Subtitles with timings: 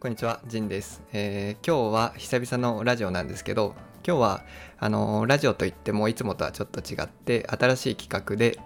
[0.00, 3.74] こんにちは、ジンです、えー今日は久々のラジオなんですけど、
[4.06, 4.44] 今日は
[4.78, 8.60] あのーラジオといってもいつもとはちょっと違って新しい企画で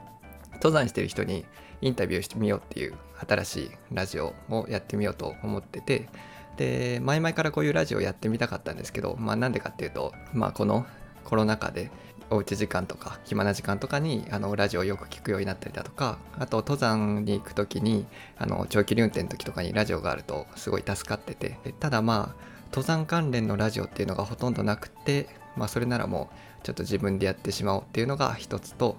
[0.56, 1.46] 登山してる人に
[1.80, 2.94] インタビューしてみようっていう
[3.26, 6.08] 新しいラジオをやってみようと思ってて、
[6.56, 10.86] で前々からこういうラジオやってみたかったんですけど、まあなんでかっていうと、まあこの
[11.24, 11.90] コロナ禍で
[12.32, 18.06] おうち時間とか暇な時間とかにあのラジオをよく聞くようになったりだとかあと登山に行く時に
[18.38, 28.96] あの長距離運転の時とかにラジオがあるとすごい助かっててただまあ登山関連のラジオっていうのがほとんどなくてまあそれならもうちょっと自分でやってしまおうっていうのが一つと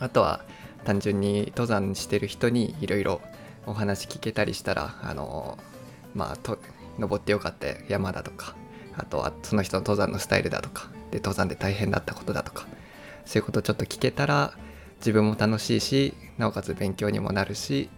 [0.00, 0.44] あとは
[0.84, 3.20] 単純に登山してる人にいろいろ
[3.66, 5.58] お話聞けたりしたらあの
[6.18, 6.58] まあと
[6.98, 8.54] 登ってよかった山だとか
[8.96, 12.66] あとはその人の登山のスタイルだとかで登山で大変だったことだとか
[13.24, 14.52] そういうことをちょっと聞けたら
[14.98, 17.88] 自分も楽しいしなおかつ勉強にもなるし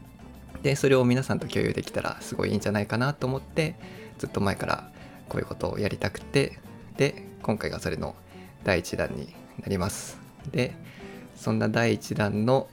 [0.62, 3.76] でそれを皆さんと共有できたらすごいいいんじゃないかなと思って
[4.18, 4.90] ずっと前から
[5.30, 6.58] こういうことをやりたくて
[6.98, 8.14] で今回がそれの
[8.64, 9.32] 第1弾に
[9.62, 10.18] なります。
[10.50, 10.74] で
[11.36, 12.68] そんな第1弾の、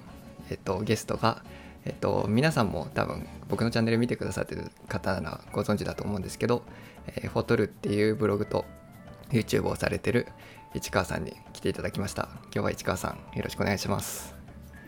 [0.49, 1.41] えっと、ゲストが、
[1.87, 6.63] えっと、皆さんも多分僕のチャンネル見てくださってる方ならご存知だと思うんですけど、
[7.07, 8.65] えーフォトルっていうブログと
[9.29, 10.27] YouTube をされてる
[10.73, 12.27] 市川さんに来ていただきました。
[12.45, 14.35] 今日は市川さんよろしくお願いします。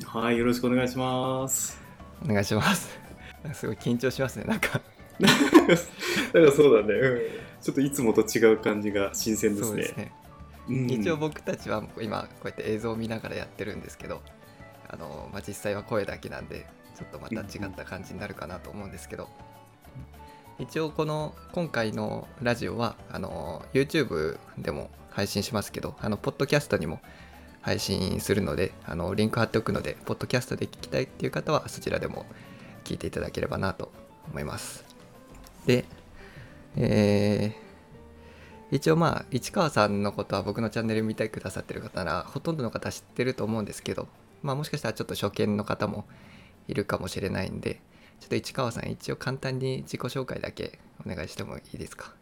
[0.05, 1.81] はい、よろしくお願いします。
[2.21, 2.99] お願いします。
[3.53, 4.81] すごい緊張しますねなんか。
[5.19, 7.19] なんかそうだね、うん、
[7.61, 9.83] ちょっといつもと違う感じが新鮮ですね。
[9.95, 10.11] ね。
[10.67, 10.91] うん。
[10.91, 14.21] 一応僕たちは今こうやって映像を見ながらやってるんですけど
[14.89, 16.65] あの、まあ、実際は声だけなんで
[16.99, 19.29] ちょっとまた違った感じになるかなと思うんですけど。
[20.59, 26.99] 一応この今回のラジオはあの YouTube でも配信しますけどあのポッドキャストにも
[27.61, 32.25] 配信するのであのリンク貼っておくのでポッドキャストで聞きたいっていう方はそちらでも
[32.83, 33.89] 聞いていただければなと
[34.27, 34.83] 思います。
[35.65, 35.85] で
[36.75, 37.69] えー
[38.71, 44.07] 一応まあ市川さんのことは僕のチャンネル見てくださってる方ならほとんどの方知ってると思うんですけど
[44.43, 46.05] まあもしかしたらちょっと初見の方も
[46.69, 47.81] いるかもしれないんで
[48.19, 52.13] ちょっと市川さん一応簡単に自己紹介だけお願いしてもいいですか？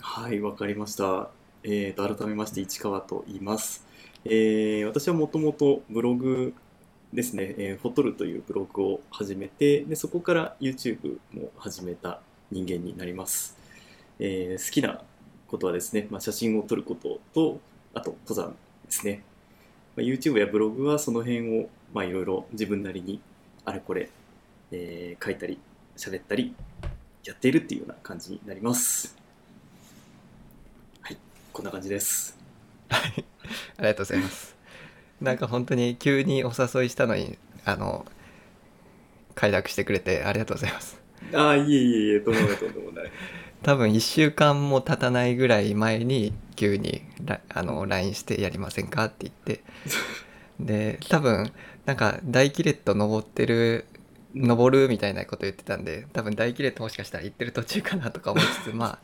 [0.00, 1.30] はい、わかりました。
[1.64, 3.86] えー、と改めまして市川と言います。
[4.24, 6.54] えー私はもともとブログ
[7.12, 12.20] ですね、えーフォトルというブログを始めてでそこから YouTube も始めた
[12.50, 13.56] 人間になります。
[14.18, 15.02] えー好きな
[15.48, 17.60] ことはですね、まあ、写真を撮ることと
[17.94, 19.22] あと登山ですね。
[19.96, 23.20] まあ、YouTube やブログはその辺をまあいろいろ自分なりに
[23.64, 24.08] あれこれ、
[24.72, 25.58] えー書いたり
[25.96, 26.54] 喋ったり
[27.24, 29.16] やっているっていうような感じになります。
[31.00, 31.18] はい、
[31.52, 32.38] こんな感じです。
[32.90, 34.56] ありがとうございます
[35.20, 38.04] なんか本当に急にお誘いしたのにあの
[39.34, 41.00] 快諾してくれてありがとうございます
[41.32, 43.12] ああ、いえいえいえ、とんでもないとんでもない。
[43.62, 49.62] 多分1週間も経たないぐらい前に急にラあの LINE してやりませんかって言って
[50.58, 51.52] で多分
[51.84, 53.86] なんか大キレット登ってる
[54.34, 59.00] 登るみたいなこと言ってたんで多分大キレットもしかしたら行ってる途中かなとか思いつつ まあ。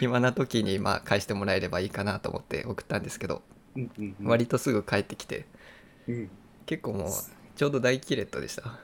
[0.00, 3.42] 暇な時にまあ返してもらえればいいかなと思って送ったんですけど
[3.76, 5.46] うんうんうん、割とすぐ帰ってきて
[6.06, 6.30] うん、
[6.66, 7.08] 結構もう
[7.56, 8.78] ちょうど大キレットでした。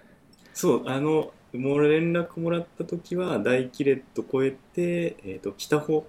[0.55, 6.07] そう、あの、もう連絡もらった時は、大キレット超えて、えっ、と、北穂、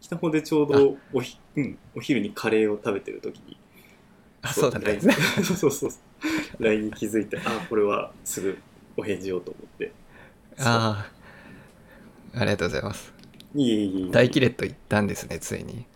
[0.00, 3.56] 北穂でちょうどおひ、うん、お昼にカレーを食べてる時に、
[4.42, 5.00] あそうだね。
[5.42, 5.92] そうそうそう。
[6.58, 8.58] LINE に気づいて、あ、これはすぐ
[8.96, 9.92] お返事をと思って。
[10.58, 11.08] あ
[12.34, 13.12] あありがとうございます。
[13.54, 14.10] いえいえいえ。
[14.10, 15.86] 大キレット行ったんですねついに。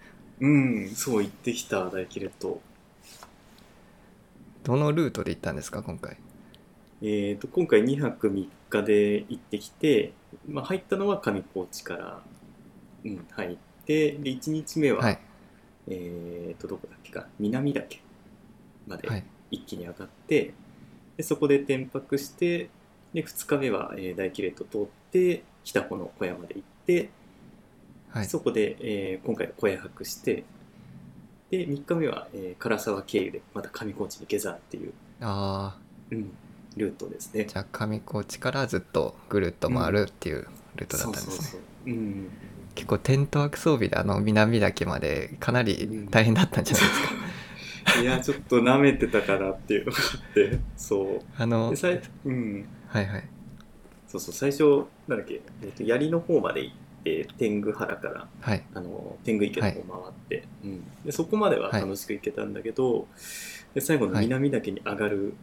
[0.40, 2.60] うん、そう言ってきた大キレット。
[4.64, 6.16] どのルートで行ったんですか今回？
[7.02, 10.12] えー、と今回2泊3日で行ってきて、
[10.48, 12.22] まあ、入ったのは上高地から、
[13.04, 15.18] うん、入ってで1日目は、はい。
[15.88, 17.26] えー、とどこだっけか？
[17.38, 18.00] 南岳
[18.86, 19.24] まではい。
[19.50, 20.52] 一気に上がって、
[21.16, 22.68] でそこで転泊して
[23.14, 27.10] で2日目は、えー大キレット通って北穂の小屋まで行って、
[28.10, 28.24] はい。
[28.26, 30.44] そこで、えー今回は小屋泊して
[31.50, 35.78] で3日目は、えー唐沢経由でまた上高地に下山っていう、ああ
[36.10, 36.30] うん、
[36.76, 37.44] ルートですね。
[37.46, 41.62] じゃあ上高地からずっとぐるっと回るっていうルートだったんですね、
[42.74, 47.08] 結構テントワーク装備であの南岳までかなり大変だったんじゃないですか、
[48.00, 51.20] いやちょっと舐めてたかなっていうのがあってそう。
[51.36, 51.72] あの
[52.24, 52.68] うん。
[52.88, 53.28] はいはい。
[54.06, 58.64] そうそう最初なんだっけ、えっと槍の方まで行って天狗原からはい。
[58.74, 63.06] あの天狗池の方回って、うん、でそこまでは楽しく行けたんだけど、
[63.74, 65.34] で最後の南岳に上がる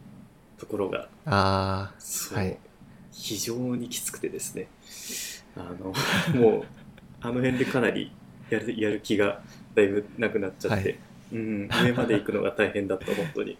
[0.58, 2.58] ところが、あそう、はい。
[3.12, 4.68] 非常にきつくてですね。
[5.56, 5.92] あの
[6.40, 6.64] もう
[7.20, 8.12] あの辺でかなり
[8.50, 9.42] やるやる気が
[9.74, 10.98] だいぶなくなっちゃって、はい
[11.34, 13.58] うん、上まで行くのが大変だった本当に。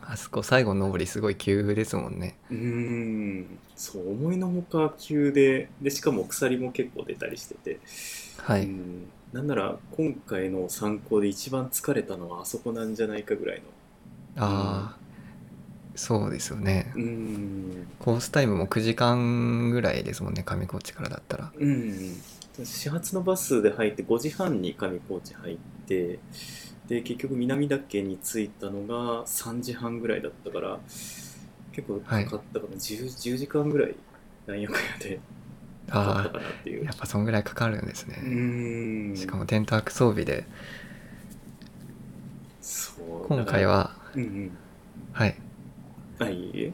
[0.00, 2.36] ああそこ最後の上りすごい急ですもんね。
[2.50, 3.58] うん。
[3.76, 7.78] そう思いのほか急ででしかも鎖も結構出たりしてて、
[8.36, 13.62] はい、うん、なんなら今回の参考で一番疲れたのはあそこなんじゃないかぐらい
[14.36, 14.44] の。
[14.44, 15.02] ああ
[15.94, 16.92] そうですよね。
[16.96, 17.86] うん。
[18.00, 21.52] コースタイムも9時間ぐらいですもんね上高地からだったら。
[21.56, 22.16] うん
[22.64, 25.56] 始発のバスで入って5時半に上高地入っ
[25.86, 26.18] て
[26.86, 30.78] で結局南岳に着いたのが3時半ぐらいだったから
[31.72, 33.94] 結構かかったかな、10, 10時間ぐらい
[34.46, 35.20] なんやかんやで
[35.88, 36.82] かかったあかなっていう。
[36.82, 38.16] あやっぱそんぐらいかかるんですうね、
[39.12, 39.16] ん。
[39.16, 40.46] しかもテントク装備で。
[42.60, 43.26] そう。
[43.28, 44.58] 今回はうんうん。
[45.12, 45.36] はい。
[46.18, 46.72] あい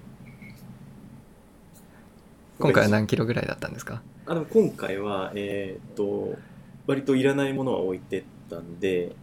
[2.59, 4.03] 今回は何キロぐらいだったんですか？
[4.29, 6.39] あでも今回はえーっと
[6.87, 9.17] 割といらないものは置いてったんで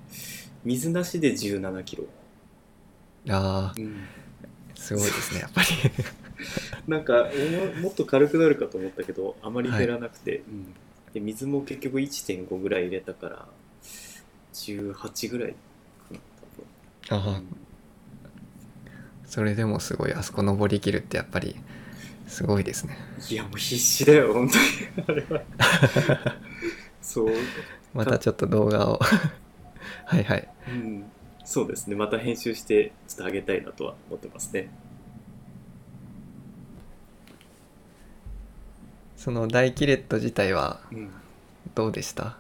[0.63, 2.05] 水なしで17キロ、
[3.29, 4.07] ああうん。
[4.73, 5.67] すごいですねやっぱり。
[6.87, 10.73] なんかおももっと軽くなるかと思ったけどあまり減らなくて、うん。
[11.13, 13.47] で水も結局1.5ぐらい入れたから
[14.53, 15.55] 18ぐらいか
[16.11, 16.19] な
[17.09, 17.35] 多分。
[17.35, 17.41] ああ
[19.25, 21.55] それでもすごいあそこ登りきるってやっぱり
[22.27, 22.97] すごいですね。
[23.29, 25.19] いやもう必死だよ本当に。
[25.21, 25.43] あれは。
[27.01, 27.29] そう、
[27.93, 28.99] またちょっと動画を。
[30.05, 30.47] はいはい。
[30.67, 31.05] うん、
[31.43, 31.95] そうですね。
[31.95, 34.69] また編集してちょっと上げたいなとは思ってますね。
[39.17, 41.11] そのダイキレット自体はうん。
[41.73, 42.37] どうでした？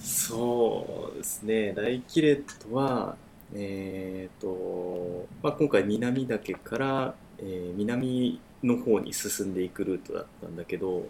[0.00, 1.72] そうですね。
[1.74, 3.16] 大キレットは
[3.54, 7.14] えっ、と、まあ、今回南岳から、
[7.44, 11.06] えー南の方に進んでいくルートだったんだけど、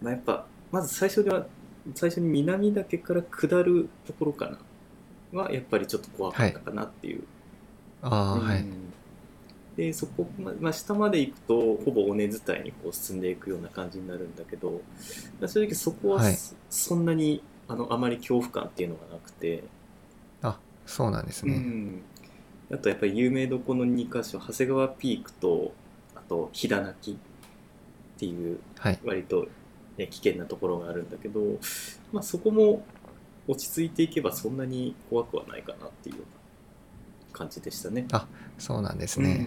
[0.00, 1.46] まあ、やっぱまず最初では
[1.94, 4.48] 最初に南岳から下るところか
[5.32, 7.22] なはやっぱりちょっと怖かったかなっていう、
[8.02, 8.92] ああ、はいうん。
[9.76, 14.80] でそこ、ままあ、下まで行くとほぼ尾根伝いにこう進んでいくような感じになるんだけど
[15.38, 16.34] まあ正直そこははい。
[16.34, 19.64] そ,、そんなにあのあまり恐怖感っていうのがなくて、
[20.40, 22.02] あそうなんですね、うん、
[22.72, 25.72] あとやっぱり有名どこの2箇所長谷川ピークと
[26.14, 27.16] あと飛騨泣きっ
[28.18, 28.98] ていうはい。
[29.04, 29.46] 割と、
[29.96, 31.40] ね、危険なところがあるんだけど、
[32.12, 32.84] まあ、そこも
[33.46, 38.06] 落ち着いていけばそんなに怖くはないかなっていうような感じでしたね。
[38.58, 39.46] そうなんですね。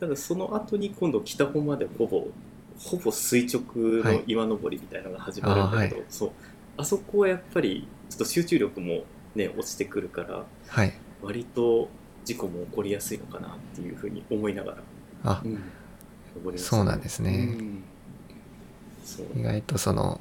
[0.00, 2.26] ただその後に今度北方までほぼ
[2.78, 6.30] ほぼ垂直の岩登りみたいなのが始まるんだけど、あそう
[6.76, 9.04] あそこはやっぱりちょっと集中力も
[9.36, 10.92] ね落ちてくるからはい
[11.22, 11.88] 割と
[12.24, 14.84] 事故も起こりやすいのかなっていうふうに思いながら、
[15.24, 15.72] あうん、
[16.56, 17.58] そうなんですね。
[17.58, 17.84] うん。
[19.34, 20.20] 意外とその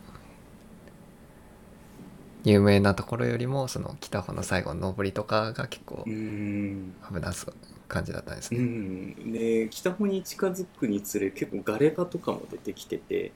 [2.44, 6.94] 有名なところよりもその北方の最後の登りとかが結構うん。
[7.08, 7.56] 危なそう
[7.88, 13.32] 感じだったんですうね、ん、で北方に近づくにつれ結構ガレ場とかも出てきてて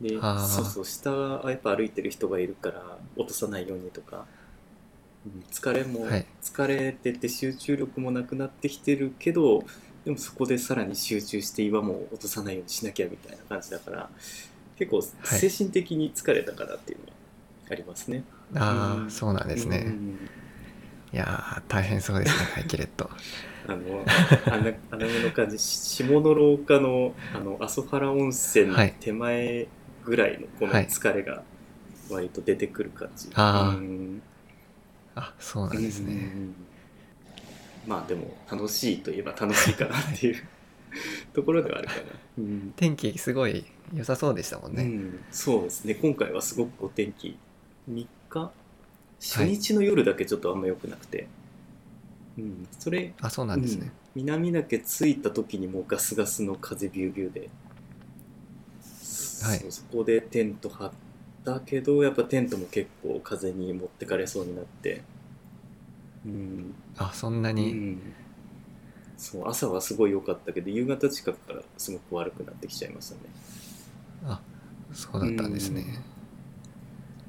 [0.00, 4.37] でそうそう下はやっぱ歩いてる人がいるから落とさないようにとか、うん
[5.50, 6.26] 疲れも、はい。
[6.42, 9.64] 疲れてて集中力もなくなってきてるけど
[10.04, 14.10] でもそこでさらに集中して岩も落とさないようにしなきゃみたいな感じだから
[14.78, 15.02] 結構は
[15.36, 15.38] い。
[15.38, 17.12] 精神的に疲れたかなっていうのは
[17.70, 18.24] ありますね。
[18.54, 19.10] ああうん。
[19.10, 20.18] そうなんですね、うん。
[21.12, 23.10] いやー大変そうですねハイキレット
[23.66, 24.04] あの、
[24.46, 28.94] 穴目の感じ、し下の廊下の、あの、阿蘇原温泉はい。
[28.98, 29.66] 手前
[30.06, 30.86] ぐらいのこのはい。
[30.86, 31.42] 疲れが
[32.10, 33.28] 割と出てくる感じ。
[33.34, 33.78] あー。
[33.78, 34.22] うん
[35.18, 36.54] あそうなんですね、うん
[37.88, 40.42] まあでも、楽しいといえば楽しいかなっていう
[41.32, 42.00] ところではあるかな。
[42.36, 42.72] うん。
[42.76, 45.94] 天気すごい良さそうでしたもんね、うん、そうですね。
[45.94, 47.38] 今回はすごくお天気、
[47.90, 48.52] 3日？
[49.20, 51.26] 初日の夜だけちょっとあんま良くなくて。
[52.36, 54.22] うん、それあそうなんですね、うん。
[54.22, 57.50] 南岳着いた時にもうガスガスの風ビュービューで、
[59.42, 59.64] はい。
[59.70, 60.92] そこでテント張っ
[61.52, 65.02] たけどやっぱテントも結構風に持ってかれそうになって。
[66.24, 68.14] うん、あそんなうに、ん、
[69.18, 73.20] そう朝はすごい良かったけど夕方近くからすごく悪くなってきちゃいましたね。
[74.24, 74.40] あ
[74.92, 75.84] そうだったんですね、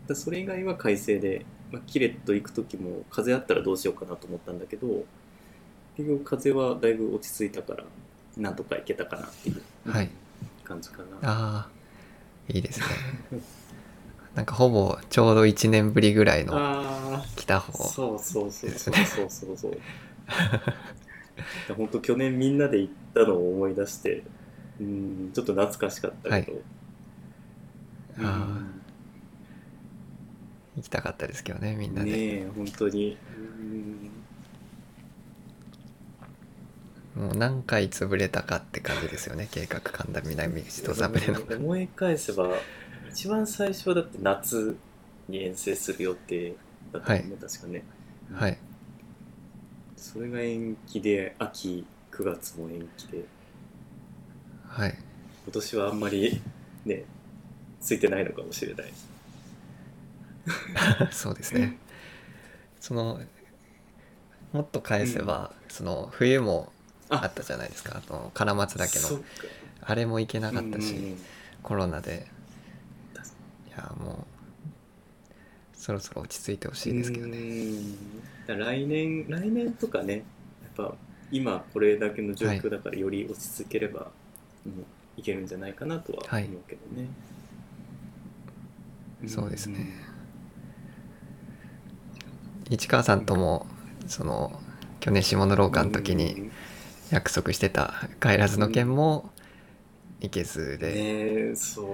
[0.08, 5.06] だそれ以外は快晴で、まあ、キレット行く時も風あったらどうしようかなと思ったんだけど
[5.98, 7.86] 結局風はだいぶ落ち着いたから
[8.38, 10.10] なんとかいけたかなっていうはい。
[10.64, 11.18] 感じかな。
[11.22, 11.70] ああ
[12.54, 12.86] いいですね
[14.40, 16.82] なんかほぼちょうど1年ぶりぐらいのあ
[17.14, 18.94] あ、来た方そうそうそうそう。
[18.94, 19.78] そうそうそう。
[21.76, 24.24] 本当去年みんなで行ったのを思い出して、
[24.80, 26.62] うん、ちょっと懐かしかったけど。
[28.20, 28.64] あー。
[30.78, 33.18] 行きたかったですけどねみんなで、ねえ、本当に。
[37.18, 37.24] うん。
[37.26, 41.42] もう何回潰れたかって感じですよね計画神田南口とザブレの。
[41.42, 42.48] 思い返せば、
[43.12, 44.78] 一番最初はだって夏
[45.28, 46.56] に遠征する予定
[46.92, 47.84] だったもんね、確かね。
[48.34, 48.58] はい。
[49.96, 53.26] それが延期で、秋9月も延期で、
[54.68, 54.98] はい。
[55.46, 56.42] 今年はあんまり
[56.86, 57.04] ね、
[57.80, 58.94] ついてないのかもしれない。
[61.12, 61.78] そうですね。
[62.80, 63.20] その
[64.52, 66.72] もっと返せば、その冬も
[67.10, 68.02] あったじゃないですか。
[68.08, 69.24] あの金松岳の。
[69.82, 71.18] あれも行けなかったし、うんうんうん。
[71.62, 72.28] コロナで
[74.00, 74.16] もう
[75.74, 77.38] そろそろ落ち着いてほしいですけどね。
[78.48, 80.24] 来年来年とかねやっ
[80.76, 80.96] ぱ
[81.32, 84.12] 今これだけの状況だからより落ち着ければ、
[84.66, 84.86] うん
[85.18, 86.46] いけるんじゃないかなとははい。
[86.46, 87.10] 思うけどね、
[89.28, 89.92] そうですね。
[92.70, 93.68] 市川さんとも
[94.08, 94.58] その
[95.02, 96.50] 去年下の廊下の時に
[97.12, 99.30] 約束してた帰らずの件も
[100.22, 100.94] 行けずで、ね
[101.52, 101.88] えそう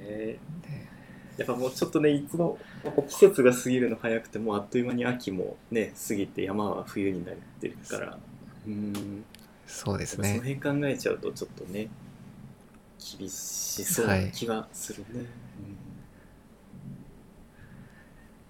[0.00, 0.91] ねね
[1.36, 2.58] やっぱもうちょっとねいつも
[3.08, 8.18] 季節が過ぎるの早くてもうあっという間に秋もね過ぎて山は冬になってるから。
[8.66, 9.24] うん。
[9.66, 11.88] そうですやっぱそのね辺考えちゃうとちょっとね
[13.18, 15.24] 厳しそうな気がするね、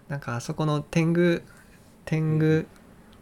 [0.08, 1.42] なんかあそこの天狗
[2.04, 2.66] 天狗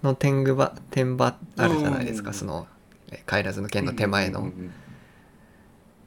[0.03, 2.35] の天狗場天場あるじゃないですか、うん。
[2.35, 2.67] その
[3.13, 4.73] え帰らずのうん県の手前の、うんうんうん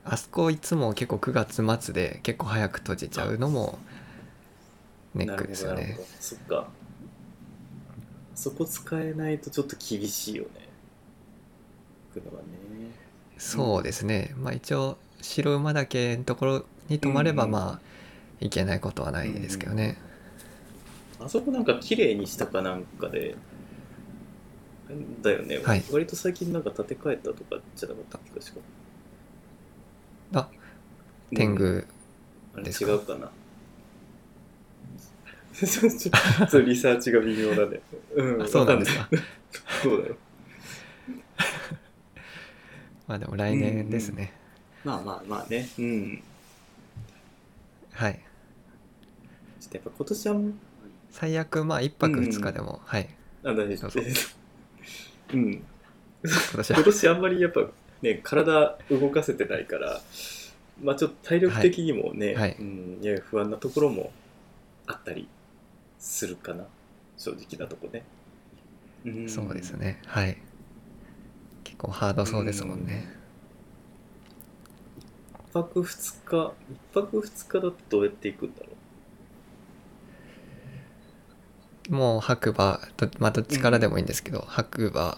[0.06, 1.32] あそこいつも結構9
[1.64, 3.80] 月末で結構早く閉じちゃうのも
[5.14, 5.98] ネックですよね。
[6.20, 6.68] そっか。
[8.36, 10.50] そこ使えないとちょっと厳しいよね。
[12.16, 12.24] ね。
[13.38, 14.34] そうですね。
[14.38, 17.94] まあ一応白馬岳のところに泊まればうんまあ
[18.40, 19.98] いけないことはないですけどね、
[21.20, 23.36] あそこなんか綺麗にしたかなんかで
[25.22, 25.84] だよね、はい。
[25.92, 28.60] 割と最近なんか建て替えたとかじゃなかったっけ確か
[30.34, 30.48] あ
[31.36, 31.86] 天うん狗
[32.56, 32.92] あれですか？
[32.92, 33.32] 違うかな
[35.54, 37.80] ちょちょちょっとリサーチが微妙だね。
[38.16, 39.08] うん、あそうなんですか？
[39.84, 40.16] そうだよ。
[43.08, 44.34] まあでも来年ですね、
[44.84, 45.68] まあまあまあね。
[45.78, 46.24] うん。
[47.92, 48.20] はい
[49.60, 50.36] ちょっとやっぱ今年は、
[51.12, 53.10] 最悪まあ1泊2日でも、はい
[53.44, 53.92] あ、大丈夫。
[53.92, 54.04] そう
[55.34, 55.52] うん。
[55.54, 55.64] 今
[56.56, 57.62] 年は今年あんまりやっぱ
[58.04, 60.02] ね、体動かせてないから、
[60.84, 62.36] まあちょっと体力的にもね、はい。
[62.36, 62.56] はい。
[62.60, 64.12] うん、やや不安なところも
[64.86, 65.28] あったり
[65.98, 66.66] するかな。
[67.18, 68.04] 正直なとこね。
[69.10, 69.30] ん。
[69.30, 69.72] そうです。
[69.72, 70.02] ね。
[70.06, 70.38] はい。
[71.64, 73.08] 結構ハードそうですもんね、
[75.50, 78.68] 一泊二日、一泊二日だとどうやって行くんだろ
[81.90, 85.18] もう白馬ど,、まあ、どっちからでもいいんですけど、白馬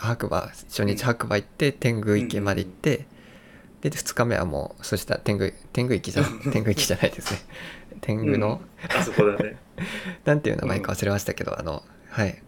[0.00, 3.06] 白馬初日白馬行って天狗池まで行って、
[3.82, 7.40] で2日目はもうそしたら天狗天狗池じゃ 天狗池じゃないですね。
[8.00, 8.98] 天狗の、う。
[8.98, 9.56] あそこだね。
[10.24, 12.42] なんていう名前か忘れましたけど、あのはい。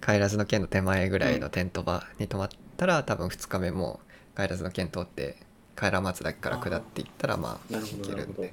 [0.00, 4.00] 帰らずの県の手前ぐらいのテント場に泊まったら、多分2日目も
[4.36, 5.36] 帰らずの県通って
[5.76, 8.52] 帰ら松岳から下っていったらまあ行けるんで、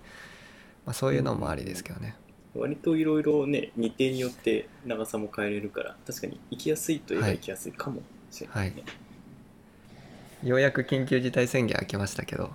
[0.85, 2.15] まあ、そういうのもありですけどね、
[2.55, 7.37] 割といろいろね、日程によって長さも変えれるから、確かに行きやすいといえばはい。
[7.37, 7.97] 行きやすいかも。
[7.97, 8.18] しれ
[8.55, 8.75] ない。
[8.75, 8.83] ね。
[10.43, 12.51] ようやく緊急事態宣言明けましたけど。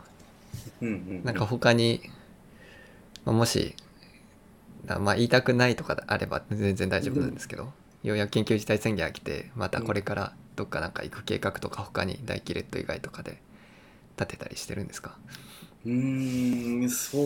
[0.80, 1.24] うんうんうん。
[1.24, 2.00] なんか他に、
[3.24, 3.74] まあ、もし
[4.88, 13.40] あまあ言いたくないとかあれば全然大丈夫なんですけど、ようやく緊急事態宣言が来てまたこれからどっかなんか行く計画とか他に大キレット以外とかで
[14.18, 15.16] 立てたりしてるんですか？
[15.84, 17.20] うーん、そう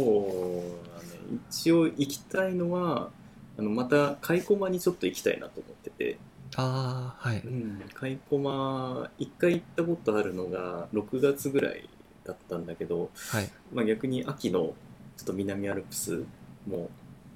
[0.88, 1.38] だね。
[1.50, 3.10] 一応行きたいのは、
[3.58, 6.18] あのまた開駒にちょっと行きたいなと思ってて、
[6.60, 7.38] ああはい。
[7.38, 11.88] うん、開駒、一回行ったことあるのが6月ぐらい
[12.24, 13.48] だったんだけど、はい。
[13.72, 14.74] まあ、逆に秋の
[15.16, 16.24] ちょっと南アルプス
[16.68, 16.90] も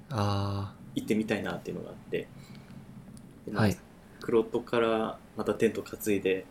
[0.09, 2.27] あ行ってみたいなっていうのがあって、
[3.53, 3.77] はい。
[4.19, 6.45] 黒戸からまたテント担いで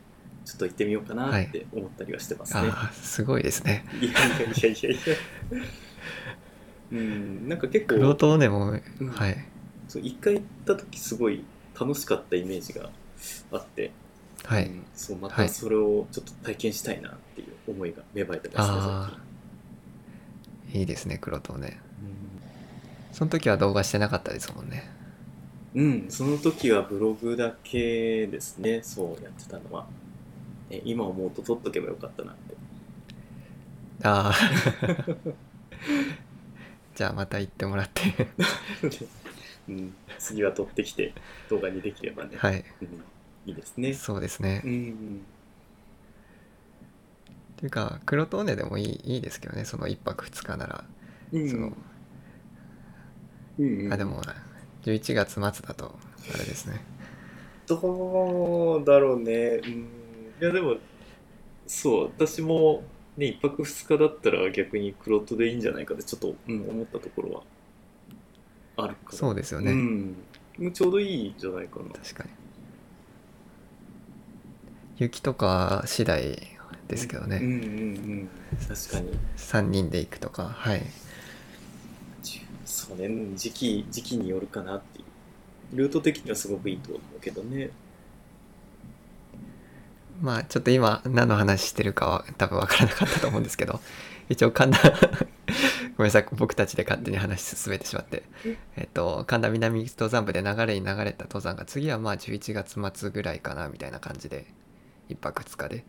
[0.47, 2.71] ちょっと行ってみようかなって思ったりはしてますあね。
[2.73, 3.85] ああすごいですね。
[4.00, 4.14] いやい
[4.62, 4.91] やいやいや。
[4.91, 5.17] いや。
[6.93, 9.09] うん、なんか結構、黒糖ねもうん。
[9.09, 9.37] はい。
[9.88, 11.45] そう一回行った時すごい
[11.83, 12.91] 楽しかったイメージが
[13.51, 13.91] あって、
[14.45, 14.67] はい。
[14.67, 15.47] うんそうまはい。
[15.47, 19.19] たそれをちょっと体験したいなっていう思いが芽生えてますねあ
[20.73, 21.81] いいですね黒糖ね。
[22.01, 22.12] 最近
[23.12, 24.91] その時は動画してなかったですもんね。
[25.75, 28.81] うん、うんその時はブログだけですね。
[28.83, 29.87] そうやってたのは、
[30.71, 32.57] ね、今思うと撮っとけばよかったなって。
[34.05, 34.35] ああ
[36.95, 38.03] じゃあまた行ってもらって
[39.69, 41.12] うん、次は撮ってきて
[41.49, 42.64] 動画にできればね、はい。
[42.83, 42.88] うん、
[43.47, 43.95] いいですね。
[43.95, 44.62] そうですね。
[44.64, 45.25] うん
[47.52, 49.64] っていうか黒糖ねでもいいいいですけどね。
[49.64, 50.85] その1泊2日なら、
[51.33, 51.49] うん。
[51.49, 51.73] その
[53.59, 53.92] うんうん。
[53.92, 54.21] あでも
[54.83, 55.95] 11月末だと
[56.35, 56.81] あれですね。
[57.69, 59.61] どうだろうね。
[59.64, 59.88] うん。
[60.40, 60.76] いやでも
[61.69, 62.04] そう。
[62.07, 62.83] 私も
[63.16, 67.42] ね1泊2日だったら逆に黒糖でいいんじゃないかってちょっと、うん、思ったところは
[68.76, 69.19] あるから。
[69.19, 70.73] そうですよね、うん。
[70.73, 71.91] ちょうどいいんじゃないかな。
[71.93, 72.31] 確かに。
[74.99, 76.38] 雪とか次第
[76.88, 78.29] ですけどね、うんうんうん。
[78.69, 79.19] 確かに。
[79.37, 80.83] 3人で行くとかはい。
[82.64, 85.76] そうねうん時期時期によるかなっていう。
[85.76, 87.71] ルート的にはすごくいいと思うけどね。
[90.21, 93.81] まあちょっと今何の話してるかは多分分からなかったと思うんですけど。
[94.29, 94.79] 一応神田
[95.96, 98.22] ごめんなさい僕たちで勝手に話進めてしまって。
[98.76, 98.84] え？
[98.84, 104.46] っと神田南登山部で流れに流れた登山が次はまあ11月末ぐらいかなみたいな感じで
[105.08, 105.84] 1泊2日で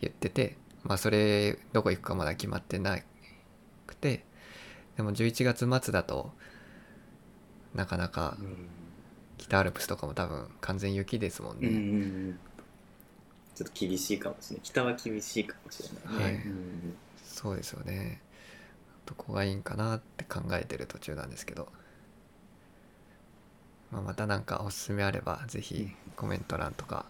[0.00, 2.98] 言っててまあそれどこ行くかまだ決まってな
[3.86, 4.24] くて
[4.96, 6.32] でも11月末だと
[7.74, 8.68] なかなかうん
[9.38, 12.38] 北アルプスとかも多分完全雪ですもんうんうんうね、ん。
[13.54, 14.60] ちょっと厳しいかもしれない。
[14.64, 16.34] 北は厳しいかもしれないね、はい。
[16.34, 16.94] うん。
[17.24, 18.20] そうですよね
[19.10, 21.66] どこがいいんかなって考えてる途中なんですけど、
[23.90, 27.06] まあ、また何かおすすめあればぜひコメント欄とか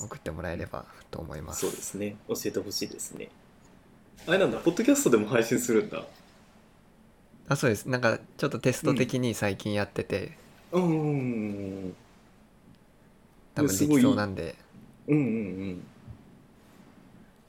[0.00, 1.60] 送ってもらえればと思います。
[1.60, 2.16] そうですね。
[2.26, 3.28] 教えてほしいですね。
[4.26, 6.04] あれなんだポッドキャストでも配信するんだ。
[7.46, 7.88] あそうです。
[7.88, 10.36] なんかちょっとテスト的に最近やってて、
[10.72, 11.96] うんうんうん
[13.54, 14.56] 多分できそうなんで。
[15.06, 15.82] うんうんうん。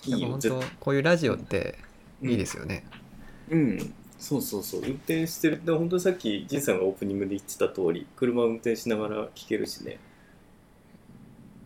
[0.06, 1.80] いないんか本当こういうラジオって
[2.22, 3.05] いいですよね、うん
[4.18, 4.82] そうそうそう。
[4.82, 5.62] 運転してる。
[5.64, 10.00] で本当にさっき仁さんがオープニングで言ってた通り車運転しながら聞けるしね。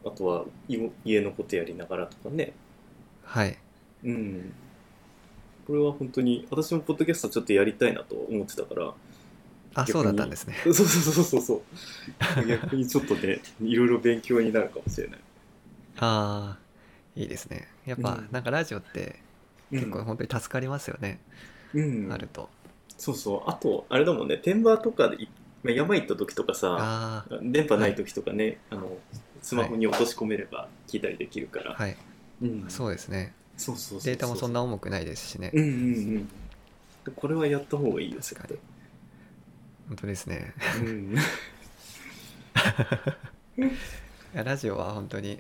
[0.06, 2.54] あとはい家のことやりながらとかね。
[3.24, 3.58] はい。
[4.04, 4.54] うん。
[5.68, 8.94] これは本当に私もポッドキャストちょっとやりたいなと思ってたから。
[9.76, 10.56] あそうだったんですね。
[10.66, 11.54] そうそうそうそうそ
[12.42, 12.46] う。
[12.48, 15.20] 逆にちょっとねいろいろ勉強になるかもしれない。
[16.00, 16.60] ああ
[17.16, 17.68] いいですね。
[17.86, 18.28] やっぱうん。
[18.32, 19.20] なんかラジオって
[19.72, 21.20] 結構本当に助かりますよね、
[21.54, 22.50] うんあると。
[22.98, 23.50] そうそう。
[23.50, 24.38] あとあれだもんね。
[24.38, 25.30] 天場とかでい
[25.64, 28.98] まあ山行った時とかさ電波ない時とかね、あの
[29.42, 31.98] スマホに落とし込めれば聞いたりできるから、はい。
[32.42, 33.34] うん、そうですね。
[33.58, 35.70] そうそうデータもそんな重くないですしね、うんうん
[37.06, 37.14] うん。
[37.14, 38.50] これはやった方がいいよ確かに。
[38.50, 38.62] 絶
[39.90, 40.54] 本当ですね。
[40.58, 41.16] 対うん。
[44.46, 45.40] ラジオは本当に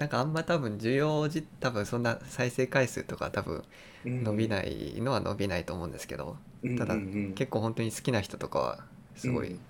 [0.00, 3.62] なんかあんま多分需要じ多分そんな再生回数とか多分
[4.02, 7.00] 伸びないのは伸びないと思うんですけど、うんただうん。
[7.00, 8.78] うん結構本当に好きな人とかは
[9.14, 9.60] すごいうん。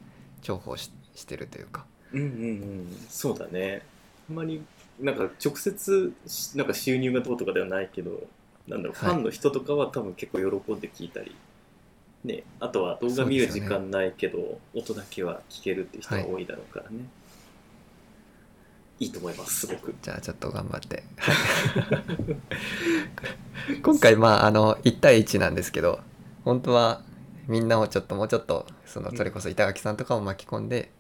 [0.43, 1.85] 重宝ししてるというか。
[2.13, 2.87] うんうんうん。
[3.09, 3.83] そうだね。
[4.29, 4.63] あんまり
[5.01, 8.23] なんか直接しなんか収入がどうとかではないけど
[8.69, 9.15] なんだろう、はい。
[9.15, 11.35] ファンの人とかは多分結構喜んで聞いたり。
[12.25, 12.45] ね。
[12.61, 16.99] あとは動画見る時間ないけど、音だけは聞けるっていう人が多いだろうからね、
[19.01, 19.95] い、いと思いますすごく。
[20.03, 21.03] じゃあちょっと頑張って。
[23.83, 26.01] 今回まああの1対1なんですけど
[26.45, 27.03] 本当は
[27.49, 30.91] みんなをちょっともうちょっとそのそれこそ板垣さんとかを巻き込んで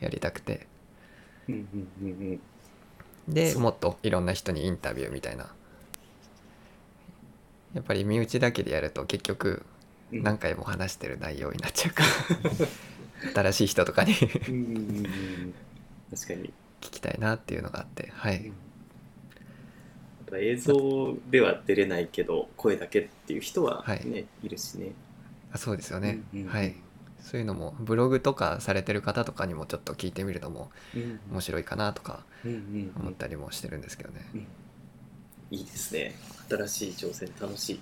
[0.00, 0.66] やりたくて。
[1.48, 2.40] うんうんうん
[3.26, 3.34] そう。
[3.34, 5.52] でもっといろんな人にインタビューみたいな。
[7.74, 9.64] やっぱり身内だけでやると結局
[10.10, 10.22] うん。
[10.22, 12.02] 何回も話してる内容になっちゃうか
[13.34, 13.42] ら。
[13.52, 14.14] 新しい人とかに。
[14.14, 14.30] 確
[16.28, 16.52] かに
[16.90, 18.52] きたいなっていうのがあってはい。
[20.34, 24.28] 映像では出れないけど声だけっていう人はね、はい。
[24.42, 24.92] い、るしね。
[25.50, 26.24] あそうですよね。
[26.32, 26.48] うんうんうん。
[26.48, 26.74] はい。
[27.20, 34.26] そういうのもブログとかされてる方とかにもちょっと聞いてみるのもうん面白いかなとかうんうん思ったりもしてるんですけどね。
[35.50, 36.14] いいですね。
[36.48, 37.80] 新しい挑戦楽しい、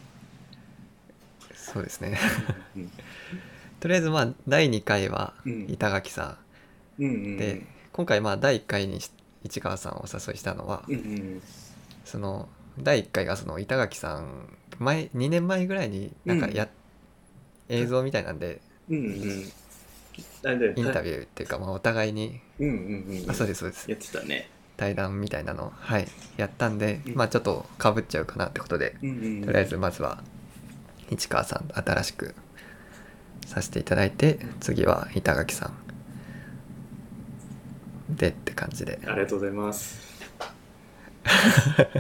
[1.55, 2.19] そうですね。
[2.77, 2.91] うん
[3.81, 5.65] とりあえずまあ第2回はうん。
[5.69, 6.39] 板垣さ
[6.99, 7.37] うんうんうんん。
[7.37, 7.63] で
[8.01, 9.11] 今回まあ第1回にし
[9.45, 11.43] 市川さんをお誘いしたのはうんうん
[12.07, 16.67] その第1回がその板垣さん前2年前ぐらいになんかや、
[17.69, 19.53] 映像みたいなんでうんうんイン
[20.43, 20.55] タ
[21.03, 23.91] ビビューっていうかまあお互いにうんうんうんあそうですそうです。
[23.91, 24.49] やってたね。
[24.79, 26.09] 対談みたいなのを、はい、
[26.39, 27.15] やったんで、うん。
[27.17, 29.45] まあちょっとかぶっちゃうかなってことで、うんうん。
[29.45, 30.23] とりあえずまずは
[31.11, 32.35] 市川さんと新しく
[33.45, 35.90] させていただいて次は板垣さん
[38.17, 40.11] でって感じでありがとうございます。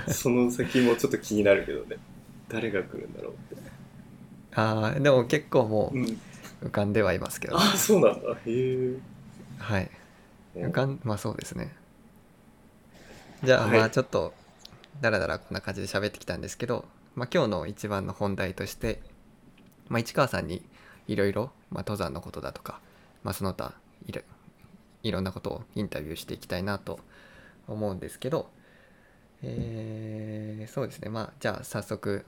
[0.08, 1.96] その先もちょっと気になるけどね。
[2.48, 3.62] 誰が来るんだろうって。
[4.54, 8.30] ああでも結構もう浮かんではいますけど、あ、そうなんだ。
[8.30, 8.96] へえ。
[9.60, 9.90] はい
[10.56, 11.72] うん浮かんまあそうですね
[13.44, 14.34] じゃあはいまあちょっと
[15.00, 19.00] だらだらこんな感じで喋ってきたんですけど、まあ、今日の一番の本題として、
[19.88, 20.62] まあ、市川さんに
[21.06, 22.80] いろいろまあ登山のことだとか、
[23.22, 23.72] まあ、その他
[24.06, 24.22] いろ
[25.02, 27.00] いろんなことをインタビューしていきたいなと
[27.68, 28.50] 思うんですけど、
[29.42, 32.24] えーそうですねまあじゃあ早速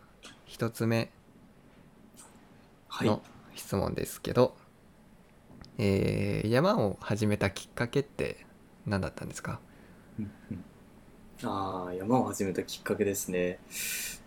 [0.46, 1.10] 一つ目
[2.88, 3.08] はい。
[3.08, 3.22] の
[3.54, 4.54] 質問ですけど、
[5.78, 8.46] えー山を始めたきっかけって
[8.86, 9.60] 何だったんですか？
[11.44, 13.58] ああ、山を始めたきっかけですね。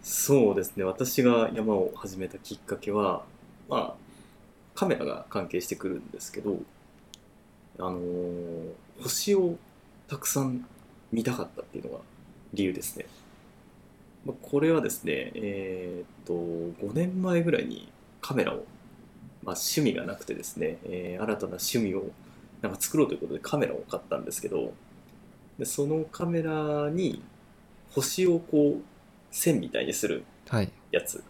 [0.01, 0.83] そうですね。
[0.83, 3.23] 私が山を始めたきっかけは、
[3.69, 3.95] まあ、
[4.75, 6.57] カメラが関係してくるんですけど、
[7.79, 9.57] あのー星を
[10.07, 10.65] たくさん
[11.11, 11.99] 見たかったっていうのが
[12.53, 13.05] 理由ですね。
[14.25, 18.63] まあこれはですね、えーっと、5年前ぐらいにカメラを、
[19.43, 22.09] まあ、趣味がなくてですね、えー新たな趣味を
[22.61, 24.73] なんか作ろうということでカメラを買ったんですけど、
[25.59, 27.21] でそのカメラに
[27.91, 28.83] 星をこう
[29.31, 31.23] 線みたいにするはいやつ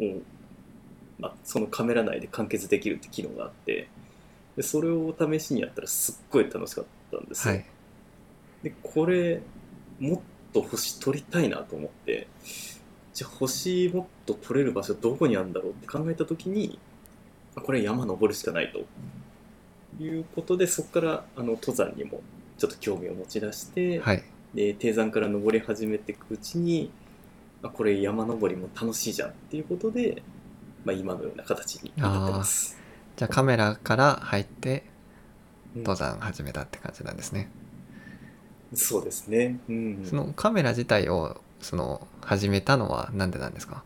[0.00, 0.04] を、
[1.18, 3.88] まあ、そのカメラ内で完結できるって機能があって
[4.58, 7.66] でそれを試しにやったらすっごい楽しかったんですよ、はい。
[8.64, 9.40] でこれ
[10.00, 10.20] もっ
[10.52, 12.26] と星撮りたいなと思って
[13.14, 16.76] じゃあ星もっと撮れる場所どこにあるんだろうって考えた時に
[17.54, 18.84] あこれ山登るしかないと。
[20.00, 22.20] いうことでそこからあの登山にも
[22.56, 24.24] ちょっと興味を持ち出して、はい。
[24.54, 26.90] で低山から登り始めていくうちに
[27.62, 30.22] あこれ山登りも楽しいじゃんっていうことで、
[30.84, 32.87] まあ、今のような形になってます。
[33.18, 34.84] じゃあカメラから入って
[35.76, 35.82] うん。
[35.82, 37.50] 登山始めたって感じなんですね、
[38.74, 39.58] そうですね。
[39.68, 43.82] うん、そのカメラ自体をその始めたのは何でなんですか？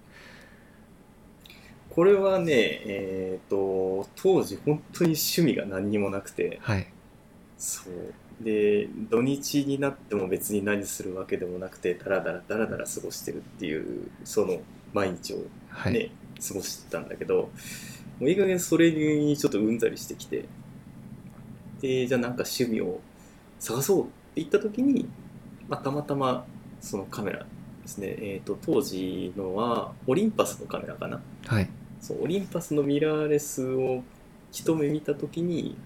[1.90, 6.87] これはね、えっ、と、当時本当に趣味が何にもなくて、はい。
[7.59, 8.45] そう。
[8.45, 14.61] で、土日になっても別に何するわけでもなくて、だらだらだらだら過ごしてるっていう、その
[14.92, 16.11] 毎日をはい、ね、
[16.47, 17.51] 過ごしてたんだけど、
[18.20, 20.46] もういい加減それにちょっとうんざりしてきて、
[21.81, 23.01] で、じゃあなんか趣味を
[23.59, 25.09] 探そうって言った時に、
[25.68, 26.44] まあ、たまたま
[26.81, 27.46] そのカメラ
[27.83, 31.20] ですね、えっ、と、当時のはオリンパスのカメラかな。
[31.46, 31.68] はい。
[32.01, 34.03] そう、オリンパスのミラーレスを
[34.53, 35.77] 一目見た時に、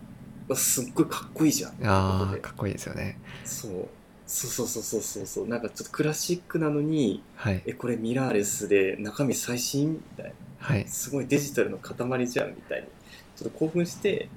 [0.54, 1.72] すっごいかっこいいじゃん。
[1.84, 3.18] ああかっこいいですよね。
[3.44, 3.88] そう。
[4.26, 5.48] そうそうそうそうそうそう。
[5.48, 7.62] なんかちょっとクラシックなのにはい。
[7.66, 9.92] えこれミラーレスで中身最新？
[9.94, 10.32] みたいな
[10.66, 10.88] はい。
[10.88, 12.88] すごいデジタルの塊じゃんみたいに。
[13.36, 14.28] ちょっと興奮して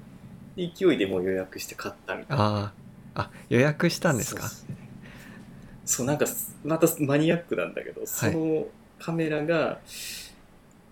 [0.54, 2.44] で勢いでもう予約して買ったみたいな。
[2.44, 2.72] あ
[3.14, 4.48] ああ予約したんですか？
[5.84, 6.26] そうなんか
[6.64, 8.66] またマニアックなんだけど、その
[9.00, 9.80] カメラが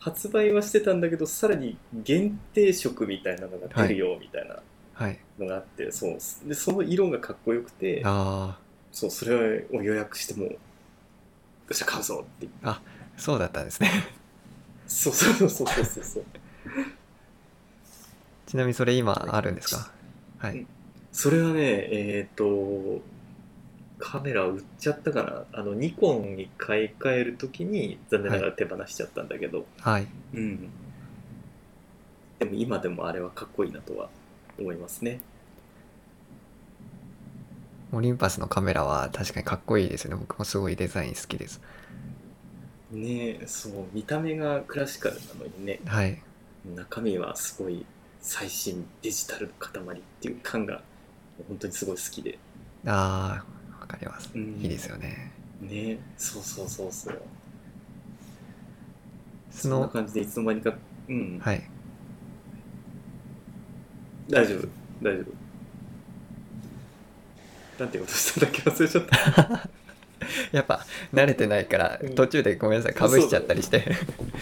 [0.01, 4.57] 発売はしてたんだけどさらに限定色みたいなのが出るよみたいな
[4.95, 5.19] はい。
[5.39, 8.59] のがあって、そうでその色がかっこよくてあ
[8.91, 10.57] そうそれを予約してもうよ
[11.71, 12.49] っしゃ買うぞって。
[12.65, 12.81] あ
[13.17, 13.91] そうだったんですね
[14.89, 16.05] そうそうそうそうそう。
[16.05, 16.25] そう
[18.47, 19.93] ちなみにそれ今あるんですか？
[20.39, 20.67] はい。
[21.13, 23.01] それはねえっ、と
[23.99, 25.45] カメラ売っちゃったかな。
[25.53, 30.07] あのニコンに買い替えるときに残念ながら手放しちゃったんだけど、はい。
[30.35, 30.69] うん。
[32.39, 34.09] でも今でもあれはかっこいいなとは
[34.59, 35.21] 思いますね。
[37.93, 40.17] オリンパスのカメラは確かにかっこいいですよね。
[40.21, 41.61] 僕もすごいデザイン好きです
[42.91, 45.81] ねそう見た目がクラシカルなのにね。
[45.87, 46.23] はい。
[46.75, 47.85] 中身はすごい
[48.21, 50.83] 最新デジタルの塊っていう感が
[51.49, 52.39] 本当にすごい好きで。
[52.87, 54.31] ああわかります。
[54.35, 54.59] うん。
[54.61, 55.33] いいですよね。
[55.61, 57.23] ねそうそうそうそう。
[59.51, 60.75] そそんなの感じでいつの間にか
[61.09, 61.69] うん、はい。
[64.29, 64.69] 大丈夫
[65.03, 65.49] 大丈夫。
[67.83, 68.63] なんてことしたんだっけ？
[68.63, 69.71] 忘れちゃった
[70.53, 72.15] やっぱ慣れてないからうん。
[72.15, 73.85] 途中でごめんなさいかぶしちゃったりして。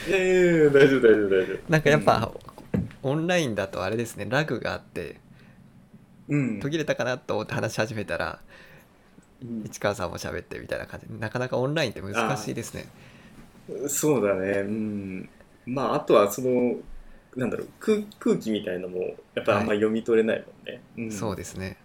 [0.08, 1.72] いやいやいや大丈夫大丈夫大丈夫。
[1.72, 2.32] なんかやっぱ、
[3.02, 5.16] オンラインだとあれですねラグがあって
[6.28, 8.40] うん、途切れたかなと思って話し始めたら
[9.42, 9.62] うん。
[9.64, 11.06] 市川さんも喋ってみたいな感じ。
[11.06, 12.86] でなかなかオンラインって難しいですね。
[13.88, 14.50] そうだね。
[14.60, 15.28] うん。
[15.66, 16.76] まああとはその
[17.36, 21.12] なんだろう空空気みたいのもやっぱあんま読み取れないもんね、うん。
[21.12, 21.76] そうですね。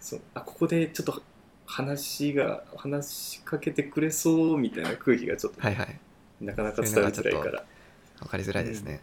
[0.00, 0.20] そう。
[0.34, 1.22] あここでちょっと
[1.66, 5.98] 話が話しかけてくれそうみたいな空気がちょっと、はいはい。
[6.40, 7.64] なかなか伝わりづらいから、
[8.18, 9.00] 分かりづらいですね、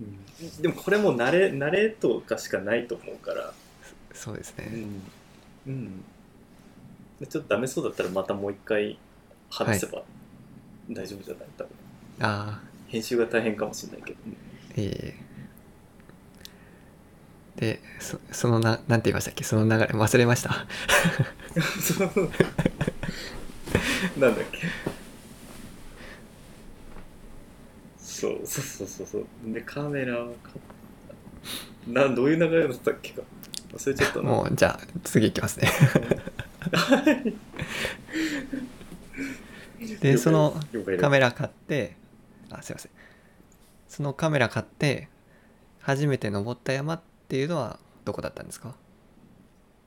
[0.00, 0.62] うん。
[0.62, 3.52] でもこれも慣れ慣れとかしかないと思うから、
[4.12, 5.02] そうですね、うん。
[5.66, 6.04] うん、
[7.20, 8.98] でちょっとダメそうだったらまたもう一回
[9.50, 10.02] 話せば
[10.90, 11.48] 大丈夫じゃない？
[11.56, 11.70] 多分。
[12.20, 14.36] あ編集が大変かもしれないけど、ね、
[14.76, 15.14] あいえいえ
[17.56, 19.44] でそそのななんて言いましたっけ？
[19.44, 20.50] その流れ忘れました？
[24.18, 24.58] なんだっけ？
[27.98, 29.06] そうそうそうそう。
[29.06, 30.56] そうでカメラを買っ
[31.86, 31.92] た。
[32.00, 33.22] なんどういう流れだったっけか？
[33.72, 34.22] 忘れちゃったな。
[34.24, 35.70] もうじゃあ次いきますね。
[40.00, 40.54] でその
[41.00, 41.96] カメラ買って
[42.50, 42.92] あすいません。
[43.88, 45.08] そのカメラ買って
[45.80, 48.74] 初めて登った山っていうのはどこだったんですか？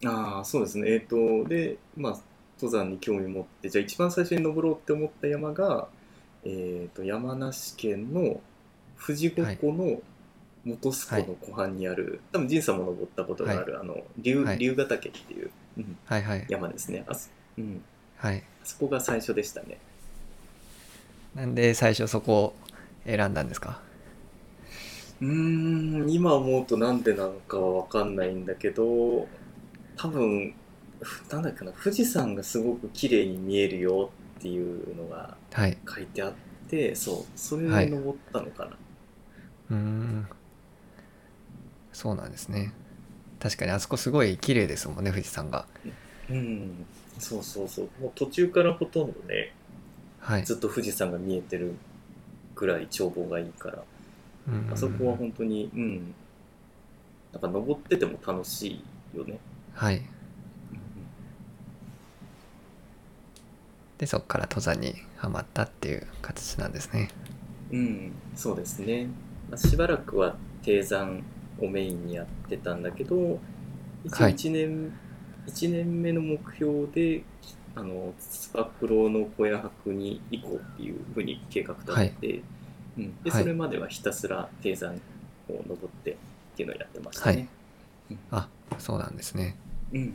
[0.05, 0.91] ああそうですね。
[0.91, 2.19] えっ、とでまあ
[2.61, 5.87] 登山に興味持ってじゃあ一番最初に登ろうって思った山が、
[6.43, 8.39] えー、と山梨県の
[9.05, 10.01] 富士五湖の
[10.65, 14.59] 本栖湖の湖畔にある、多分仁さんも登ったことがある、あの龍はい。
[14.59, 15.97] 龍ヶ岳っていう、うん。
[16.05, 16.45] はいはい。
[16.47, 17.03] 山ですね。
[17.07, 17.81] あそ,、うん、
[18.15, 18.37] はい。
[18.37, 19.77] あそこが最初でしたね。
[21.35, 22.55] なんで最初そこを
[23.05, 23.81] 選んだんですか？
[25.21, 29.27] うーん今思うとなんでなのかは分かんないんだけど
[29.95, 30.53] 多分
[31.01, 35.77] ふなんだっけな富士山がすごく綺麗に見えるよっていうのがはい。
[35.87, 36.33] 書いてあっ
[36.69, 38.71] てそうそれはいで登ったのかな、
[39.71, 40.27] うーん。
[41.91, 42.73] そうなんですね。
[43.39, 45.65] 確かにあそこすごい綺麗ですもんね富士山が。
[46.29, 46.85] うん
[47.19, 47.89] そうそうそう。
[48.01, 49.53] もう途中からほとんどね
[50.19, 50.45] はい。
[50.45, 51.73] ずっと富士山が見えてる
[52.55, 53.77] ぐらい眺望がいいから。
[53.79, 53.85] うん
[54.71, 56.13] あそこは本当にうん。
[57.31, 59.39] なんか登ってても楽しいよね、
[59.73, 60.03] はい。
[63.97, 67.09] でそこから登山にはまったっていう形なんですね。
[67.71, 69.07] うん、そうですね、
[69.49, 71.23] まあ、しばらくは低山
[71.59, 73.39] をメインにやってたんだけど
[74.03, 74.35] 一応はい。
[74.35, 74.93] 1年、
[75.47, 77.23] 一年目の目標で
[77.73, 82.43] あのつば九郎の小屋泊に行こうっていうふうに計画立てて、
[82.97, 83.41] うん、ではい。
[83.41, 84.95] それまではひたすら低山
[85.49, 86.15] を登ってっ
[86.55, 87.47] ていうのをやってましたね。
[88.31, 89.55] あそうなんですね。
[89.91, 90.13] うんうんうん。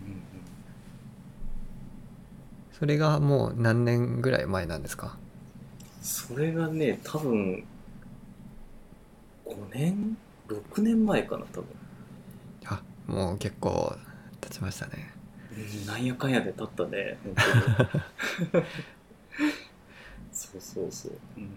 [2.73, 5.17] それがもう何年ぐらい前なんですか？
[6.01, 7.64] それがね多分
[9.47, 10.17] 5年
[10.49, 11.67] ？6年前かな多分、
[12.67, 13.97] あもう結構
[14.41, 15.12] 経ちましたね。
[15.53, 17.35] うん、なんやかんやで経ったね本
[18.53, 18.64] 当に。
[20.33, 21.49] そうそうそう、うん、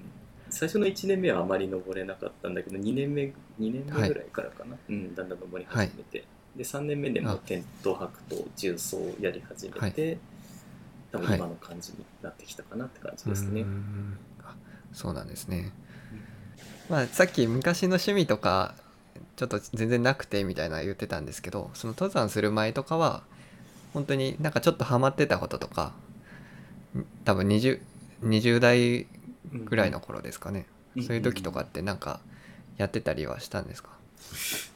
[0.51, 10.17] 最初の1年目はあまり登れなかったんだけど2年目2年目ぐらいからかな、うん、だんだん登り始めて、で3年目でもテント泊と重曹をやり始めて、はい。
[11.11, 14.17] 多分今の感じになってきたかなって感じですね、うーん。
[14.43, 14.55] あ
[14.93, 15.71] そうなんですね。
[16.89, 18.75] まあさっき昔の趣味とか
[19.37, 23.23] ちょっと全然なくてみたいな言ってたんですけどその登山する前とかは
[23.93, 25.93] 本当になんかちょっとハマってたこととか
[26.95, 27.79] ん多分 20,
[28.23, 29.07] 20代
[29.53, 31.03] ぐらいの頃ですかね、うん。
[31.03, 32.19] そういう時とかってなんか
[32.77, 33.89] やってたりはしたんですか、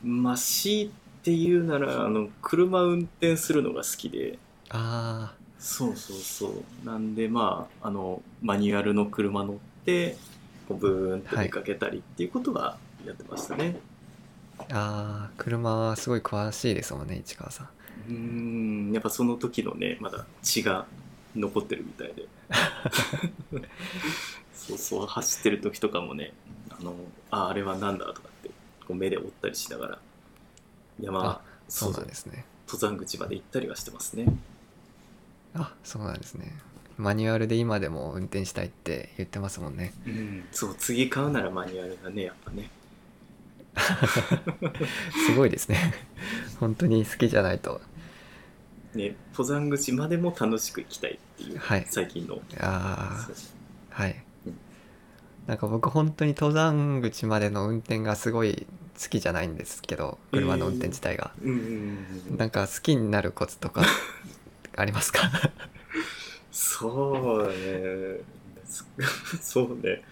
[0.04, 0.92] まあ強い
[1.24, 4.38] て言うならあの車運転するのが好きで。
[4.70, 6.48] あそうそうそ
[6.84, 6.86] う。
[6.86, 10.18] なんでまああのマニュアルの車乗って
[10.68, 17.68] こうブーンと出かけたりっていうことはやってましたね、ーあー車はすごい詳しいですもんね市川さん。
[18.10, 18.14] うー
[18.90, 18.92] ん。
[18.94, 20.86] やっぱその時のねまだ血が
[21.36, 22.28] 残ってるみたいで
[24.68, 26.34] そうそう走ってる時とかもね
[26.70, 26.96] あの
[27.32, 28.50] ああれはなんだとかって
[28.88, 30.00] こう目で追ったりしながら
[31.00, 32.46] 山あそうそなんですね。
[32.68, 34.26] 登山口まで行ったりはしてますね。
[35.54, 36.52] あそうなんですね。
[36.98, 39.94] マニュアルで今でも運転したいって言ってますもんね。
[40.06, 42.70] うんそう次買うならマニュアルだねやっぱね。
[45.28, 45.94] すごいですね。
[46.60, 47.82] 本当に好きじゃないと。
[48.94, 51.86] ね登山口までも楽しく行きたいっていう、はい。
[51.90, 52.40] 最近の。
[52.60, 54.12] ああはい。
[54.12, 54.25] うん
[55.48, 58.66] なんか僕本当に登山口までの運転がすごい
[59.02, 61.64] 好きじゃないんですけど車の運転自体が、うんうんうん
[62.32, 63.84] うんなんか好きになるコツとか
[64.76, 65.30] ありますか？
[66.52, 68.20] そうね。
[69.42, 70.04] そうね。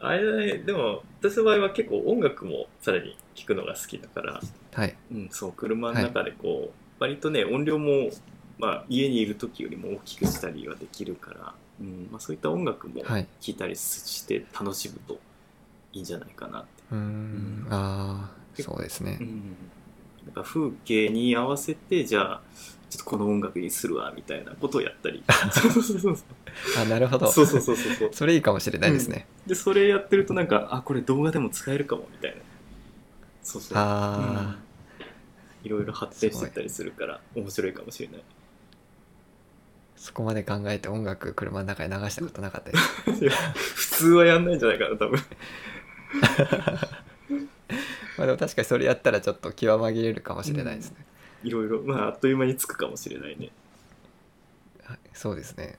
[0.00, 0.58] あれだね。
[0.58, 4.40] でも私の場合は結構音楽もさらに聴くのが好きだから、
[4.72, 4.96] はい。
[5.12, 8.10] うん、そう車の中でこう、割とね音量も、
[8.58, 13.26] まあ、家にいる時よりも大きくしたりはできるから、うんまあ、そういった音楽もはい。
[13.40, 15.18] 聴いたりして楽しむと
[15.92, 17.66] いいんじゃないかなって、うーん。
[17.70, 19.18] ああそうですね。
[19.20, 19.56] うん、
[20.26, 22.40] なんか風景に合わせてじゃあ
[22.90, 25.22] ちょっとこの音楽にするわみたいなことをやったり。
[26.78, 27.30] あなるほど。
[27.30, 32.36] そうそうそうそうそれいいかもしれないですね、でそれやってるとなんかあこれ動画でも使えるかもみたいな。
[33.42, 33.78] そうそう。
[33.78, 34.58] あ
[35.62, 38.16] いろいろ発展してたりするから面白いかもしれない。
[38.18, 38.39] ー
[40.00, 43.04] そこまで考えて音楽車の中に流したことなかったです。
[43.22, 45.20] いや普通はやんないんじゃないかな多分。
[48.16, 50.96] まあでも確かにそれやったらちょっと気は紛れるかもしれないですね、
[51.44, 51.82] いろいろ。
[51.82, 53.50] まああっという間につくかもしれないね。
[54.84, 55.78] はいそうですね。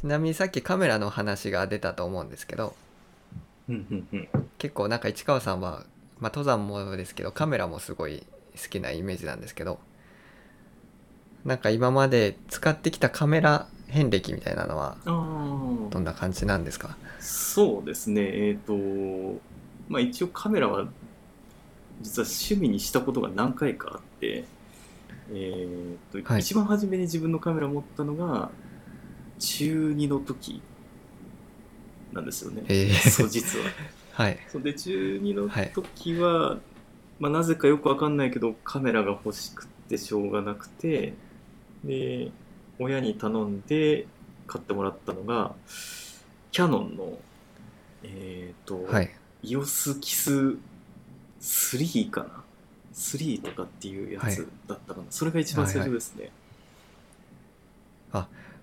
[0.00, 2.76] ちなみにさっきカメラの話が出たと思うんですけど
[3.68, 4.28] うんうんうん。
[4.58, 5.86] 結構なんか市川さんは、
[6.20, 8.24] まあ、登山もですけどカメラもすごい
[8.60, 9.80] 好きなイメージなんですけど
[11.44, 16.96] なんか今まで使ってきたカメラ遍歴みたいなのはどんな感じなんですか？
[17.20, 18.22] そうですね。
[18.48, 19.40] えっ、と
[19.88, 20.86] まあ一応カメラは
[22.00, 24.44] 実は趣味にしたことが何回かあって
[25.32, 26.40] えっ、と、はい。
[26.40, 28.50] 一番初めに自分のカメラ持ったのが
[29.38, 30.62] 中2の時
[32.12, 33.10] なんですよね、えー。
[33.10, 33.64] そう実は。
[34.12, 34.38] はい。
[34.48, 36.58] そうで中2の時は、
[37.18, 41.14] まあ、なぜかよくわかんないけどカメラが欲しくってしょうがなくて
[41.84, 42.30] で
[42.78, 44.06] 親に頼んで
[44.46, 45.52] 買ってもらったのが
[46.50, 47.18] キャノンの
[48.04, 49.10] えっ、と、はい。
[49.44, 50.56] イオスキス
[51.40, 52.28] 3かな
[52.94, 56.30] ？3とかっていうやつだったかな、それが一番最初ですね、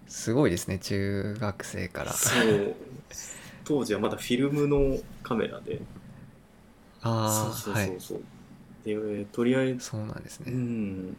[0.08, 2.12] すごいですね中学生から。
[2.14, 2.76] そう。
[3.64, 5.80] 当時はまだフィルムのカメラで。
[7.02, 7.88] あそうあはい。
[7.88, 8.24] そうそうそう、
[8.84, 11.18] でえーとりあえずそうなんですうね、ん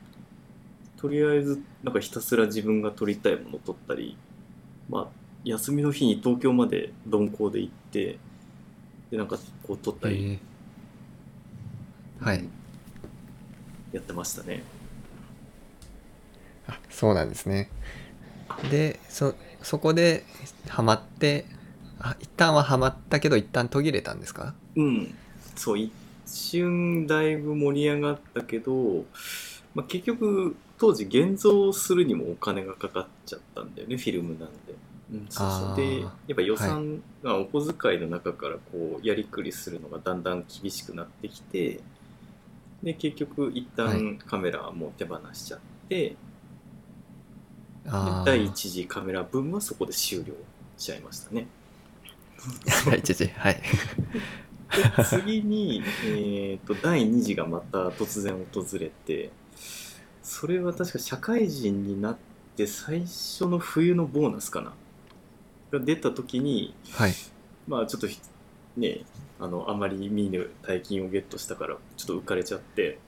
[1.01, 4.17] とりあえずなんかひたすら自分が撮りたいものを撮ったり
[4.89, 5.09] まあ
[5.45, 8.19] 休みの日に東京まで鈍行で行って
[9.11, 10.39] でなんかこう撮ったり、
[12.21, 12.25] えー。
[12.25, 12.45] はい。
[13.93, 14.63] やってましたね。
[16.69, 17.71] あそうなんですね。
[18.71, 20.25] でそそこで
[20.69, 21.47] ハマって
[21.99, 24.55] あ一旦はハマったけど一旦途切れたんですか？
[24.77, 25.15] うん。
[25.57, 25.93] そう一
[26.27, 29.05] 瞬だいぶ盛り上がったけど、
[29.75, 34.75] まあ、結局当時現像するにもお金がかかっちゃったんだよねフィルムなんで、
[35.12, 35.69] うん、そうあー。
[35.69, 41.81] そうでやっぱ予算がお小遣いの中からこうやりくりするのがだんだん厳しくなってきて
[42.83, 46.16] で結局一旦カメラはもう手放しちゃって、
[47.87, 50.33] ああで第一次カメラ分はそこで終了
[50.79, 51.47] しちゃいましたね。
[52.87, 53.62] 第一次はい。
[54.97, 59.31] で次に、えー、と第2次がまた突然訪れて
[60.31, 62.16] それは確か社会人になっ
[62.55, 64.73] て最初の冬のボーナスかな。
[65.73, 67.12] が出た時にはい。
[67.66, 68.21] まあちょっとひ
[68.77, 69.01] ね
[69.40, 73.01] あのあまり見ぬ大金をゲットしたからちょっと浮かれちゃって。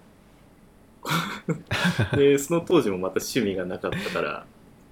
[2.16, 4.44] でその当時もまた趣味がなかったから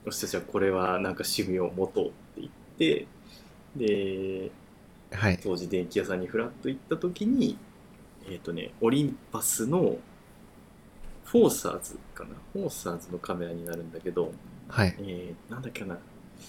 [0.04, 3.06] よしじゃあこれはなんか趣味を持とうって言って
[3.74, 4.52] で
[5.10, 5.38] はい。
[5.42, 7.58] 当時電気屋さんにフラッと行った時に
[8.30, 9.98] えっ、とねオリンパスの
[11.30, 12.30] フォーサーズかな。
[12.52, 14.32] フォーサーズのカメラになるんだけど、
[14.68, 14.96] はい。
[14.98, 15.96] えーなんだっけな。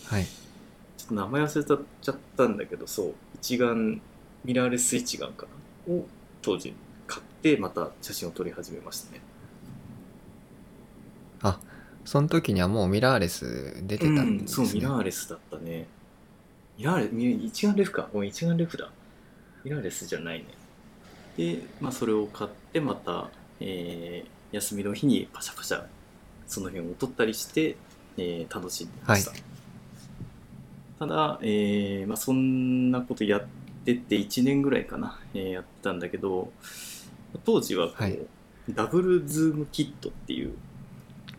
[0.06, 0.26] はい。
[0.26, 4.02] ちょっと名前忘れちゃったんだけどそう一眼
[4.44, 5.46] ミラーレス一眼か
[5.88, 5.94] な。
[5.94, 6.06] を
[6.42, 6.74] 当時
[7.06, 9.22] 買ってまた写真を撮り始めましたね。
[11.44, 11.60] あ
[12.04, 15.86] その時にはもうミラーレス出てたんですね、うん、そうミラーレスだったね。
[16.80, 18.10] ミラーレスみ一眼レフか。
[18.12, 18.90] ごめん一眼レフだ。
[19.64, 20.46] ミラーレスじゃないね。
[21.38, 25.84] で、まあ、それを買ってまた、えー休みの日にパシャパシャ
[26.48, 27.78] その辺を撮ったりして、
[28.18, 29.38] えー楽しんでました、は
[31.00, 33.46] ただ、えーまあ、そんなことやっ
[33.86, 36.52] てて1年ぐらいかな、えーやってたんだけど
[37.46, 38.20] 当時はこう、はい。
[38.70, 40.54] ダブルズームキットっていう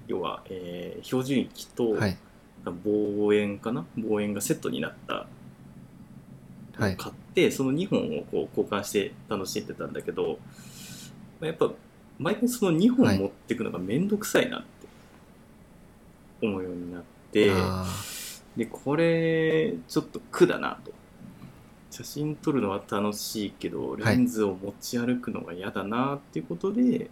[0.09, 2.17] 要は、えー標準機と、はい。
[2.65, 3.85] 望遠かな？
[3.97, 5.27] 望遠がセットになった
[6.79, 10.39] 買って、その2本をこう交換して楽しんでたんだけど
[11.41, 11.73] まあやっぱ
[12.19, 13.19] 毎回その2本はい。
[13.19, 14.67] 持っていくのがめんどくさいなって
[16.47, 17.87] 思うようになって、あ
[18.57, 20.93] でこれちょっと苦だなと。
[21.91, 27.11] 写真撮るのは楽しいけどレンズを持ち歩くのが嫌だなっていうことで、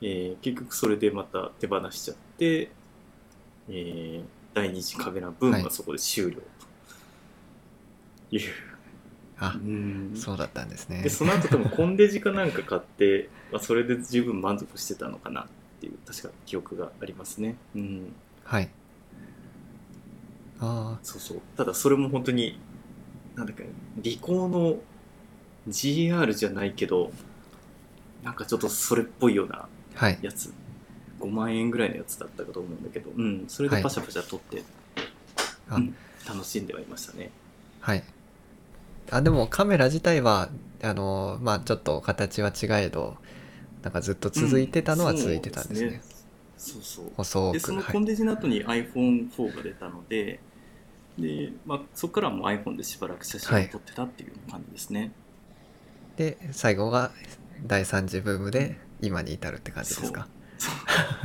[0.00, 2.70] えー結局それでまた手放しちゃって、
[3.68, 4.24] えー
[4.54, 5.70] 第二次カメラ分ははい。
[5.70, 6.38] そこで終了
[8.30, 8.69] という、ー
[9.40, 10.12] あうん。
[10.14, 11.02] そうだったんですね。
[11.02, 15.46] でその後多分コンデジかなんか買って、まあ、それで十分満足してたのかなっ
[15.80, 17.56] ていう確か記憶がありますね。
[17.74, 18.12] うん。
[18.44, 18.68] はい。
[20.60, 21.40] あそうそう。
[21.56, 22.60] ただそれも本当に
[23.34, 23.64] なんだっけ
[23.96, 24.76] 理工の
[25.68, 27.10] GR じゃないけど
[28.22, 30.18] なんかちょっとそれっぽいようなはい。
[30.22, 30.52] やつ。
[31.18, 34.62] 5万円ぐらいのやつだったかと思うんだけど、うん、それでパシャパシャ撮って、
[35.68, 35.76] あ。
[35.76, 35.94] うん。
[36.26, 37.30] 楽しんではいましたね。
[37.80, 38.04] はい
[39.10, 40.48] あでもカメラ自体は
[40.82, 43.16] あのまあちょっと形は違えど
[43.82, 46.02] なんかずっと続いてたのは続いてたんですね,、
[46.56, 47.84] そうそう細でそくはい。
[47.86, 50.40] のコンデジの後に iPhone4 が出たので
[51.18, 55.12] で、まあ、そこからはもう iPhone でしばらく写真を撮ってたっていう感じですね、
[56.16, 57.10] で最後が
[57.66, 60.28] 第3次ブームで今に至るって感じですか？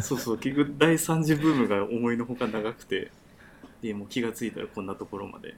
[0.02, 0.20] そう。
[0.20, 3.12] そう 結局第3次ブームが思いのほか長くて
[3.82, 5.56] でもう気がついたらこんなところまで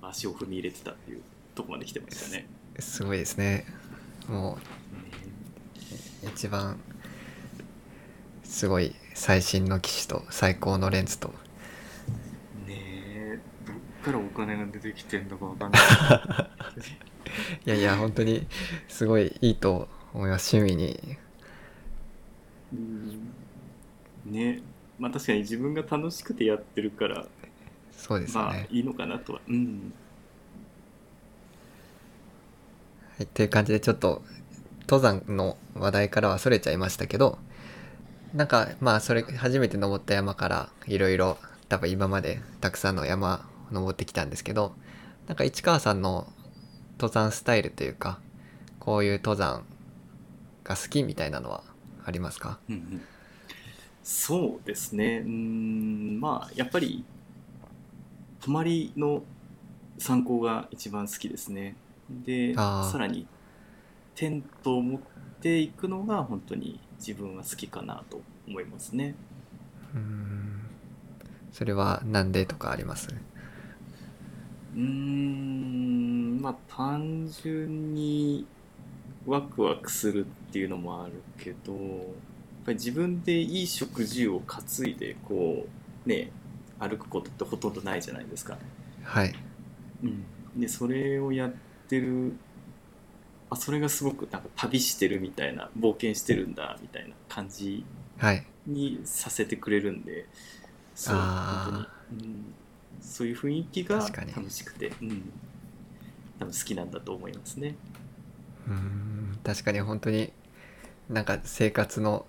[0.00, 1.22] 足を踏み入れてたっていう
[1.54, 2.46] とこまで来てましたね。
[2.78, 3.66] すごいですね。
[4.28, 4.58] も
[6.24, 6.78] う一番
[8.44, 11.28] すごい最新の機種と最高のレンズと。
[11.28, 11.34] ね
[12.68, 15.80] えどっからお金が出てきてんのかわかんない。
[17.66, 18.46] いやいや本当に
[18.88, 20.56] すごいいいと思います。
[20.56, 21.18] 趣味に。
[22.72, 23.32] うん。
[24.32, 24.62] ね
[24.98, 27.26] まあ確かに自分が楽しくてやってるから
[27.90, 29.40] そうですよまあね、いいのかなとは。
[29.48, 29.92] うん
[33.22, 34.20] はい、っていう感じでちょっと
[34.88, 37.38] 登山の話題からはそれちゃいましたけど
[38.34, 44.74] なんかまあそれ初めて登った山からいろいろ多分今までたくさんの山登ってきたんですけど
[45.28, 46.32] なんか市川さんの
[46.98, 48.18] 登山スタイルというか
[48.80, 49.62] こういう登山
[50.64, 51.62] が好きみたいなのは
[52.04, 52.58] ありますか？
[54.02, 55.22] そうですね。
[55.24, 57.04] うんまあやっぱり
[58.40, 59.22] 泊まりの
[59.98, 61.76] 参考が一番好きですね。
[62.24, 63.26] でさらに
[64.14, 65.00] テントを持っ
[65.40, 69.14] ていくのが本当に自分は好きかなと思いますね。
[69.94, 70.60] うーん。
[71.52, 73.08] それはなんでとかあります？
[74.74, 76.40] うーん。
[76.40, 78.46] まあ単純に
[79.26, 81.80] ワクワクするっていうのもあるけどやっ
[82.66, 85.66] ぱり自分でいい食事を担いでこ
[86.06, 86.30] うね
[86.78, 88.58] 歩くことってほとんどないじゃないですか。
[89.04, 89.34] はい。
[90.02, 90.24] うん、
[90.60, 91.56] でそれをやって
[91.90, 92.32] る。
[93.50, 97.84] あそれがすごくなんか旅してるみたいな冒険してるんだみたいな感じ
[98.18, 98.46] はい。
[98.66, 100.26] にさせてくれるんで
[100.94, 101.52] そうあー。
[101.52, 102.54] 本当に、うん、
[103.00, 105.32] そういう雰囲気が楽しくて、うん、
[106.38, 107.74] 多分好きなんだと思いますね。
[108.66, 109.38] うーん。
[109.44, 110.32] 確かに本当に
[111.10, 112.26] なんか生活の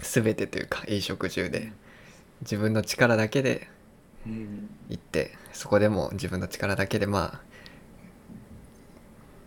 [0.00, 1.72] 全てというか衣食住で
[2.42, 3.68] 自分の力だけで
[4.26, 4.68] うん。
[4.88, 7.40] 行ってそこでも自分の力だけでまあ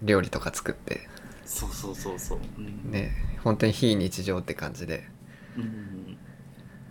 [0.02, 1.08] 料理とか作って。
[1.46, 2.40] そうそうそうそう。
[2.58, 3.12] うん、ね。
[3.44, 5.04] 本当に非日常って感じで。
[5.58, 6.18] うん、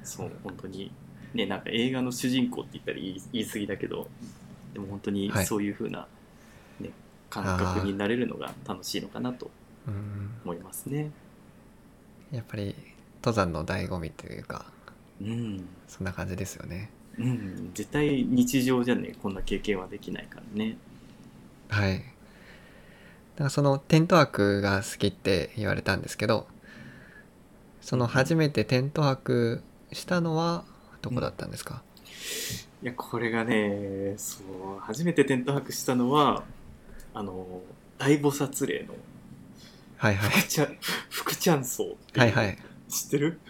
[0.02, 0.92] そう本当に。
[1.32, 4.08] ねなんか映画の主人公って言ったら言い言い過ぎだけど
[4.74, 5.46] でも本当にはい。
[5.46, 6.06] そういう風な、
[6.80, 6.90] ね
[7.28, 9.50] 感覚になれるのが楽しいのかなと
[10.44, 11.11] 思いますね。
[12.32, 12.74] やっぱり
[13.22, 14.66] 登山の醍醐味というか
[15.20, 16.90] うん、そんな感じですよね。
[17.18, 20.78] うん、絶対日常じゃねこんな経験はできないからね。
[21.68, 21.98] はい。
[21.98, 22.04] だ
[23.41, 26.47] からそのテント泊が好きって言われたんですけど
[27.80, 29.62] その初めてテント泊
[29.93, 30.64] したのは
[31.03, 31.82] どこだったんですか、
[32.82, 36.45] いやこれがねそう初めてテント泊したのは
[37.14, 37.62] あの
[37.99, 38.95] 大菩薩霊の
[39.97, 40.30] はいはい。
[40.30, 40.76] 福ちゃん
[41.11, 42.59] 福ちゃはいはい。
[42.88, 43.41] 知ってる？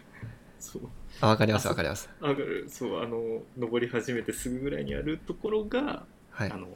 [0.59, 0.83] そう。
[1.21, 2.09] あわかりますあわかります。
[2.21, 2.67] ある。
[2.69, 6.51] そうあの登り始めてすぐぐらいにあるところが、はい。
[6.51, 6.67] あの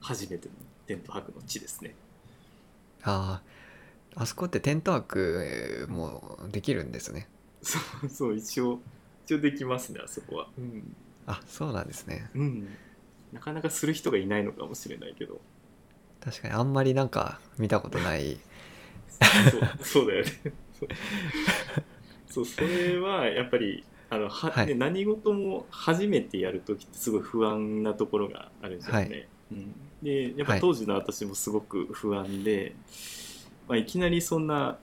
[0.00, 0.54] 初めての
[0.92, 1.94] テント泊の地ですね。
[3.02, 3.40] あ
[4.14, 7.28] ああそこってテント泊もできるんですね。
[7.62, 8.78] そうそう一応
[9.24, 10.48] 一応できますねあそこは。
[10.58, 10.94] うん、
[11.26, 12.28] あそうなんですね。
[12.34, 12.68] うん、
[13.32, 15.40] なかなかする人がいないのかもしれないけど。
[16.20, 18.38] 確かにあんまりなんか見たことない。
[19.50, 20.30] そうそうだよね。
[22.28, 24.66] そうそれはやっぱりあのは、はい。
[24.66, 30.60] ね何事も初めてやるときってすごい不安なところがあるじゃんね、うん、でやっぱはい。
[30.60, 32.74] 当時の私もすごく不安で、
[33.68, 34.78] まあ、いきなりそんな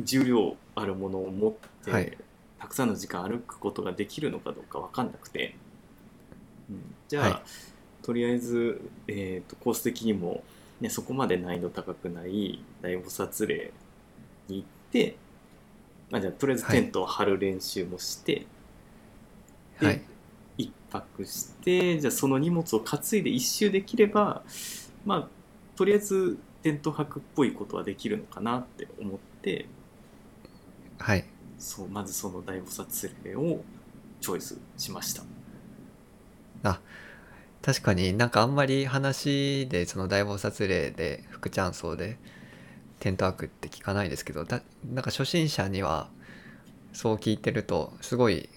[0.00, 1.52] 重量あるものを持っ
[1.84, 2.16] て、はい。
[2.58, 5.56] たくさんの時間歩くことができるのかどうか分かんなくて、
[6.68, 7.42] うん、じゃあ、はい。
[8.02, 10.42] とりあえず、えー、とコース的にも、
[10.80, 13.72] ね、そこまで難易度高くない大菩薩霊
[14.48, 15.16] に行って、
[16.10, 18.46] まあ、じゃあとりあえずテントを張る練習もして、
[19.80, 19.96] ではい。
[19.96, 20.02] 一
[20.90, 24.42] 泊してじゃあその荷物を担いで一周できれば
[25.04, 25.28] まあ
[25.76, 29.66] とりあえずテント泊っぽいことはできるのかなって思って
[30.98, 31.24] はい
[31.58, 33.62] そうまずその大菩薩霊を
[34.20, 35.22] チョイスしました。
[37.62, 42.16] 確かになんかあんまり話でその大菩薩霊で福ちゃん層で
[43.00, 44.62] テントワークって聞かないですけどだ
[44.92, 46.08] なんか初心者には
[46.92, 48.48] そう聞いてるとすごい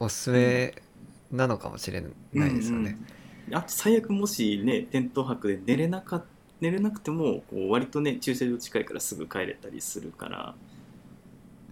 [0.00, 0.74] おすすめ
[1.32, 2.02] なのかもしれ
[2.32, 2.96] ないですよね。
[3.48, 3.56] うんうん。
[3.56, 6.24] あと最悪もしねテント泊で寝れなか
[6.60, 10.54] 寝れなくてもこう割とね駐車場近いからすぐ帰れたりするから、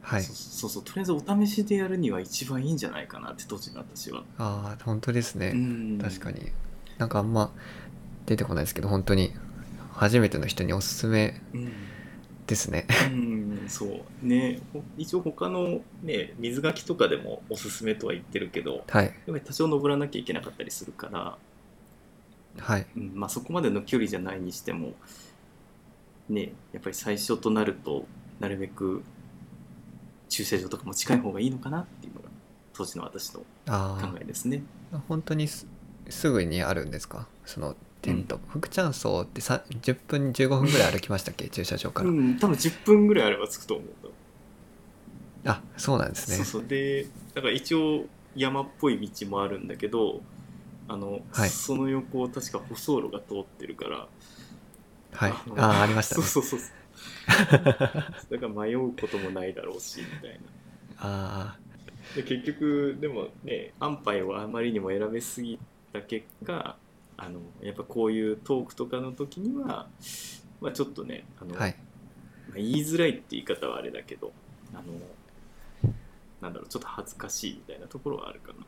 [0.02, 0.22] はい。
[0.22, 4.24] そそうそうとりあえずお試しでやるには一番いいんじゃないかなって当時の私は。
[4.38, 5.98] ああ本当ですね、うん。
[6.00, 6.52] 確かに。
[6.98, 7.52] なんかあんま
[8.24, 9.32] 出てこないですけど本当に
[9.92, 11.95] 初めての人におすすめうん
[12.46, 12.86] ですね。
[13.10, 14.60] うん、そうね。
[14.72, 19.04] ほ一応他のね水垣とかでもおすすめとは言ってるけどはい。
[19.06, 21.38] やっぱり多少登らなきゃいけなかったりするから、
[22.58, 22.86] はい。
[22.96, 24.92] うんまあ、そこまでの距離じゃないにしても
[26.28, 28.06] ねやっぱり最初となると
[28.40, 29.02] なるべく
[30.28, 32.28] 駐車場とかも近い方がいいのかなっていうのが
[32.72, 34.62] 当時の私のあ考えですね。
[34.92, 35.66] あ本当にす
[36.08, 37.26] すぐにあるんですか？
[37.44, 37.74] その
[38.06, 41.48] テント、福ちゃん層ってさ10分15分ぐらい歩きましたっけ？
[41.50, 43.88] 駐車場から、うん、多分10分ぐらいあれば着くと思う。
[45.48, 46.36] あそうなんですね。
[46.36, 46.66] そうそう。
[46.66, 50.20] でだから一応山っぽい道もあるんだけど
[50.88, 51.50] あの、はい。
[51.50, 54.08] その横を確か舗装路が通ってるから。
[55.12, 55.30] はい。
[55.30, 56.22] あのああありましたね。
[56.26, 56.70] そうそうそう
[57.28, 60.38] だから迷うこともないだろうしみたいな。
[60.98, 61.56] あ
[62.14, 65.58] で結局でもね安牌をあまりにも選べすぎ
[65.92, 66.76] た結果
[67.16, 69.88] あのやっぱこういうトークとかの時には、
[70.60, 71.76] まあ、ちょっとねあの、あはい。
[72.48, 74.32] まあ、言いづらいって言い方はあれだけど
[74.72, 74.82] あの
[76.40, 78.58] なんだろうちょっと恥ずかしいみたいなところはあるかな。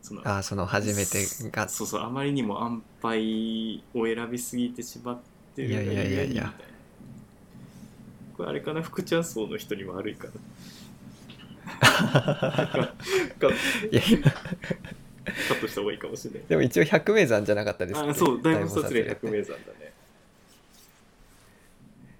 [0.00, 1.68] そのああその初めてが。
[1.68, 5.18] そうそうあまりにも安牌を選びすぎてしまっ
[5.56, 6.14] てるがいやいやいやいや。
[6.14, 6.52] ゆえにみたいな
[8.36, 8.82] これあれかな。
[8.82, 10.32] 福ちゃん層の人にも悪いかな。
[11.74, 13.48] か
[13.90, 14.18] いやいや
[15.24, 16.42] カットした方がいいかもしれない。
[16.48, 18.10] でも一応百名山じゃなかったですっけ？
[18.10, 19.92] あそう大菩薩霊大百名山だね。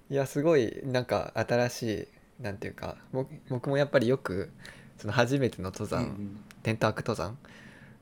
[0.09, 2.07] いやすごいなんか新し
[2.39, 4.51] いなんていうか僕僕もやっぱりよく
[4.97, 7.37] その初めての登山、うんテント泊登山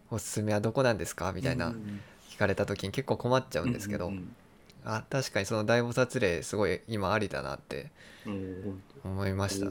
[0.09, 1.99] おすすめはどこなんですかみたいなうん
[2.29, 4.35] 聞かれた時に結構困っちゃうんですけど、うんうん
[4.85, 7.89] あ確かにその大菩薩霊すごい今ありだなって
[8.25, 8.83] うんうん。
[9.05, 9.67] 思いました、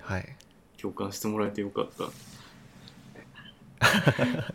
[0.00, 0.36] はい。
[0.80, 2.10] 共感してもらえてよかった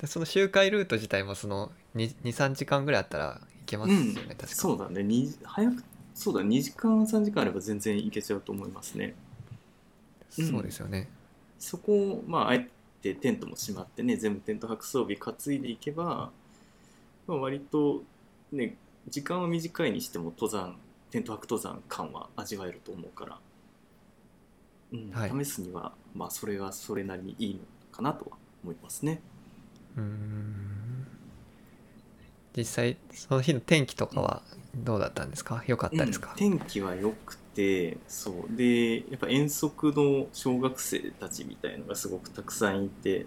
[0.00, 4.46] でその周回ルート自体もその23時間ぐらいあったら行けますよね、確か。
[4.46, 5.02] そうだね。
[5.02, 5.84] に早く
[6.14, 9.14] そうだ2時間3時間あれば全然いけちゃうと思いますね。
[10.38, 10.50] うん。
[10.50, 11.08] そうですよね。
[11.58, 12.68] そこをまああえ
[13.02, 16.30] てテントも閉まってね全部テント泊装備担いでいけば、
[17.26, 18.02] まあ、割と
[18.52, 18.76] ね
[19.08, 20.76] 時間は短いにしても登山
[21.10, 23.38] テント泊登山感は味わえると思うから、
[24.92, 25.10] うん。
[25.12, 25.44] はい。
[25.44, 27.60] 試すにはまあそれはそれなりにいいの
[27.92, 29.20] かなとは思いますね。
[29.96, 31.06] うーん。
[32.56, 34.42] 実際その日の天気とかは
[34.74, 35.62] どうだったんですか？
[35.66, 36.30] 良かったですか？
[36.30, 38.56] うん、天気は良くてそう。
[38.56, 43.26] でやっぱ遠足の小学生たちみたいのがすごくたくさんいて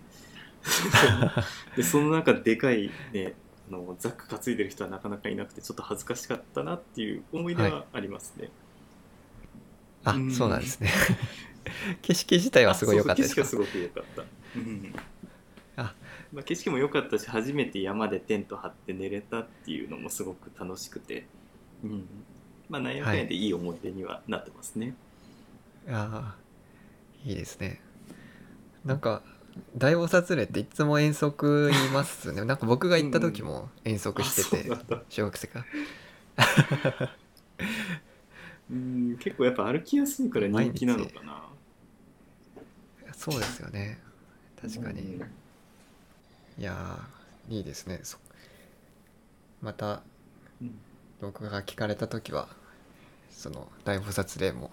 [1.77, 3.33] でその中でかいね
[3.69, 8.49] あのザック担いでる人はなかなかいなくてちょっと恥ずかしかったなっていう思い出はありますね。
[10.03, 10.31] あ、うん。
[10.31, 10.89] そうなんですね。
[12.01, 13.43] 景色自体はすごい良かったですか？
[13.43, 14.23] 景色はすごく良かった。
[14.55, 14.93] うん。
[14.95, 14.99] あ
[16.31, 21.25] まあ、景色も良かったし初めて山でテント張って寝れたっていうのもすごく楽しくて、
[21.83, 22.07] うん。
[22.69, 24.93] まあ、なんやかんやでいい思い出にはなってますね。
[25.89, 26.39] ああ
[27.25, 27.81] いいですね。
[28.85, 29.23] なんか
[29.75, 32.45] 大菩薩霊っていつも遠足にいますね。
[32.45, 35.01] なんか僕が行った時も遠足してて、うなんだ。
[35.09, 35.65] 小学生か
[36.37, 37.09] ら
[38.71, 41.49] うん結構やっぱ歩きやすいから人気なのかな。
[43.13, 43.99] そうですよね。
[44.61, 45.38] 確かに、うん
[46.59, 47.99] いやーいいですね。
[48.03, 48.17] そ
[49.61, 50.01] また
[50.61, 50.77] うん。
[51.21, 52.47] 僕が聞かれた時は
[53.29, 54.71] その大菩薩霊も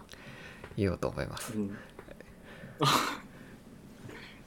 [0.76, 1.53] 言おうと思います。
[1.55, 1.76] うん。
[2.80, 2.87] あ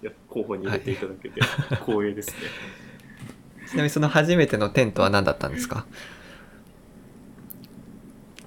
[0.01, 1.41] いや候補に入れていただけて
[1.85, 2.35] 光栄ですね。
[3.67, 5.85] ちなみにその初めてのテントは何だったんですか？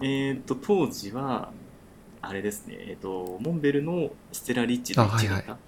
[0.01, 1.53] えっと当時は
[2.21, 5.61] あれですね、えっとモンベルのステラリッチのあはい1型、はい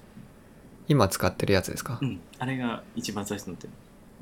[0.88, 3.76] 今使ってるやつですか、うん、あれが一番最初のテント。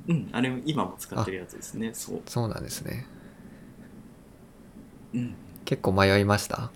[0.08, 1.90] うん、あれ今も使ってるやつですね。
[1.94, 2.22] そう。
[2.26, 3.06] そうなんですね
[5.14, 5.34] うん。
[5.64, 6.70] 結構迷いました？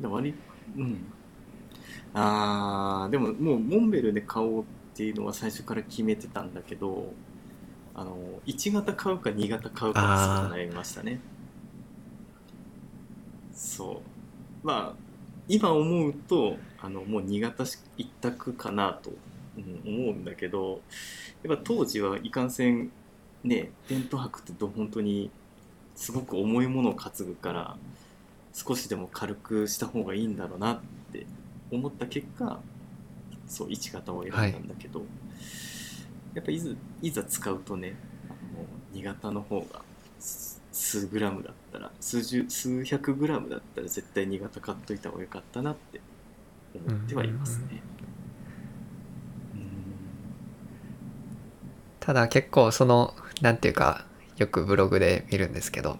[0.00, 0.34] で割
[0.76, 0.98] りうん。
[2.14, 4.64] あーでももうモンベルで買おうっ
[4.94, 7.12] ていうのは最初から決めてたんだけど
[7.94, 8.16] あの
[8.46, 11.20] 1型買うか2型買うかすごく悩みましたね
[13.52, 14.02] そ
[14.64, 15.05] うまあ
[15.48, 17.64] 今思うとあのもう2型
[17.96, 19.10] 一択かなと、
[19.56, 20.82] 思うんだけど
[21.42, 22.90] やっぱ当時はいかんせん
[23.42, 25.30] ねテント泊ってど本当に
[25.94, 27.76] すごく重いものを担ぐから
[28.52, 30.80] 少しでも軽くした方がいいんだろうなっ
[31.12, 31.26] て
[31.70, 32.60] 思った結果
[33.46, 35.02] そう1型を選んだんだけど、
[36.34, 37.94] やっぱいずいざ使うとね
[38.28, 38.32] あ
[38.92, 39.82] の2型の方が
[40.72, 46.00] 数グラムだったら数十数百グラムだったら絶対2型買っといた方がよかったなって
[46.74, 47.82] 思ってはいますね。
[49.54, 49.66] うん
[52.00, 54.06] ただ結構そのなんていうか
[54.36, 55.98] よくブログで見るんですけど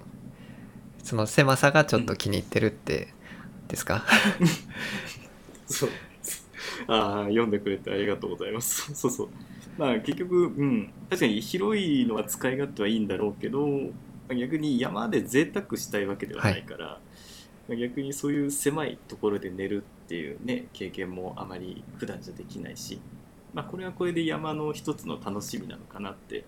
[1.02, 3.08] その狭さがちょっと気に入ってるって
[3.68, 4.04] ですか、
[5.66, 5.90] そう。
[6.86, 8.94] ああ、読んでくれてありがとうございます。
[8.94, 9.28] そうそう。
[9.76, 13.90] まあ結局、うん、確かに広いのは使い勝手はいいんだろうけど、
[14.34, 16.98] 逆に山で贅沢したいわけではないから、
[17.76, 23.00] 逆にそういう狭いところで寝るっていうね、経験もあまり普段じゃできないし、
[23.54, 26.44] まあこれはこれで山の一つの楽しみなのかなって、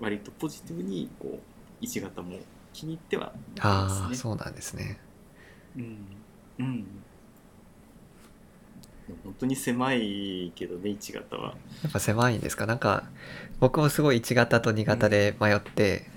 [0.00, 1.38] 割とポジティブにこ
[1.80, 2.38] う、1型も
[2.72, 4.06] 気に入ってはいますね。
[4.06, 4.98] ああそうなんですね。
[5.76, 5.98] うん、
[6.58, 6.86] うん、
[9.24, 11.54] 本当に狭いけどね1型は。
[11.82, 12.66] やっぱ狭いんですか？
[12.66, 13.04] なんか
[13.58, 16.08] 僕もすごい1型と2型で迷って、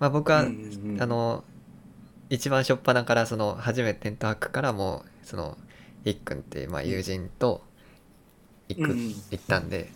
[0.00, 0.50] まあ僕は、うんう
[0.88, 1.02] んうん。
[1.02, 1.44] あの
[2.30, 5.56] 一番初っ端からその初めてテント泊からもうその
[6.04, 7.62] いっくんっていうまあ友人と
[8.68, 9.08] 行く、うんうん。
[9.30, 9.90] 行ったんで、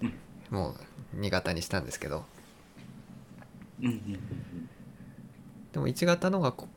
[0.00, 0.12] うん。
[0.50, 0.76] も
[1.14, 2.24] う2型にしたんですけど。
[3.80, 4.68] うんうんうん
[5.72, 6.68] でも1型の方がコ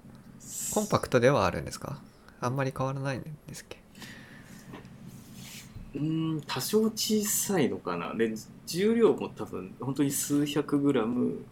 [0.74, 2.00] コンパクトではあるんですか？
[2.40, 3.78] あんまり変わらないんですっけ？
[5.96, 8.14] うんうん多少小さいのかな。
[8.14, 8.34] で
[8.66, 11.44] 重量も多分本当に数百グラム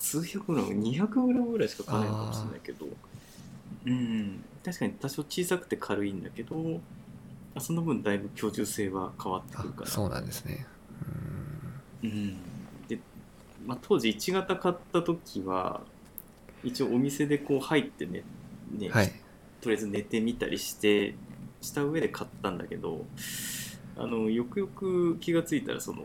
[0.00, 2.86] 数百グラム200グラムぐらいしか買わないかもしれないけど。
[3.86, 6.80] うん確かに多少小さくて軽いんだけど
[7.54, 9.86] あその分だいぶ居住性は変わってくるから。
[9.86, 10.66] あそうなんですね。
[12.02, 12.36] うん。
[12.88, 12.98] で、
[13.66, 15.80] まあ、当時1型買った時は
[16.62, 18.22] 一応お店でこう入ってね
[18.78, 19.12] ね、うんはい。
[19.60, 21.14] とりあえず寝てみたりして
[21.60, 23.04] した上で買ったんだけど
[23.96, 26.04] あのよくよく気がついたらその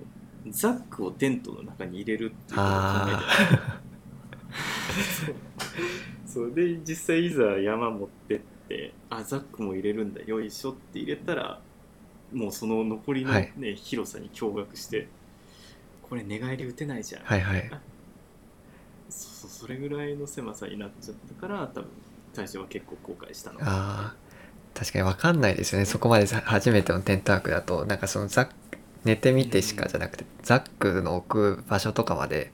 [0.49, 2.65] ザックをテントの中に入れるっていうことを考
[3.09, 3.45] えて
[5.25, 5.35] そう
[6.25, 6.53] そう。
[6.53, 11.59] で実際いざ山持ってってあザックも入れるんだよいしょって入れたら
[12.33, 15.07] もうその残りの、はねい広さに驚愕して
[16.07, 17.69] これ寝返り打てないじゃん、はいはい。
[19.09, 21.89] そうそうそれぐらいの狭さになっちゃったから多分
[22.33, 24.15] 最初は結構後悔したのああ
[24.73, 25.85] 確かに分かんないですよね。
[25.85, 28.53] そこまでさ初めてのテントワークだとなんかそのザック
[29.05, 32.51] 寝てみてしかじゃなくて、ザックの置く場所とかまで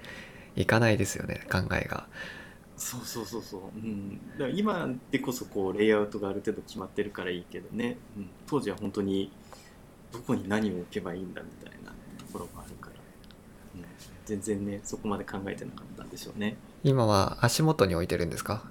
[0.55, 2.07] 行かないですよね考えが。
[2.77, 9.31] そうそうそうそう、うん、だから今でこそこうレイアウトがある程度決まってるからいいけどね、うん、当時は本当に
[10.11, 12.95] どこに何を置けばいいんだみたいなところもあるから、
[13.75, 13.85] うん、
[14.25, 16.57] 全然ねそこまで考えてなかったんでしょうね。
[16.83, 18.63] 今は足元に置いてるんですか？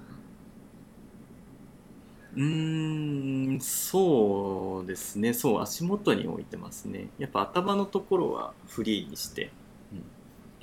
[2.35, 5.33] うーんそうですね。
[5.33, 7.07] そう足元に置いてますね。
[7.17, 9.51] やっぱ頭のところはフリーにして、
[9.91, 10.03] うん。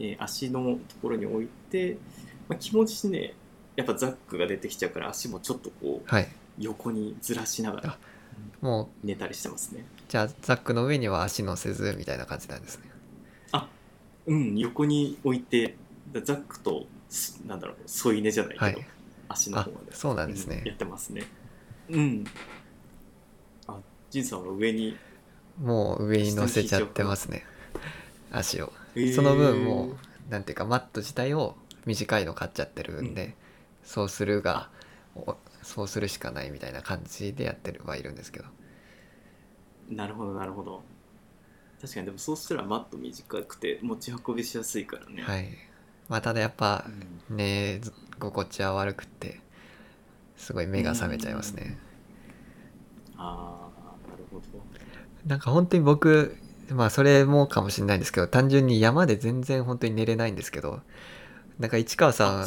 [0.05, 1.99] えー足のところに置いて、
[2.49, 3.35] まあ、気持ちね
[3.77, 6.29] やっぱザックが出てきちゃうから足もちょっとこうはい。
[6.59, 7.99] 横にずらしながらあ
[8.61, 9.85] もう寝たりしてますね。
[10.09, 12.91] じゃあザックの上には足乗せずみたいな感じなんですね。
[14.27, 15.75] うん横に置いて
[16.13, 18.87] だザックとすなんだろう添い寝じゃないけど、はい。
[19.29, 20.59] あ足の方までそうなんですね。
[20.61, 21.23] うんやってますね
[21.91, 22.25] うん。
[23.67, 23.79] あ
[24.11, 24.97] ジンさんは上に
[25.61, 27.45] もう上に乗せちゃってますね。
[28.31, 28.73] 足を。
[28.95, 29.15] えー。
[29.15, 29.97] その分も
[30.29, 33.35] うなんていうかマット自体を短いの買っちゃってるんで、
[33.83, 34.69] そうするが
[35.17, 38.47] おそうするしかないみたいな感じでやってるはいるんですけど。
[39.91, 40.83] なるほどなるほど。
[41.81, 45.49] 確かにでもそうしたらマット短くて持ち運びしやすいからね、はい。
[46.09, 46.85] まあただやっぱ
[47.31, 47.37] うん。
[47.37, 47.81] 寝
[48.19, 49.41] 心地は悪くって
[50.39, 51.77] すごい目が覚めちゃいますね。
[53.17, 53.25] な
[54.17, 54.43] るほど。
[55.27, 56.39] なんか本当に僕
[56.71, 60.81] まあそれもかもしれないんですけど単純に山で全然本当に寝れないんですけど
[61.59, 62.47] なんか市川さん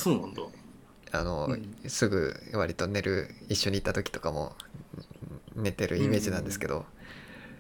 [1.14, 1.76] あの、うん。
[1.88, 4.56] すぐ割と寝る一緒に行った時とかも
[5.56, 6.86] うん寝てるイメージなんですけど、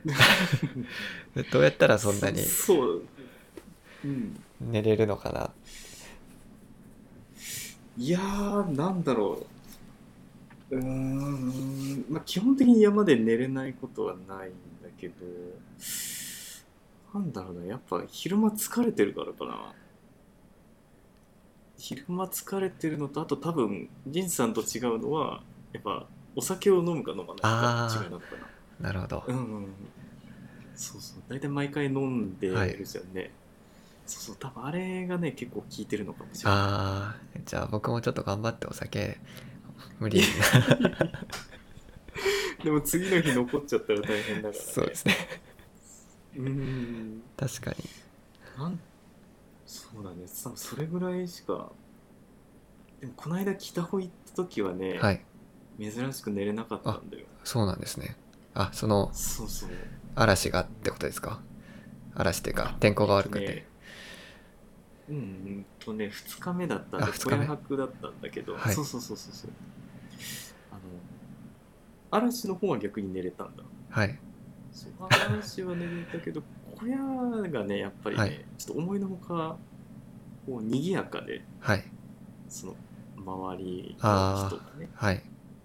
[1.51, 2.41] どうやったらそんなに
[4.61, 5.51] 寝れるのかな。
[7.97, 9.60] いやーなんだろう
[10.71, 14.51] うーんまあ基本的に山で寝れないことはないん
[14.81, 15.15] だけど
[17.13, 19.73] なんだろうなやっぱ昼間疲れてるからかな。
[21.77, 25.41] 昼間疲れてるのとあと多分ジンさんと違うのは
[25.73, 26.05] やっぱ
[26.35, 28.25] お酒を飲むか飲まないか違いなのか
[28.79, 28.87] な。
[28.87, 29.67] なるほど、うんうん
[30.75, 31.23] そうそう。
[31.27, 33.31] 大体毎回飲んでるじゃんね、
[34.05, 34.35] そうそう。
[34.39, 36.59] 多分あれがね結構効いてるのかもしれない。
[36.59, 39.19] ああじゃあ僕もちょっと頑張ってお酒
[39.99, 40.19] 無理。
[40.19, 40.25] に
[42.63, 44.59] でも次の日残っちゃったら大変だからね。
[44.59, 45.15] そうですね。
[46.37, 47.21] うん。
[47.37, 47.77] 確かに。
[48.57, 48.79] なん
[49.65, 50.25] そうだね。
[50.43, 51.71] 多分それぐらいしか
[52.99, 55.23] でもこの間北穂行った時はね、はい。
[55.79, 57.25] 珍しく寝れなかったんだよ。
[57.43, 58.15] そうなんですね。
[58.53, 59.69] あそのそうそう。
[60.15, 61.41] 嵐がってことですか？
[62.13, 63.65] 嵐っていうか天候が悪くて、えっとね
[65.11, 68.73] うんうんとね2日目だったんあで小屋泊だったんだけど、はい。
[68.73, 69.51] そうそうそうそうそう。
[70.71, 70.79] あの
[72.11, 73.63] 嵐の方は逆に寝れたんだ。
[73.89, 74.17] はい。
[74.71, 76.41] そう嵐は寝れたけど
[76.79, 76.97] 小屋
[77.49, 78.45] がねやっぱりね、はい。
[78.57, 79.57] ちょっと思いのほか
[80.45, 81.83] こう賑やかではい。
[82.47, 82.75] その
[83.17, 85.21] 周りの人がねはい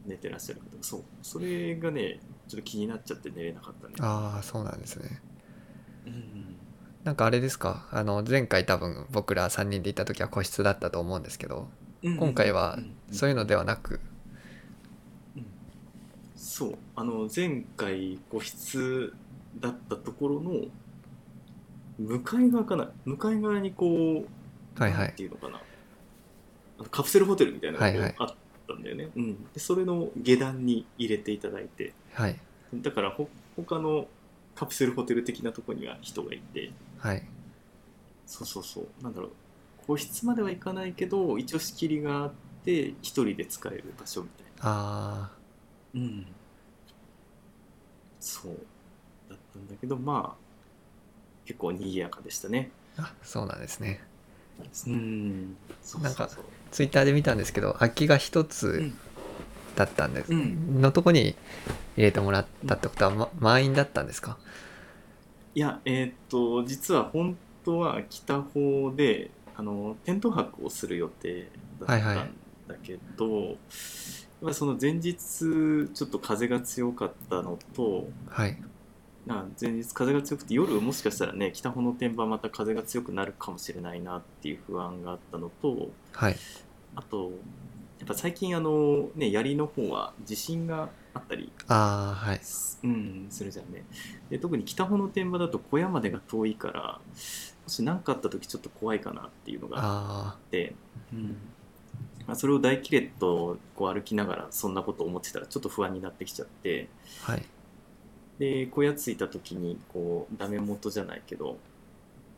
[0.07, 3.95] 寝てらっしゃる方がそうそれがねちょっと気になっちゃって寝れなかったね。
[4.01, 5.21] ああそうなんですね。
[6.07, 6.46] うん
[7.07, 7.87] なんかあれですか？
[7.93, 11.69] あの前回多分僕ら3人で行った時は個室だったと思うんですけど
[12.03, 13.15] うん今回はうんうん。
[13.15, 14.01] そういうのではなく？
[16.35, 16.79] そう。
[16.97, 19.15] あの前回個室
[19.61, 20.63] だったところの
[22.01, 22.91] 向かい側かな？
[23.05, 25.07] 向かい側にこう、はいはい。
[25.07, 25.61] なんていうのかな？
[26.79, 28.15] あのカプセルホテルみたいなのはいはい。
[28.19, 28.35] があっ
[28.67, 31.93] たんだよね、うん、でそれの下段に入れていただいて。
[32.15, 32.37] はい。
[32.75, 34.09] だからほ他の
[34.57, 36.73] カプセルホテル的なところには人がいて
[37.07, 37.23] はい。
[38.27, 39.03] そうそうそう。
[39.03, 39.31] なんだろう。
[39.87, 42.33] 個室までは行かないけど一応仕切りがあっ
[42.65, 44.63] て一人で使える場所みたいな。
[44.63, 45.31] あ
[45.95, 46.27] うん。
[48.21, 48.53] そう。
[49.31, 50.47] だったんだけどまあ
[51.47, 52.71] 結構賑やかでしたね。
[52.99, 54.01] ーあそうなんですね。
[54.89, 54.91] う。
[54.91, 55.57] ん。
[56.03, 56.29] なんか
[56.73, 58.99] ツイッターで見たんですけど空きが一うつん。
[59.77, 60.81] だったんです、うん。
[60.81, 61.37] のとこに
[61.97, 64.37] 入れてもらったってことは、ま、満員だったんですか？
[65.57, 67.35] いやえーっと実は本
[67.65, 71.49] 当は北方であのテント泊をする予定
[71.81, 72.37] だったん
[72.69, 73.57] だけど、
[74.43, 78.63] まあその前日ちょっと風が強かったのとはい。
[79.29, 86.37] あ前日風が強くて夜もしかしたらね北方の天場また風が強くなるかもしれないなっていう不安があったのとはい。
[86.97, 87.31] あと
[87.99, 92.39] やっぱ最近あのね槍の方は地震があったりああはい。
[92.43, 93.85] すうん、するじゃんね。
[94.31, 100.75] で特に北穂の天場だと小屋までが遠いからもし何かあった時ちょっと怖いかなっていうのがああって、
[101.12, 101.37] うん
[102.27, 106.89] まあ、それを大キレットこう歩きながらそんなことを思ってたらちょっと不安になってきちゃって
[107.27, 107.43] あはい。
[108.39, 111.57] で小屋着いた時にこうダメ元じゃないけど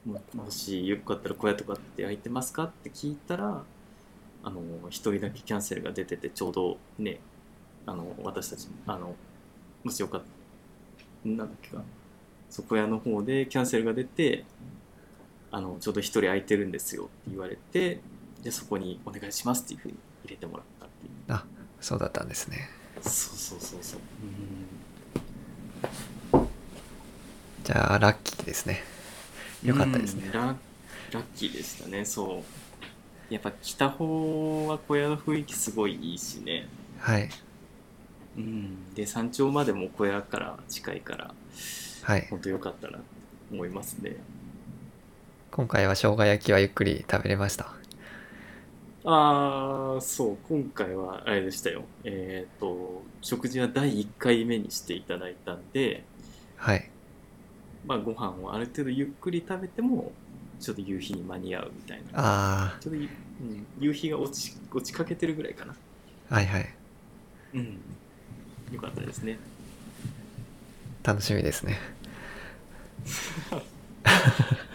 [0.06, 3.62] ももしよかったら小屋とかって空いてますかって聞いたら
[4.44, 7.18] あの一人だけキャンセルが出ててちょうどね
[7.88, 9.14] あの私たちあの
[9.82, 11.82] もしよかったなんだっけか
[12.50, 14.44] そう小屋の方でキャンセルが出て
[15.50, 18.00] あのちょうど一人空いてるんですよって言われて
[18.42, 21.40] でそこにお願いしますっていうふうに入れてもらったっていう。
[21.80, 22.68] そうだったんですね。
[23.00, 24.00] そうそうそうそう。
[27.64, 28.82] じゃあラッキーですね。
[29.64, 30.24] よかったですね。
[30.26, 30.40] うんラ
[31.12, 32.04] ラッキーでしたね。
[32.04, 32.42] そ
[33.30, 33.32] う。
[33.32, 36.68] やっぱ北方は小屋の雰囲気すごいいいしね。
[36.98, 37.28] はい
[38.38, 38.94] うん。
[38.94, 41.34] で山頂までも小屋から近いから
[42.02, 42.26] はい。
[42.30, 43.04] 本当良かったなと
[43.52, 44.16] 思いますね。
[45.50, 47.74] 今回は生姜焼きはゆっくり食べれました？
[49.04, 51.84] ああそう今回はあれでしたよ。
[52.04, 56.04] えっ、と食事は第1回目にしていただいたんで
[56.56, 56.90] はい。
[57.84, 60.12] まあご飯をある程度ゆっくり食べても
[60.60, 62.10] ちょっと夕日に間に合うみたいな。
[62.14, 63.08] あちょっとゆ、
[63.40, 65.74] うん、夕日が落ち落ちかけてるぐらいかな。
[66.30, 66.74] あはいはい。
[67.54, 67.97] うん
[68.72, 69.38] よかったですね。
[71.02, 71.78] 楽しみですね。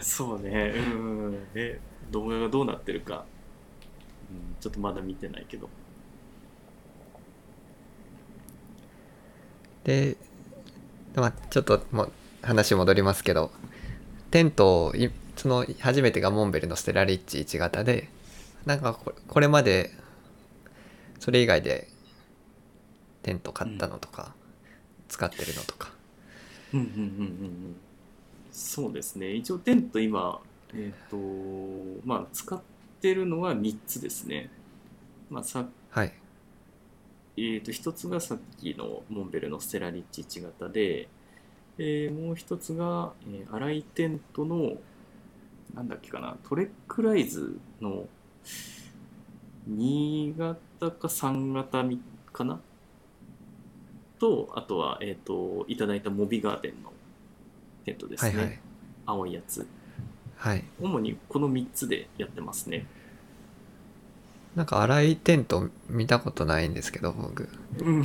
[0.00, 0.72] そうね。
[0.76, 1.32] うん。
[1.54, 1.78] ね
[2.10, 3.24] 動画がどうなってるか、
[4.30, 5.68] うん、ちょっとまだ見てないけど。
[9.84, 10.16] で、
[11.14, 13.50] まあ、ちょっともう話戻りますけど
[14.30, 18.08] テントをいその初めてがモンベルのステラリッチ1型で
[18.66, 19.90] なんかここれまで
[21.20, 21.88] それ以外で
[23.24, 24.34] テント買ったのとか、
[25.08, 25.90] 使ってるのとか。
[26.72, 27.04] うんうんうんうんう
[27.70, 27.76] ん。
[28.52, 29.32] そうですね。
[29.32, 30.40] 一応テント今
[30.74, 31.16] えっ、と
[32.04, 32.60] まあ使っ
[33.00, 34.50] てるのは3つですね。
[35.30, 36.12] まあさはい。
[37.36, 41.08] えー、と一つがさっきのモンベルのステラリッチ1型で、
[41.78, 44.74] えーもう一つが、えー、アライテントの
[45.74, 48.06] なんだっけかなトレックライズの
[49.68, 52.00] 2型か3型み
[52.32, 52.60] かな
[54.24, 56.92] とあとは、えー、といただいたモビガーデンの
[57.84, 58.58] テントですね、はいはい。
[59.04, 59.66] 青いやつ。
[60.36, 60.64] はい。
[60.80, 62.86] 主にこの3つでやってますね。
[64.56, 67.48] なんか荒いテント見たことないんですけど僕。
[67.80, 68.04] うん。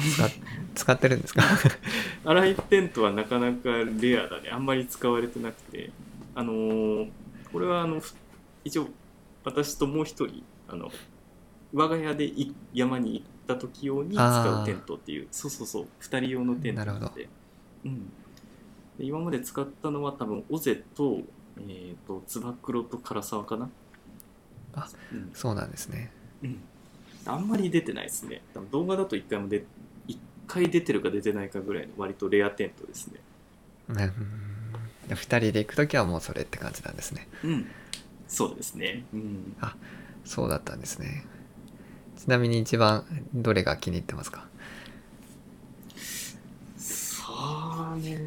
[0.76, 1.44] 使ってるんですか？
[2.26, 3.70] 荒いテントはなかなか
[4.02, 4.50] レアだね。
[4.50, 5.92] あんまり使われてなくて。
[6.36, 7.10] あのー
[7.52, 8.14] これはあのふ
[8.64, 8.88] 一応
[9.44, 10.92] 私ともう一人あの
[11.74, 13.24] 我が家でい山に行
[13.54, 15.28] った時用に使うテントっていう。
[15.32, 15.88] そうそうそう。
[16.02, 17.10] 2人用のテントなるほど。
[17.16, 17.28] で,、
[17.86, 18.06] うん、
[18.98, 21.20] で今まで使ったのは多分尾瀬と,、
[21.58, 23.70] えー、とつば九郎と唐沢かな？
[24.76, 25.32] あうん。
[25.34, 26.12] そうなんですね。
[26.44, 26.60] うん、
[27.26, 28.42] あんまり出てないですね。
[28.54, 29.66] 多分動画だと1回もで
[30.08, 33.20] 1回出てるか出てないかぐらいの割とレアテントですね。
[33.90, 33.96] うん。
[33.96, 37.28] 2人で行く時はもうそれって感じなんですね。
[37.44, 37.66] うん。
[38.28, 39.04] そうですね。
[39.12, 39.56] うん。
[40.24, 41.26] そうだったんですね
[42.20, 44.46] ちなみに一番どれが気に入ってますか？
[46.78, 47.24] そ
[47.96, 48.20] うね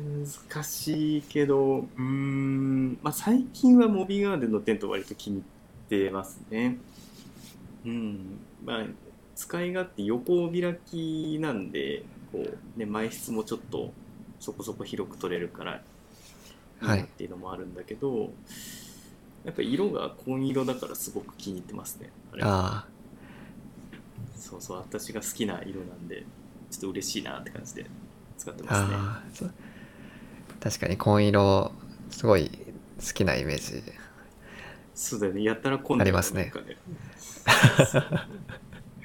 [0.50, 6.78] 難しいけどうーんまあ最近はモビーガーデンのテント割と気に入ってますね。
[7.84, 8.86] うんまあ
[9.36, 13.92] 使い勝手横開きなんでこうね前室もちょっと
[14.40, 15.82] そこそこ広く取れるからい。
[16.82, 18.32] いはないっていうのもあるんだけど、
[19.44, 22.42] やっぱり色が紺色だからすごく気に入ってますねあれ。
[22.44, 22.86] あ
[24.42, 26.24] そうそう私が好きな色なんで
[26.70, 27.86] ちょっと嬉しいなって感じで
[28.36, 28.74] 使ってーま
[29.32, 29.50] すね。
[29.50, 29.52] あ
[30.60, 31.70] 確かに紺色
[32.10, 33.84] すごい好きなイメージ。
[34.94, 35.44] そうだよね。
[35.44, 36.52] やったら今度ありますね。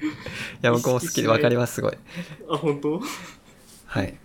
[0.60, 1.96] や僕も好きで分かりますすごい。
[2.50, 3.00] あ本当？
[3.86, 4.18] はい。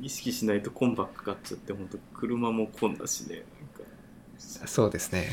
[0.00, 3.44] 意識しないとコンバック買っちゃって本当車も紺だしね。
[4.66, 5.30] そうですね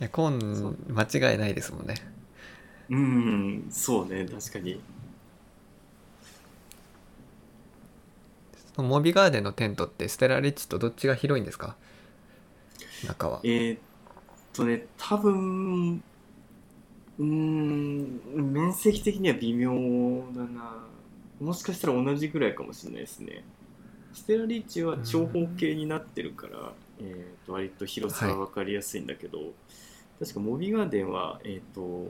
[0.00, 1.94] いや紺間違いないですもんね。
[2.90, 4.80] うんそうね確かに。
[8.74, 11.76] そのモビガーデンのテントってステラリッチとどっちが広いんですか？
[13.04, 13.40] 中は。
[13.42, 13.78] えーっ
[14.52, 18.20] とね多分うーん
[18.52, 19.72] 面積的には微妙
[20.34, 20.86] だな。
[21.40, 23.42] もしかしたら同じぐらいかもしれないですね。
[24.14, 29.38] ステラリッチは長方形になってるから、えーっと割と広さは分かりやすいんだけど、
[30.20, 32.06] 確かモビガーデンはえーっと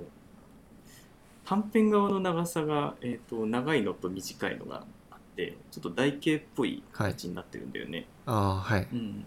[1.44, 8.86] 短辺側の長さが、えーっと長いのと短いのがあってちょっと台形っぽい形になってるんだよね、ああはい。
[8.92, 9.24] うん、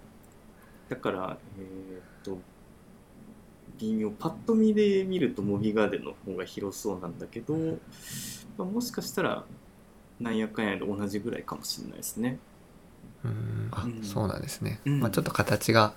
[0.89, 2.37] だから、えーっと
[3.79, 7.55] 微妙パッと見で見るとモビガーデンの方が広そうなんだけど、
[8.57, 9.43] まあ、もしかしたら
[10.19, 12.37] なんやかんやで同じぐらいかもしれないですね。
[13.23, 14.03] うんあ、うん。
[14.03, 14.99] そうなんですね、うん。
[14.99, 15.93] まあちょっと形が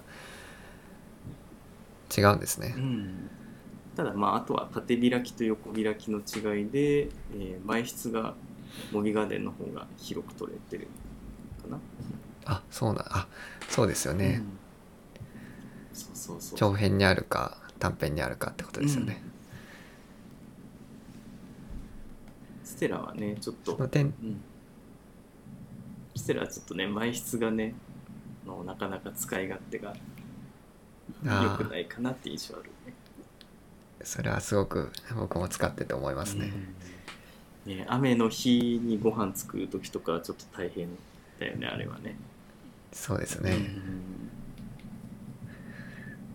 [2.17, 3.31] 違うんですね、うん、
[3.97, 8.35] ただまああとは縦開きと横開きの違いで、えー前室が
[8.91, 10.89] モビガーデンの方が広く取れてる
[11.63, 11.79] かな。
[12.47, 13.27] あそうなあ
[13.69, 14.43] そうですよね、
[15.93, 15.97] うん。
[15.97, 16.59] そうそうそう。
[16.59, 19.23] 長辺にあるか短辺にあるかってことですよね、
[22.63, 22.67] うん。
[22.67, 23.85] ステラはねちょっとうん、
[26.17, 27.75] ステラはちょっとね前室がね
[28.47, 29.95] のなかなか使い勝手が
[31.25, 32.95] 良くないかなって印象あるね。
[34.03, 36.53] それはすごく僕も使ってて思いますね、
[37.67, 37.77] うん。
[37.77, 40.89] ね雨の日にご飯作る時とかはちょっと大変
[41.41, 42.17] だよねあれはね。
[42.93, 43.57] そうですね、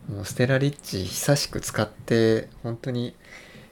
[0.09, 0.15] うん。
[0.15, 3.15] もうステラリッチ久しく使って本当に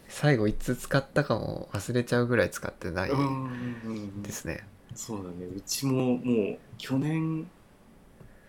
[0.07, 4.63] 最後いつ使ったかも忘れちゃうぐらい使ってないうんですね、
[4.95, 5.47] そうだね。
[5.55, 7.47] うちももう去年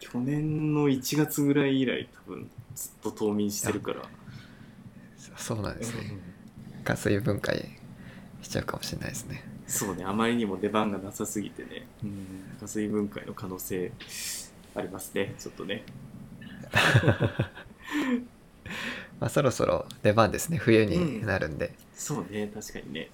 [0.01, 4.03] 去年の1月ぐらい以来多分ずっと冬眠してるから。
[5.37, 6.19] そうなんですね。
[6.77, 6.85] うん。
[6.85, 7.79] 加水分解
[8.43, 9.45] しちゃうかもしれないですね。
[9.67, 13.93] そうね、あまりにも出番がなさすぎてね、うん、加水分解の可能性
[14.75, 15.85] ありますね、ちょっとね。
[19.21, 20.57] まあそろそろ出番ですね。
[20.57, 23.11] 冬になるんで、そうね、確かにね。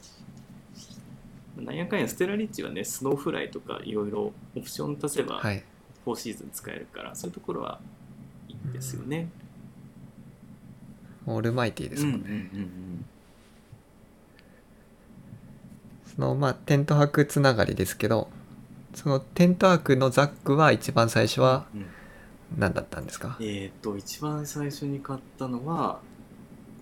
[1.57, 5.64] なんやかんやステラリッチはね、スノーフライとかいろいろオプション足せばはい
[6.07, 7.80] 4シーズン使えるから、そういうところは
[8.48, 9.28] いいんですよね。
[11.26, 13.05] オールマイティーですもんね、うんうんうん。
[16.14, 18.28] そのまあテント泊つながりですけど
[18.94, 21.86] そのテント泊のザックは一番最初はうんうん。
[22.59, 26.00] 何だったんですか、えっ、と、一番最初に買ったのは、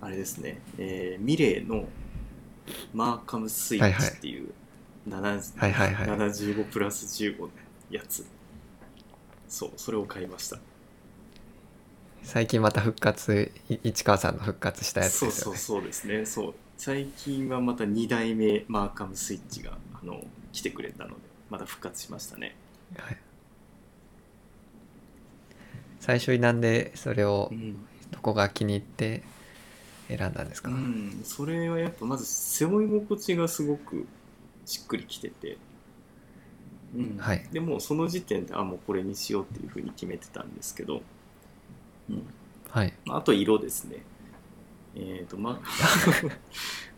[0.01, 1.87] あれですね、えーミレーの
[2.93, 4.51] マーカムスイッチっていう、
[5.09, 5.73] 70はい。
[5.73, 7.49] はいはい75プラス15の
[7.91, 8.27] やつ。
[9.53, 10.59] そう、それを買いました。
[12.23, 16.27] 最近また復活い市川さんの復活したやつそうですよねそうそうですね。
[16.27, 16.55] そう。
[16.79, 21.17] 最近はまた2代目マーカムスイッチが、あの、来てくれたので、
[21.51, 22.57] また復活しましたね。
[22.97, 23.17] はい
[26.01, 27.77] 最初になんでそれをうん
[28.11, 29.23] どこが気に入って
[30.09, 34.07] 選んだんですか、うん、それはやっぱまず背負い心地がすごく
[34.67, 35.59] しっくりきてて、
[36.95, 37.17] うん。
[37.19, 37.47] はい。
[37.53, 41.03] でもうその時点であもうこれにしようっていうふうに決めてたんですけど、
[42.11, 42.27] うん。
[42.69, 42.93] はい。
[43.05, 44.03] まあ、あと色ですね。
[44.95, 45.61] えっ、とま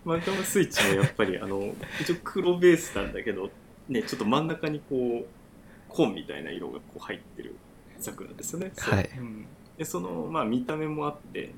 [0.04, 3.50] マカムスイッチもやっぱりあの一応黒ベースなんだけど
[3.88, 5.26] ねちょっと真ん中にこう
[5.88, 7.54] 紺みたいな色がこう入ってる
[8.00, 8.72] ザクなんですよね。
[8.76, 9.10] はい。
[9.16, 9.46] うん。
[9.78, 11.52] でそのまあ見た目もあって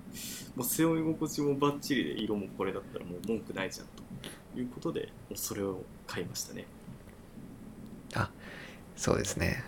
[0.54, 3.86] もう背負い心地もバッチリで色もこれだったらもう文句ないじゃん
[4.54, 6.66] ということでもうそれを買いましたね。
[8.96, 9.62] そうですね。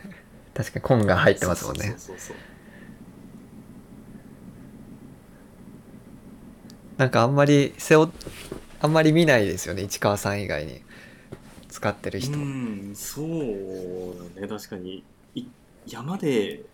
[0.55, 1.95] 確かに紺が入ってますもんね。
[6.97, 8.11] なんかあんまり背負
[8.80, 10.82] あんまり見ないですよね市川さん以外に。
[11.68, 13.26] 使ってる人、うんそう
[14.34, 15.05] だね確かに。
[15.34, 15.45] い
[15.86, 16.64] 山で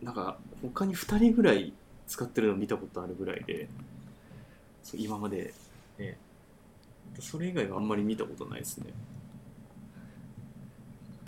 [0.00, 1.72] なんか他に2人ぐらい
[2.06, 3.68] 使ってるの見たことあるぐらいで
[4.94, 5.52] 今まで
[5.98, 6.16] ね。
[7.20, 8.92] それ以外はあんまり見たことないですね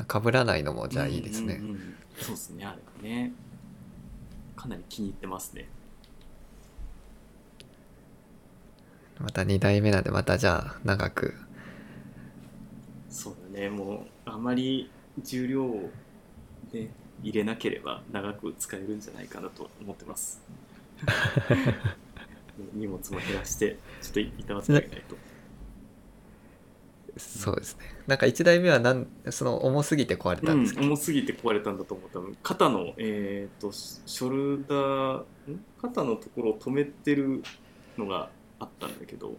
[0.04, 1.70] 被らないのもじゃあいいですね、うんうん。
[1.70, 3.32] うんそうですねあれはね。
[4.56, 5.68] かなり気に入ってますね。
[9.18, 11.34] また2代目なんでまたじゃあ長く。
[13.08, 13.70] そうだね。
[13.70, 14.90] もうあまり
[15.22, 15.90] 重量を
[16.72, 16.90] ね
[17.22, 20.42] 入れなければ長く使えるんじゃないかなと思ってます。
[22.74, 25.16] 荷物も減らしてちょっといたわってあげないと
[27.16, 27.84] そうですね。
[28.06, 35.18] なんか1代目はなんその重すぎて壊れたんですけど、うん、重すぎて壊れたんだと思う多分肩のえっ、とショルダー
[35.50, 35.64] ん？
[35.80, 37.42] 肩のところを止めてる
[37.98, 39.36] のがあったんだけど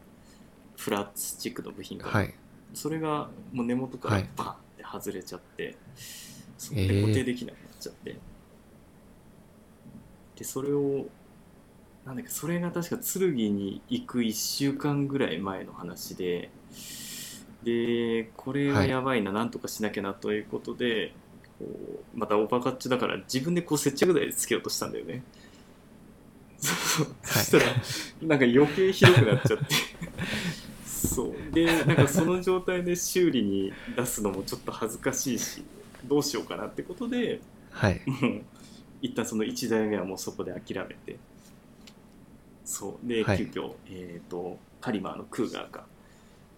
[0.78, 2.34] プラスチックの部品が、はい。
[2.74, 4.30] それがもう根元からはい。
[4.36, 5.78] バーンって外れちゃって、
[6.58, 8.18] そえーれで固定できなくなっちゃって、
[10.36, 11.06] でそれを
[12.06, 16.50] なんだっけそれが確か剣に行く1週間ぐらい前の話で
[17.64, 21.14] でこれがやばいな、なんとかしなきゃなということで
[21.60, 21.66] こ
[22.16, 25.24] うまたオーバーカッチだから自分でこう接着剤でつけようとしたんだよね。
[26.58, 27.06] そう。
[27.06, 27.66] そうそしたら
[28.22, 29.66] なんか余計ひどくなっちゃって。
[30.86, 31.54] そう。
[31.54, 35.64] でなんかその状態で修理に出すのもちょっと恥ずかしいし
[36.06, 37.42] どうしようかなってことで
[37.72, 38.02] はい。
[38.06, 38.42] も う
[39.02, 41.18] 一旦その1台目はもうそこで諦めて。
[42.66, 43.08] そう。
[43.08, 43.38] で、はい。
[43.38, 45.86] 急遽えっ、とカリマーのクーガーか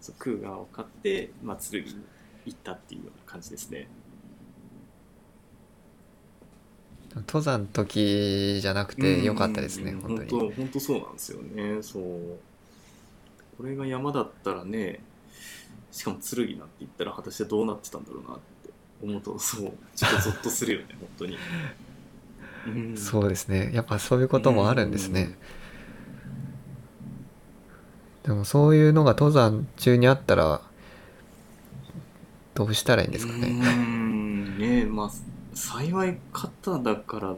[0.04, 1.96] そうクーガーを買って、まあ、剣に
[2.44, 3.88] 行ったっていうような感じですね。
[7.14, 10.52] 登山の時じゃなくてよかったですね、うん本当に。
[10.52, 11.82] 本当そうなんですよね。
[11.82, 12.02] そう。
[13.56, 15.00] これが山だったらね
[15.90, 18.70] しかも剣なんて言ったら果たしてどうなってたんだろうなって
[19.02, 21.38] 思うとそうちょっとゾッとするよね本当に、
[22.66, 22.96] うん。
[22.98, 23.70] そうですね。
[23.72, 25.38] やっぱそういうこともあるんですね、
[28.24, 30.62] でもそういうのが登山中にあったら
[32.54, 35.10] どうしたらいいんですかうね、んねまあ
[35.54, 37.36] 幸い肩だから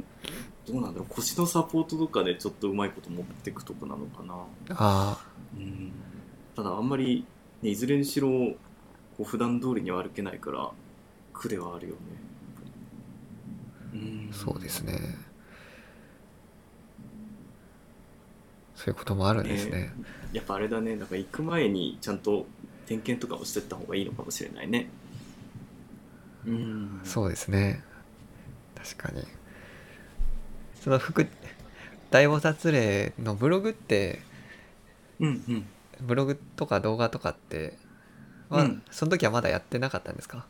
[0.66, 1.14] どうなんだろう。
[1.14, 4.34] 腰のサポートとかでちょっとうまいこと持っていくとこなのかな。
[4.70, 5.24] あ
[5.56, 5.92] うん。
[6.56, 7.24] ただあんまり、
[7.62, 8.56] ね、いずれにしろこ
[9.20, 10.70] う普段通りには歩けないから
[11.32, 12.00] 苦ではあるよね。
[13.94, 14.30] うん。
[14.32, 14.98] あそうですね。
[18.74, 19.90] そういうこともあるんですね
[20.36, 20.96] やっぱあれだね。
[20.96, 22.44] なんか行く前にちゃんと
[22.84, 24.90] 点検とかもしてった方がいいのかもしれないね。
[26.46, 27.00] うん。
[27.04, 27.82] そうですね。
[28.74, 29.24] 確かに。
[30.82, 31.26] その服
[32.10, 34.20] 大菩薩霊のブログって
[35.20, 35.66] うんうん。
[36.02, 37.78] ブログとか動画とかって
[38.50, 38.82] は、うん。
[38.90, 40.46] その時はまだやってなかったんですか？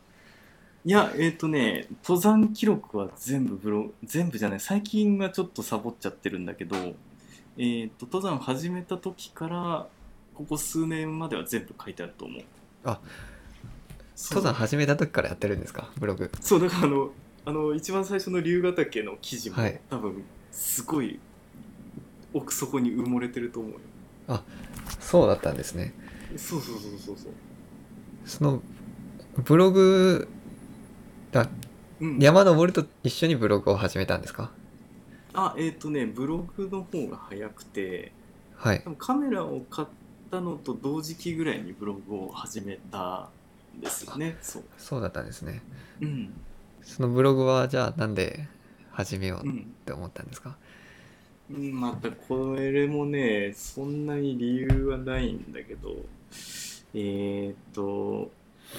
[0.85, 6.77] いや、えっ、とね、登山記録は全部ブロ、全部じゃない、最近はちょっとサボっちゃってるんだけど、
[7.59, 9.89] えっ、と、登山始めた時から、
[10.35, 12.43] ここ数年までは全部書いてあると思う。
[12.85, 13.01] あ
[14.17, 15.91] 登山始めた時からやってるんですか？
[15.99, 16.31] ブログ。
[16.41, 17.11] そう、だからあの、
[17.47, 19.81] あの、一番最初の龍ヶ岳の記事も、はい。
[19.91, 21.19] 多分、すごい、
[22.35, 24.43] 奥底に埋もれてると思うよ。
[25.01, 25.95] そうだったんですね。
[26.37, 27.33] そうそうそうそうそう。
[28.27, 28.61] その
[29.45, 30.29] ブログ
[31.33, 31.49] あ
[32.01, 34.51] うん、山登ると一緒にブログを始めたんですか？
[35.37, 38.13] あ、えっ、とね、ブログの方が早くて、
[38.57, 39.89] はい多分カメラを買っ
[40.31, 43.29] たのと同時期ぐらいにブログを始めた
[43.77, 44.37] んですよね。
[44.41, 44.65] そう。
[44.79, 45.61] そうだったんですね
[46.01, 46.33] うん。
[46.83, 48.49] そのブログはじゃあなんで
[48.93, 49.75] 始めようっうん。
[49.85, 50.57] て思ったんですか、
[51.51, 55.97] うんまたこれもね、そんなに理由はないんだけど、
[56.95, 58.31] えーっと、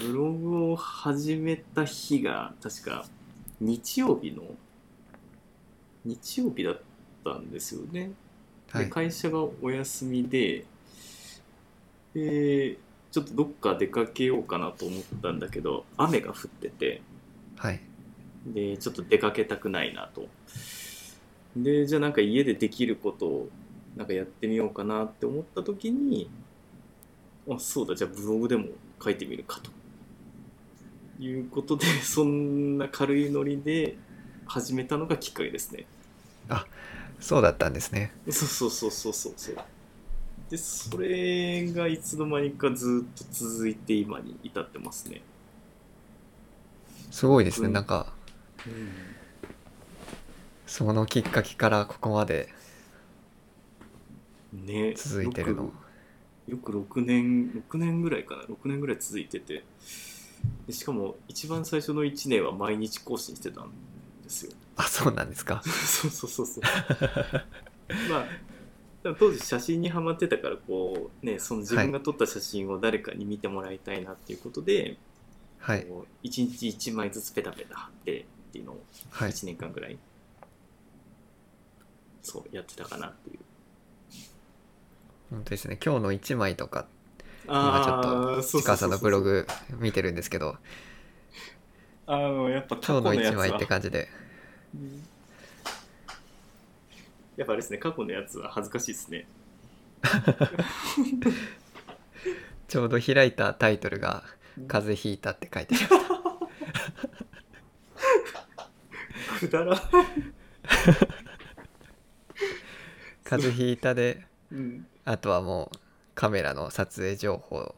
[0.02, 3.06] ブログを始めた日が確か
[3.62, 4.44] 日曜日の
[6.06, 6.82] 日曜日だっ
[7.24, 8.12] たんですよね。
[8.74, 8.90] ではい。
[8.90, 10.66] 会社がお休みで
[12.14, 12.78] で
[13.12, 17.02] ちょっとどっか出かけようかなと思ったんだけど雨が降ってて。
[17.58, 17.82] はい。
[18.46, 20.28] でちょっと出かけたくないなと。
[21.56, 23.50] でじゃあなんか家でできることを
[23.96, 26.30] なんかやってみようかなって思った時に
[27.50, 28.68] あそうだじゃあブログでも
[29.04, 29.72] 書いてみるかと。
[31.20, 33.98] いうことでそんな軽いノリで
[34.48, 35.86] 始めたのがきっかけですね。
[37.20, 38.14] そうだったんですね。
[38.30, 39.56] そうそうそうそうそうそう。
[40.50, 45.22] でそれがいつの間にかずっと続いて今に至ってますね。
[47.12, 47.74] すごいですね、うん。
[47.74, 48.14] なんか。
[48.66, 48.90] うん。
[50.66, 52.50] そのきっかけからここまで
[54.54, 55.64] ね続いてるの。
[56.48, 58.44] よくよく6年6年ぐらいかな。
[58.44, 59.64] 6年ぐらい続いてて。
[60.68, 63.72] でしかも一番最初の1年は毎日更新してたん
[64.28, 64.52] ですよ。
[64.76, 65.62] あそうなんですか。
[65.66, 66.64] そうそうそうそう。
[68.10, 74.98] まあ当時写真にはまってたからこうねその自分が撮った写真を誰かに見てもらいたいなっていうことで、
[75.60, 75.86] はい。
[75.86, 79.32] こう1日1枚ずつペタペタ貼ってっていうのをはい。
[79.32, 79.98] 1年間ぐらい、
[82.22, 83.40] そうやってたかなっていう。
[85.30, 85.80] 本当ですね。
[85.84, 86.88] 今日の1枚とか
[87.48, 88.62] 今あちょっとーそうそうそうそう。
[88.62, 89.48] 市川さんのブログ
[89.80, 90.58] 見てるんですけど
[92.08, 93.40] あのやっぱ過今日の1去のやつは。
[93.40, 94.08] 枚って感じで。
[94.74, 95.04] うん。
[97.36, 99.28] やっぱあれですね過去のやつは恥ずかしいですね。
[102.68, 104.24] ちょうど開いたタイトルが
[104.68, 105.88] 「風邪ひいた」って書いてある。
[109.40, 109.78] くだらん、
[113.24, 114.88] 風邪ひいたでうん。
[115.04, 115.78] あとはもう
[116.16, 117.76] カメラの撮影情報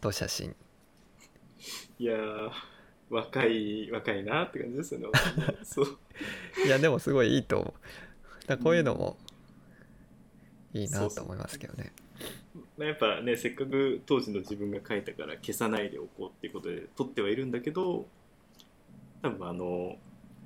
[0.00, 0.54] と写真。
[1.98, 2.73] いやー
[3.14, 5.06] 若い若いなって感じですよね
[5.64, 5.98] そう。
[6.66, 8.46] いやでもすごいいいと思う。
[8.46, 9.16] だこういうのも
[10.72, 11.92] いいなと思いますけどね。
[12.76, 18.06] まあやっぱねせっかく当時の自分が書いたから消さないでおこうっていうことで撮ってはいるんだけど
[19.22, 19.96] 多分あの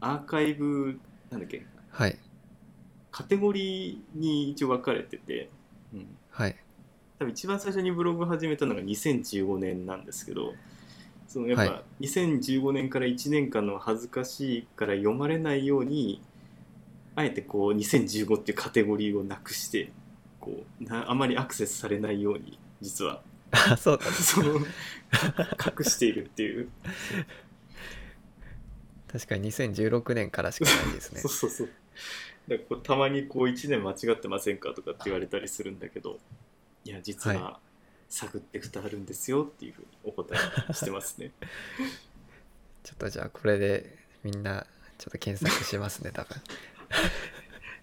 [0.01, 0.99] アーカイブ
[1.31, 1.65] なんだっけ？
[1.91, 2.19] はい。
[3.11, 5.49] カテゴリーに一応分かれてて、
[5.93, 6.57] うん、はい。
[7.19, 10.55] 多分一番最初にブログ始めたのが2015年なんですけど
[11.29, 16.23] そのやっはぱ2015年から1年間の恥ずかしいから読まれないように
[17.15, 19.93] あえてこう2015っていうカテゴリーをなくして
[20.41, 23.21] こうなあまりアクセスされないように実は。
[23.51, 26.69] あそうだね その隠しているっていう。
[29.11, 31.21] 確かに2016年からしかないですね。
[31.23, 31.69] そうそうそう。
[32.49, 36.19] だからこうたまにこう1年間違ってませんかとかって言われたりするんだけど
[36.85, 37.61] いや実は、は
[38.09, 41.33] 探って蓋あるんですよっていうふうにお答えしてますね。
[42.83, 46.37] ちょっとじゃあこれでみんなちょっと検索しますね多分。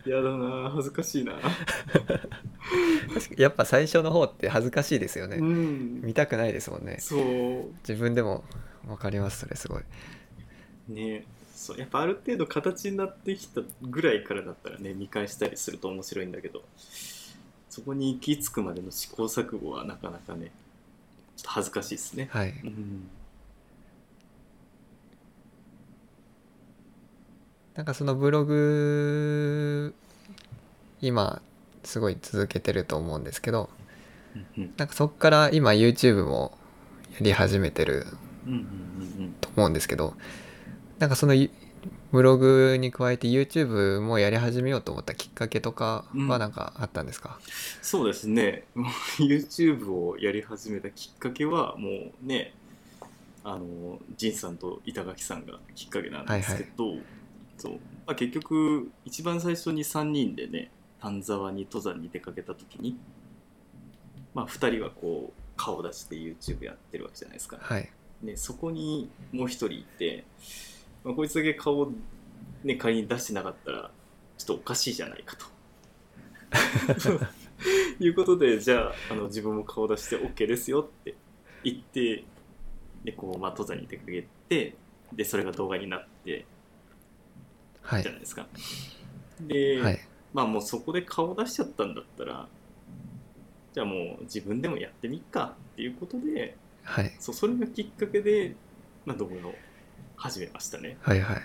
[0.05, 1.33] やだな恥ずかしいな。
[1.41, 6.01] 確かやっぱ最初の方って恥ずかしいですよね、うん。
[6.01, 6.97] 見たくないですもんね。
[6.99, 7.73] そう。
[7.87, 8.43] 自分でも
[8.85, 9.83] 分かりますそれすごい。
[10.89, 11.25] ね。
[11.55, 16.63] そうやっぱある程度形になってきたぐらいからだったらね見返したりすると面白いんだけど
[17.75, 20.49] そこに行き着くまでの試行錯誤はなかなかね
[21.35, 22.51] ちょっと恥ずかしいですね、はい。
[22.63, 23.09] うん、
[27.75, 29.93] なんかそのブログ
[31.01, 31.41] 今
[31.83, 33.69] すごい続けてると思うんですけど
[34.57, 36.57] うんなんかそっから今 YouTube も
[37.15, 38.07] やり始めてる
[39.41, 40.13] と思うんですけど
[40.99, 41.51] なんかそのい
[42.11, 47.39] ブログに加えて YouTube もやり始めようと思ったきっかけとかはなんかあったんですか、
[47.81, 48.65] そうですね。
[49.17, 52.53] YouTube をやり始めたきっかけはもうね
[53.43, 56.95] あの仁さんと板垣さんがきっかけなんですけど、
[57.57, 57.73] そう。
[58.07, 62.97] まあ、結局一番最初に3人でね丹沢に登山に出かけた時に、
[64.33, 67.89] まあ、2人はこう顔出して YouTube やってるわけじゃないですか、はい。
[68.21, 70.23] ね、そこにもう1人いて、
[71.05, 71.91] まあ、こいつだけ顔、
[72.63, 73.91] ね、仮に出してなかったら
[74.37, 75.45] ちょっとおかしいじゃないかと。
[78.03, 81.15] いうことでじゃああの自分も顔出して OK ですよって
[81.63, 82.23] 言って
[83.05, 84.75] でこう、まあ、登山に出かけて
[85.13, 86.45] でそれが動画になって
[87.81, 88.47] はいじゃないですか。
[89.39, 89.99] で、はい
[90.33, 92.47] まあもうそこで顔出しちゃったんだったら
[93.73, 98.53] じゃあもう自分でもやってみっかっていうことではいそうそれがきっかけで、
[99.05, 99.55] まあ、動画を
[100.15, 100.97] 始めましたね。
[101.01, 101.41] はいはい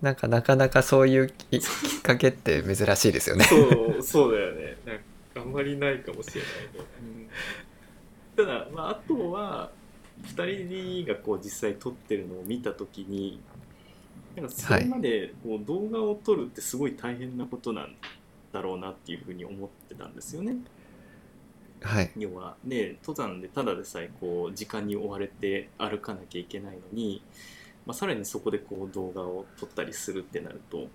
[0.00, 3.56] なんかなかなかそういうき きっかけって珍しいですよねそ
[3.98, 5.02] うそうだよねなんか
[5.36, 6.50] あんまりないかもしれない
[7.20, 7.28] ね。
[8.36, 9.72] ただ、まあ、あとは
[10.22, 13.40] 2人がこう実際撮ってるのを見た時に
[14.36, 17.94] なんかそれまでこう動画を撮るってすごい大変なことなん
[18.52, 20.56] だろうなっていうふうに思ってたんですよね。
[21.82, 22.10] はい。
[22.16, 27.22] 要はね登山でただでさえこう時間に追われて歩かなきゃいけないのに、
[27.86, 30.86] まあ、さらにそこでこう動画を撮ったりするってなると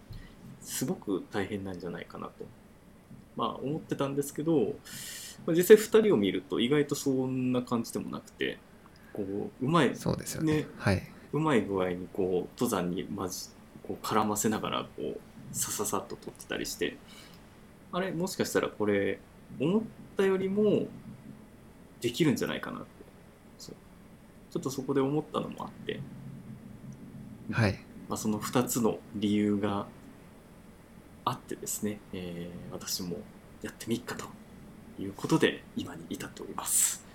[0.61, 2.45] すごく大変なんじゃないかなと、
[3.35, 4.73] まあ、思ってたんですけど、
[5.45, 8.57] まあ、実際2人を見ると意外とそんな感じでもなくて
[9.13, 10.53] こううまいそうですよね。
[10.61, 11.03] ねはい。
[11.31, 13.49] うまい具合にこう登山にまじ
[13.87, 15.17] こう絡ませながらこう
[15.51, 16.97] さささっと撮ってたりして
[17.91, 19.19] あれもしかしたらこれ
[19.59, 19.81] 思っ
[20.17, 20.87] たよりも
[22.01, 22.87] できるんじゃないかなって。
[23.57, 23.75] そう。
[24.51, 25.99] ちょっとそこで思ったのもあって、
[27.51, 27.79] はい。
[28.09, 29.85] まあ、その2つの理由が
[31.25, 33.17] あってですね、えー私も
[33.61, 34.25] やってみっかと
[35.01, 37.05] いうことで今に至っております。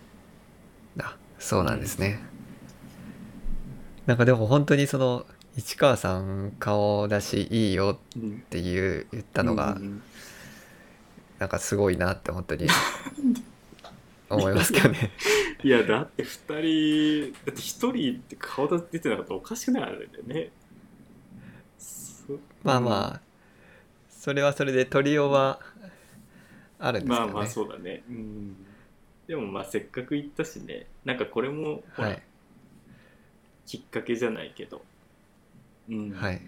[1.00, 2.18] あそうなんですね、
[4.06, 10.02] なんかでも本当にその市川さん顔出しいいようんっていう言ったのがうんうん
[11.38, 12.66] なんかすごいなって本当に
[14.28, 15.10] 思いますけどね。
[15.62, 20.50] いやだって2人だって1人って顔出てなかったらおかしくないあれだよね。
[21.78, 23.20] そまあまあ
[24.08, 25.60] それはそれで取りようは
[26.78, 27.32] あるんですけどね。
[27.32, 28.02] まあまあそうだね。
[28.08, 28.56] うん。
[29.26, 30.86] でもまあせっかく行ったしね。
[31.04, 32.22] なんかこれもほら、はい。
[33.66, 34.82] きっかけじゃないけど。
[35.88, 36.10] うん。
[36.10, 36.42] はい。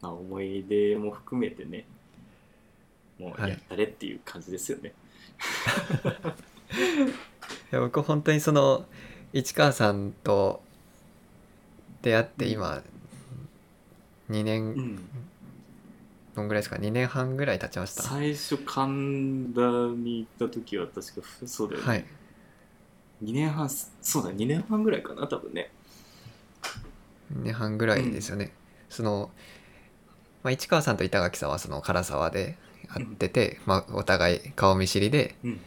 [0.00, 1.84] まあ思い出も含めてね
[3.20, 4.94] もうはいやったれっていう感じですよね、
[7.72, 8.86] いや僕本当にその
[9.32, 10.62] 市川さんと
[12.02, 12.82] 出会って今
[14.30, 15.08] 2う年ん
[16.34, 18.02] どんぐらいですか？2年半ぐらい経ちました。
[18.02, 22.04] 最初神田に行った時は確かそうだよね、はい。
[23.24, 25.70] 2年半そうだ2年半ぐらいかな多分ね。
[27.34, 28.52] 2年半ぐらいですよね、
[28.88, 29.30] その、
[30.42, 32.56] まあ、市川さんと板垣さんはその唐沢で
[32.92, 35.60] 会ってて、まあ、お互い顔見知りでうん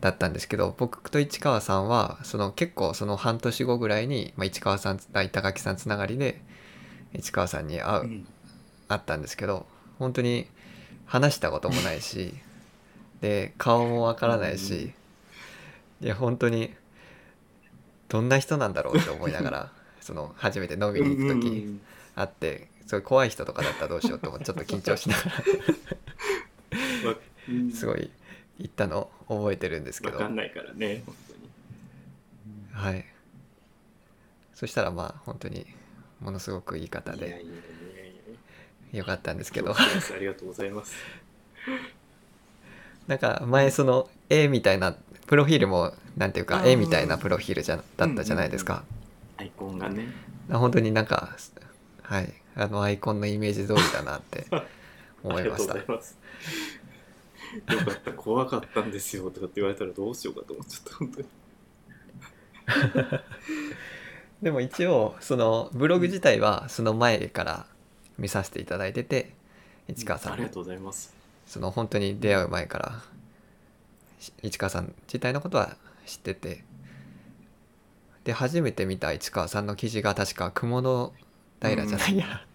[0.00, 6.42] だったんですけど僕と市川さんはその結構その半年後ぐらいに、まあ、市川さんあ板垣さんつながりで
[7.14, 8.26] 市川さんに会う、うん。
[8.88, 9.66] 会ったんですけど
[9.98, 10.46] 本当に
[11.06, 12.34] 話したこともないし
[13.20, 14.92] で顔もわからないし、
[16.00, 16.72] いや本当に
[18.08, 21.80] どんな人なんだろうって思いながら その初めて飲みに行く時に
[22.14, 25.22] 会ってそういう怖い人とかだったらどうしようと思って ちょっと緊張しなが
[27.48, 27.68] うん。
[27.70, 28.10] らすごい
[28.58, 30.14] 行ったのを覚えてるんですけど。
[30.14, 32.92] わかんないからね本当に。
[32.92, 33.04] はい。
[34.54, 35.66] そしたらまあ本当に
[36.20, 37.44] ものすごくいい方で。
[38.92, 39.74] よかったんですやけど。
[39.74, 39.78] あ
[40.18, 40.94] りがとうございます。
[43.06, 44.96] なんか前その絵みたいな
[45.26, 48.82] プロフィールもなんていうか絵みたいなプロフィールじゃだったじゃないですか、
[49.36, 50.08] アイコンがね。
[50.50, 51.36] 本当になんか
[52.02, 54.46] はいあのアイコンのイメージ通りだなって
[55.22, 55.76] 思いました。
[55.76, 55.94] よか
[57.92, 61.28] った怖かったんですよとかって言われたらどうしようかと思っちゃった本当に。
[64.42, 67.66] でも一応そのブログ自体はその前から
[68.18, 69.32] 見させていただいてて
[69.86, 71.14] 市川さんもありがとうございます。
[71.46, 73.02] その本当に出会う前から
[74.20, 76.64] し市川さん自体のことは知ってて
[78.24, 81.14] で初めて見た市川さんの記事が確か雲の
[81.62, 82.46] 平じゃないや、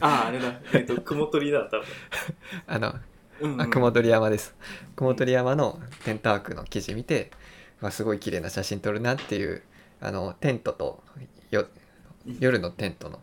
[0.00, 0.60] あああれだ。
[0.74, 1.86] えっと 雲取りだ多分
[2.66, 2.94] あの
[3.40, 3.60] うんうん。
[3.60, 4.54] あ雲取山です。
[4.94, 7.30] 雲取山のテントワークの記事見て
[7.80, 9.62] わすごい綺麗な写真撮るなっていう
[10.00, 11.02] あのテントと
[11.50, 11.66] よ
[12.38, 13.20] 夜のテントの。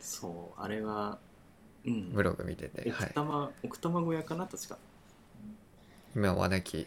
[0.00, 1.18] そうあれは
[1.86, 2.12] うん。
[2.12, 4.78] ブログ見てて、はい、奥多摩奥多摩小屋かな確か。
[6.14, 6.86] 今はなき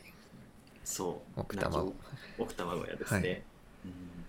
[0.83, 1.39] そう。
[1.39, 1.83] 奥多摩
[2.37, 3.43] 奥多摩小屋ですね、はい。
[3.85, 4.22] うん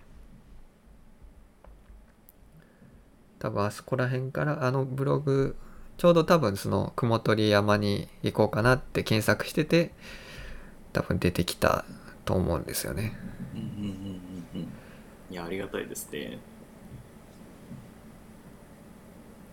[3.44, 5.54] 多分あそこら辺からあのブログ
[5.98, 9.90] ちょうど多分その雲取山に行こうかなって検索してて
[10.94, 11.84] 多分出てきた
[12.24, 13.14] と思うんですよね。
[13.54, 14.68] うんうんうんうんうん。
[15.30, 16.38] いやありがたいですね。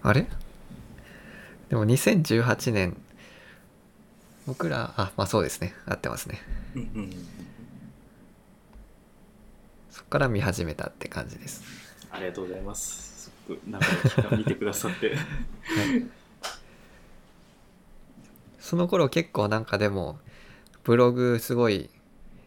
[0.03, 0.25] あれ？
[1.67, 2.95] でも2018年
[4.47, 5.73] 僕らあまあそうですね。
[5.85, 6.39] 合ってますね。
[9.89, 11.61] そっから見始めたって感じです。
[12.09, 13.10] ありがとうございます
[13.47, 15.15] すごく長い期間見てくださって。
[18.59, 20.19] その頃結構なんかでも
[20.83, 21.89] ブログすごい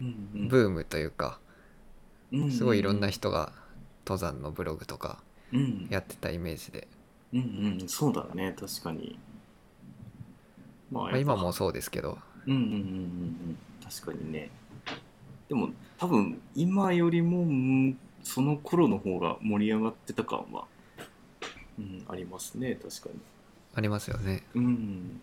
[0.00, 1.38] ブームというか
[2.32, 3.52] うんすごいいろんな人が
[4.06, 5.18] 登山のブログとか
[5.52, 5.86] うん。
[5.88, 6.88] やってたイメージで、
[7.32, 7.40] うん
[7.80, 7.88] うん。
[7.88, 8.54] そうだね。
[8.58, 9.18] 確かに。
[10.90, 12.18] まあまあ、今もそうですけど。
[12.46, 13.58] うんうんうんうんうん。
[13.82, 14.50] 確かにね。
[15.48, 20.66] でも多分今よりもうんその頃の方が盛り上がってた感は、
[21.78, 23.20] うん、ありますね確かに。
[23.74, 24.44] ありますよね。
[24.54, 25.20] うん。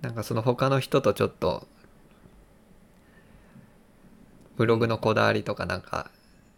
[0.00, 1.66] なんかその他の人とちょっと
[4.56, 6.10] ブログのこだわりとかなんか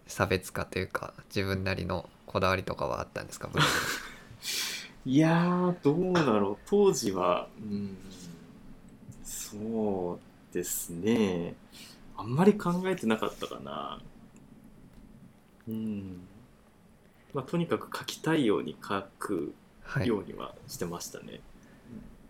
[0.07, 3.70] 差別化というか自分なりのこだわりとかはあったんですかブログ
[5.11, 6.57] いやーどうだろう。
[6.66, 7.97] 当時はうん
[9.24, 11.55] そうですね。
[12.16, 14.01] あんまり考えてなかったかな。
[15.69, 16.27] うん
[17.37, 19.55] まあとにかく書きたいように書く
[19.89, 20.09] はい。
[20.09, 21.41] ようにはしてましたね、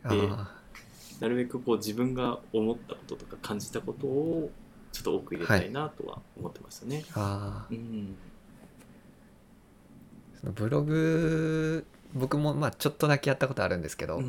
[0.04, 0.46] あでー
[1.20, 4.50] なるべくこう自分が思ったこととか感じたことを
[4.92, 7.74] ちょっと多く入れたいなとは思ってましたね、あー。
[7.74, 8.14] うん。
[10.38, 14.20] そのブログ僕もまあちょっとだけやったことあるんですけど、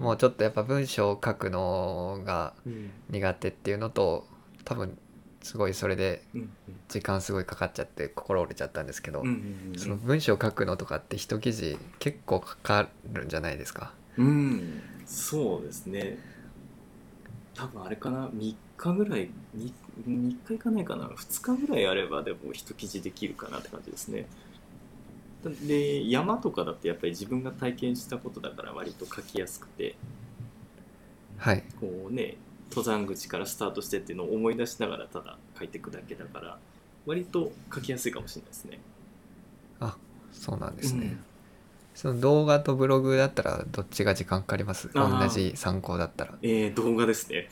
[0.00, 2.90] もうちょっとやっぱ文章を書くのがうん。
[3.10, 4.26] 苦手っていうのと
[4.64, 4.98] 多分
[5.42, 6.50] すごいそれでうん
[6.88, 9.24] 時間すごいかかっちゃって心折れちゃったんですけど、
[9.76, 13.92] その文章を書くのとかって一記事結構かかるんじゃないですか？
[14.16, 14.82] うん。
[15.06, 16.18] そうですね。
[17.54, 19.72] 多分あれかな？3日ぐらい 3,
[20.06, 24.26] 3日いかないかな？2日ぐらいあればでも一記事できるかなって感じですね。
[25.66, 29.94] で山とかだってやっぱり自分が体験したことだから割と書きやすくて。
[31.38, 31.62] はい。
[31.80, 32.36] こうね
[32.70, 36.58] 登山口からスタートしてっていうのを思い出しながらただ書いていくだけだから
[37.06, 38.78] 割と書きやすいかもしれないですね。
[39.80, 39.96] あ
[40.32, 41.18] そうなんですね、うん。
[41.94, 44.88] その動画とブログだったらどっちが時間かかります？
[44.94, 46.34] 同じ参考だったら。
[46.42, 47.48] えー、動画ですね。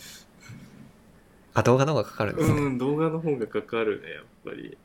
[1.55, 4.79] あ動画の方がかかるんですね、うん動画の方がかかるねやっぱり。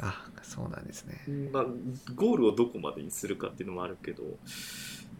[0.00, 1.20] あそうなんですね。
[1.52, 1.64] まあ、
[2.16, 4.24] ゴールをどこまでにするかっていうのもあるけど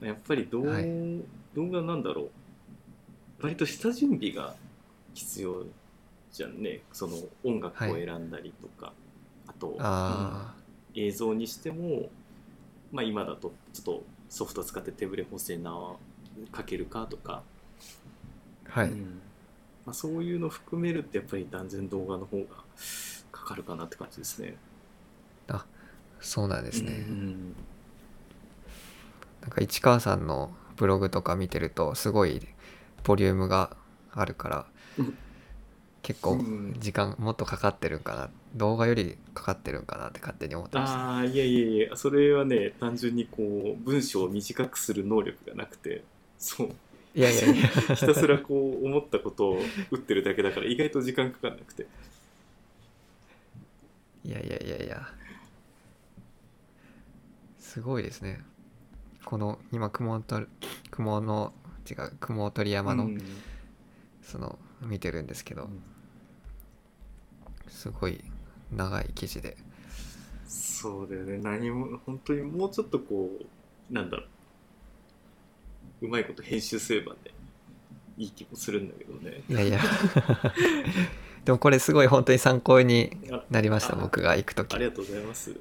[0.02, 0.84] やっぱり動,、はい。
[1.54, 2.30] 動画なんだろう
[3.40, 4.54] 割と下準備が
[5.14, 5.64] 必要
[6.32, 6.80] じゃんね。
[6.92, 8.92] その音楽を選んだりとか、
[9.46, 10.64] あと、あうん
[10.96, 12.08] 映像にしても、
[12.92, 15.72] まあ、今だとちょっとソフト使って手ブレ補正な
[16.52, 17.42] かけるかとか、
[18.68, 19.20] あはい、うん。
[19.84, 22.44] まあ、そういうの含めるってやっぱり断然動画の方が
[23.32, 24.56] かかるかなって感じですね。
[26.24, 27.54] そうなんですね、うん。
[29.42, 32.40] なんか市川さんのブログとか見てるとすごい
[33.04, 33.76] ボリュームが
[34.12, 34.66] あるから、
[34.98, 35.16] うん
[36.04, 36.76] 結構うん。
[36.78, 40.98] 時間もっとかかってるんかな動画よりかかってるんかなって勝手に思ってました。
[40.98, 46.04] ああいやいやいやそれはね単純にこう文章を短くする能力がなくて
[46.38, 46.70] そう。
[47.14, 47.68] いやいやいや。
[47.96, 49.58] ひたすらこう思ったことを
[49.90, 51.86] 打ってるだけだから意外と時間かかんなくて。
[54.24, 55.08] いやいやいやいや。
[57.58, 58.44] すごいですね。
[59.24, 60.42] この今雲と
[60.90, 61.54] 雲の
[61.88, 63.18] 違う雲取山の、うん
[64.24, 65.68] その見てるんですけど
[67.68, 68.22] すごい
[68.72, 69.56] 長い記事で。
[70.46, 71.38] そうだよね。
[71.38, 73.30] 何も本当にもうちょっとこ
[73.90, 74.24] うなんだろ
[76.02, 76.06] う。
[76.06, 77.18] うまいこと編集すればね
[78.18, 79.42] いい気もするんだけどね。
[79.48, 79.80] いやいや。
[81.44, 84.74] でもこれすごい本当に参考にあなりましたあ僕が行く時。
[84.74, 85.54] ありがとうございます。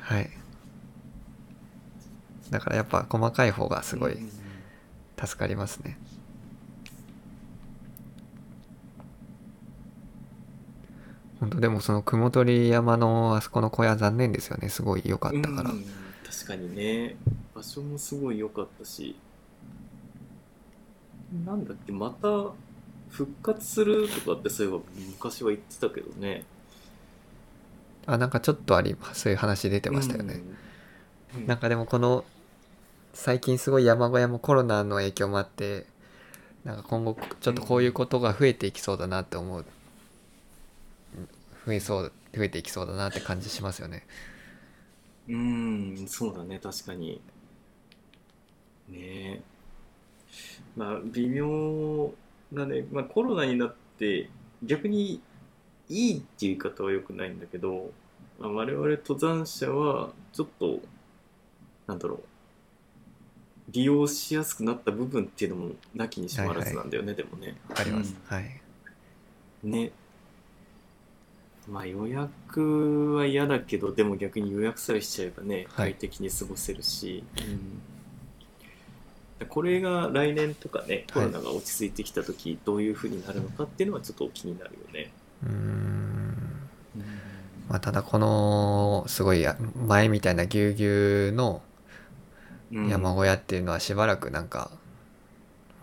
[0.00, 0.30] はい。
[2.50, 4.45] だからやっぱ細かい方がすごいうん
[5.18, 5.98] 助かりますね。
[11.40, 14.68] 本当でもその雲取山のあそこの小屋残念ですよね。
[14.68, 15.84] すごい良かったから、うん
[16.24, 17.16] 確かにね。
[17.54, 19.16] 場所もすごい良かったし。
[21.44, 22.28] なんだっけまた
[23.08, 24.80] 復活するとかってそういえば
[25.12, 26.44] 昔は言ってたけどね。
[28.06, 30.42] あなんかちょっとありそういう話出てましたよね、
[31.36, 31.46] うん。
[31.46, 32.24] なんかでもこの
[33.16, 35.86] 最近すごい山小屋もコロナの影響もあって
[36.64, 39.64] なんか今後ちょっとこういうことが増えていきそうだなって思う。
[41.66, 44.06] 増えそう増えていきそうだなって感じしますよね。
[45.28, 47.22] うんそうだね確かに。
[48.90, 48.98] ね。
[48.98, 49.40] え
[50.76, 52.12] まあ微妙
[52.52, 54.28] だね、まあ、コロナになって
[54.62, 55.22] 逆に
[55.88, 57.90] いいっていう言い方はよくないんだけど、
[58.38, 60.80] まあ、我々登山者はちょっと
[61.86, 62.35] なんだろう。
[63.70, 67.56] 利用しやすくなった部分っていうのもなきにしもあらずなんだよね、でもね。
[67.68, 68.60] わかります、はい。
[69.64, 69.90] ね。
[71.68, 75.92] まあ予約は嫌だけどでも逆に予約さえしちゃえばねはい。
[75.92, 77.24] 快適に過ごせるし、
[79.40, 79.46] うん。
[79.48, 85.10] これが来年とかねコロナが落ち着いてきた時どういう風になるのかっていうのはちょっと気になるよね。
[85.42, 86.68] うーん。
[87.68, 91.75] まあただこのすごいや前みたいなぎゅうぎゅうのうん
[92.70, 94.70] 山小屋っていうのはしばらくなんか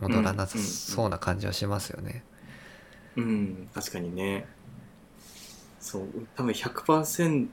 [0.02, 2.24] 戻らなさそうな感じはしますよね。
[3.16, 4.46] うん、確かにね。
[5.80, 7.48] そう、多分100%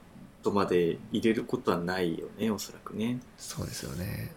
[0.53, 3.21] まで入れることはないよね、おそらくね。
[3.37, 4.33] そうですよね。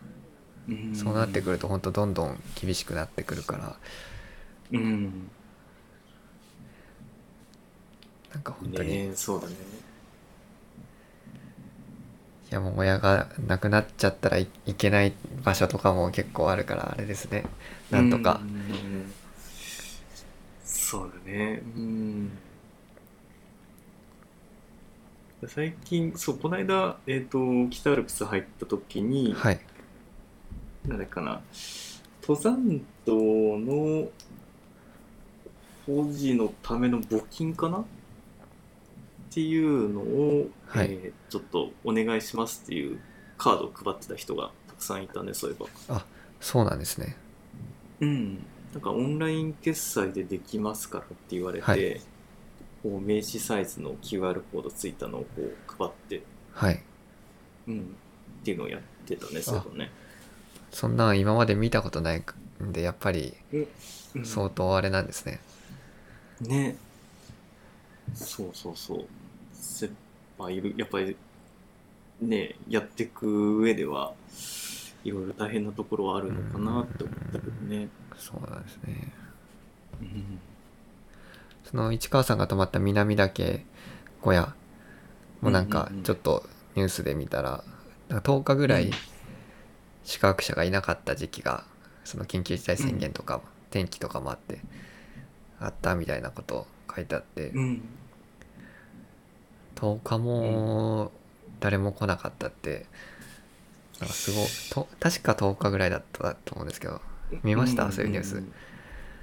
[0.67, 3.75] うんそうなってくると本当どんどん厳しくなってくるから
[4.71, 5.29] うん。
[8.33, 9.55] なんか本当に、ねそうだね。
[12.53, 15.13] いやもう親が亡くなっちゃったらいいけない
[15.43, 17.45] 場所とかも結構あるからあれですね。
[17.89, 18.41] なんとか。
[20.63, 21.63] そうだね。
[21.75, 22.31] うん。
[25.47, 27.39] 最近、そう、この間、えっ、と、
[27.71, 29.59] 北アルプス入った時に、はい。
[30.87, 31.41] なんだっけかな、
[32.21, 34.09] 登山道の
[35.87, 37.83] 保持のための募金かな？
[39.33, 40.89] っていうのを、はい。
[40.91, 42.99] えーちょっとお願いしますっていう
[43.39, 46.05] カードを配ってた人がたくさんいたね、そういえば。
[46.39, 47.17] そうなんですね。
[47.99, 48.35] うん。
[48.71, 52.01] なんかオンライン決済でできますからって言われて、はい。
[52.83, 56.21] こう名刺サイズの QR コードついたのをこう配って、
[56.53, 56.83] はい。
[57.67, 59.91] うん、っていうのをやってたね、そういえばね。
[60.71, 62.23] そんなん今まで見たことない
[62.63, 63.33] んでやっぱり
[64.15, 64.25] うん。
[64.25, 65.39] 相当あれなんですね、
[66.41, 66.75] ね。
[68.13, 69.05] そうそうそう
[69.63, 69.89] せ
[70.37, 71.15] まあいるやっぱり
[72.21, 74.13] ねやっていく上では
[75.03, 77.89] いろいろ大変なところはあるのかなって思ったけどね。
[78.17, 79.11] そうなんですね。
[80.01, 80.39] うん。
[81.63, 83.65] その市川さんが泊まった南岳
[84.21, 84.53] 小屋
[85.41, 86.43] もなんかちょっと
[86.75, 87.63] ニュースで見たら
[88.09, 88.93] なんか10日ぐらいうん。
[90.05, 91.63] 宿泊者がいなかった時期が
[92.03, 94.59] その緊急事態宣言とか天気とかもあって
[95.59, 97.81] あったみたいなこと書いてあってうん
[99.83, 101.11] 10日も
[101.59, 102.85] 誰も来なかったって。
[103.99, 104.47] なんかすごい。
[104.71, 107.01] と確か10日ぐらいだったと思うんですけど。
[107.43, 107.91] 見ました？
[107.91, 108.37] そういうニュース。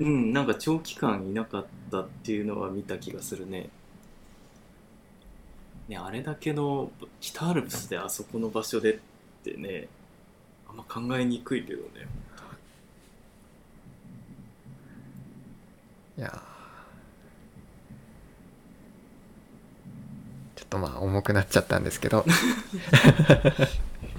[0.01, 0.07] うん。
[0.07, 0.33] うん。
[0.35, 3.71] なんか長期間いなかったっていうのは見た気がするね。
[5.89, 8.99] ねあれだけの北アルプスであそこの場所でっ
[9.43, 9.89] てね
[10.69, 12.07] あんま考えにくいけどね。
[16.19, 16.49] いやーちょっ
[20.71, 22.25] とまあ重くなっちゃったんですけど。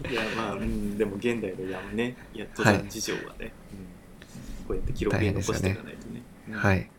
[0.10, 6.22] いやまあ、うん、でも現代の山ね、いや登山事情はね、うん、こうやって記録に残していかないとね。
[6.50, 6.54] うん。
[6.56, 6.90] はい。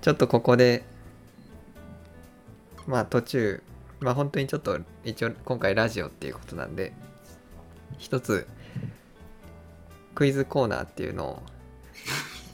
[0.00, 0.84] ちょっとここで
[2.88, 3.62] まあ途中
[4.00, 6.94] まあ本当にちょっと一応今回ラジオっていうことなんで
[7.98, 8.46] 一つ
[10.14, 11.42] クイズコーナーっていうのを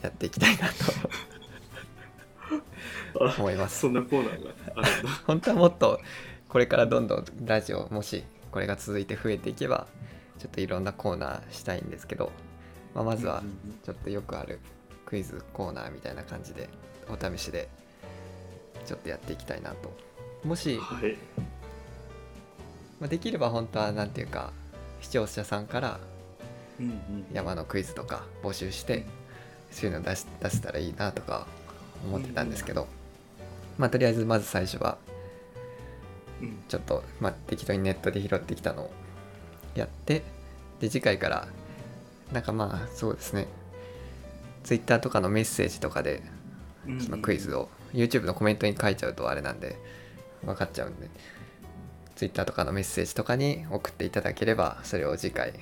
[0.01, 0.73] やっていきたいなと
[3.25, 5.09] あ思いますそんなコーナーがあるんだ。
[5.25, 6.01] 本当はもっと
[6.49, 9.87] これからどんどんラジオもしこれが続いて増えていけば
[10.37, 12.33] ちょっといろんなコーナーしたいんですけど、
[12.93, 14.59] まあ、まずはうんちょっとよくある
[15.05, 16.69] クイズコーナーみたいな感じで
[17.07, 17.69] お試しで
[18.85, 19.95] ちょっとやっていきたいなと
[20.45, 21.17] もし、はい。
[22.99, 24.53] まあ、できれば本当は何ていうか
[25.01, 25.99] 視聴者さんから
[27.33, 29.05] 山のクイズとか募集して
[29.71, 31.47] そういうの出し出せたらいいなとか
[32.05, 32.87] 思ってたんですけど、
[33.77, 34.97] まあとりあえずまず最初は
[36.41, 36.63] うん。
[36.67, 38.91] ちょっと、まあ、適当にネットで拾ってきたのを
[39.73, 40.23] やって
[40.79, 41.47] で次回から
[42.31, 43.47] なんかまあそうですね。
[44.63, 46.21] Twitter とかのメッセージとかで
[46.87, 47.01] うん。
[47.01, 49.77] そのクイズを YouTube のコメントに書いちゃうとあれなんで
[50.45, 51.09] 分かっちゃうんで。
[52.15, 55.53] Twitter とかのメッセージとかに送っていただければそれを次回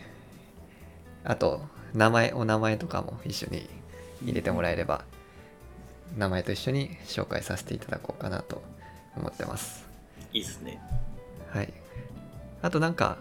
[1.23, 1.61] あと
[1.93, 3.67] 名前お名前とかも一緒に
[4.23, 5.03] 入れてもらえれば
[6.15, 8.61] 名前と一緒に紹介させていただこうかなと
[9.17, 9.85] 思ってます。
[10.31, 10.79] いいですね。
[11.49, 11.73] はい。
[12.61, 13.17] あとなんか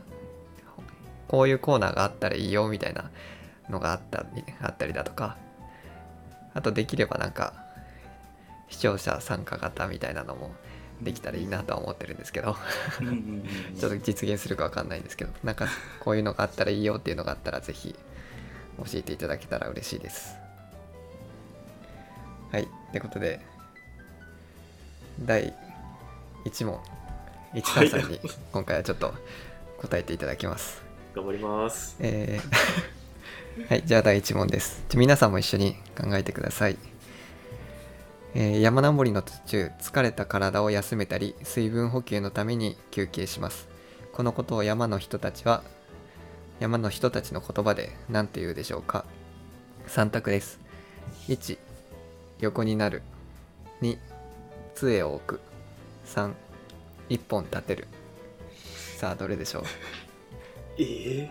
[1.29, 3.11] こういうコーナーがあったらいいよみたいな
[3.71, 5.39] のがあったりあったりだとか
[6.53, 7.55] あとできればなんか
[8.69, 10.55] 視聴者参加型みたいなのも
[11.03, 12.57] できたらいいなとは思ってるんですけど。
[13.79, 15.33] ちょっと実現するかわかんないんですけど。
[15.43, 15.66] なんか
[16.01, 17.95] こういうのがあったらいいよっていうのがあったらぜひ
[18.79, 20.37] 教えていただけたら嬉しいです。
[22.51, 22.62] はい。
[22.62, 23.41] ってことで
[25.20, 25.55] 第
[26.45, 26.81] 1問。
[27.55, 28.19] 市川さんに
[28.51, 29.12] 今回はちょっと
[29.79, 30.83] 答えていただきます。
[31.15, 31.97] 頑張ります。
[32.01, 33.03] えー。
[33.69, 34.83] はい、じゃあ第1問です。
[34.89, 36.91] じゃあ皆さんも一緒に考えてください。
[38.35, 43.69] えー山登りの途中、疲れた体を休めたり、水分補給のために休憩します。
[44.13, 45.63] このことを山の人たちは、
[46.61, 49.05] 山の人たちの言葉で何て言うでしょうか。
[49.89, 50.61] 3択です。
[51.29, 51.59] 1
[52.41, 53.03] 横になる。
[53.83, 53.99] 2
[54.75, 55.41] 杖を置く。
[56.07, 56.33] 3
[57.09, 57.87] 一本立てる。
[58.97, 59.63] さあどれでしょう？
[60.79, 61.29] え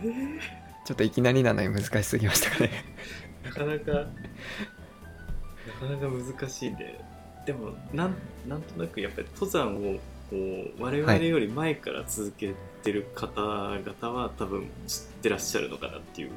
[0.84, 2.84] ちょっといきなりなのに難しすぎましたかね。
[3.44, 3.92] なかなか。
[3.92, 4.06] な
[5.82, 6.98] かなか難しいね。
[7.46, 8.14] でもなん
[8.48, 9.98] なんとなくやっぱり登山を
[10.30, 10.36] こ
[10.78, 16.34] う我々より前から続けてる方々は多分知ってらっしゃるのかなっていうよ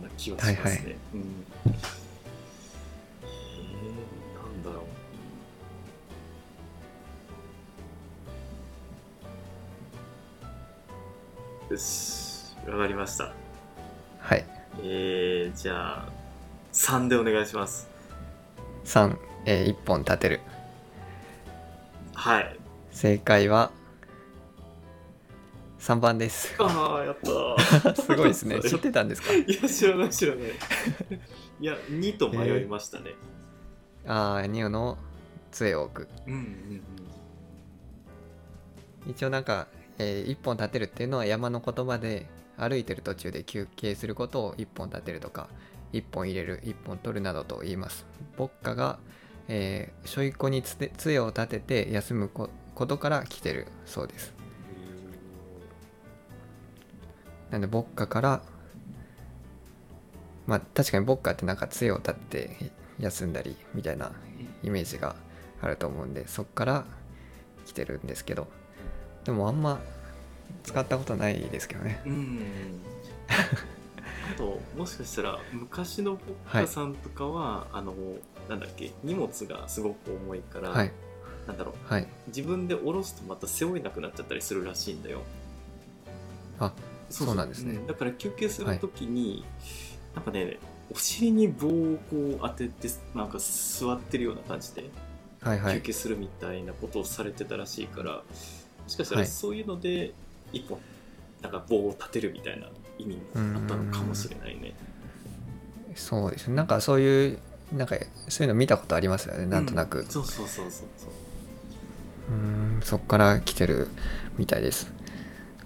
[0.00, 0.82] うな気はしますね、はいはい。
[0.82, 1.24] うん。
[3.22, 4.86] えー、なんだろ
[11.70, 11.72] う。
[11.72, 13.32] よしわかりました。
[14.18, 14.44] はい。
[14.82, 16.08] えー、じゃあ
[16.72, 17.89] 3でお願いします
[18.90, 20.40] 3、えー一本立てる。
[22.12, 22.56] はい。
[22.90, 23.70] 正解は
[25.78, 26.52] 3番です。
[26.58, 27.18] ああやっ
[27.84, 28.60] た すごいですね。
[28.68, 29.32] 知ってたんですか？
[29.32, 30.50] いや知らない知らない。
[31.60, 33.14] いや2と迷いましたね、
[34.06, 34.98] ああニオの
[35.52, 36.08] 杖を置く。
[36.26, 36.82] うんうん。
[39.12, 39.68] 一応なんか、
[39.98, 42.26] えー一本立てるっていうのは山の言葉で
[42.56, 45.48] 歩いてる途中で休憩することを一本立てるとか
[45.92, 48.06] 一本入れる一本取るなどと言います。
[48.38, 48.98] 牧歌が、
[49.48, 54.34] えー、しょいこにつて杖を立てて休むこことから来てるそうです。
[57.50, 58.42] なんで牧歌から
[60.46, 64.12] まあ確かに牧歌ってなんか杖を立って休んだりみたいな
[64.62, 65.16] イメージが
[65.60, 66.84] あると思うんでそっから
[67.66, 68.48] 来てるんですけど。
[69.24, 69.80] でもあんま
[70.64, 72.00] 使ったことないですけどね。
[72.06, 72.40] うん。
[74.28, 76.22] あともしかしたら昔の牧
[76.52, 77.94] 家さんとかは、あの
[78.48, 80.92] なんだっけ荷物がすごく重いから、はい。
[81.46, 81.92] なんだろう。
[81.92, 82.06] はい。
[82.28, 85.22] 自分で下ろすとまた背負えなくなっちゃったりするらしいんだよ。
[86.58, 86.72] あ
[87.08, 87.80] そうなんですね。
[87.86, 89.44] だから休憩するときに、
[90.14, 90.58] なんかね
[90.92, 94.84] お尻に棒をこう当ててなんか座ってるような感じで
[95.40, 95.80] 休はいはい。
[95.80, 98.22] 憩するみたいなことをされてたらしいから、も
[98.86, 99.28] しかしたらはい。
[99.28, 100.12] そういうので
[100.52, 100.78] 一本
[101.42, 102.68] なんか棒を立てるみたいな
[103.02, 103.22] 意味も
[103.56, 104.74] あったのかもしれないね。
[105.94, 106.54] そうですね。
[106.54, 107.38] なんかそういう
[107.72, 107.96] なんか
[108.28, 109.46] そういうの見たことありますよね。
[109.46, 110.00] なんとなく。
[110.00, 111.10] うそうそうそうそうそう。
[112.30, 112.80] うーん。
[112.82, 113.88] そっから来てる
[114.38, 114.92] みたいです。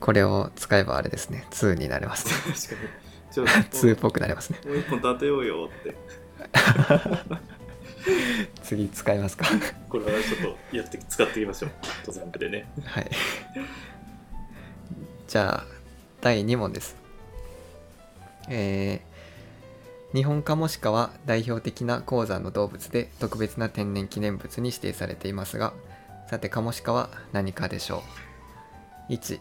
[0.01, 1.47] これを使えばあれですね。
[1.51, 2.33] 2になれますね。
[2.55, 3.33] 確かに。
[3.33, 3.53] ちょっと。
[3.79, 4.61] 2っぽくなれますね。
[4.67, 5.95] もう一本立てようよって。
[8.63, 9.47] 次使いますか。
[9.89, 11.71] これはちょっとやって使っていきましょう。
[12.07, 12.71] 登山部でね。
[12.85, 13.11] はい。
[15.27, 15.75] じゃあ
[16.21, 17.04] 第2問です
[18.49, 19.15] えー
[20.15, 25.75] 日本カモシカは代表的な高山の動物で特別な天然記念物に指定されていますが
[26.31, 28.05] さてカモシカは何かでしょ
[29.11, 29.41] う？1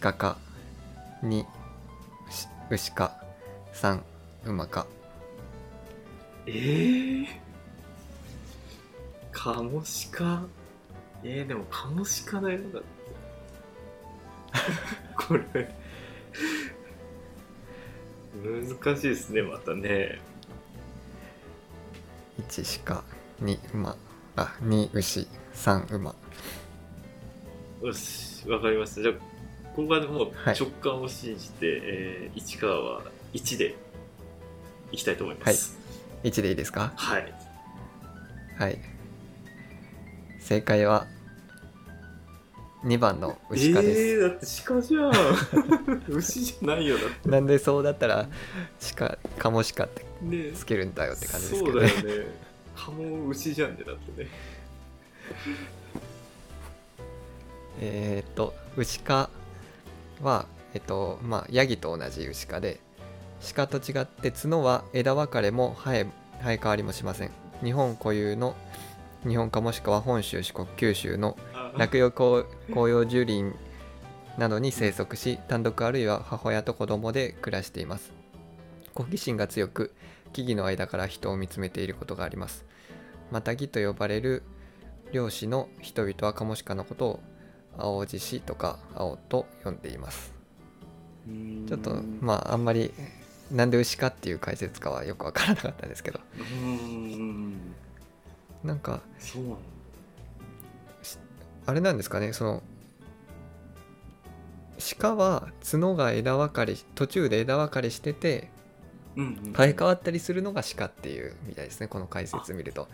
[0.00, 0.38] 鹿か。
[1.22, 1.44] 2
[2.30, 3.22] し牛か。
[3.74, 4.00] 3
[4.46, 4.86] 馬か。
[6.46, 7.26] えー、
[9.32, 10.44] カモシカ？
[11.22, 12.58] えー、でもカモシカだよ。
[12.72, 12.88] だって
[15.14, 15.74] これ。
[18.42, 20.20] 難しいですねまたね。
[22.48, 23.04] 1鹿
[23.42, 23.96] 2馬。
[24.36, 25.28] あ2牛。
[25.54, 26.14] 3馬。
[27.82, 29.02] よしわかりました。
[29.02, 29.14] じゃあ
[29.76, 33.02] ここはも直感を信じて、えー市川は
[33.32, 33.74] 1で
[34.92, 35.78] いきたいと思います。
[36.24, 36.92] 1でいいですか？
[36.96, 37.34] はい、
[38.58, 38.78] はい。
[40.40, 41.06] 正解は
[42.84, 45.12] 2番の牛科です、えー、だって鹿じゃん。
[46.08, 47.28] 牛じゃないよだって。
[47.28, 48.28] なんでそうだったら
[48.96, 50.52] 鹿カモシカってね。
[50.52, 52.26] つけるんだよって感じですけそうだどねよね。
[52.76, 54.28] カモ牛じゃんねだってね。
[57.80, 59.30] えーっと牛科
[60.22, 62.80] はえっとまあヤギと同じ牛科で
[63.54, 66.06] 鹿と違って角は枝分かれも生え
[66.42, 67.30] 生え変わりもしません。
[67.62, 68.54] 日本固有の
[69.26, 73.56] 日本カモシカは本州四国九州のあ落葉紅紅葉樹林
[74.38, 78.12] などに生息し単独あるいは母親と子供で暮らしています。
[78.94, 79.94] 好奇心が強く
[80.32, 82.64] 木々の間から人を見つめていることがあります。
[83.30, 84.42] マタギと呼ばれる
[85.12, 87.20] 漁師の人々はカモシカのことを
[87.78, 90.34] 青獅子とか青と呼んでいます。
[91.68, 92.92] ちょっとまああんまり
[93.50, 96.20] なんで牛かっていう解説かはよくわからなかったんですけど。
[96.38, 97.74] うーん。
[98.62, 99.56] なんかそうなんだ
[101.66, 102.62] あれなんですかねその
[104.98, 108.50] 鹿は角が枝分かれし途中で枝分かれしてて
[109.16, 112.88] 生え変わったりするのが鹿っていうみたいですねこの解説見ると。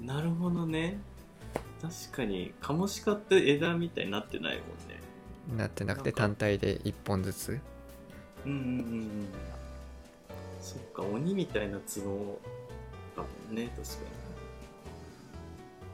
[0.00, 0.98] なるほどね。
[1.80, 5.58] 確かにカモシカって枝みたいになってないもんね。
[5.58, 7.60] なってなくて単体で1本ずつ。
[8.46, 8.68] うんうんうんう
[9.00, 9.28] ん。
[10.62, 12.38] そっか鬼みたいな角
[13.16, 13.94] だもんね確か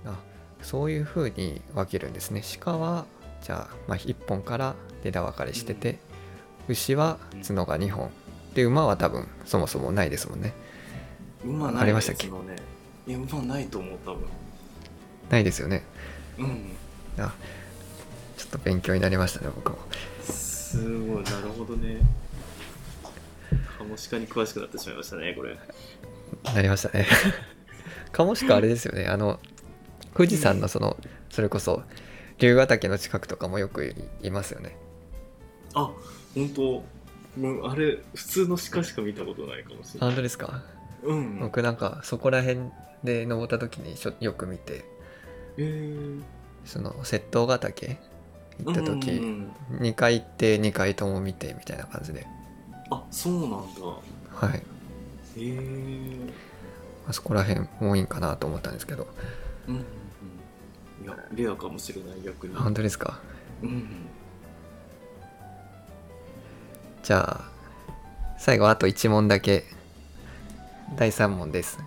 [0.04, 0.18] あ
[0.62, 2.42] そういう風に分けるんですね。
[2.60, 3.06] 鹿は
[3.42, 4.74] じゃあ、まあ、1本から
[5.04, 5.98] 枝分かれしてて、
[6.68, 8.10] 牛は角が2本。
[8.54, 10.52] で馬は多分そもそもないですもんね。
[11.44, 12.26] に馬ないありましたっけ？
[12.28, 12.56] 角ね
[13.06, 14.26] いや馬ないと思う多分。
[15.30, 15.84] ないですよね。
[16.38, 16.72] うん。
[17.18, 17.32] あ
[18.36, 19.78] ちょっと勉強になりましたね僕も。
[20.24, 22.00] すごいなるほどね。
[23.78, 25.56] カモシカに詳しくなってしまいましたねこれ。
[26.54, 27.06] なりましたね。
[28.12, 29.06] カモシカあれですよね。
[29.06, 29.38] あの
[30.18, 30.96] 富士山のその
[31.30, 31.82] それこそ
[32.38, 34.76] 龍ヶ岳の近くとかもよくいますよね。
[35.74, 35.92] あ
[36.34, 36.62] 本当。
[37.40, 40.08] もうあれ普通の鹿しか見たことないかもしれない。
[40.10, 40.62] 本当ですか？
[41.04, 41.38] うん。
[41.38, 42.62] 僕なんかそこら辺
[43.04, 44.84] で登った時にしょよく見て。
[45.56, 46.22] えー、
[46.64, 47.96] その窃盗ヶ岳
[48.64, 49.80] 行った時、うんうんうん。
[49.82, 52.26] 2回行って2回とも見てみたいな感じで。
[52.90, 53.56] あそうなんだ。
[54.46, 54.58] はい。
[54.58, 54.62] へ
[55.36, 56.30] えー、
[57.08, 59.06] あそこら辺多いんかなと思ったんですけど。
[59.68, 59.84] うん
[61.08, 62.54] やレアかもしれない逆に。
[62.54, 63.20] 本当ですか？
[63.62, 63.88] うん。
[67.02, 67.50] じゃあ
[68.38, 69.64] 最後あと1問だけ。
[70.96, 71.78] 第3問です、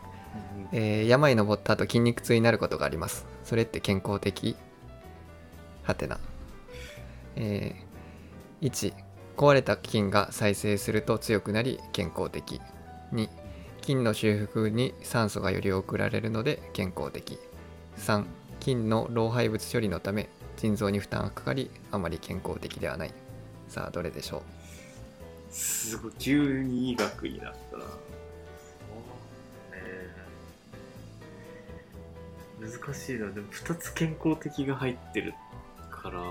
[0.72, 3.26] えー山に登った後筋肉痛になることがあります。
[3.44, 4.56] それって健康的？
[5.84, 6.20] はてな。
[7.36, 8.94] えー1
[9.38, 12.62] 壊れた筋が再生すると強くなり健康的。
[13.12, 13.28] 2
[13.82, 17.40] 筋の修復に酸素がより送られるので健康的。
[17.98, 18.26] 3
[18.62, 23.14] 筋の老廃物処理のため腎臓に負担がかかりあまり健康的ではない。
[23.68, 24.44] さあどれでしょ
[25.50, 27.84] すごい急に医学になったな。
[32.62, 33.32] 難しいな。
[33.32, 35.34] でも2つ健康的が入ってる
[35.90, 36.22] から。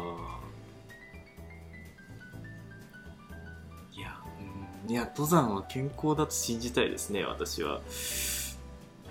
[3.93, 4.17] いや、
[4.87, 7.81] うん、いや登山は健康だと信じたいですね私は。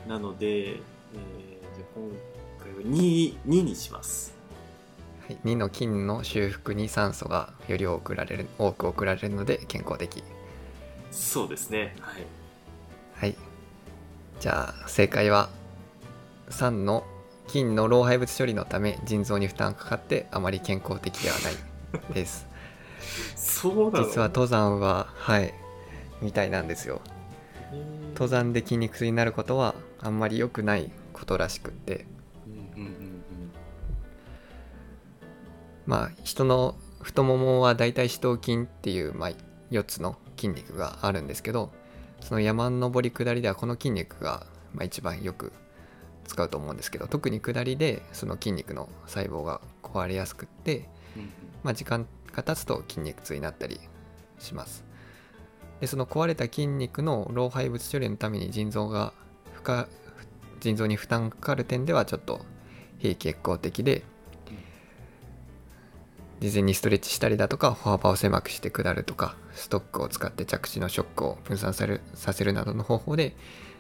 [0.08, 0.76] なので、えー、
[1.76, 2.10] じゃあ今
[2.70, 4.34] 回は 2, 2にします。
[5.30, 10.24] う、はい、2の筋の修復に酸素がより多く送られる多く送られるので健康的。
[11.12, 11.96] そうですね。
[12.00, 12.26] はい。
[13.16, 13.36] はい。
[14.40, 15.50] じゃあ正解は
[16.50, 17.04] 3の
[17.48, 21.50] 筋の老廃物処理のため腎臓に負担がかかってあまり健康的ではな
[22.12, 22.48] いです。
[23.36, 24.06] そうなの？
[24.08, 25.54] 実は登山ははい
[26.22, 27.02] みたいなんですよ。
[28.14, 32.06] 登山で筋肉痛になることはあんまり良くないことらしくって
[35.90, 39.30] まあ人の太ももはだいたい四頭筋っていう、まあ、
[39.72, 41.72] 4つの筋肉があるんですけど
[42.22, 44.46] その山登り下りではこの筋肉が、
[44.76, 45.52] まあ、一番よく
[46.28, 50.88] 使うと思うんですけど特に下りでその筋肉の細胞が壊れやすくって、
[51.64, 53.80] まあ、時間が経つと筋肉痛になったり
[54.38, 54.86] します。
[55.82, 59.14] でその壊れた筋肉の老廃物処理のために腎臓が
[59.54, 59.86] 負荷
[60.60, 62.46] 腎臓に負担がかかる点ではちょっと
[63.00, 64.04] 非血行的で
[66.40, 73.36] 事前にストレッチしたりだとか歩幅を狭くして下るとかストックを使って着地のショックを分散されるさせるなどの方法で、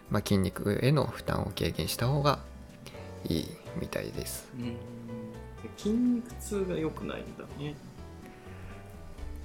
[0.09, 2.39] まあ、筋肉への負担を軽減した方が
[3.25, 3.47] いい
[3.79, 4.49] みたいです。
[4.57, 4.75] うん。
[5.77, 7.75] 筋肉痛が良くないんだね。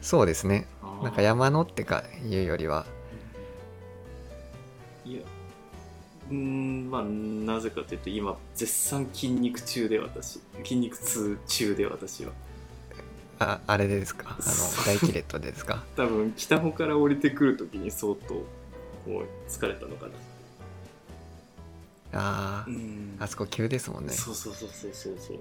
[0.00, 0.66] そうですね。
[1.02, 2.86] なんか山のってかいうよりは
[5.04, 5.20] いや
[6.30, 12.32] うーんまあなぜかというと今絶賛筋肉中で私筋肉痛中で私は
[13.44, 14.30] ああれでですか？
[14.30, 14.38] あの
[14.86, 15.82] 大キレットでですか？
[15.96, 20.12] 多分北穂から降りてくる時に相当もう疲れたのかな。
[22.12, 22.70] あー。
[22.70, 23.16] ん。
[23.20, 24.12] あそこ急ですもんね。
[24.12, 25.14] そうそうそうそうそう。
[25.18, 25.36] そう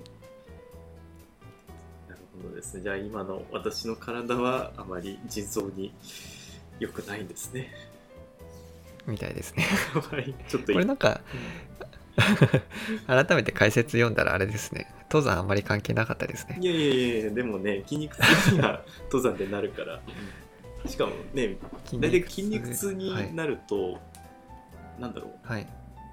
[2.10, 2.82] なるほどですね。
[2.84, 5.94] じゃあ今の私の体はあまり腎臓に
[6.80, 7.72] 良くないんですね。
[9.06, 9.66] みたいですね。
[10.12, 10.34] はい。
[10.50, 11.22] ちょっとこれなんか
[13.08, 16.58] 改めて解説読んだらあれですね登山あんまり関係なかったですね。
[16.60, 18.82] いやいやいやでもね筋肉痛には
[19.12, 20.02] 登山でなるから。
[20.88, 21.56] しかもね
[21.94, 24.00] 大体筋肉痛になると、
[25.00, 25.48] なんだろう。
[25.48, 25.68] はい、はい、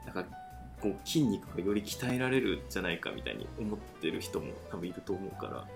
[0.05, 0.31] なんか
[0.83, 5.67] こう筋肉がより鍛えられるんじゃないかみたいに思ってる人も多分いると思うから。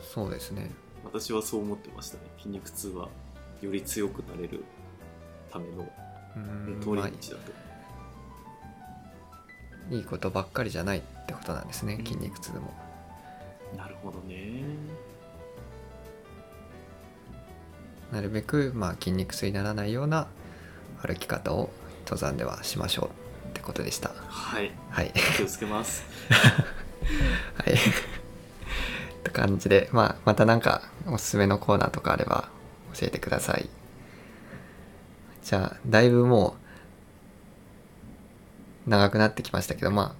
[0.00, 0.70] そうですね。
[1.04, 2.22] 私はそう思ってましたね。
[2.38, 3.08] 筋肉痛は
[3.60, 4.64] より強くなれる
[5.50, 5.82] ための
[6.80, 7.52] 通りまあ道だと、
[9.90, 12.04] いいことばっかりじゃないってことなんですねうん。
[12.04, 12.72] 筋肉痛も。
[13.76, 14.62] なるほどね。
[18.12, 20.28] なるべくまあ筋肉痛にならないような
[21.02, 21.70] 歩き方を
[22.04, 23.10] 登山ではしましょ
[23.46, 24.10] うってことでした。
[24.28, 24.70] はい。
[24.90, 25.12] はい。
[25.36, 26.04] 気をつけます。
[26.30, 27.74] はい。
[27.74, 27.76] っ
[29.24, 32.48] て感じでまあまたなんかおすすめのコーナーとかあれば
[32.94, 33.68] 教えてください。
[35.42, 36.67] じゃあだいぶもう
[38.88, 40.16] 長くなってきましたけどま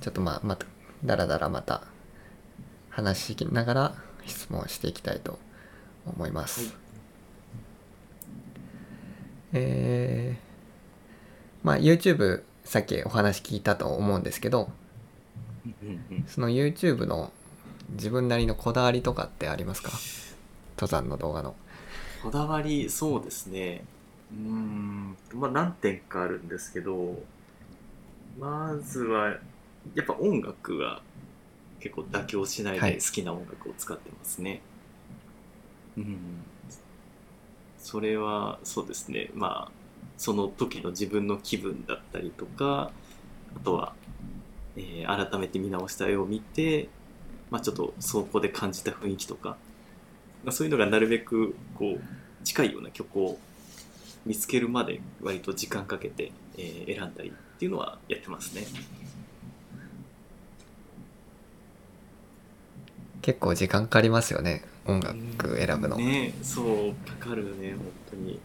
[0.00, 0.66] あちょっとまあまた
[1.04, 1.82] だらだらまた
[2.88, 5.38] 話しながら質問していきたいと
[6.06, 6.72] 思います、はい。
[9.52, 10.46] えー
[11.66, 14.70] まあ YouTube さっきお話聞いたと思うんですけど
[16.28, 17.32] その YouTube の
[17.90, 19.90] 自分なりのこだわりとかってありますか？
[20.76, 21.56] 登山の動画の。
[22.22, 23.84] こだわりそうですね。
[24.32, 25.16] うーん。
[25.34, 27.20] まあ何点かあるんですけど
[28.36, 29.40] まずは
[29.94, 31.02] やっぱ音楽は
[31.80, 32.92] 結構妥協しないはい。
[32.92, 34.64] で好きな音楽を使ってますね、
[35.96, 36.46] うん。
[37.78, 39.30] それはそうですね。
[39.34, 39.72] まあ
[40.16, 42.94] その時の自分の気分だったりとか
[43.54, 43.96] あとは、
[44.76, 46.92] えー改めて見直した絵を見て、
[47.50, 49.60] まあ、ちょっとそこで感じた雰囲気とか、
[50.44, 52.08] まあ、そういうのがなるべくこう
[52.44, 53.40] 近いような曲を
[54.26, 58.66] 見つけるまで割と時間かけて、えー選んだりっていうのはやってますね。
[63.22, 67.80] 結構時間かかりますよね音楽選ぶの、ねそうかかるね本
[68.10, 68.38] 当に。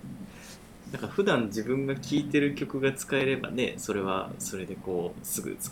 [0.91, 5.71] なんか普段自分が聴いてる曲が使えればねそれはそれでこうすぐつ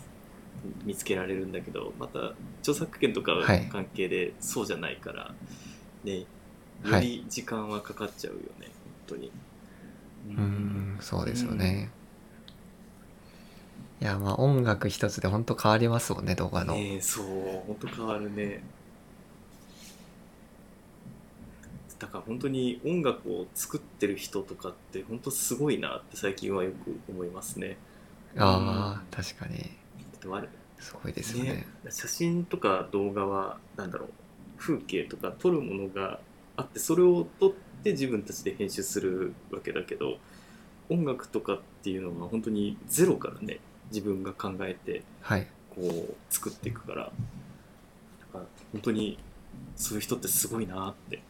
[0.85, 3.67] 見つけられるんだけどまた著作権とかのはい。
[3.71, 5.33] 関係でそうじゃないから、
[6.03, 6.25] ねよ
[6.83, 7.01] はい。
[7.01, 8.69] り時間はかかっちゃうよね、本
[9.07, 9.31] 当に。
[10.29, 11.89] うーんそうですよね、
[14.01, 17.25] いやまあ音楽一つで本当変わりますもんね動画の、ねえそう
[17.67, 18.63] 本当変わるね。
[21.99, 27.77] だから本当に音楽を作ってる人とかって本当すごいなって最近はよく思いますね。
[28.37, 29.69] ああ確かに。
[30.79, 31.51] すごいですよね。
[31.51, 34.09] ね写真とか動画はなんだろう。
[34.59, 36.19] 風景とか撮るものが
[36.57, 37.53] あってそれを撮っ
[37.83, 40.17] て自分たちで編集するわけだけど
[40.89, 43.59] 音楽とかっていうのは本当にゼロからね
[43.91, 45.47] 自分が考えてはい。
[45.69, 47.09] こう作っていくからだ
[48.33, 48.39] から
[48.71, 49.17] 本当に
[49.75, 51.21] そういう人ってすごいなって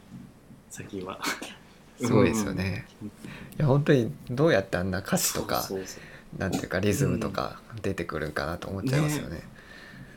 [0.68, 1.20] 最近は。
[1.98, 2.86] すごいですよね、
[3.58, 5.68] いや本当にどうやってあんな歌詞とか
[6.38, 9.42] なんていうかリズムとか出てくるんかなと思っちゃいますよね。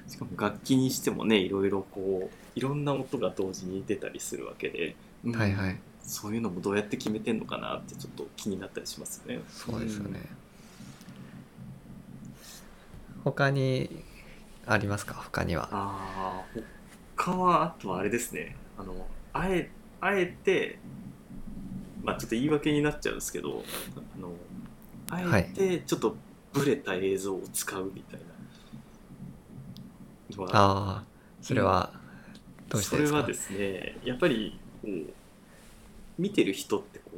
[0.07, 4.95] しかも楽器にしてもねいろいろこういろんな音が同時に出たりするわけで、
[5.25, 5.53] うんはい。
[5.53, 9.41] はいそういうのもどうやって決めてんのかなってちょっと気になったりしますよね。
[9.49, 10.19] そうですよね、
[13.23, 14.03] 他に
[14.65, 15.13] ありますか？
[15.15, 15.69] 他には。
[15.71, 16.59] ああ
[17.15, 18.55] 他はあとはあれですね。
[18.77, 18.93] あの
[19.33, 19.69] あえ
[20.01, 20.79] あえて
[22.03, 23.63] まあちょっと言い訳になっちゃうんですけど
[24.17, 24.33] あの
[25.09, 26.15] あえてちょっと
[26.51, 28.25] ブレた映像を使うみたいな。
[30.35, 31.03] のはああ
[31.41, 31.93] それは
[32.69, 33.19] どうしてですか？
[33.19, 35.13] それはですねやっぱりこう
[36.17, 37.17] 見てる人ってこう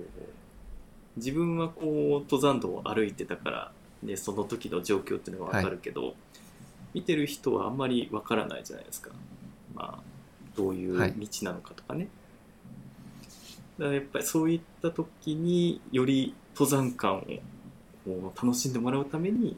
[1.18, 3.72] 自分はこう登山道を歩いてたから、
[4.06, 6.16] ね、その時の状況っていうのが分かるけど、
[6.94, 9.12] 見てる人はあんまり分からないじゃないですか、
[9.74, 10.04] まあ、
[10.56, 11.14] どういうはい。
[11.14, 12.08] 道なのかとかね、
[13.78, 17.24] だからやっぱりそういった時により登山感
[18.08, 19.58] を楽しんでもらうために、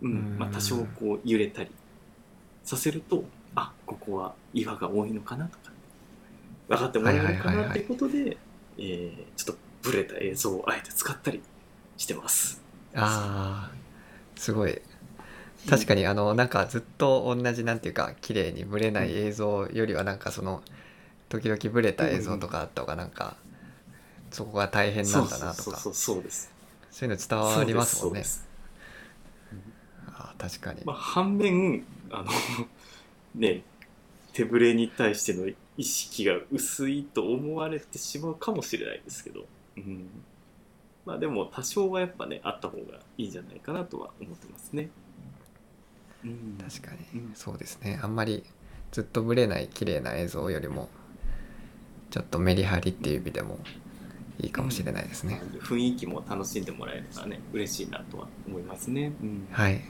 [0.00, 1.70] うんまあ、うん多少こう揺れたり
[2.64, 3.24] させると
[3.54, 5.72] あここは岩が多いのかなとか
[6.68, 7.82] 分かってもらえるのかはいはいはいはいなってい。
[7.82, 8.36] うことで
[8.78, 11.42] えーちょっとブレた映像をあえて使ったり
[11.96, 12.62] してます。
[12.94, 13.70] ああ
[14.36, 14.80] すごい。
[15.68, 20.62] 確かにあのなんかずっと同じなんていうか綺麗にブレない映像よりはなんかその
[21.28, 23.36] 時々ブレた映像とかあった方がなんか
[24.30, 25.62] そこが大変なんだなとか。
[25.62, 26.50] そうそうそうそうです。
[26.90, 28.24] そういうの伝わりますもんね。
[30.08, 30.80] あー確かに。
[30.84, 32.30] まあ、反面あの
[33.34, 33.62] ね
[34.32, 35.46] 手ぶれに対しての
[35.76, 39.44] 意識が薄いと思われてしまうかもしれないですけど、
[39.76, 40.08] うん、
[41.08, 44.90] まあでも多少はやっぱねあった方がいいんじゃないかなとは思ってますね。
[46.22, 47.30] うん、確かうんに。
[47.34, 47.98] そうですね。
[48.02, 48.44] あんまり
[48.92, 50.90] ずっとブレない綺麗な映像よりも
[52.10, 53.58] ちょっとメリハリっていう意味でも
[54.38, 59.12] いいかもしれないですね、雰囲気も楽しんでもらえるからね嬉しいなとは思いますね。
[59.22, 59.48] うん。
[59.50, 59.80] はい。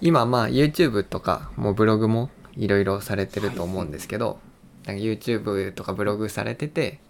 [0.00, 4.38] 今まあ YouTube とかもうブログもいろいろされてると思うんですけど、
[4.86, 7.00] なんか YouTube とかブログされてて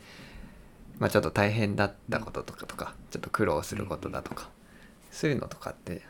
[0.99, 4.49] まあちょっと大変だったこととかとかちょっと苦労することだとか
[5.11, 6.03] そういうのとかって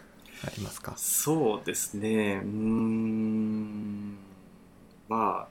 [0.47, 0.95] ありますか？
[0.97, 2.41] そうですね。
[2.45, 4.17] うーん。
[5.09, 5.49] まあ、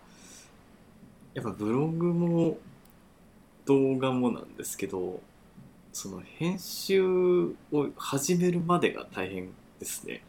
[1.33, 2.57] やっぱブログも
[3.65, 5.21] 動画もなんですけど、
[5.93, 9.49] その編集を始めるまでが大変
[9.79, 10.21] ですね。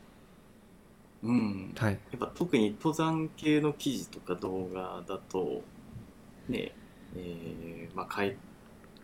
[1.22, 1.74] うん。
[1.76, 5.62] はいやっぱ特に登山系の記事とか動画だと、
[6.48, 6.72] ね、
[7.16, 8.36] えーまあ、書い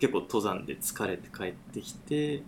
[0.00, 2.42] 結構登山で疲れて帰ってきて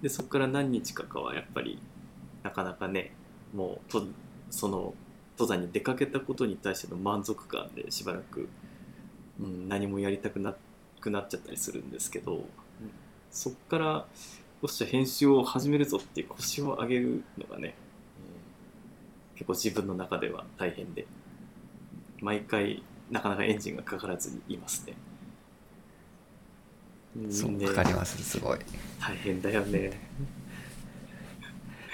[0.00, 1.80] でそこから何日かかはやっぱり
[2.42, 3.12] なかなかね
[3.54, 4.06] もうと
[4.50, 4.94] その
[5.36, 8.48] 登山に出かけたことに対しての満足感でしばらく、
[9.40, 10.54] うん、何もやりたくな
[11.00, 12.44] くなっちゃったりするんですけど、うん
[13.30, 14.06] そこからよ
[14.64, 17.74] っしゃ編集を始めるぞっていう腰を上げるのがね、
[19.34, 21.04] うん結構自分の中では大変で
[22.20, 24.94] 毎回なかなかエンジンがかからずにいますね。
[27.16, 28.58] うんそうねわかりますすごい。
[29.00, 29.92] 大変だよね。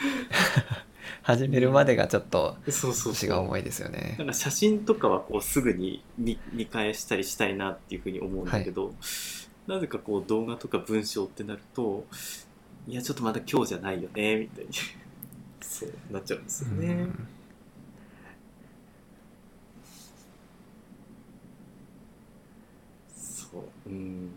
[1.22, 3.12] 始めるまでがちょっとそうそうそう。
[3.12, 4.16] 腰が重いですよね。
[4.18, 8.94] か写真とかはこうすぐに見見返したりしたいなっていうふうに思うんだけど、
[9.66, 12.06] なぜかこう動画とか文章ってなると
[12.88, 14.70] いやちょっとまだ今日じゃないよねみたいに。
[15.60, 16.88] そうなっちゃうんですよね。
[16.88, 17.28] うん。
[23.14, 24.30] そううん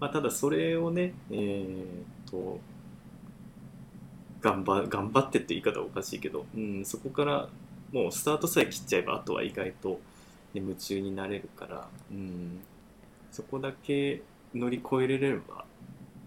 [0.00, 2.58] まあただそれをねえー、と
[4.40, 7.48] 頑張頑張ってって言い方はおかしいけど、うん、そこから
[7.92, 9.96] もうスタートさえ切っちゃえばあとは意外と、ね、
[10.54, 12.60] 夢中になれるから、うん、
[13.30, 14.22] そこだけ
[14.54, 15.64] 乗り越えれれば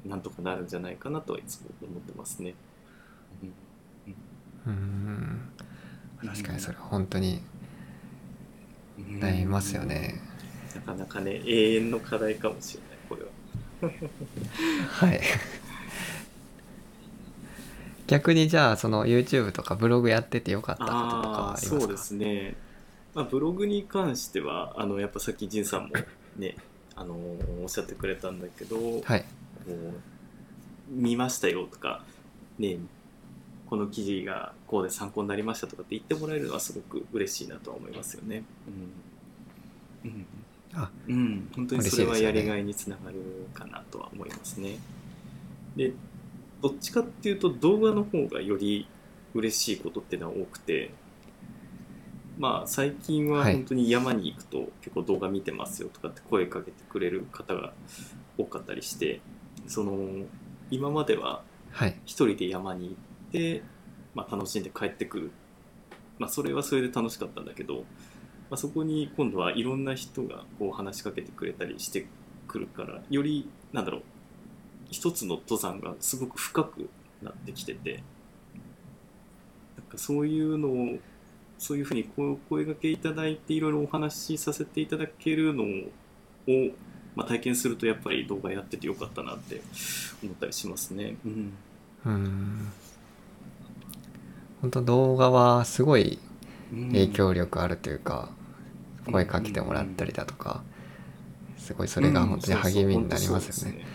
[0.05, 2.53] なんとかなるんじゃないかなとはいつも思ってますね。
[4.67, 5.49] うん。
[6.25, 7.41] 確かにそれは本当に
[8.97, 9.19] うん。
[9.19, 10.21] 悩みますよね、
[10.75, 12.92] なかなかね永遠の課題かもしれない
[13.87, 13.91] は。
[15.07, 15.21] はい。
[18.07, 21.75] 逆にじゃあその YouTube とかブログやっててよかったこととかはありあますか？
[21.77, 22.55] ーそうですね、
[23.13, 25.95] まあ、ブログに関してはあのやっぱさっき仁さんも
[26.37, 26.55] ね
[26.95, 29.25] あのおっしゃってくれたんだけど、はい。
[30.89, 32.03] 見ましたよとか、
[32.59, 32.77] ね、
[33.67, 38.43] この記事がこうで参考になりましたとかって言ってもらえるのはすごく嬉しいなとは思いますよね。
[40.03, 40.11] うん。
[40.11, 40.25] うん
[40.75, 43.17] あうん、本当にそれはやりがいにつながる
[43.53, 44.79] かなとは思いますね。
[45.75, 45.93] で
[46.61, 48.87] どっちかっていうと動画の方がより
[49.33, 50.91] 嬉しいことっていうのは多くて
[52.37, 53.53] まあ最近ははい。
[53.53, 57.73] 本当に山に行くと結構動画見てますよとかって声かけてくれる方が
[58.37, 59.21] 多かったりして
[59.67, 60.25] その
[60.71, 61.43] 今までは
[61.73, 61.99] はい。
[62.05, 63.63] 一人で山に行って、
[64.13, 65.31] まあ、楽しんで帰ってくる、
[66.19, 67.83] まあ、それはそれで楽しかったんだけど、
[68.53, 72.05] まあ、そこに今度はいろんな人がこう話しかけてくれたりして
[72.47, 74.01] くるからよりなんだろう
[74.91, 76.87] 一つの登山がすごく深く
[77.23, 78.03] なってきてて
[79.75, 80.99] なんかそういうのを
[81.57, 85.67] そういうふうにこう声掛けいただいていろいろお話しさせていただけるのを、
[87.15, 89.61] まあ、体験するとやっぱり動画やっててよかったなって
[90.21, 91.15] 思ったりしますね。
[91.25, 91.53] うん。
[92.05, 92.71] うん。
[94.61, 96.19] 本当動画はすごい
[96.71, 96.87] うん。
[96.89, 98.29] 影響力あるというか、
[99.05, 100.63] 声かけてもらったりだとか、
[101.57, 103.85] すごいそれが本当に励みになりますよね。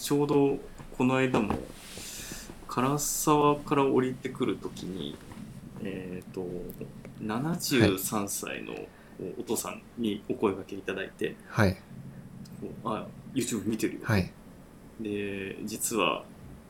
[0.00, 0.58] ちょうど
[0.96, 1.54] この間も
[2.68, 5.16] 唐沢から降りてくるときに
[5.82, 6.44] えっ、と
[7.22, 8.74] 73歳の
[9.38, 11.76] お父さんにお声掛けいただいてはい。
[12.84, 14.30] あ YouTube 見てるよ、はい。
[15.00, 16.24] で実は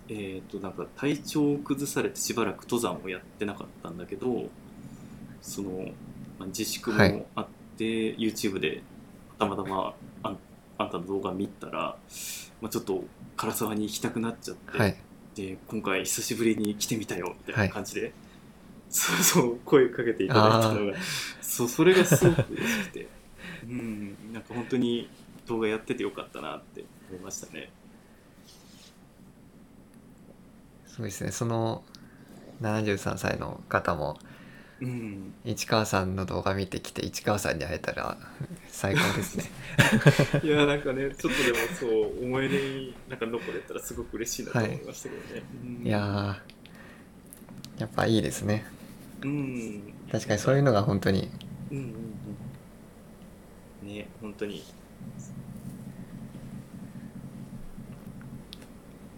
[0.09, 4.45] えっ、となんか体調を崩されてしばらく登山をやってなかったんだけど
[5.41, 5.91] そのまあ
[6.47, 7.25] 自粛もはい。
[7.35, 7.47] あっ
[7.77, 8.83] て、YouTube で
[9.39, 10.39] たまたまあん
[10.79, 11.97] あんたの動画見たら、
[12.61, 13.05] まあ、ちょっと
[13.37, 14.97] 唐沢に行きたくなっちゃって、はい。
[15.35, 18.13] で今回久しぶりに来てみたよみたいな感じで、
[18.89, 20.95] そう そう声かけていただいたのが
[21.43, 23.09] そうそれがすごく嬉しくて
[23.67, 25.09] うんなんか本当に
[25.47, 27.71] 動画やっててよかったなって思いましたね。
[30.87, 31.83] そうですねその
[32.63, 34.17] 73歳の方も
[34.81, 38.19] うん、市川さんの動画見てきて市川さんに会えたら
[38.69, 39.45] 最高ですね。
[40.43, 45.43] いやなんかねちょっとでもそう思い出になんか残れたらすごく嬉しいなと思いましたけどね。
[45.63, 45.87] うん。
[45.87, 48.65] いやーやっぱいいですね。
[49.23, 49.95] うん。
[50.11, 51.31] 確かにそういうのが本当に。
[51.71, 51.85] うんうん
[53.83, 53.89] うん。
[53.89, 54.65] ね本当に。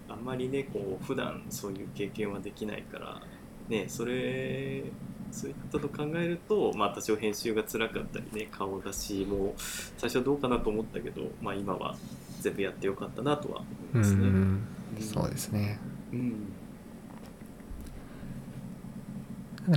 [0.09, 3.23] あんまりねこう普段そういう経験はできないから
[3.69, 4.85] ねそれ
[5.32, 11.97] そういうことと考えるとまあ多少編集が辛かったりね顔出しも最初はどうかなと思ったけどまあ今は
[12.40, 14.28] 全部やってよかったなとは思いうますね。
[14.28, 14.62] ん。
[15.01, 15.78] そうですね。
[16.12, 16.53] うん。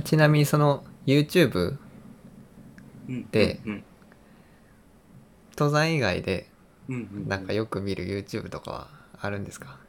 [0.04, 1.78] ちなみにその YouTube
[3.08, 3.28] うん。
[3.30, 3.84] でうん。
[5.58, 6.48] 登山以外で
[6.88, 7.28] うんうんうん。
[7.28, 8.88] なんかよく見る YouTube とかは
[9.20, 9.79] あるんですか？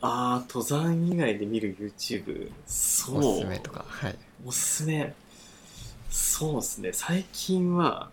[0.00, 3.18] ああ登山以外で見る YouTube そう。
[3.18, 3.84] おすすめとか。
[3.88, 4.18] はい。
[4.44, 5.14] おすすめ。
[6.10, 6.90] そうですね。
[6.92, 8.10] 最近は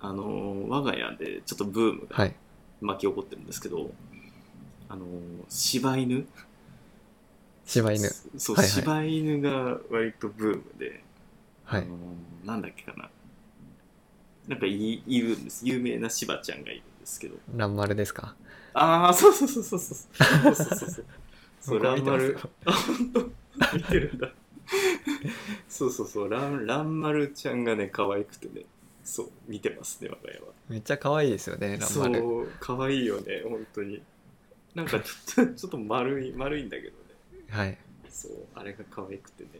[0.00, 2.34] あの我が家でちょっとブームがはい。
[2.80, 3.90] 巻き起こってるんですけど、
[4.88, 5.06] あの
[5.48, 6.26] 柴犬。
[7.64, 8.08] 柴犬。
[8.36, 8.70] そう、はいはい。
[8.70, 11.02] 柴犬が割とブームで、
[11.64, 11.82] はい。
[11.82, 11.96] あの
[12.44, 13.08] なんだっけかな。
[14.46, 15.66] なんかいいるんです。
[15.66, 17.36] 有名な柴ちゃんがいるんですけど。
[17.56, 18.36] ランマルですか？
[18.78, 19.98] ああ、そうそうそうそうそう。
[20.54, 21.04] そうそうそう。
[21.60, 22.38] そう、ランマル。
[22.66, 24.30] あ、 本当見てるんだ。
[25.66, 28.66] そうそうそう、ラン、ランマルちゃんがね、可愛くてね。
[29.02, 30.48] そう、見てますね、我が家は。
[30.68, 32.20] めっちゃ可愛いですよね、ランマル。
[32.20, 34.02] そう、可愛いよね、本当に。
[34.74, 36.94] なんかちょっと、 ちょっと丸い、丸いんだけどね。
[37.48, 37.78] はい。
[38.10, 39.50] そう、あれが可愛くてね。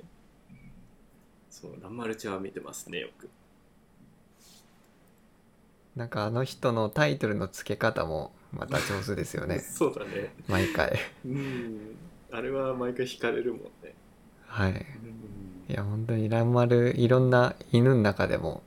[1.49, 3.31] そう、ランマルちゃんは見てますね、よく。
[5.97, 9.59] なんかあの人のタイトルの付け方もまた上手ですよね。
[9.61, 10.35] そうだね。
[10.49, 10.99] 毎回。
[11.25, 11.97] うん。
[12.33, 13.95] あれは毎回惹かれるもんね。
[14.47, 14.73] はい。
[14.73, 14.77] うん。
[15.69, 18.63] いや本当にランマルいろんな犬の中でも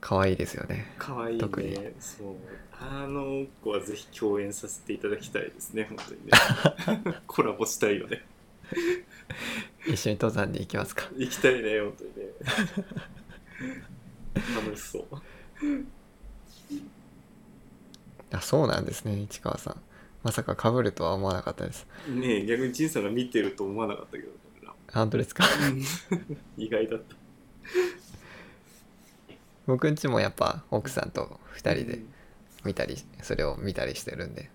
[0.00, 0.92] 可愛いですよね。
[0.98, 1.70] 可愛い特に。
[1.70, 2.26] ねそう。
[2.72, 6.26] あの子はぜひ共演させていただきたいですね本当に
[7.06, 7.12] ね。
[7.28, 8.24] コラボしたいよね。
[9.86, 11.08] 一緒に登山に行きますか。
[11.16, 12.24] 行きたいね本当にね。
[14.64, 15.06] 楽しそう
[18.32, 19.80] あそうなんですね市川さん。
[20.22, 21.86] まさか被るとは思わなかったです。
[22.08, 24.32] ねえ逆に陳さんが見てると思わなかったけどね
[24.92, 25.44] 本当ですか？
[26.56, 27.16] 意外だった。
[29.66, 32.08] 僕んちもやっぱ奥さんと2人でうん。
[32.64, 34.48] 見たりそれを見たりしてるんで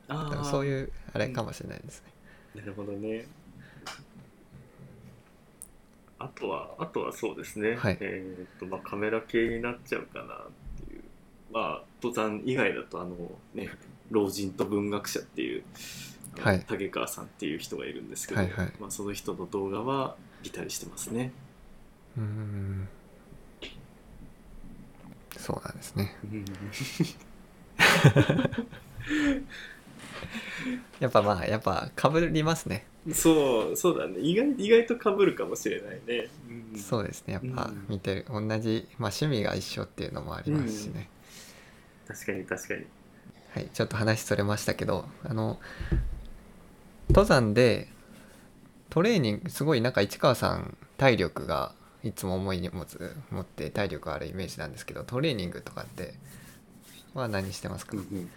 [0.45, 2.01] そういうあれかもしれないです
[2.55, 3.27] ね、なるほどね。
[6.17, 7.75] あとは、あとはそうですね。
[7.75, 7.97] はい。
[7.99, 10.45] えーっと、まあ、カメラ系になっちゃうかな。
[11.51, 13.15] まあ、登山以外だと、あの、
[13.53, 13.69] ね、
[14.11, 15.63] 老人と文学者っていう、
[16.39, 16.63] はい。
[16.67, 18.71] 竹川さんっていう人がいるんですけど、はいはい。
[18.79, 21.31] まあ、その人の動画は見たりしてますね。
[22.17, 22.87] うーん。
[25.37, 26.15] そうなんですね。
[30.99, 34.19] やっぱまあやっぱ被りますね、そう、そうだね。
[34.19, 36.27] 意外、意外と被るかもしれないね。
[36.73, 36.79] うん。
[36.79, 37.33] そうですね。
[37.33, 41.07] やっぱうん見てる同じ、まあ、趣味が一緒っていうのもありますしね、
[42.07, 42.85] 確かに確かに。
[43.53, 45.59] はいちょっと話それましたけどあの
[47.09, 47.87] 登山で
[48.89, 51.73] トレーニングすごいなんか市川さん体力が
[52.03, 52.85] いつも重い荷物
[53.31, 56.13] 持って体力あるイメージなんですけどトレーニングとかって
[57.13, 58.29] は何してますか、うんうん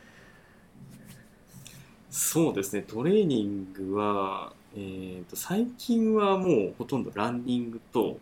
[2.10, 8.18] そうですねトレーニングは、えー、と最近はもうほとんどランニングと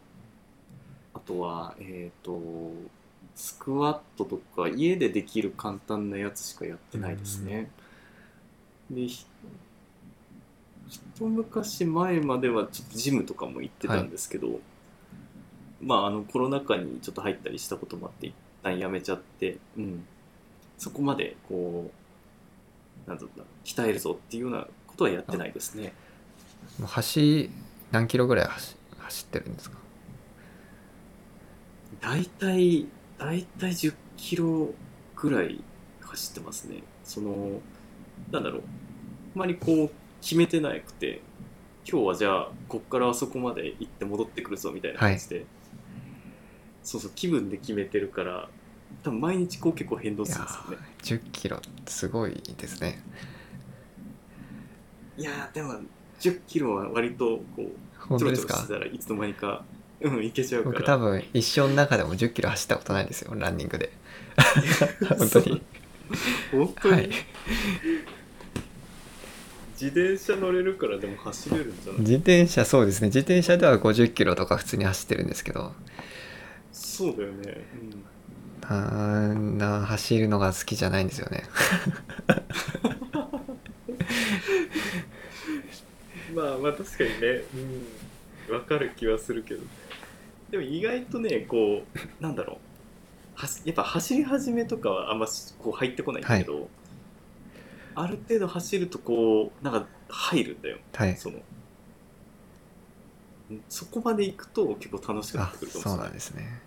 [1.15, 2.39] あとは、えー、と
[3.39, 7.71] スクワットとか家でできる簡単なやつしかやってないですね。
[8.91, 9.25] でひ
[10.89, 14.59] 一昔前まではちょっとジムとかも行ってたんですけど、
[15.81, 18.35] まああのコロナ禍にちょっと入ったりしたこともあって一
[18.65, 20.05] 旦やめちゃって、うん、
[20.77, 21.93] そこまでこ
[23.07, 25.93] うなんだろうな鍛えるぞっていうようなことはやってないですね。
[26.81, 27.49] もう走
[27.93, 29.79] 何キロぐらい走走ってるんですか？
[32.01, 32.87] 大体
[33.19, 34.73] 大体10キロ
[35.17, 35.63] ぐらい
[36.01, 36.83] 走ってますね。
[37.05, 37.61] その
[38.31, 38.61] なんだろう。
[38.61, 39.91] あまりこう
[40.21, 41.21] 決めてなくて
[41.89, 45.47] 今日はじゃあこっからあそこまで行って戻ってくるぞみたいな感じで、
[46.83, 48.49] そうそう気分で決めてるから
[49.03, 50.77] 多分毎日こう結構変動するんですよね。
[51.03, 53.03] ー10キロすごいですね。
[55.17, 55.81] いやーでも
[56.21, 57.71] 10キロは割とこ
[58.11, 59.65] うちょろちょろしてたらいつの間にか
[60.01, 60.75] うんいけちゃうから。
[60.79, 63.91] 僕多分一生の中でも10キロ走ったことないですよランニングで。
[65.19, 65.63] 本当に。
[66.53, 67.11] 本当に、はい。
[69.81, 72.01] 自転車乗れるからでも走れるんじゃない？
[72.01, 73.09] 自転車そうですね。
[73.09, 75.73] 自転車では50キロとか普通に走ってるんですけど。
[76.73, 77.65] そうだよね、
[78.63, 81.45] あーな走るのが好きじゃないんですよね。
[86.31, 87.45] うん、まあまあ確かにね。
[88.49, 88.55] うん。
[88.55, 89.67] わかる気はするけどね
[90.51, 91.83] でも意外とねこ
[92.21, 92.59] うなんだろう。
[93.35, 96.69] はしやっぱ走り始めとかはあんましこう入ってこないんだけど、
[97.95, 100.79] ある程度走るとこうなんか入るんだよ。
[100.95, 101.17] はい。
[101.17, 101.39] その
[103.51, 105.99] うんそこまで行くと結構楽しくなっあてくるかもしれない。
[105.99, 106.61] そうなんですね。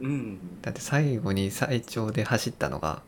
[0.00, 0.60] うん。
[0.62, 3.02] だって最後に最長で走ったのが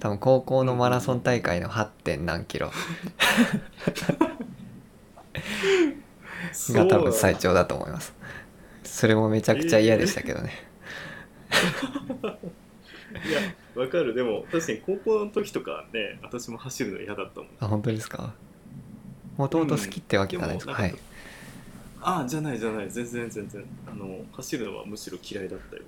[0.00, 1.88] 多分高校のマラソン大会の 8.
[2.04, 2.72] 点何キロ。
[6.70, 8.14] が多分最長だと思います
[8.86, 10.52] それもめちゃくちゃ嫌でしたけどね、
[13.28, 13.40] いや
[13.74, 14.14] わかる。
[14.14, 17.50] でも確かに高校の時とかね私も走るの嫌だったもん。
[17.60, 18.34] あ本当ですか？
[19.36, 20.94] もともと好きってわけじゃないですか、うんはい。
[22.00, 22.90] ああじゃないじゃない。
[22.90, 23.64] 全然全然。
[23.86, 25.82] あの走るのはむしろ嫌いだったよ。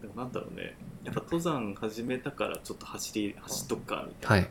[0.00, 0.76] でもなんだろうね。
[1.04, 4.50] やっぱ登山始めたからちょっと走り走っとくかみたいな、は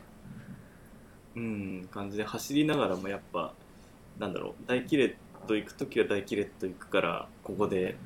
[1.36, 3.54] うん感じで走りながらもやっぱ
[4.20, 5.14] なんだろう大キレッ
[5.48, 7.96] ト行く時は大キレット行くからここで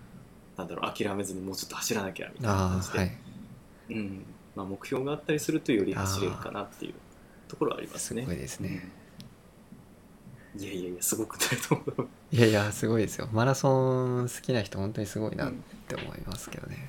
[0.57, 3.19] なんだろう諦めずにもうちょっと走らなきゃみたいなあ感じで、あはい。
[3.91, 4.25] うん。
[4.55, 6.95] まあ、目標があったりするとより走れるかなっていう
[7.49, 8.25] ところはありますすね。
[8.25, 8.89] ごいですね、
[10.55, 10.63] うん。
[10.63, 12.09] いやいやいやすごくないと思う。
[12.31, 13.29] いやいやすごいですよ。
[13.33, 15.53] マラソン好きな人本当にすごいなっ
[15.89, 16.89] て思いますけどね、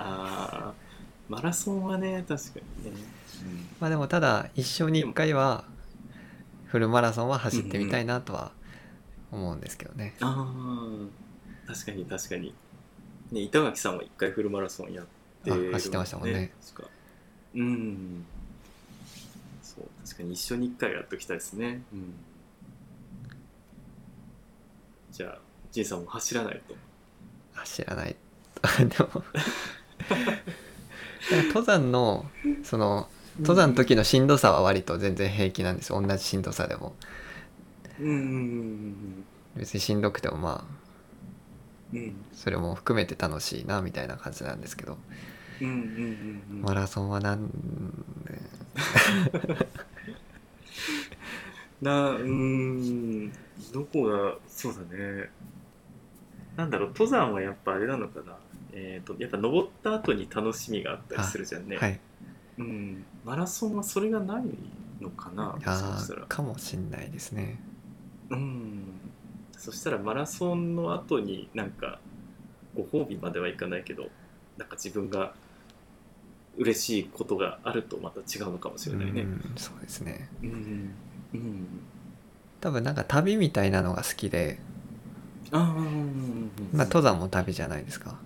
[0.00, 0.74] ああ
[1.28, 2.96] マラソンはね確かにね。
[3.80, 5.64] まあでもただ一生に一回は
[6.66, 8.50] フルマラソンは走ってみたいなとは
[9.36, 10.52] 思うんですけどね、あ
[11.68, 12.54] あ確かに確かに。
[13.32, 15.06] ね板垣さんは一回フルマラソンやっ
[15.44, 16.52] てるあ走ってましたもんね
[17.54, 18.24] うん。
[19.62, 21.82] そう確かに一緒に一回やっときたいですね。
[21.92, 22.14] うん。
[25.10, 25.38] じゃあ
[25.72, 26.74] じいさんも走らないと。
[27.54, 28.16] 走らない
[28.78, 29.24] でも
[31.48, 32.26] 登山の
[32.62, 33.08] その
[33.40, 36.94] 登山の時のしんどさは割と全然平気なんですよ同じしんどさでも
[38.00, 39.24] うんうんうん
[39.56, 40.74] 別にしんどくてもまあ
[41.92, 41.98] うん。
[41.98, 44.98] うんそれも含めて楽しいなみたいな感じなんですけど。
[45.60, 47.50] うんうんマラソンはなん
[51.80, 53.32] なうーん
[53.72, 55.30] どこがそうだね。
[56.56, 58.36] なんだろう登山はやっぱあれなのかな。
[58.72, 61.98] えっ、とやっぱ登った後に楽しみがあったりするじゃんね、はい
[62.58, 64.44] うん、マラソンはそれがない
[65.00, 66.22] のかなもしかあしたら。
[66.22, 67.58] ーかもしんないですね
[68.30, 69.00] うん。
[69.56, 72.00] そしたらマラソンの後になんか
[72.74, 74.10] ご褒美まではいかないけど
[74.56, 75.34] なんか自分が
[76.56, 79.22] 嬉しいことがあるとまた違うのかもしれないね。
[79.22, 80.28] うんそうですね。
[80.42, 80.90] うん。
[81.34, 81.66] うん。
[82.60, 84.58] 多分なんか旅みたいなのが好きで、
[85.52, 85.58] あ
[86.72, 88.18] まあ、登山も旅じゃないですか。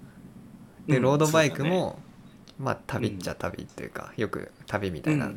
[0.89, 1.70] でうんロードバイクそうだね。
[1.70, 1.98] も、
[2.59, 5.36] まあ旅っちゃ旅っていうか、よく旅みたいな、うん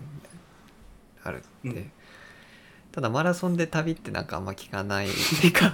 [1.24, 1.92] あるって、うん
[2.94, 5.08] ただマラソンで旅ってなんかあんま聞かない
[5.52, 5.74] か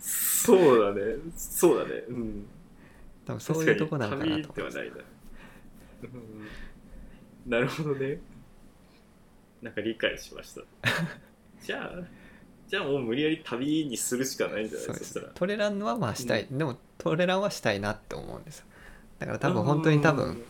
[0.00, 1.14] そうだね。
[1.36, 1.90] そうだね。
[2.08, 2.46] うん。
[3.24, 5.04] 多分そういうとこなのかな旅と思いますではないな、
[6.02, 8.18] うん、なるほどね。
[9.62, 10.62] なんか理解しました。
[11.64, 11.92] じゃあ
[12.66, 14.86] じゃあもう無理やり旅にするしかないんじゃない？
[14.88, 14.98] です。
[14.98, 15.28] そしたら。
[15.32, 18.64] トレランはまあしたい、でもトレランはしたいなって思うんですよ。
[19.20, 20.42] だから多分本当に多分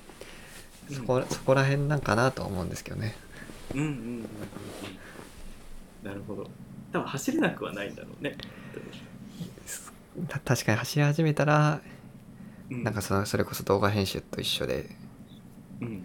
[0.88, 3.14] うんそこ,、そこら辺なんかなと思うんですけどね
[3.74, 4.28] うんうんうん
[6.02, 6.50] なるほど。
[6.92, 8.36] 多分走れなくはないんだろうね。
[10.28, 11.80] た確かに走り始めたら
[12.70, 12.84] うん。
[12.84, 14.90] なんかそのそれこそ動画編集と一緒で
[15.80, 16.04] うん。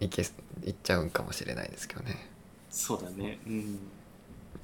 [0.00, 2.28] いけいっちゃうんかもしれないですけどね。
[2.70, 3.38] そうだね。
[3.46, 3.78] うん。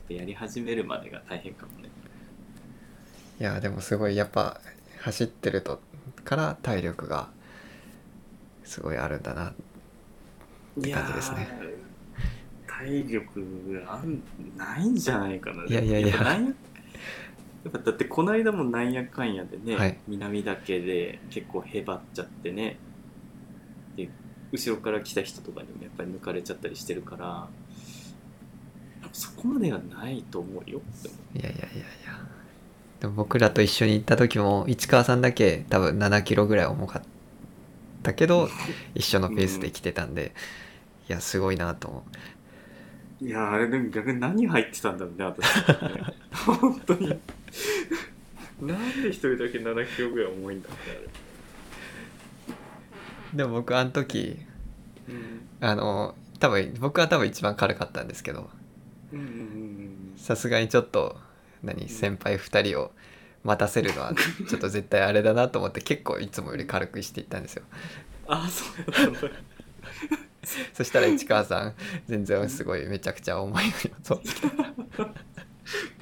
[0.09, 1.89] やり始めるまでが大変かもね。
[3.41, 4.61] いやでもすごいやっぱ
[5.01, 5.81] 走ってると
[6.25, 7.31] から体力が
[8.65, 9.49] すごいあるんだな。
[9.49, 9.63] って
[10.75, 11.39] 感じですね。
[11.39, 11.81] いやー
[12.67, 14.23] 体力があん
[14.57, 15.65] ないんじゃないかな。
[15.65, 16.09] いやいやいや。
[16.09, 16.41] や
[17.63, 19.99] やっぱだってこの間もなんやかんやでね、はい。
[20.09, 22.79] 南岳で結構へばっちゃってね
[23.97, 24.09] で
[24.51, 27.49] 後ろから来た人とかにもやっぱり抜かれちゃったりしてるから
[29.13, 30.81] そこまではないと思うよ
[31.35, 32.19] いやいやいやいや。
[33.01, 37.03] でも僕らと一緒に行った時も市川さんだけ多分7キロぐらい重かっ
[38.03, 38.49] たけど
[38.95, 40.33] 一緒のペースで来てたんで、
[41.09, 42.05] いやすごいなと思
[43.21, 43.25] う。
[43.25, 45.47] いやーあれでも逆に何入ってたんだろうね私。
[45.47, 47.09] ね本当に。
[48.63, 51.01] なんで一人だけ7キロぐらい重いんだってあれ。
[53.35, 54.39] でも僕あの時
[55.09, 55.49] うん。
[55.61, 58.49] あの多分僕は多分一番軽かったんですけど。
[59.13, 61.17] うんうんうんうんさすがにちょっと
[61.63, 62.93] 何先輩2人を
[63.43, 64.13] 待たせるのは
[64.49, 67.63] ちょっと絶対あれだなと思って結構いつもより軽くしていったんですよ。
[68.27, 69.05] あそう。
[69.07, 69.37] やったんだ
[70.73, 71.75] そしたら市川さん
[72.07, 73.73] 全然すごいめちゃくちゃ重いのに
[74.03, 74.21] そう。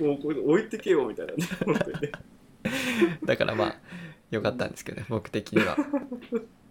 [0.02, 2.12] もうこれ置いてけよみたいなね本当にね。
[3.24, 3.76] だからまあ
[4.30, 5.76] 良かったんですけどね僕的には。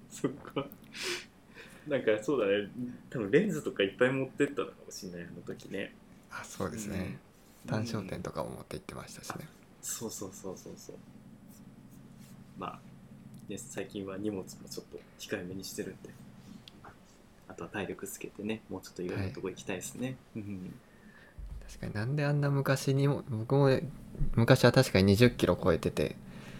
[0.09, 0.67] そっか。
[1.87, 2.69] なんかそうだね。
[3.09, 5.93] 多分レンズとかいっぱい持ってったのかもしれないあの時ね。
[6.31, 7.17] あそうですね。
[7.65, 9.47] 単焦点とかも持って行ってましたしね
[9.87, 10.95] そうそうそうそうそう。
[12.59, 12.79] まあ、
[13.49, 16.09] ね、最近は荷物もちょっと控えめにしてるんで。
[17.47, 20.73] あとは体力つけてねもうちょっといろんなとこ行きたいですね、うん
[21.65, 23.89] 確かになんであんな昔にも僕もね
[24.35, 26.15] 昔は確かに20キロ超えてて。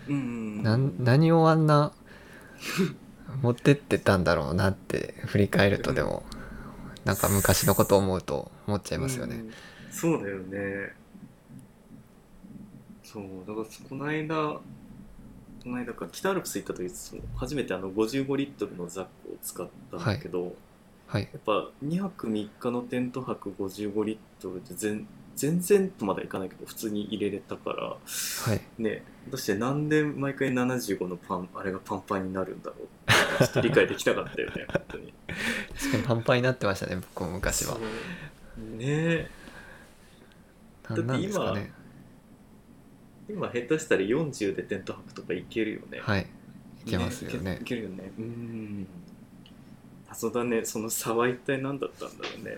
[0.10, 1.94] うんうんなん何をあんな
[3.42, 6.24] 持ってってたんだろうなって振り返るとでも
[7.06, 9.36] なんか昔のことを思うと思っちゃいますよね。
[9.36, 9.54] うん。
[9.92, 10.94] そうだよね
[13.18, 14.62] そうだからこの間こ
[15.66, 16.90] の間か北アルプス行った時
[17.36, 20.56] 初めてあの55リットルのザックを使ったんだけど、
[21.08, 21.24] はい。
[21.24, 27.98] やっぱ2泊3日のテント泊55リットルで全全然とまではいかないけど普通に入れれたからは
[28.54, 28.62] い。
[28.78, 35.14] ねどうしてなんで毎回75のパンあれがパンパンになるんだろうってちょっと理解できたかったよね 本当に。
[35.76, 37.78] 確かにパンパンになってましたね僕も昔は。
[37.78, 37.82] ね。
[38.80, 39.30] え
[40.90, 41.77] なんなんですかね
[43.30, 46.00] 今下手したら40でテント泊とかいけるよね。
[46.02, 46.28] はい。
[46.86, 47.60] いけますよね。
[47.62, 48.12] いけるよね。
[48.18, 48.88] うん。
[50.08, 52.58] 謎だねその差は一体何だったんだろうね。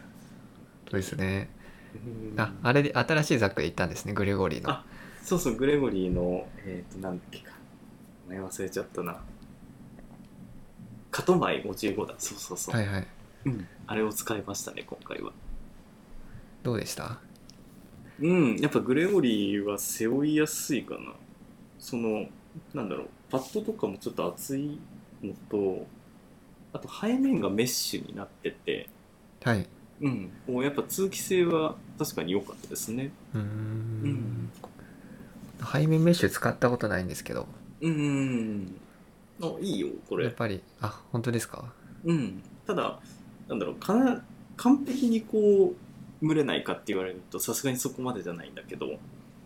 [0.90, 1.50] そうですね。
[1.96, 2.40] うん。
[2.40, 4.70] ああれで新しいザックで行ったんですねグレゴリーの。
[4.70, 4.86] あ
[5.24, 7.52] そうそうグレゴリーのえっ、となんだっけか。
[8.28, 9.18] 名前忘れちゃったな。
[11.10, 12.14] カトマイ55だ。
[12.20, 13.08] そうそうそう、はいはい。
[13.46, 15.32] うん、あれを使いましたね今回は。
[16.62, 17.20] どうでした？
[18.22, 21.14] うんやっぱグレゴリーは背負いやすいかな。
[21.78, 22.28] その
[22.74, 24.80] なんだろうパッドとかもちょっと厚い
[25.24, 25.86] のと
[26.74, 28.90] あと背面がメッシュになってて。
[29.44, 29.68] はい。
[30.02, 30.32] うん。
[30.48, 33.12] もうやっぱ通気性は確かに良かったですね。
[33.34, 33.48] うーうん。
[34.12, 34.52] ん
[35.74, 37.48] 背面メッシュ使ったことないんですけど。
[37.82, 38.76] うん。
[39.41, 40.26] あいいよこれ。
[40.26, 41.74] やっぱりあ本当ですか？
[42.04, 42.41] うん。
[42.68, 43.00] ただ
[43.48, 44.24] なんだろうかな
[44.58, 45.76] 完璧にこう
[46.22, 49.00] 蒸れないかって言われるとさすがにそこまでじゃないんだけど、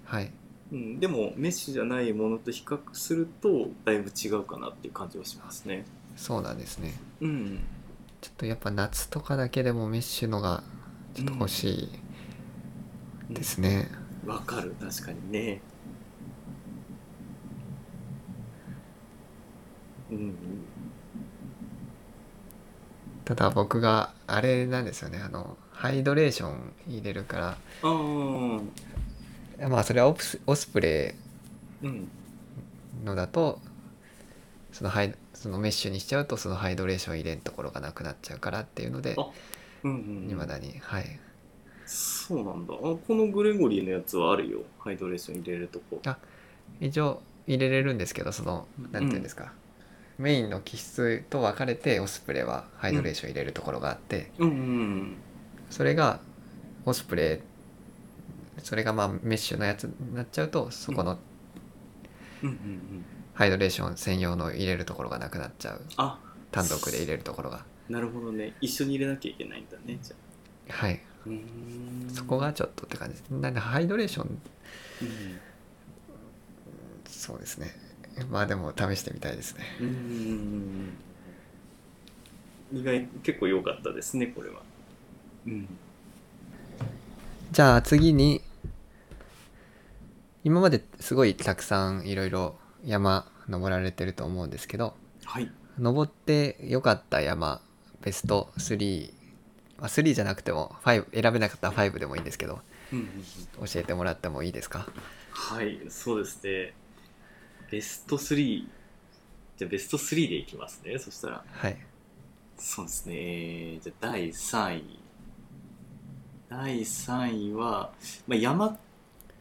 [0.06, 0.32] はい。
[0.72, 5.86] うん、でもメッシュじゃないものと比較するとだいぶ違うかなっていう感じはしますね。
[6.16, 6.94] そうなんですね。
[7.22, 7.60] うん。
[8.22, 10.64] ちょっとやっぱ夏とかだけでもメッシュのが
[11.14, 11.90] ちょっと欲し
[13.30, 13.90] いですね、
[14.26, 14.76] わかる。
[14.80, 15.62] 確かにね。
[20.10, 20.36] うん。
[23.26, 25.20] ただ僕があれなんですよね。
[25.20, 28.62] あのハイドレーション入れるかああ
[29.58, 31.16] らまあそれはオプスオスプレ
[31.82, 32.08] うん
[33.02, 33.60] イのだと
[34.72, 39.28] そのハイそのメッシュにしちゃうとそのハイドレーション入れんところがなくなっちゃうからっていうのであ
[39.84, 41.20] うんうんいまだにはい。
[41.86, 42.74] そうなんだ。
[42.74, 44.60] あこのグレゴリーのやつはあるよ。
[44.80, 46.00] ハイドレーション入れるとこ。
[46.06, 46.18] あ
[46.80, 49.52] 一応入れれるんですけどそのなんていうんですか、
[50.18, 55.18] メインの気質と分かれてオスプレイはハイドレーション入れるところがあって、うんうん
[55.74, 56.20] それが
[56.86, 57.42] オスプレ
[58.60, 61.18] イそれがまあメッシュのやつになっちゃうとそこの
[63.34, 65.82] ハイドレーション専用の入れるところがなくなっちゃう。
[65.98, 66.20] あ。
[66.52, 67.66] 単独で入れるところが。
[67.90, 68.54] なるほどね。
[68.62, 70.16] 一緒に入れなきゃいけないんだねじゃ
[70.70, 70.74] あ。
[70.74, 71.02] はい。
[71.26, 72.08] うん。
[72.14, 73.34] そこがちょっとって感じ。
[73.34, 75.40] なんでハイドレーションうん
[77.08, 77.72] そうですね。
[78.30, 79.64] まあでも試してみたいですね。
[79.82, 80.94] うん。
[82.72, 84.62] 意外結構良かったですねこれは
[85.46, 85.68] うん。
[87.52, 88.42] じゃあ次に
[90.44, 92.56] 今まですごいたくさんいろいろ
[92.86, 94.96] 山登られてると思うんですけど
[95.26, 95.50] はい。
[95.80, 97.62] 登って良かった山
[98.02, 99.14] ベスト3
[99.80, 102.60] あ3じゃなくても5選べなかったら5でもいいんですけど
[102.92, 103.06] うんうん
[103.62, 103.68] うん。
[103.68, 104.88] 教えてもらってもいいですか？
[105.32, 106.74] はいそうですね。
[107.72, 108.68] ベスト3
[109.58, 111.44] じゃあベスト3でいきますねそしたら。
[111.52, 111.78] はい。
[112.58, 113.14] そうですね。
[113.16, 115.00] えーじゃあ第3位
[116.58, 117.92] 第3位は、
[118.28, 118.78] まあ、山っ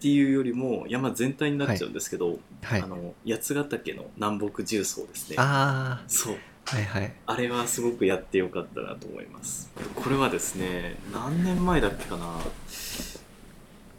[0.00, 2.82] ていうよりも山全体になっちゃうんですけど、はい。
[2.82, 5.36] あの八ヶ岳の南北重曹ですね。
[5.38, 6.36] あそう。
[6.66, 7.12] あはいはい。
[7.26, 9.70] あれはすごくやってよかったなと思います。
[9.94, 12.38] これはですね何年前だっけかな。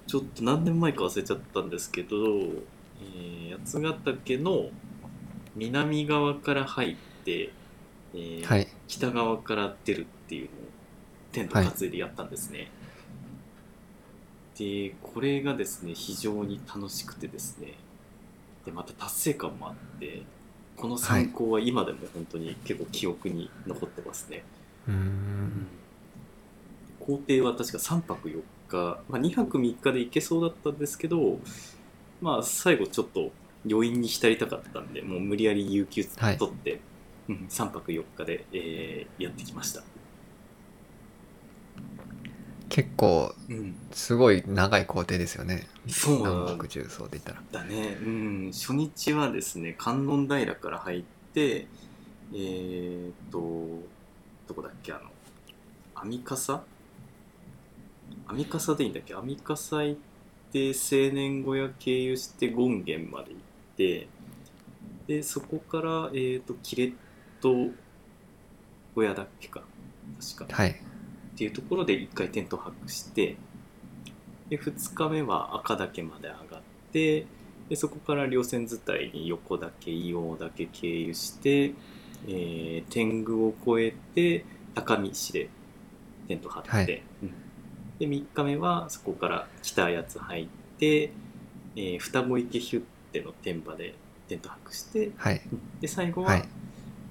[0.07, 4.69] ちょっと何年前か忘れちゃったんですけど、えー八ヶ岳の
[5.55, 7.51] 南側から入って、
[8.13, 8.67] えーはい。
[8.87, 10.49] 北側から出るっていうのを
[11.31, 12.71] テント担いでやったんですね、
[14.57, 17.73] でこれがですね非常に楽しくてですね。
[18.65, 20.23] でまた達成感もあって
[20.77, 24.43] この参考は今でも本当に結構記憶に残ってますね、
[24.87, 25.67] うーん。
[26.99, 31.39] 工程は確か3泊4日、まあ、2泊3日で行けそうだったんですけど
[32.21, 33.31] まあ最後ちょっと
[33.69, 36.79] 余韻に浸りたかったんでもう無理やり有給はい取って、
[37.29, 39.83] うん、3泊4日で、えーやってきました、
[42.69, 45.67] 結構うん、すごい長い工程ですよね。
[45.87, 46.23] そう。
[46.23, 47.43] なん南北重曹で言ったら。
[47.51, 51.03] だね、うん、初日はですね観音平から入っ
[51.33, 51.67] て
[52.33, 53.39] えー、っと
[54.47, 55.11] どこだっけあの
[55.93, 56.63] 網笠
[58.27, 59.13] 網笠でいいんだっけ？
[59.13, 59.99] 網笠行っ
[60.51, 63.39] て青年小屋経由して権現まで行っ
[63.77, 64.07] て
[65.07, 66.93] でそこからえー、っとキレッ
[67.41, 67.71] ト
[68.95, 69.61] 小屋だっけか。
[70.35, 70.55] 確か。
[70.55, 70.81] はい
[71.43, 73.35] っていうところで1回テント泊して
[74.49, 76.61] で2日目は赤岳まで上がっ
[76.91, 77.25] てで
[77.69, 78.79] でそこから稜線伝
[79.13, 81.73] いに横岳硫黄岳経由して、
[82.27, 84.45] えー天狗を越えて
[84.75, 85.49] 高見市で
[86.27, 87.03] テント張って、はい。
[87.23, 87.33] うん。
[87.99, 90.47] で3日目はそこから北八つ入っ
[90.77, 93.95] て、えー双子池ヒュッテの天場で
[94.27, 95.41] テント泊してはい。
[95.81, 96.43] で最後は、はい。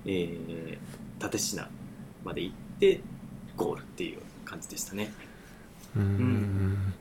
[0.06, 0.78] えー
[1.18, 1.68] 蓼科
[2.24, 3.00] まで行って
[3.56, 5.12] ゴールっていう感じでしたね。
[5.96, 6.94] うーん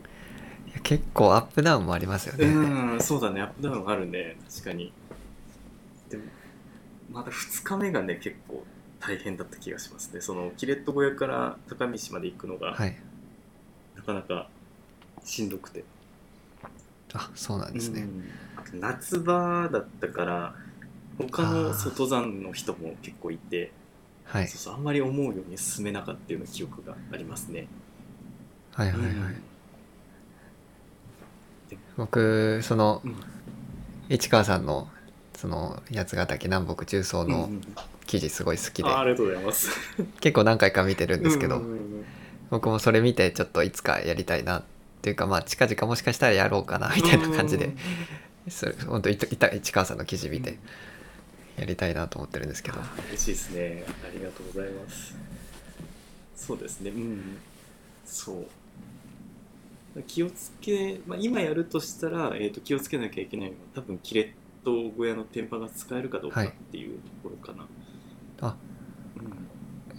[0.68, 4.94] いや結構アップダウンもありますよね、うん、そうだね、アップダウンあるね、確かに。
[6.10, 6.24] でも、
[7.12, 8.64] まだ2日目がね、結構
[9.00, 10.22] 大変だった気がしますね。
[10.22, 12.96] その、キレット小屋から高見市まで行くのが、はい
[13.96, 14.50] なかなか
[15.24, 15.84] しんどくて。
[17.14, 18.08] あそうなんですね、
[18.74, 20.56] 夏場だったから、
[21.18, 23.72] 他の外山の人も結構いて、
[24.26, 24.48] はい。
[24.48, 27.68] そうそうあんまり思うように進めなかったような記憶がありますね。
[28.74, 29.44] はいはいはい、うん。
[31.98, 33.16] 僕そのうん。
[34.10, 34.90] 市川さんの
[35.36, 37.62] その八ヶ岳南北中層のうんうん
[38.06, 39.70] 記事すごい好きで、あありがとうございます。
[40.20, 42.06] 結構何回か見てるんですけど、うんうんうん
[42.50, 44.64] 僕もそれ見てちょっといつかやりたいなっ
[45.02, 47.68] ていうかまあ近々もしかしたらやろうかなみたいな感じで。
[47.68, 47.78] うん
[48.50, 50.58] それ本当市川さんの記事見て
[51.58, 52.80] やりたいなと思ってるんですけど、
[53.10, 53.84] 嬉しいですね。
[54.04, 55.16] ありがとうございます。
[56.36, 56.92] そうですね。
[56.92, 57.38] うん。
[58.06, 58.48] そう。
[60.08, 64.32] 気をつけ、まあ、今やるとしたら、えー、と気をつけなきゃいけないのは多分キレッ
[64.64, 67.68] ト小屋の天パが使えるかどうかはいっていうところかな。
[68.42, 68.56] あ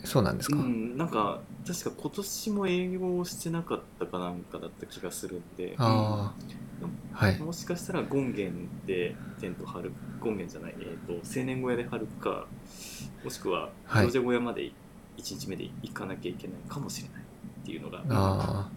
[0.05, 8.53] そうなんですか、うん、うん、なんか確か今年も営業してなかったかなんかだった気がするんで、ああはいもしかしたら権現
[8.87, 9.93] でテント張る
[10.23, 12.47] 権現じゃない、えー、と青年小屋で張るか
[13.25, 14.07] もしくははい。
[14.07, 14.73] 行者小屋まで1
[15.17, 17.23] 日目で行かなきゃいけないかもしれない
[17.63, 18.69] っていうのがあ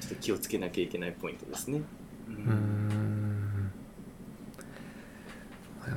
[0.00, 1.80] ちょっと気をつけなきゃいけないポイントですね。
[2.28, 3.14] うーうーん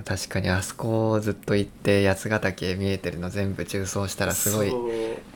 [0.04, 4.72] 確かにあそこをずっと行って八ヶ岳見えてるの全部中層したらすごい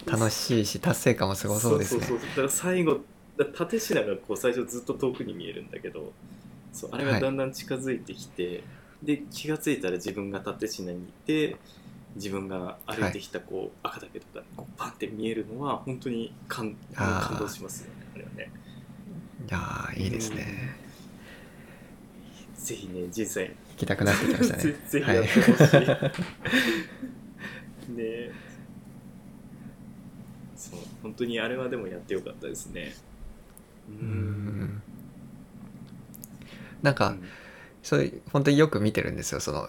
[0.06, 2.06] 楽いしいし達成感もすごそうですね。
[2.06, 3.00] そうそうそうだから最後
[3.38, 6.12] だ縦品がこう最初ずっと遠くに見えるんだけど
[6.74, 8.64] そうあれがだんだん近づいてきて、
[9.03, 11.57] で気がついたら自分が縦品にいて
[12.15, 18.52] 自分が歩いてきたこう、赤岳とかこうパンって見えるのは本当に感感動しますよねあれはね。
[19.48, 20.76] いやーいいですね。
[22.56, 24.64] ぜひね実際行きたくなってきましたね。
[24.64, 25.15] ぜぜひはい。
[25.15, 25.73] やってほし
[27.90, 28.32] い、ね。
[30.56, 32.94] そう本当にあれはでもやってよかったですね。
[33.90, 34.82] うん。
[36.84, 37.23] なんか、うん
[37.84, 39.40] それ本当によく見てるんですよ。
[39.40, 39.68] その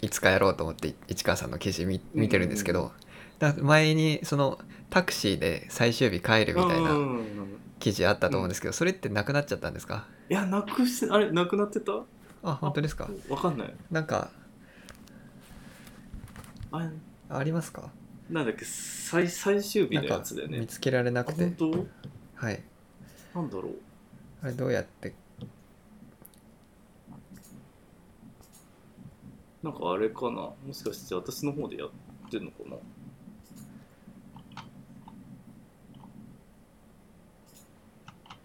[0.00, 2.92] いつかやろうと思って市川さんの記事見見てるんですけど、
[3.38, 4.58] だ前にその
[4.90, 7.24] タクシーで最終日帰るみたいなうん
[7.78, 10.06] 記事あったと思うんですけど、それってなくなっちゃったんですか？
[10.30, 11.92] いやなくしてあれなくなってた？
[12.42, 13.08] あ本当ですか？
[13.28, 13.74] わかんない。
[13.90, 14.30] なんか
[16.70, 16.88] あれ
[17.28, 17.90] ありますか？
[18.30, 20.60] なんだっけ最最終日のやつだよね。
[20.60, 21.42] 見つけられなあくて。
[21.44, 21.86] 本当？
[22.34, 22.62] はい。
[23.34, 23.72] なんだろう。
[24.42, 25.14] あれどうやって
[29.62, 30.30] なんかあれかな？
[30.30, 31.90] もしかして私の方でやっ
[32.30, 32.56] てんのか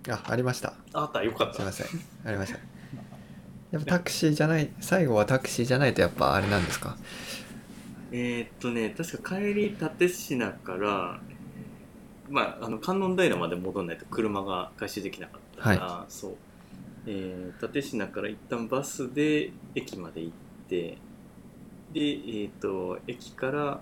[0.07, 0.14] な？
[0.14, 0.69] あありました。
[0.94, 1.56] ああったよかった。
[1.56, 1.88] すいません。
[2.26, 2.60] ありました。
[3.72, 6.95] やっぱタクシーじゃない最後はタクシーじゃないとやっぱあれなんですか？
[8.11, 11.19] えーっとね確か帰り立科から
[12.30, 16.35] まああの観音平まで戻らないと車が回収できなかったから、そう、
[17.06, 20.34] えー、立科から一旦バスで駅まで行っ
[20.69, 20.98] て
[21.94, 23.82] でえーっと駅から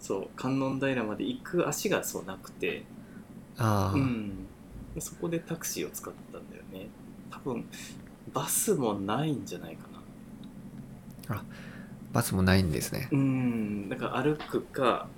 [0.00, 2.84] そう観音平まで行く足がそうなくて。
[3.60, 4.46] ああ、うん、
[5.00, 6.88] そこでタクシーを使ったんだよね。
[7.30, 7.66] 多分
[8.32, 9.88] バスもないんじゃないか
[11.28, 11.44] な。
[12.12, 13.08] バスもないんですね。
[13.12, 13.88] うん。
[13.88, 15.08] だから歩くか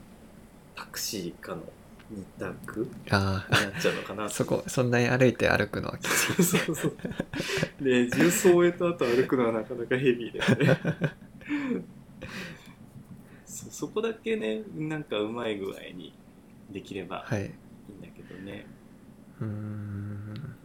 [0.74, 1.62] タクシーかの
[2.10, 4.28] 二択にああなっちゃうのかな。
[4.28, 6.42] そこそんなに歩いて歩くのはきつい。
[6.42, 10.80] そうそうそうで重曹を終えた後歩くのはなかなかヘビーだよね。
[13.46, 16.12] そそこだけねなんかうまい具合に
[16.70, 17.42] できればはい。
[17.88, 18.66] いいんだけどね、
[19.40, 20.56] うーん。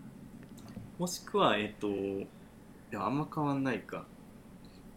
[0.97, 1.88] もしくはえっ、と
[2.91, 4.05] でもあんま変わんないか。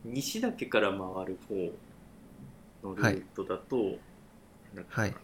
[0.04, 1.54] 西岳から回る方
[2.82, 3.98] のルートだと、
[4.74, 5.14] なんかはい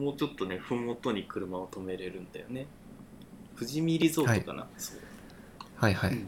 [0.00, 2.66] もうちょっとね麓に車を止めれるんだよね。
[3.54, 5.00] 富士見リゾートかな、はい、そう。
[5.76, 6.26] はいはい、うん、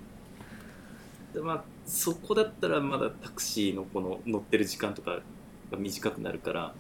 [1.33, 5.21] でまあそこだったらまだタクシーのこの乗ってる時間とか
[5.71, 6.75] が短くなるから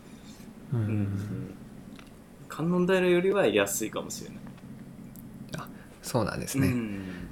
[0.73, 1.55] うん、うん、
[2.48, 4.39] 観音平よりは安いかもしれない。
[5.56, 5.69] あ
[6.02, 7.28] そうなんですね、うん、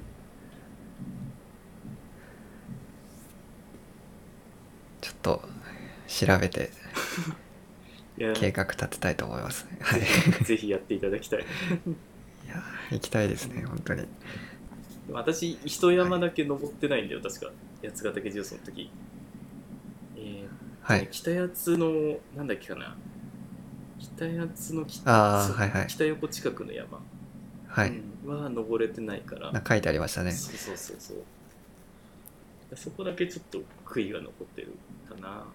[5.01, 5.41] ちょっと
[6.07, 6.71] 調べて。
[8.33, 10.01] 計画立てたいと思いますはい。
[10.01, 10.03] い
[10.45, 11.45] ぜひやっていただきたい。
[12.47, 14.07] や行きたいですね本当に。
[15.11, 17.51] 私一山だけ登ってないんだよ確か。
[17.83, 18.91] 八ヶ岳重曹の時。
[20.17, 20.47] えー
[20.83, 21.07] はい。
[21.11, 22.97] 北八つのなんだっけかな。
[23.99, 25.87] 北八つの北はいはい。
[25.87, 26.99] 北横近くの山、
[27.67, 27.89] はい、
[28.25, 29.63] うんは登れてないから。
[29.67, 30.31] 書いてありましたね。
[30.31, 31.17] そうそうそうそう。
[32.75, 34.73] そこだけちょっと悔いが残ってる
[35.09, 35.45] かな。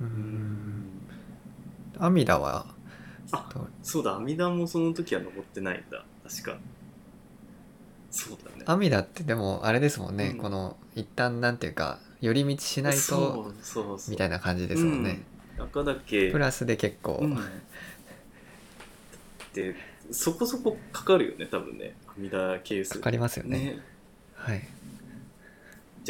[0.00, 0.08] ううん。
[0.08, 0.90] ん
[2.00, 2.66] 阿弥陀は
[3.32, 3.48] あ
[3.82, 6.04] そうだ阿弥陀もその時は登ってないんだ。
[6.28, 6.58] 確か。
[8.10, 8.64] そうだね。
[8.66, 10.38] 阿弥陀ってでもあれですもんね、うん。
[10.38, 14.10] この一旦なんていうか寄り道しないとそうそうそう。
[14.10, 15.22] みたいな感じですもんね、
[15.58, 16.30] うん、赤岳。
[16.32, 17.36] プラスで結構、うん、
[19.54, 19.74] で
[20.10, 21.94] そこそこかかるよね多分ね。
[22.08, 22.94] 阿弥陀ケース。
[22.94, 23.58] かかりますよね。
[23.58, 23.80] ね。
[24.34, 24.66] はい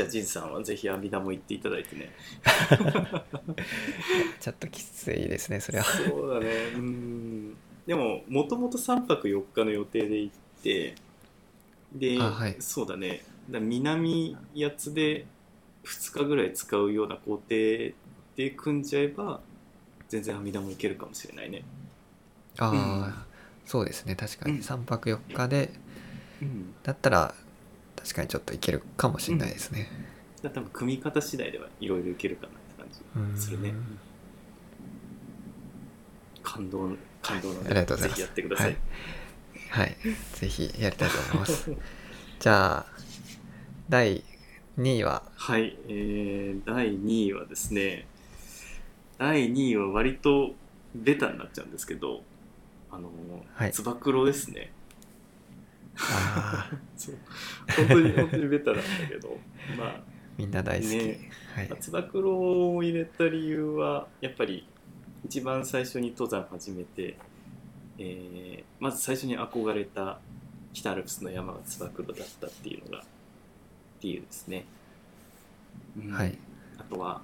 [0.00, 2.10] じゃあ仁さんはぜひ阿弥陀も行っていただいてね。
[4.40, 5.84] ちょっときついですねそれは。
[5.84, 6.46] そうだね。
[6.74, 7.56] うん。
[7.86, 10.94] でももともと3泊4日の予定で行って
[11.92, 12.56] で、あはい。
[12.60, 13.22] そうだね。
[13.50, 15.26] だ南八つで
[15.84, 17.94] 2日ぐらい使うような工程で
[18.56, 19.40] 組んじゃえば
[20.08, 21.62] 全然阿弥陀も行けるかもしれないね。
[22.58, 23.14] ああ、うん。
[23.66, 24.16] そうですね。
[24.16, 24.56] 確かに。
[24.56, 24.60] うん。
[24.60, 25.70] 3泊4日で
[26.40, 26.74] うん。
[26.82, 27.34] だったら
[28.02, 29.88] 確かにちょっといけるかもしれないですね、
[30.42, 33.40] だから多分組み方次第ではいろいろいけるかなって感じ。
[33.40, 33.98] するねうん
[36.42, 38.20] 感動感動なのありがとうございます。
[38.20, 38.76] ぜひやってください、
[39.68, 39.96] はい。
[40.32, 41.70] ぜひやりたいと思います。
[42.40, 42.86] じゃあ
[43.88, 44.24] 第
[44.78, 45.22] 2位は？
[45.36, 48.06] はい、えー、第2位はですね、
[49.18, 50.54] 第2位は割と
[50.94, 52.22] ベタになっちゃうんですけど、
[52.90, 53.12] あのー、
[53.52, 53.72] はい。
[53.72, 54.72] つば九郎ですね。
[56.96, 57.18] そう。
[57.76, 59.38] 本当に本当にベタなんだけど、
[59.76, 60.00] まあ、
[60.36, 61.20] みんな大好き、ね。
[61.54, 61.76] はい。
[61.80, 64.66] つば九郎を入れた理由は、やっぱり
[65.24, 67.16] 一番最初に登山始めて、
[67.98, 70.20] えーまず最初に憧れた
[70.72, 73.04] 北アルプスの山がつば九郎だったっていうのが
[74.00, 74.64] 理由ですね。
[75.98, 76.10] うん。
[76.12, 76.38] はい。
[76.78, 77.20] あとは、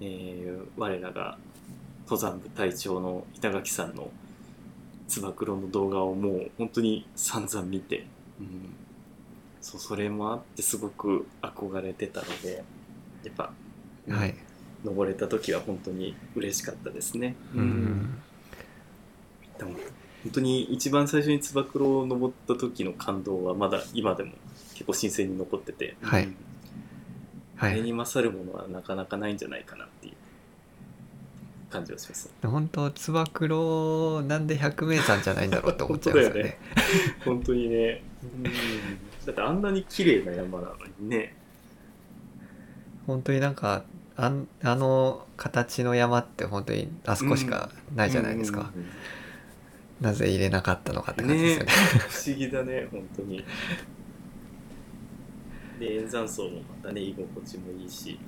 [0.00, 1.38] えー我らが
[2.06, 4.10] 登山部隊長の板垣さんの
[5.08, 8.06] つば九郎の動画をもう本当に散々見て、
[8.40, 8.74] うん、
[9.60, 12.64] そうそれもあってすごく憧れてたので
[13.24, 13.52] やっぱ、
[14.08, 14.34] うんはい。
[14.84, 17.36] 登れた時は本当に嬉しかったですね。
[17.54, 18.22] うん。
[19.58, 19.70] でも
[20.24, 24.32] 本当に一番最初につば九郎を登った時の感動はまだ今でも
[24.74, 26.24] 結構新鮮に残ってて、はい。
[26.24, 26.28] うん。
[26.28, 26.36] はい
[27.56, 30.14] あれに勝るものはなかなかないんじゃないかなっていう
[31.70, 32.30] 感じがします。
[32.42, 36.34] 本当つば九郎なんで百名山じゃないんだろうって思っちゃいますよね。
[36.34, 36.58] 本当だよね。
[37.24, 38.13] 本当にね、うん、
[39.26, 41.34] だってあんなに綺麗な山なのにね、
[43.06, 43.84] 本当になんか
[44.16, 48.88] あんあの形の山って本当にあそこしかないじゃないですか、うんうん
[50.00, 51.72] なぜ入れなかったのかって感じですよね。
[52.10, 53.44] 不思議だね、本当に。
[55.78, 58.18] で、円山荘もまたね、居心地もいいし、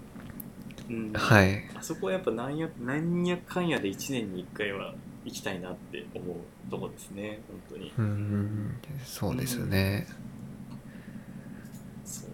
[0.89, 1.69] うん、はい。
[1.75, 4.95] あそこはやっぱなんやなんやかんやで1年に1回は
[5.27, 6.37] 行きたいなって思う
[6.71, 7.93] とこですね、本当に。
[7.99, 8.77] うん。
[9.05, 10.07] そうですよね、
[12.05, 12.27] そ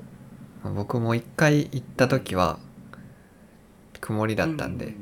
[0.69, 0.75] う。
[0.75, 2.59] 僕も一回行った時は
[3.99, 4.93] 曇りだったんで、うう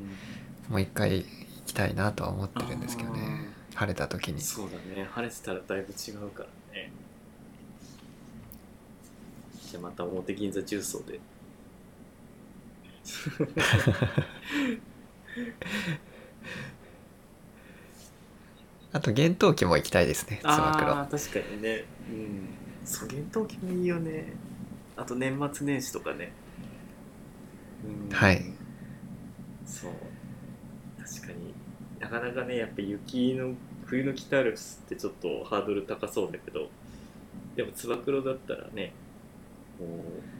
[0.71, 1.27] もう一回行
[1.67, 4.41] きたいなとは思ってるんですけどあね晴れた時に。
[4.41, 6.93] そうだね、晴れてたらだいぶ違うからね。
[9.69, 11.19] じゃあまた表銀座重曹で。
[18.93, 21.85] あと厳冬期も行きたいですねつば九郎ああ、確かにね。
[22.11, 22.49] うん。
[22.85, 24.33] そう、厳冬期もいいよね。
[24.97, 26.33] あと年末年始とかね。
[28.11, 28.43] うん、はい。
[29.65, 29.93] そう。
[30.99, 31.55] 確かに
[32.01, 33.55] なかなかね、やっぱ雪の、
[33.87, 36.69] 冬の北アルプスってちょっとハードル高そうだけど、
[37.55, 38.93] でもつば九郎だったらね、
[39.79, 39.85] こ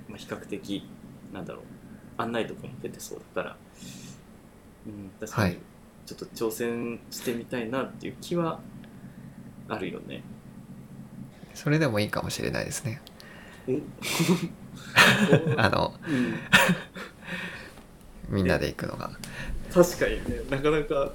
[0.09, 0.89] う、まあ、比較的、
[1.33, 1.63] なんだろう、
[2.17, 3.57] 案内とかも出てそうだから、
[4.87, 5.70] うん、確かにはい
[6.11, 8.59] ちょっと挑戦してみたいなっていう気は
[9.69, 10.25] あるよね。
[11.55, 13.03] それでもいいかもしれないですね
[13.69, 13.79] お
[15.61, 15.93] あの
[18.29, 19.11] うん、みんなで行くのが
[19.73, 21.13] 確かにね、なかなか、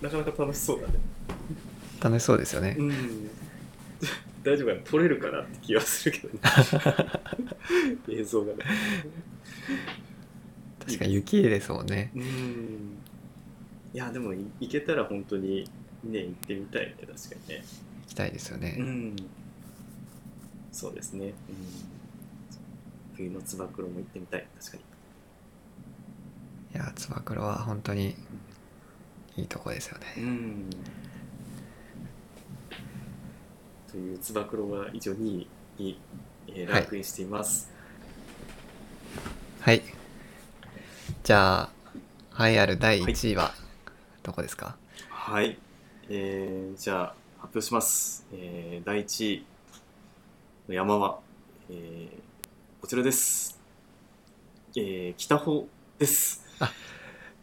[0.00, 0.94] なかなか楽しそうだね。
[2.00, 3.30] 楽しそうですよねうん。
[4.42, 6.40] 大丈夫かな撮れるかなって気がするけどね。
[8.08, 8.64] 映像がね。
[10.86, 12.99] 確かに雪ですもんねうん。
[13.92, 15.68] いや、でもい行けたら本当に
[16.04, 17.16] ね、行ってみたいね、確か
[17.48, 17.64] にね。
[18.02, 19.16] 行きたいですよね、うん。
[20.72, 21.26] そうですね。
[21.26, 21.34] うん、
[23.16, 24.82] 冬のつば九郎も行ってみたい、確かに。
[26.72, 28.14] いやつば九郎は本当に
[29.36, 30.06] いいとこですよね。
[30.18, 30.70] うん。
[33.90, 35.48] というつば九郎が以上2位
[35.78, 36.00] に、
[36.46, 37.70] えーランクインしています、
[39.60, 39.82] はい。
[41.24, 41.68] じゃ
[42.34, 43.52] あ栄えある第1位は
[44.22, 44.76] どこですか？
[45.08, 45.58] はい、
[46.08, 49.44] えーじゃあ発表します、えー第1位
[50.68, 51.20] の山は、
[51.70, 52.20] えー
[52.80, 53.60] こちらです、
[54.76, 55.66] えー北穂
[55.98, 56.44] です。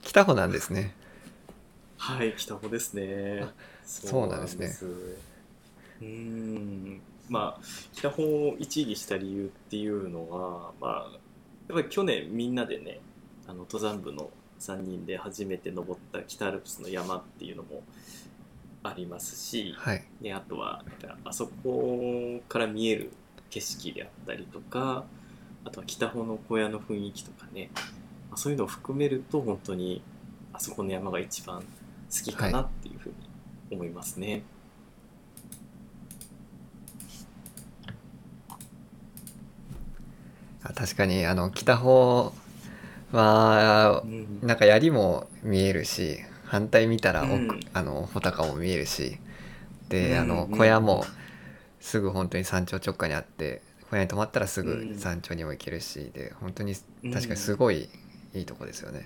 [0.02, 0.96] 北穂なんですね。
[1.98, 3.42] はい北穂ですね。
[3.44, 3.54] あ
[3.86, 4.56] そうなんです。
[4.58, 4.86] ねそ
[6.02, 7.62] うんまあ
[7.94, 11.12] 北穂を1位にした理由っていうのはまあ
[11.68, 13.00] やっぱり去年みんなでね
[13.48, 17.84] あの登山部の3人で初めて登った北アルプスの山っていうのも
[18.84, 20.84] ありますし、はいであとは
[21.24, 23.12] あそこから見える
[23.50, 25.06] 景色であったりとか
[25.64, 27.70] あとは北穂の小屋の雰囲気とかね
[28.30, 30.02] まあそういうのを含めると本当に
[30.54, 31.66] あそこの山が一番好
[32.24, 33.16] きかなっていうふうに
[33.72, 34.44] 思いますね。
[40.64, 41.78] あ確かにあの北
[43.12, 44.42] 穂はうん。
[44.42, 47.66] なんか槍も見えるし反対見たら奥、うん。
[47.74, 49.20] あの穂高も見えるし。
[49.90, 51.06] であのうん小屋も
[51.80, 54.98] すぐ本当に山頂直下にあって小屋に泊まったらすぐうん。
[54.98, 56.12] 山頂にも行けるし。
[56.14, 57.12] で本当にうん。
[57.12, 57.90] 確かにすごい
[58.34, 59.06] いいとこですよね。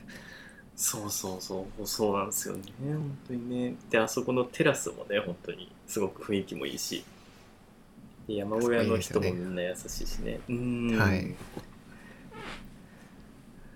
[0.75, 1.87] そうそうそう。
[1.87, 2.63] そうなんですよね。
[2.79, 3.75] 本当にね。
[3.89, 7.03] であそこのテラスもね本当にすごく雰囲気もいいし。
[8.27, 10.39] で山小屋の人もみんな優しいしね。
[10.49, 10.97] うん。
[10.97, 11.35] はい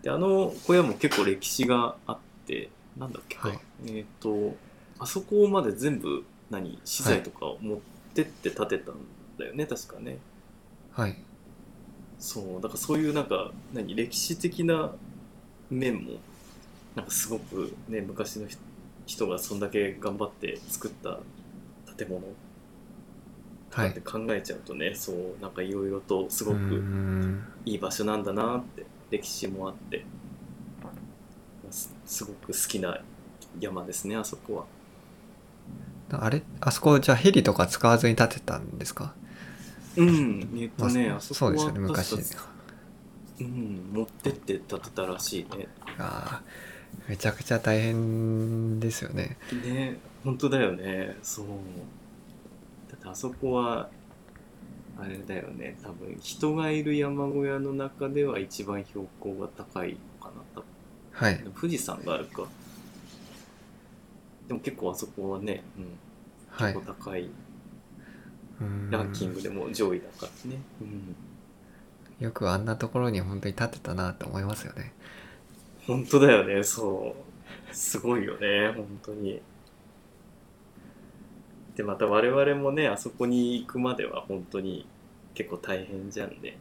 [0.06, 3.60] であの小屋も結構歴史があってなんだっけか、はい。
[3.88, 4.56] えっ、と
[5.00, 7.78] あそこまで全部何資材とかを持っ
[8.14, 8.98] てって建てたん
[9.40, 10.20] だよね、確かね。
[10.92, 11.18] はい。
[12.20, 14.94] そうだからそういうなんか何歴史的な
[15.72, 16.12] 面も
[16.96, 18.62] なんかすごくね昔の人
[19.08, 21.18] 人がそんだけ頑張って作った
[21.98, 22.22] 建物。
[23.78, 27.44] って考えちゃうとね、そうなんかいろいろとすごくん。
[27.66, 30.06] いい場所なんだなって歴史もあって
[31.72, 33.00] すすごく好きな
[33.60, 34.66] 山ですねあそこは。
[36.12, 36.44] あれ？
[36.62, 39.14] あそこじゃあヘリとか使わずに建てたんですか？
[39.98, 42.16] うんえっとね、まああそそうですよね昔
[43.40, 45.68] うん持ってって建てたらしいね。
[45.98, 49.38] あーめちゃくちゃ大変ですよね。
[49.66, 51.18] ね本当だよね。
[51.24, 51.46] そう。
[52.90, 53.90] だってあそこは
[54.98, 55.78] あれだよね。
[55.84, 60.66] 多分人がいる山小屋の中では一番標高が高いのかな多分。
[61.12, 61.44] はい。
[61.60, 62.48] 富士山があるか。
[64.48, 65.86] でも結構あそこはね、うん、
[66.50, 66.74] はい。
[66.74, 67.30] 結構高い、
[68.90, 71.16] ランキングでも上位だからね、うん、
[72.20, 74.94] よくあんなところに本当に建てたなと思いますよね。
[75.88, 76.64] 本当だよね。
[76.64, 77.16] そ
[77.72, 77.76] う。
[77.76, 78.72] すごいよね。
[78.76, 79.42] 本当に
[81.76, 84.88] でまた我々もねあそこに行くまでは本当に
[85.34, 86.58] 結構大変じゃんね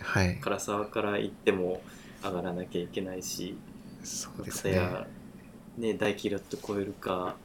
[0.00, 0.40] はい。
[0.42, 1.80] 唐沢から行っても
[2.22, 3.56] 上がらなきゃいけないし。
[4.02, 4.80] そうですね。
[5.76, 7.36] ね大キラッと超えるか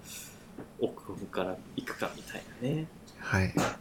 [0.79, 2.87] 奥から行くかみたいなね。
[3.19, 3.53] はい。
[3.53, 3.71] だか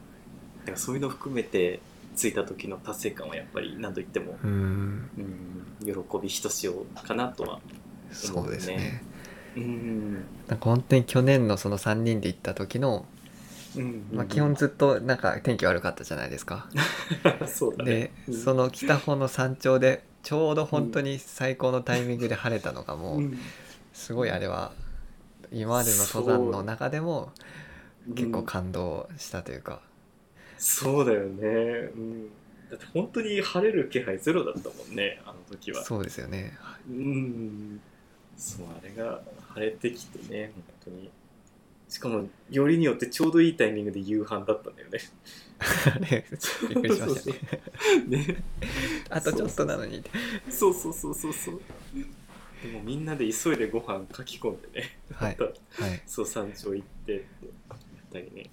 [0.72, 1.80] らそういうの含めて
[2.16, 5.10] 着いた時の達成感はやっぱり何と言っても、うーん。
[5.18, 7.60] うん、喜びひとしおかなとは
[8.12, 9.02] そうですね
[9.56, 10.14] うん、
[10.48, 13.06] なんか本当に去年のその3人で行った時の、
[13.76, 14.06] うん。
[14.12, 16.68] まあ、基本ずっとなんか天気悪かったじゃないですか。
[17.47, 17.90] そうだね。
[17.90, 18.35] でうん。
[18.35, 23.39] その北方の山頂でちょうど本当に最高のタイミングで晴れたのがもううん。
[23.93, 24.72] すごいあれは
[25.52, 27.32] 今までの登山の中でも
[28.14, 29.81] 結構感動したというか。
[30.59, 31.47] そうだよね、
[31.94, 32.28] うん、
[32.70, 35.85] だって本当に晴れる気配ゼロだったもんねあの時は。
[35.85, 36.56] そうですよね。
[36.89, 37.81] うん。
[38.36, 39.20] そうあれが
[39.55, 41.10] 晴れてきてね本当に。
[41.89, 44.98] しかもよりによってちょうどいいタイミングで夕飯だったんだよね。
[45.60, 46.24] あ れ
[46.68, 48.26] びっくりしましたね。
[48.26, 48.44] ね。
[49.10, 50.02] あとちょっとなのに。
[50.51, 51.60] そうそうそうそうそう。
[52.62, 54.98] でもみんなで急いでご飯書き込んでね。
[55.12, 55.36] はい。
[56.06, 57.78] そう山頂行ってってやっ
[58.12, 58.51] たりね。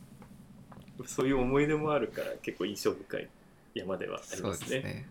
[1.07, 3.29] そういう思い出もあるから結構印象深い
[3.73, 4.69] 山ではありますね。
[4.69, 5.09] ですね。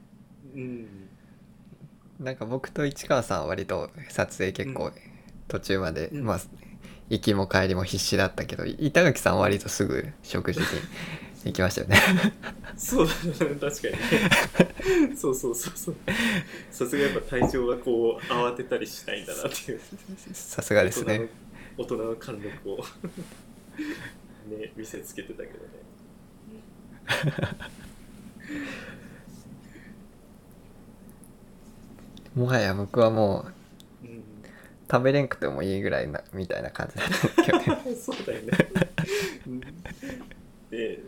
[0.55, 1.09] うん。
[2.21, 5.10] なんか僕と市川さんは割と撮影結構うん
[5.51, 6.25] 途中まで、うん。
[6.25, 6.41] まあ
[7.11, 10.67] 行きも帰りも必死だったけど板垣さんは割とすぐ食事に
[11.45, 12.01] 行きましたよね。
[12.77, 13.21] そうだね
[13.61, 13.99] 確かにね。
[15.17, 15.97] そうそうそうそう。
[16.71, 19.81] さすがやっぱ体調がこう慌てたりしないんだなっていう。
[20.33, 21.29] さすがですね。
[21.77, 22.77] 大人の貫禄を
[24.49, 25.59] ね見せつけてたけどね。
[32.37, 33.53] もはや僕はもううん
[34.91, 38.51] 食べれんくてもいいぐらいなみたいな感じだったけどね そうだよね。
[40.71, 40.99] 食べ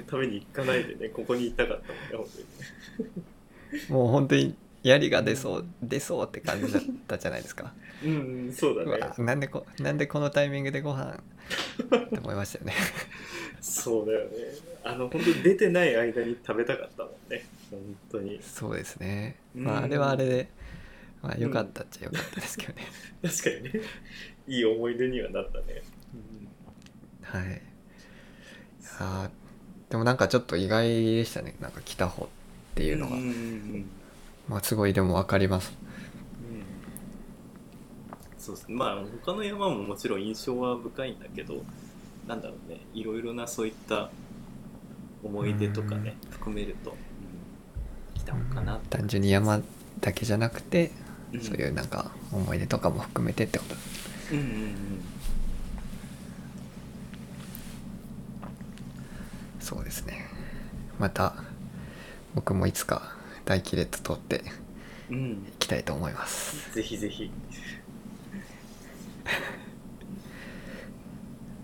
[0.00, 1.80] 食べに行かないでねここにいたかっ
[2.10, 2.28] たもんね本
[2.98, 3.08] 当に
[3.80, 3.84] ね。
[3.88, 7.72] もう本当に槍が出そう出そうって感じだったじゃないですか
[8.04, 9.14] うんうんそううだねわ。
[9.18, 12.74] なんでこなんでこのタイミングでご飯って思いましたよね
[13.60, 14.30] そうだよね。
[14.84, 17.44] あの本当に出てない間に食べたかったもんね。
[17.70, 17.80] 本
[18.12, 18.40] 当に。
[18.42, 20.48] そうですねうんまああれはあれで
[21.26, 22.82] まあ良かったっちゃ良かったですけどね、
[23.22, 23.80] 確かにね。
[24.46, 25.82] いい思い出にはなったね。
[27.22, 27.46] はい。
[27.46, 29.30] いやー
[29.90, 31.56] でもなんかちょっと意外でしたね。
[31.60, 32.28] なんか来た方っ
[32.76, 33.16] ていうのが、
[34.48, 35.76] まあすごいでも分かります。
[36.48, 36.62] うん。
[38.38, 38.76] そうですね。
[38.76, 41.64] まあ他の山ももちろん印象は深いんだけど
[42.28, 42.82] なんだろうね。
[42.94, 44.12] いろいろなそういった
[45.24, 46.96] 思い出とかね含めると、うん。
[48.14, 49.60] 来たのかな単純に山
[50.00, 51.05] だけじゃなくて、うん
[51.42, 53.74] そういうなんか思い出とかも含めてってこと。
[54.32, 54.74] うんうんうん
[59.60, 60.28] そうですね。
[61.00, 61.34] また
[62.36, 64.44] 僕もいつか大気列通って
[65.10, 65.32] うん。
[65.32, 66.72] いきたいと思います。
[66.72, 67.30] ぜひぜひ。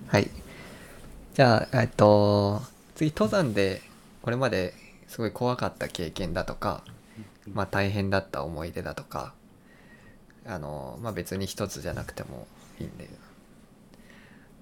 [0.08, 0.28] はい。
[1.34, 2.60] じゃあえっと
[2.96, 3.82] 次登山で
[4.22, 4.74] これまで
[5.08, 6.82] すごい怖かった経験だとか
[7.52, 9.32] まあ大変だった思い出だとか
[10.46, 12.46] あのまあ別に一つじゃなくても
[12.80, 13.08] いいんで。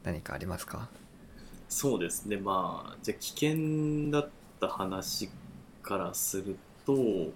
[0.02, 0.89] 何かありますか？
[1.69, 2.39] そうですね。
[2.39, 5.28] まあじゃあ危険だった話
[5.82, 7.27] からするとや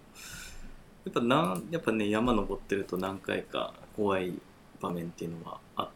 [1.10, 4.32] っぱなんやっぱね山登ってると何回か怖い
[4.80, 5.88] 場面っていうのはあっ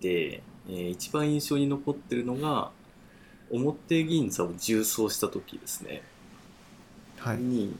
[0.00, 2.70] て、えー一番印象に残ってるのが
[3.50, 6.02] 表銀座を縦走した時ですね、
[7.18, 7.38] はい。
[7.38, 7.74] に、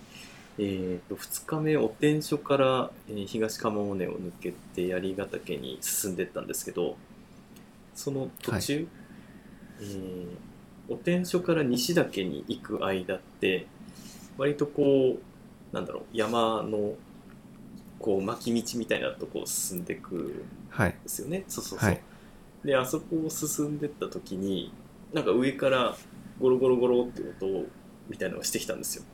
[0.58, 6.96] えー、と2日目お天所から、えー東鴨尾根を抜けて槍ヶ岳に進んでったんですけど
[7.94, 8.88] その途中、
[9.80, 10.26] えー
[10.88, 13.66] お天所から西岳に行く間って
[14.38, 15.18] 割とこ
[15.72, 16.94] うなんだろう山の
[17.98, 21.44] こう巻き道みたいなとこを進んでいくんはいですよね。
[21.48, 22.00] そうそうそう、はい。
[22.64, 24.72] であそこを進んでった時に
[25.12, 25.96] なんか上から
[26.38, 27.66] ゴロゴロゴロって音
[28.08, 29.04] みたいなのがしてきたんですよ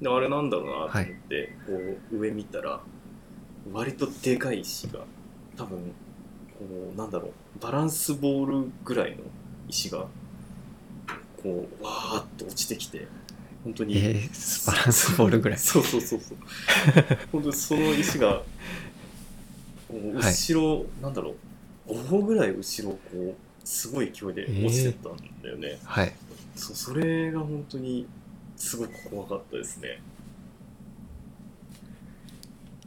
[0.00, 1.72] であれなんだろうなと思って、こ
[2.12, 2.80] う上見たら
[3.72, 5.00] 割とでかい石が
[5.56, 5.78] 多分
[6.58, 9.18] こうなんだろうバランスボールぐらいの
[9.68, 10.06] 石が
[11.42, 13.08] こうわーっと落ちてきて
[13.64, 15.58] 本当に、えー、バランスボールぐらい。
[15.58, 16.38] そうそうそうそう。
[17.32, 18.42] 本当にその石が
[19.88, 20.32] こうはい。
[20.32, 21.34] 後ろ、なんだろ
[21.88, 23.34] う5歩ぐらい後ろをこう
[23.66, 26.12] すごい勢いで落ちてったんだよね、はい。
[26.54, 28.06] そうそれが本当に
[28.56, 30.00] すごく怖かったですね。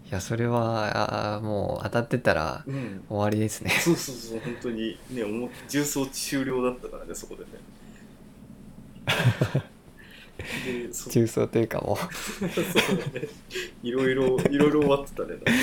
[0.10, 3.04] いやそれはあーもう当たってたらうん。
[3.08, 3.70] 終わりですね。
[3.70, 5.24] そうそうそう本当にね
[5.68, 7.50] 重装終了だったからねそこでね。
[10.66, 12.06] でそ重曹というかもそ
[12.96, 13.28] うだね。
[13.84, 15.30] いろいろいろいろ終わってたね。
[15.30, 15.58] なんかね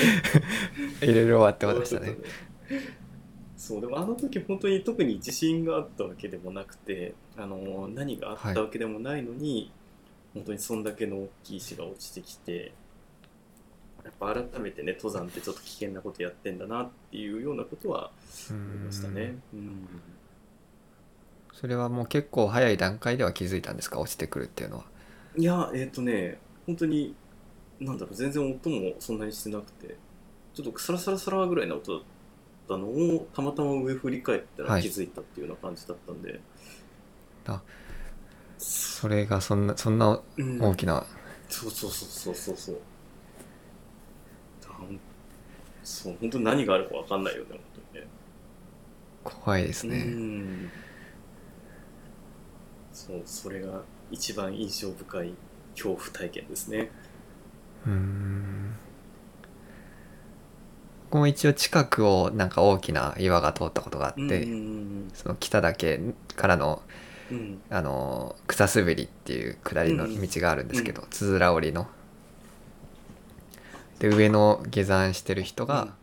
[1.01, 2.17] ういろいろ終わってましたね。
[3.57, 9.71] そうでもあの時本当に特に自信があったわけでもなくてあの何があったわけでもないのに、
[10.37, 12.71] 本当にそんだけの大きい石が落ちてきて
[14.03, 18.11] やっぱ改めてね登山ってちょっと危険なことやってんだなっていうようなことは
[18.51, 19.25] う思いましたね。
[19.25, 19.41] ん。
[19.53, 19.87] うん。
[21.53, 23.99] それはもう結構早い段階では気づいたんですか？
[23.99, 24.85] 落ちてくるっていうのは。
[25.35, 27.15] いやえっ、とね本当に
[27.79, 29.97] なんだろう全然音もそんなにしてなくて
[30.53, 32.03] ちょっとサラサラサラぐらいの音だっ
[32.67, 34.81] たのをたまたま上振り返ったはい。
[34.81, 36.39] ら気づいたっていうような感じだったんで、
[37.47, 37.61] あ
[38.59, 40.61] それがそんなそんなうん。
[40.61, 41.05] 大きな、
[41.49, 42.75] そうそうそうそうそうそう。
[45.83, 47.59] そう本当に何があるか分かんないよね本
[47.93, 48.07] 当にね。
[49.23, 50.69] 怖いですうね、ん。
[52.93, 55.33] そうそれが一番印象深い
[55.71, 56.89] 恐怖体験ですね。
[57.85, 58.75] うーん。
[61.09, 64.35] 僕も一応近くをなんか大きな岩が通ったことがあって、うんう
[65.07, 65.11] ん。
[65.13, 66.01] その北岳
[66.35, 66.81] からの
[67.31, 67.37] うん。
[67.37, 71.87] うんあの草滑りっていう下りの道があるんですけど、つづら折りの。
[73.99, 75.69] で上の下山してる人うん。
[75.69, 75.93] が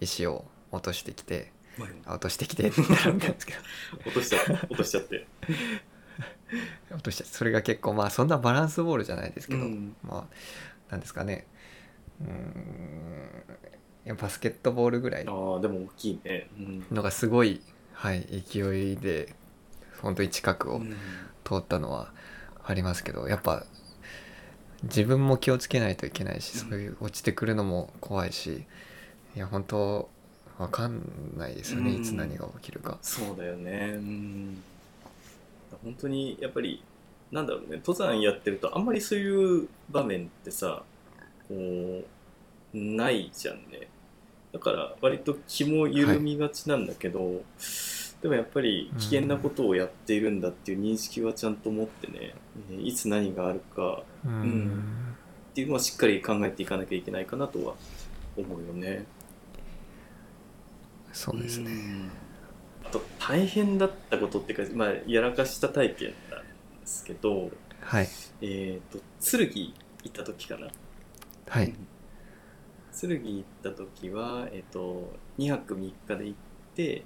[0.00, 3.58] 石を落としてきて、まああ落としてきてってなるんですけど。
[4.06, 4.38] 落としちゃ
[4.68, 5.26] 落としちゃって。
[6.90, 9.96] 落としちゃそれが結構まあそんなバランスボールじゃないですけど、うん。
[10.02, 11.46] まあなんですかね。
[12.20, 14.16] うーん。
[14.16, 16.48] バスケットボールぐらいああでも大きいね。
[16.58, 16.86] うん。
[16.92, 17.60] のがすごい、
[17.92, 19.34] はい、勢いで
[20.02, 20.96] 本当に近くをうん。
[21.44, 22.12] 通ったのは
[22.64, 23.64] ありますけどやっぱ
[24.82, 26.70] 自分も気をつけないといけないし、うん。
[26.70, 28.64] そういう落ちてくるのも怖いし
[29.36, 30.08] いや本当
[30.58, 31.02] わかん
[31.36, 32.02] ないですよね、うん。
[32.02, 32.98] いつ何が起きるか。
[33.00, 33.92] そうだよね。
[33.94, 34.62] うん。
[35.84, 36.82] 本当にやっぱり
[37.30, 40.82] なんだろうね登山やってるとあんまりそういう場面ってさ
[41.48, 42.04] こう
[42.76, 43.88] ないじゃんね。
[44.52, 47.42] だから割と気も緩みがちなんだけど、
[48.26, 52.34] でもやっぱり危険なことをやっているんだっていう認識はちゃんと持ってね、
[52.72, 54.02] えーいつ何があるか。
[54.24, 54.66] うん。
[54.66, 55.16] ん。
[55.50, 57.74] っていうのはしっかり考えていかなきゃいけないかなとは
[58.36, 59.04] 思うよね。
[61.12, 62.10] そうですね、うん。
[62.84, 66.46] あと大変だったことっていうか、まあ、やらかした体験なんで
[66.84, 68.08] すけど、はい。
[68.40, 69.72] えっ、と、剣行
[70.08, 70.66] った時かな。
[71.46, 71.72] はい。
[73.00, 76.38] 剣行った時は、えっ、と、2泊3日で行っ
[76.74, 77.04] て、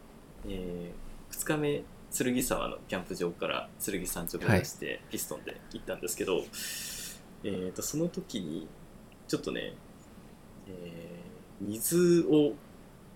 [0.49, 0.93] え
[1.33, 6.43] 2日目、剣沢のキャンプ場から剣山頂目指してピストンで行ったんですけど、
[7.45, 8.69] えっ、と、その時に、
[9.29, 9.75] ちょっとね、
[10.69, 12.55] えー水を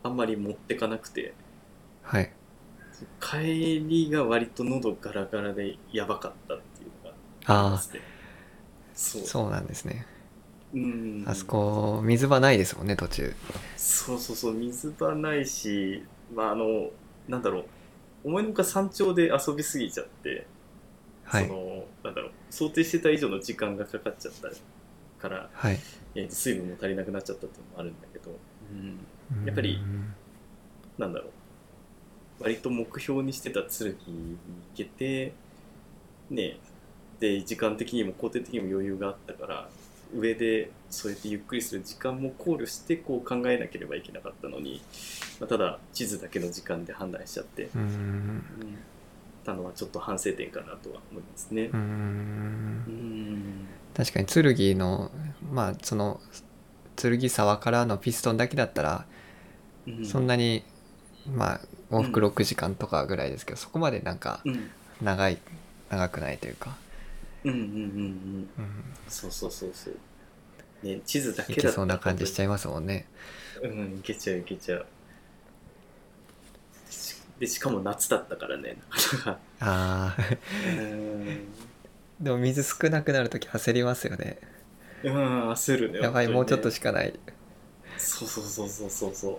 [0.03, 1.35] あんまり持ってかなくて、
[2.03, 2.31] はい
[3.21, 3.37] 帰
[3.89, 8.01] りが割と喉ガラガラでやばかったっていうのがありますね。
[8.95, 9.23] そう。
[9.23, 10.07] そうなんですね
[10.75, 11.25] うん。
[11.27, 13.35] あそこ水場ないですもんね途中
[13.77, 16.91] そうそうそう、水場ないし、まああの、
[17.29, 17.65] なんだろう、
[18.25, 20.47] 思いのほか山頂で遊びすぎちゃって、
[21.25, 21.47] はい。
[21.47, 24.51] その、なんだろう、想定してた以上の時間がかかっちゃった
[25.21, 25.79] から、はい。
[26.15, 28.31] え水分も足りなくなっちゃったっていうのもあるんだけど、
[28.73, 28.75] う
[29.43, 30.15] ん、やっぱりうん
[30.97, 33.97] なんだろう割と目標にしてた剣に行
[34.77, 35.33] けて
[36.31, 36.57] ね
[37.19, 39.69] で時間的にも工程的にも余裕があったから
[40.15, 44.81] 上でそうやってゆっくりする時間も考慮してこう考えなければいけなかったのに、
[45.41, 47.69] まあ、ただ地図だけの時間で判断しちゃって、
[49.45, 51.65] たのはちょっと反省点かなとは思いますね。
[51.73, 51.77] う。
[51.77, 51.81] ん。
[52.87, 53.67] うん。
[53.95, 55.11] 確かに剣の
[55.53, 56.21] まあその
[56.97, 59.07] 剣沢からのピストンだけだったら
[59.87, 60.05] うん。
[60.05, 60.63] そんなに
[61.27, 61.61] まあ
[61.91, 64.71] 往復6時間とかぐらいですけど、そこまでなんかうん。
[65.03, 65.39] 長い
[65.91, 66.77] 長くないというか、
[67.45, 68.75] うんうんうんうんうん、
[69.09, 69.95] そうそうそうそう。
[70.83, 73.07] ね、地図だけいだけそうな感じしちゃいますもんね
[73.63, 74.87] うん、いけちゃういけちゃう。
[76.91, 78.77] しで、しかも夏だったからね。
[79.61, 80.17] ああ
[80.79, 81.53] うん、
[82.21, 84.39] でも水少なくなるとき焦りますよね
[85.03, 86.01] うん、焦るね。
[86.01, 87.15] やばい、もうちょっとしかない
[87.99, 89.37] そうそうそうそうそうそう。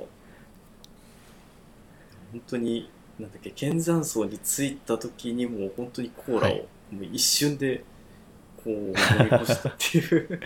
[2.31, 7.83] 本当に、なんだっけ、剣山荘に着いた時にもう本当にコーラを、はいもう一瞬で、
[8.65, 8.93] こう、飲み
[9.41, 10.41] 越したっていう。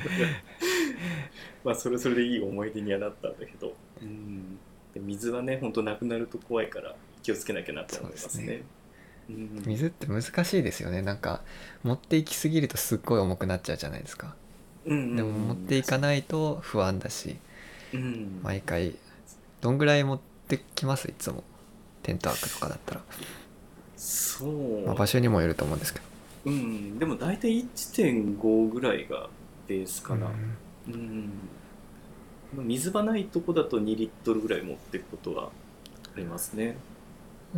[1.66, 3.74] まあ、それはそれでいい思い出にはなったんだけど。
[4.02, 4.60] うん。
[4.94, 8.30] で水はね、本当なくなると怖いから気をつけなきゃなと思いますね。
[8.30, 8.64] そうですね。
[9.30, 9.64] うん。
[9.66, 11.02] 水って難しいですよね。
[11.02, 11.42] なんか
[11.84, 14.36] 持っていきすぎるとすっごい重くなっちゃうじゃないですか。
[14.86, 15.16] うんうんうん。
[15.16, 17.38] でも持っていかないと不安だし。
[17.94, 18.40] うん。
[18.44, 18.96] 毎回
[19.62, 21.08] どんぐらい持ってきます？
[21.10, 21.44] いつも。
[22.02, 23.02] テント泊とかだったら、
[23.98, 26.06] そう、まあ、場所にもよると思うんですけど
[26.46, 29.30] うん、でも大体1.5ぐらいが
[29.68, 30.28] ベースかな。
[30.88, 31.30] うんうん。
[32.56, 35.52] まあ水場ないとこだと2リットルぐらい持っていくことは
[36.16, 36.78] ありますね。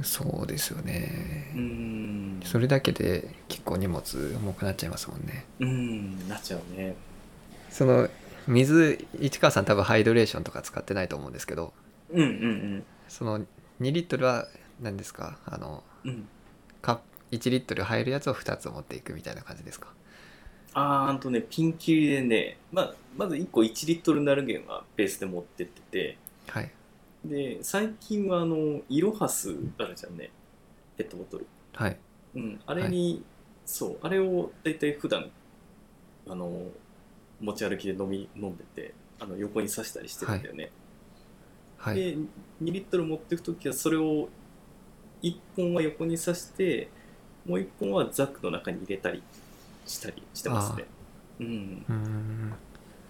[0.03, 2.39] そうですよね、うん。
[2.45, 4.01] それだけで結構荷物
[4.37, 6.95] 重くなっちゃいますもんねうん、なっちゃうね。
[7.69, 8.09] その
[8.47, 11.73] 水市川さん多分ハイドレーションとか使ってないと思うんですけど
[12.09, 13.43] うんうんその2
[13.79, 14.47] リットルは
[14.81, 15.37] 何ですか？
[15.45, 16.27] あのうん。
[17.31, 17.39] うん。
[17.39, 19.87] カップ1リットル入るやつを2つ持っていくみたいな感じですか？
[20.73, 26.71] あーあんとね、ピンキリでね、まあ、まず1個1リットルナルゲンはベースで持ってってて、はい
[27.25, 30.31] で、最近はあの、イロハスあるじゃんね。
[30.97, 31.47] ペットボトル。
[31.73, 31.99] はい
[32.35, 33.25] うん、あれに、
[33.65, 35.31] そう、あれを大体普段
[36.27, 36.71] あの、
[37.39, 40.71] 持ち歩きで飲み、飲んでて、あの、横に刺したりしてるんだよね。
[41.77, 42.27] はいで、2
[42.71, 44.29] リットル持っていくときは、それを
[45.21, 46.93] 1本は横に刺して、
[47.45, 49.21] もう1本はザックの中に入れたり
[49.87, 50.85] したりしてますね。
[51.39, 51.85] うん。
[51.89, 52.53] うーん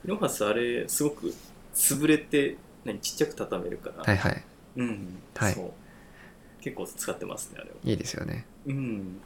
[0.06, 1.34] イロハス、あれ、すごく
[1.76, 4.43] 潰れて、何、ちっちゃく畳めるから、はいはい
[4.77, 5.72] うん、はいそう。
[6.64, 7.76] 結構使ってますね、あれは。
[7.84, 9.19] いいですよねうん。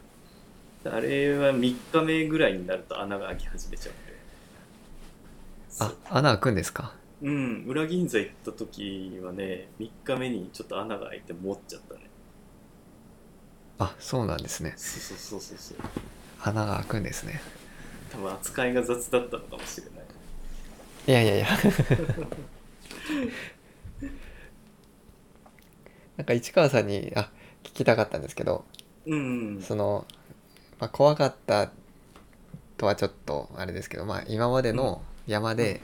[0.84, 4.16] あれは3日目ぐらいになると穴が開き始めちゃうんで。
[5.70, 6.94] そあう穴開くんですか？
[7.22, 12.05] うん、裏銀座行った時はね、3日目にちょっと穴が開いて持っちゃったね。
[13.80, 14.74] あそうなんですね。
[14.78, 15.58] そうそうそうそう。
[15.58, 15.78] そう。
[16.42, 17.42] 穴が開くんですね。
[18.12, 19.96] 多分扱いが雑だったのかもしれない。
[21.08, 21.48] いやいやいや。
[26.18, 27.30] なんか市川さんにあ
[27.64, 28.64] 聞きたかったんですけど
[29.06, 29.62] うん。
[29.62, 30.08] その、
[30.80, 31.72] まあ、怖かった
[32.78, 35.82] とはちょっとあれですけど、まあ、今までの山で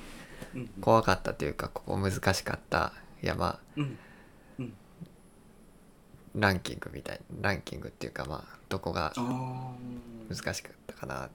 [0.55, 0.67] うん。
[0.79, 3.97] 怖かったというかここ難しかった山うん
[6.35, 9.13] ランキングみたいランキングっていうかまあどこが
[10.29, 11.29] 難しかったかな。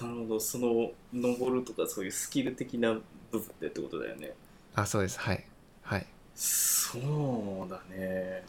[0.00, 0.40] なるほど。
[0.40, 2.94] その登るとかそういうスキル的な
[3.30, 4.32] 部分でってことだよね。
[4.74, 5.18] あそうです。
[5.20, 5.44] はい。
[5.82, 6.06] はい。
[6.34, 8.42] そうだね。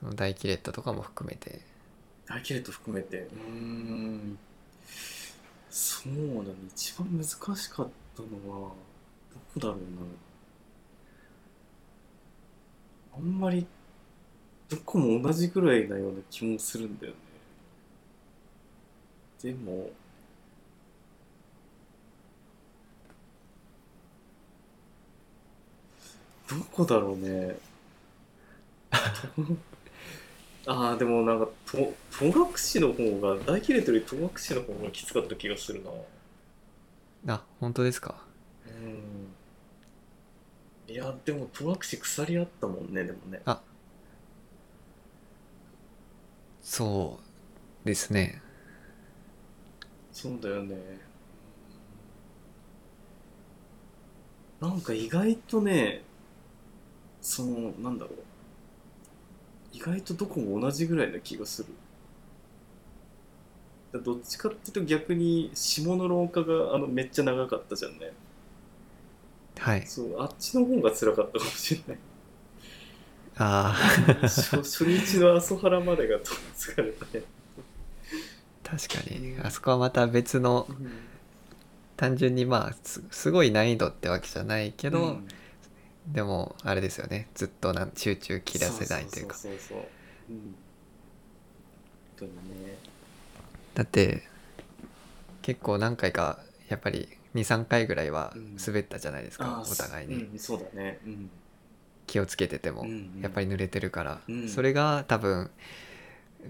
[0.00, 1.60] その大キレットとかも含めて。
[2.26, 3.18] 大キレット含めて。
[3.18, 4.38] うーん。
[5.70, 6.54] そうだね。
[6.74, 7.56] 一番難しかっ
[8.16, 9.80] たのはどこだろうな
[13.16, 13.66] あんまり
[14.68, 17.18] どこも同じぐらいなような気もするんだよね。
[19.42, 19.90] でも
[26.48, 27.56] どこだろうね。
[30.68, 32.34] ああでもなんかと戸隠
[32.80, 35.82] の方が大キレットより戸隠の方がきつかった気がする
[37.26, 37.34] な。
[37.34, 38.16] あ本当ですか？
[38.66, 39.15] うん
[40.88, 43.40] いやでも戸隠鎖あったもんねでもね。
[43.44, 43.60] あ。
[46.62, 47.18] そ
[47.84, 48.40] うですね。
[50.12, 50.76] そうだよね。
[54.60, 56.02] なんか意外とね
[57.20, 58.14] そのなんだろう。
[59.72, 61.68] 意外とどこも同じぐらいな気がする。
[63.92, 68.12] だどっちかっていうと逆に下の廊下があのめっちゃ長かったじゃんね
[69.58, 69.86] はい。
[69.86, 71.98] そうあっちの方が辛かったかもしれない。
[73.38, 77.22] ああ初初日の阿蘇原までが疲れたね、
[78.64, 79.36] 確かに。
[79.42, 80.66] あそこはまた別の
[81.96, 85.28] 単純にまあすすごい難易度ってわけじゃないけど、うん。
[86.06, 87.28] でもあれですよね。
[87.34, 89.34] ずっとなん集中切らせないというか。
[89.34, 89.88] そうそうそうそう。
[90.30, 90.36] うん。
[90.38, 90.54] 本
[92.16, 92.30] 当に
[92.64, 92.78] ね。
[93.74, 94.22] だって
[95.42, 98.56] 結構何回かやっぱり23回ぐらいはうん。
[98.64, 100.98] 滑ったじゃないですか、お互いに、うん、そうだね。
[101.04, 101.30] うん。
[102.06, 102.86] 気をつけてても、
[103.20, 104.48] やっぱり濡れてるから、うん。
[104.48, 105.50] それが多分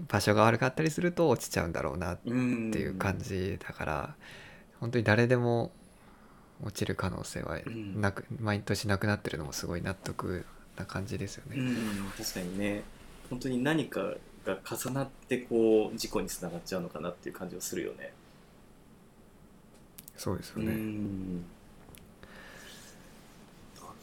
[0.07, 4.15] 場所が悪かったりすると落ちちゃうんだろうなっうんていう感じだから、
[4.79, 5.71] 本当に誰でも
[6.63, 7.99] 落ちる可能性はうん。
[8.01, 10.45] なく、毎年なくなってるのもすごい納得
[10.77, 11.57] な感じですよね。
[11.57, 11.75] うん
[12.17, 12.83] 確かにね。
[13.29, 14.13] 本当に何か
[14.45, 18.13] が重なってこう事故につながっちゃうのかなっていう感じはするよね。
[18.16, 18.16] う
[20.17, 21.45] そうですよね、ん。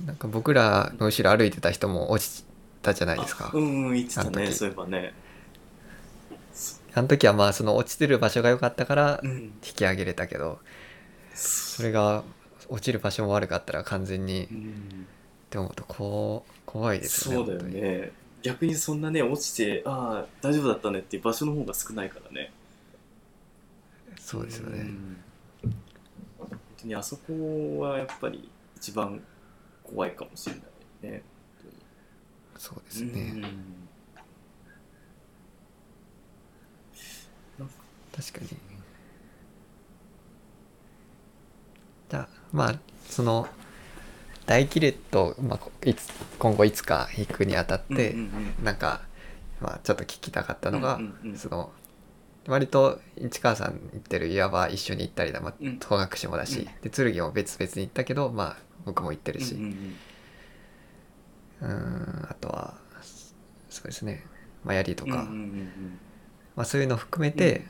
[0.06, 2.44] なんか僕らの後ろ歩いてた人も落ち
[2.82, 3.50] たじゃないですか。
[3.52, 5.12] あうんうん言ってたねそういえばね。
[6.94, 9.30] あの時はまあその落ちてる場所が良かったからうん。
[9.32, 10.60] 引き上げれたけど
[11.34, 12.22] それが
[12.68, 15.06] 落ちる場所も悪かったら完全にっうん。
[15.50, 18.12] て思うとこう怖いですよねそうだよね。
[18.42, 22.52] 逆にそんなね落ちてああ大丈夫だったねっていう場所の方が少ないからね。
[24.18, 24.84] そうですよね、ん。
[24.84, 25.23] 本
[26.84, 29.20] 当にあそこはやっぱり一番
[29.82, 30.60] 怖いかもしれな
[31.08, 31.22] いね
[32.56, 33.42] そうですね、うん。
[38.16, 38.48] 確かに。
[42.08, 43.48] じゃあまあその
[44.46, 48.64] 大キレット、まあ、こいつ今後いつか行くにあたって、うんうんうん。
[48.64, 49.02] なんか、
[49.60, 51.36] まあ、ちょっと聞きたかったのが、うんうんうん。
[51.36, 51.72] その
[52.46, 55.78] 割と市川さん行ってる岩場一緒に行ったりだ、まあうん。
[55.78, 59.96] 戸隠もだし、で剣も別々に行ったけど、まあ、僕も行ってるし、うん
[62.28, 62.74] あとは
[63.70, 64.26] そうですね、
[64.64, 65.26] まあ、槍とか、
[66.56, 67.64] まあ、そういうの含めて、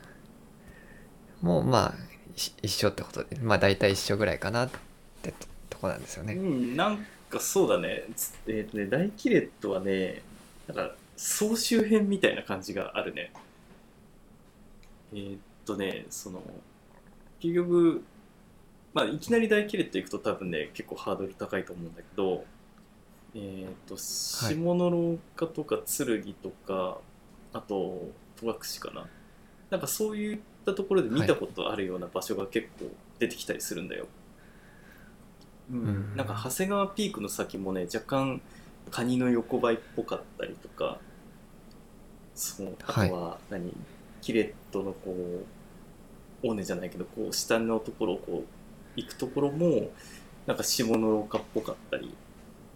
[1.41, 1.93] もうまあ
[2.35, 4.69] 一一緒ってことでまあ大体一緒ぐらいかなっ
[5.21, 6.33] てととこなんですよね。
[6.33, 10.21] うんうん、なんかそうだね、つえーとね大キレットはね、
[10.67, 13.31] なんか総集編みたいな感じがあるね。
[15.15, 16.43] えーっとね、その、
[17.39, 18.03] 結局、
[18.93, 22.45] まあ、いきなり大キレット行くと多分ね、結構ハードル高いと思うんだけど、
[23.35, 27.01] えーっと、下の廊下とか剣とか、
[27.53, 29.09] あと、戸隠かな。
[29.69, 34.07] なんかそういったところで見たことあるような場所が結構出てきたりするんだよ。
[35.71, 35.79] うん。
[35.79, 36.15] うん。
[36.15, 38.41] なんか長谷川ピークの先もね若干
[38.91, 40.99] カニの横ばいっぽかったりとか
[42.35, 43.71] そうあとは何、
[44.25, 45.15] キレットのこ
[46.43, 49.91] う尾根じゃないけどこう下のところをこう行くところも
[50.47, 52.11] なんか下の廊下っぽかったり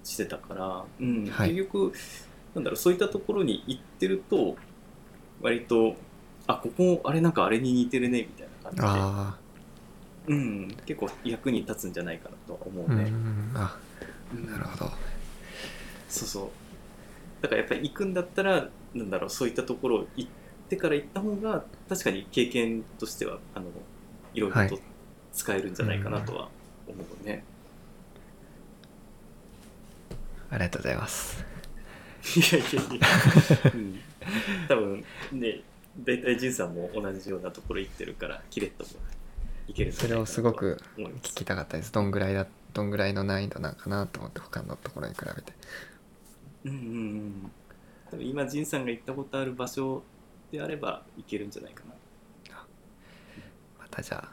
[0.04, 1.94] してたから、うんはい結局
[2.54, 4.56] なんだろうそういったところに行ってると
[5.42, 5.96] 割と
[6.46, 9.38] あここあれなんかあれに似てるねみたいな感じであ
[10.28, 13.04] うん、結構役に立つんじゃないかなとは思うあ、うね。
[13.10, 13.80] んあ
[14.34, 14.92] うんなるほど。
[16.08, 16.50] そうそう。
[17.42, 20.30] だからやっぱり行くんだったら、なんだろう、そういったところを行っ
[20.70, 23.66] ってから行った方が確かに経験としてはあの
[24.36, 24.80] いろいろと
[25.34, 26.50] 使えるんじゃないかなとは
[26.88, 27.44] 思うね、
[30.52, 31.44] ありがとうございます。
[32.36, 34.00] いやいやいや、 うん、
[34.68, 35.62] 多分ね
[36.04, 39.02] 大体仁さんも同じようなところ行ってるからキレッとも
[39.68, 41.92] いけるそれをすごく聞きたかったです。
[41.92, 45.54] どんぐらいだどんぐらいの難易度なんかなと思って他のところに比べて。
[46.66, 46.80] うんうんう
[47.26, 47.52] ん。
[48.12, 50.04] 多分今仁さんが行ったことある場所
[50.52, 51.90] であれば行けるんじゃないかな。
[53.80, 54.30] またじゃあ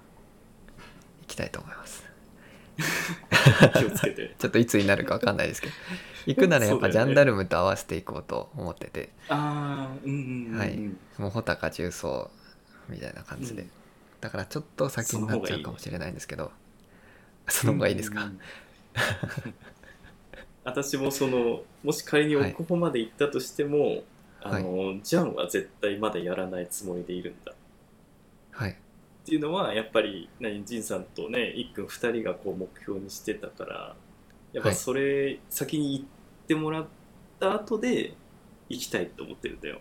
[1.23, 2.05] 行きたいと思います。
[3.79, 4.35] 気をつけて。
[4.39, 5.73] ちょっといつになるかわかんないですけど。
[6.27, 10.77] 行くならやっぱジャンダルムと合わせていこうと思ってて、ああうんうんうんうん、はい。
[11.19, 12.31] もう穂高重曹
[12.89, 13.71] みたいな感じで、うん。
[14.21, 16.53] だからちょっと先になっちゃうかもしれないんですけど。
[17.49, 18.41] その方がいいですか、うん
[20.65, 24.05] 私もそのもし仮に奥穂まで行ったとしても、はい
[24.47, 27.53] あのジャンは絶対まだやらないつもりでいるんだ。
[28.53, 28.71] はい。
[28.71, 28.75] っ
[29.25, 33.97] ていうのはやっぱり何仁さんとね一君2人がこう目標にしてたから
[34.53, 34.75] やっぱはい。
[34.77, 36.05] それ先に行っ
[36.47, 36.87] てもらっ
[37.41, 38.15] た後で
[38.69, 39.81] 行きたいと思ってるんだよ。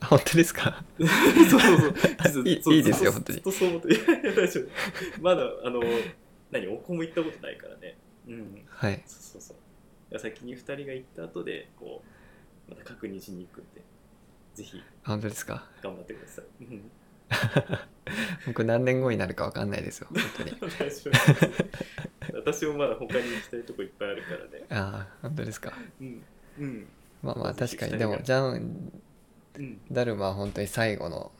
[0.00, 0.82] あ本当ですか？
[0.98, 1.94] そうそう
[2.32, 2.48] そう。
[2.74, 3.42] いいですよ本当に。
[3.52, 5.22] そう思っていや大丈夫。
[5.22, 5.80] まだあの
[6.50, 7.96] 何おこも行ったことないからね。
[8.26, 9.02] うんはい。
[9.06, 10.18] そうそうそう。
[10.18, 12.02] 先に2人が行った後でこ
[12.68, 13.82] うまた確認しに行くんで
[14.54, 14.82] ぜひ。
[15.04, 15.64] 本当ですか？
[15.82, 16.90] 頑張ってください、うん、
[18.46, 20.56] 僕何年後になるかわかんないですよ本当に。
[22.34, 24.66] 私もまだ他に行きたいとこいっぱいあるからね。
[24.70, 25.72] ああ本当ですか。
[26.00, 26.22] うん。
[26.58, 26.86] うん。
[27.22, 27.96] まあまあ確かに。
[27.98, 28.92] でもジャン
[29.56, 29.80] うん。
[29.90, 31.32] ダルマは本当に最後の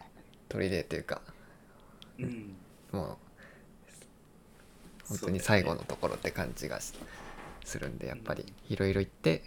[0.49, 1.23] 砦というか
[2.19, 2.57] うん。
[2.93, 3.19] も
[5.05, 6.93] う本当に最後のところって感じがし
[7.65, 9.43] するんでやっぱりいろいろ行って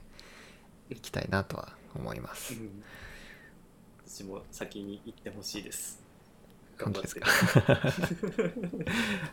[0.89, 2.53] 行きたいなとは思います。
[2.53, 2.83] うん
[4.13, 5.99] 私も先に行ってほしいです。
[6.77, 7.19] 頑張って。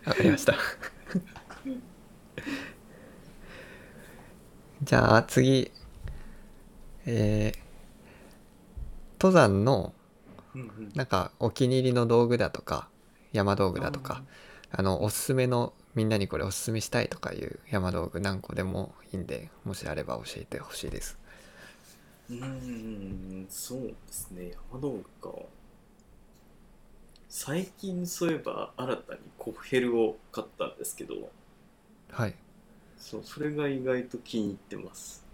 [0.08, 0.54] わかりました。
[4.82, 5.70] じゃあ次。
[7.04, 7.70] えー
[9.22, 9.92] 登山の
[10.94, 12.88] なんかお気に入りの道具だとか
[13.32, 14.22] 山道具だとか
[14.70, 21.18] あのおすすめのみんなにこれおすすめしたいとかいう山道具何個でもいいんでもしあれば教えてほしいです
[22.30, 24.52] うーんそうですね。
[24.72, 25.36] 山道具か
[27.28, 31.30] 最近そういえば新たにコフヘルを買ったんですけど
[32.10, 32.34] はい。
[32.98, 35.24] そうそれが意外と気に入ってます。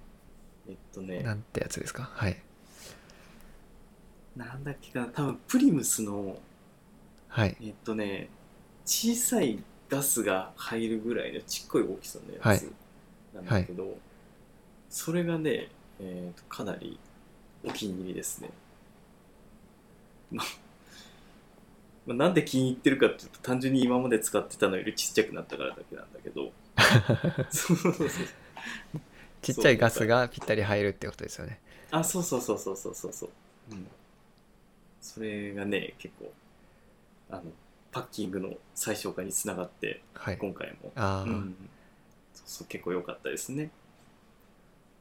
[0.68, 1.22] えっとね。
[1.22, 2.10] なんてやつですか？
[2.14, 2.36] はい。
[4.36, 6.38] なんだっけかな多分プリムスの
[7.28, 7.56] はい。
[7.60, 8.28] えっとね
[8.84, 9.58] 小さい
[9.88, 12.58] ガスが入るぐらいのちっこい大きさのやはい。
[12.58, 12.72] つ
[13.34, 13.96] なんだけど、
[14.88, 15.68] それがね、
[16.00, 16.98] えーとかなり
[17.64, 18.50] お気に入りですね。
[20.30, 20.44] ま
[22.06, 26.52] まあ、なんで気に入ってるかっていうと単純に今まで使ってたのよりちっちゃくなったからだけなんだけど。
[27.50, 28.26] そうそうそうそう
[29.42, 31.60] ちっちゃいガスがぴったり入るってことですよね。
[31.90, 33.30] あそうそうそうそうそうそうそう、
[33.70, 33.86] うん、
[35.00, 36.32] それがね結構
[37.30, 37.42] あの
[37.92, 40.38] パッキングの最小化につながってはい。
[40.38, 40.92] 今回も。
[40.94, 41.56] ああ、うん、
[42.34, 43.70] そうそう結構良かったですね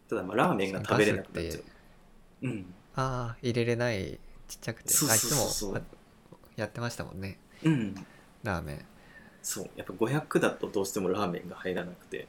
[0.10, 1.64] ただまあラーメンが食べれなくなっちゃう。
[2.44, 2.48] う。
[2.48, 2.74] ん。
[2.96, 4.94] ああ入れれないちっちゃくて。
[4.94, 5.84] そうそうそう
[6.56, 7.38] やってましたもんね。
[7.64, 7.96] うん。
[8.44, 8.86] ラーメン。
[9.42, 9.70] そう。
[9.76, 12.28] やっぱ500だとどうしてもラーメンが入らなくて。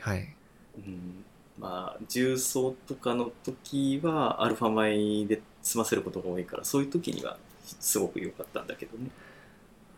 [0.00, 0.34] はい。
[0.78, 1.24] うん。
[1.58, 7.36] まあ重曹とかの時はアルファ米で済ませることが多いからそういう時には
[7.78, 9.10] すごく良かったんだけどね。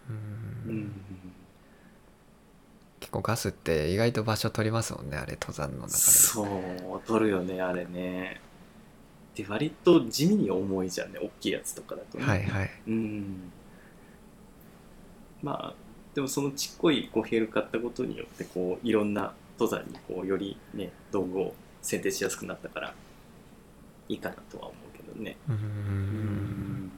[0.09, 0.71] うーん。
[0.71, 0.93] うん。
[0.93, 1.34] 結
[3.15, 6.49] 構ガスって意外と場所取りますもんねあれ登山の中でそう
[7.07, 8.41] 取るよねあれね。
[9.35, 12.25] で割と地味に重いじゃんね大きいやつとかだとね。
[12.25, 12.71] はいはい。
[12.87, 13.53] うん。
[15.43, 15.75] まあ
[16.15, 22.95] でもそのちっこいコヘル買ったことによってこういろんな登山にこうよりね道具を選定しやすくなったから
[24.09, 25.37] いいかなとは思うけどね。
[25.49, 26.93] うん。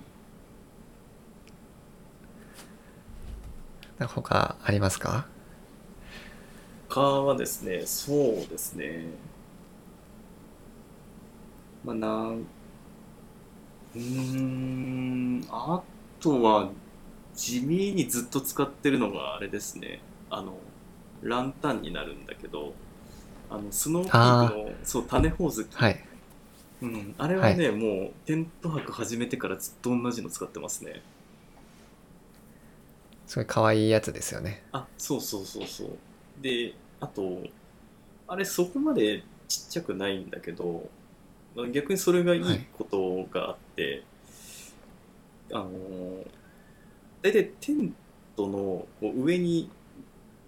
[3.99, 5.27] なんか他ありますか？
[6.97, 8.16] 他はですねそう
[8.49, 9.05] ですね。
[11.84, 12.47] まあなん
[13.94, 15.83] うーんあ
[16.18, 16.70] とは
[17.34, 20.00] 地味にずっと使ってるのがあれですね。
[20.31, 20.55] あの
[21.23, 22.73] ランタンになるんだけど
[23.50, 26.02] あのスノーピークのそう種ほおずき、はい。
[26.81, 31.02] うん、あれはね、もうテント泊始めてからずっと同じの使ってますね。
[33.26, 34.62] すごい可愛いやつですよね。
[34.73, 35.89] あそうそうそうそう。
[36.41, 37.42] であと
[38.28, 40.89] あれそこまでちっちゃくないんだけど
[41.55, 44.02] まあ逆にそれがいいことがあって、
[45.52, 46.26] あのー
[47.23, 47.92] 大体テン
[48.36, 49.68] トの上に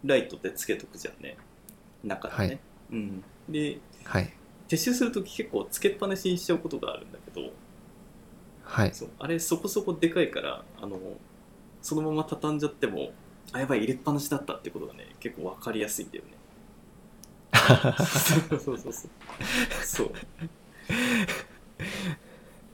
[0.05, 1.37] ライトってつけとくじゃんね。
[2.05, 2.59] 中でね、はい。
[2.93, 4.33] うん、ではい。
[4.69, 7.51] 撤収するとき結構つけっぱなしにしちゃうことがあるんだけど
[8.63, 8.95] はい。
[8.95, 9.09] そう。
[9.19, 10.99] あれそこそこでかいからあの
[11.83, 13.11] そのまま畳んじゃっても
[13.53, 16.38] あやばい入れっぱなしだったってことがね結構分かりやすいんだよね
[17.59, 19.11] そうそうそうそう。
[19.85, 20.13] そう。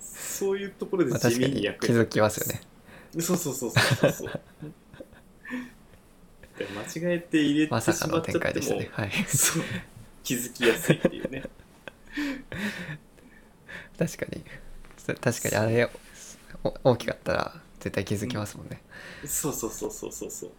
[0.09, 2.61] そういうところでまあ地確か味に役に立づきますよね。
[3.21, 4.43] そうそうそうそうそう
[6.59, 8.91] で間違えて入れてまさかのしまっちゃ展開でしたね。
[8.93, 9.11] はい。
[9.29, 9.63] そう。
[10.23, 11.45] 気づきやすいっていうね。
[13.99, 14.45] 確かに。
[14.99, 15.91] そ確かにあれ
[16.65, 18.81] お大きかったら絶対気づきますもんね、
[19.27, 20.51] そうそうそうそうそうそう。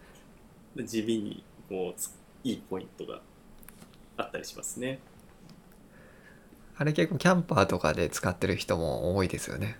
[0.76, 2.12] で地味にこうつ
[2.44, 3.22] いいポイントが
[4.18, 5.00] あったりしますね。
[6.78, 9.78] あれ結構キャンパーとかで使ってる人も多いですよね。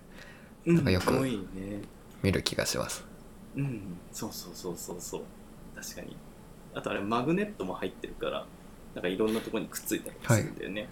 [0.66, 1.12] うんかよく
[2.22, 3.04] 見る気がします。
[3.56, 5.22] うんそうそうそうそうそう。
[5.74, 6.16] 確かに。
[6.74, 8.46] あとあれマグネットも入ってるから
[8.94, 10.88] なんかいろんなところにくっついたりもするんだよね、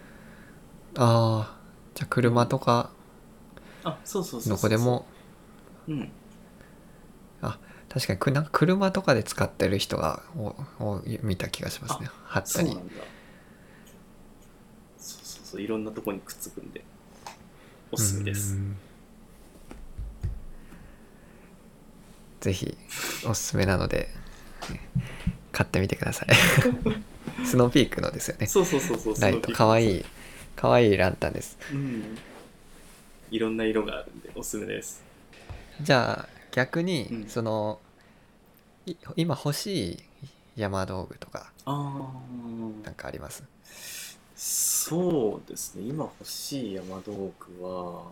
[0.96, 1.58] ああ
[1.94, 2.90] じゃあ車とか
[3.82, 5.06] あそうそうそうどこでも。
[5.88, 6.12] うん。
[7.94, 12.10] 確かにくなんか車とかで使ってる人がおお見た気がしますね。
[12.24, 12.76] 貼ったり
[15.54, 16.82] そういろんなところにくっつくんで。
[17.92, 18.54] おすすめです。
[18.54, 18.76] うん
[22.40, 22.76] ぜひ
[23.26, 24.08] おすすめなので
[25.50, 26.28] 買ってみてください。
[27.46, 28.46] スノーピークのですよね。
[28.46, 29.50] そうそうそうそうライト。
[29.52, 30.04] かわいいい
[30.54, 31.56] かわいいランタンです。
[31.72, 32.18] うん。
[33.30, 35.02] いろんな色があるんでおすすめです。
[35.80, 37.28] じゃあ逆に、うん。
[37.28, 37.80] その
[38.84, 40.02] い今欲しい
[40.56, 43.42] 山道具とかなんかあります？
[44.36, 45.82] そうですね。
[45.82, 48.10] 今欲しい山道具は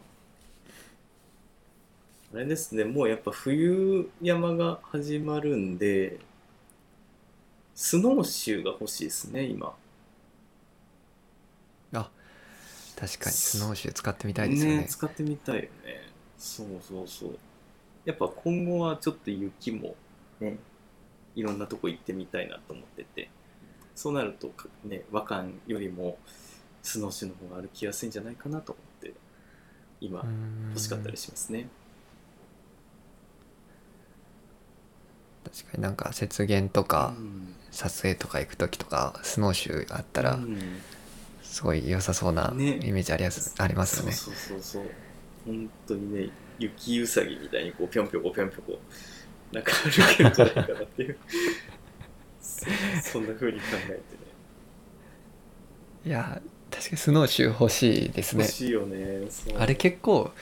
[2.35, 2.85] あれですね。
[2.85, 6.19] もうやっぱ冬山が始まるんで
[7.75, 9.75] スノーシューが欲しいですね今。
[11.93, 12.11] あ
[12.97, 13.37] 確かに。
[13.37, 14.87] スノーシュー使ってみたいですよね。
[14.89, 15.69] 使ってみたいよね。
[16.39, 17.39] そうそうそう。
[18.05, 19.95] やっぱ今後はちょっと雪も
[20.41, 20.57] ね
[21.35, 23.29] いろんなとこ行ってみたいなと思ってて
[23.95, 26.19] そうなるとかね和漢よりも
[26.83, 29.15] スノーシューの方が歩きやすいんじゃないかなと思って
[30.01, 30.25] 今
[30.71, 31.69] 欲しかったりしますね。
[35.45, 37.55] 確かになんか雪原とかうん。
[37.71, 40.59] 撮影とか行く時とかスノーシューあったらうん。
[41.43, 42.79] すごい良さそうなね。
[42.83, 44.13] イメージありやす、ありますよね。
[44.13, 44.91] そうそうそうそう。
[45.47, 48.79] 本当にね雪うさぎみたいにこうぴょんぴょこぴょんぴょこ
[49.53, 51.19] なんか歩けるんじゃないかなっていう
[52.43, 52.67] そ
[53.13, 54.03] そんな風に考えてね。
[56.05, 58.43] いや確かにスノーシュー欲しいですね。
[58.45, 60.33] 欲しいよねあれ結構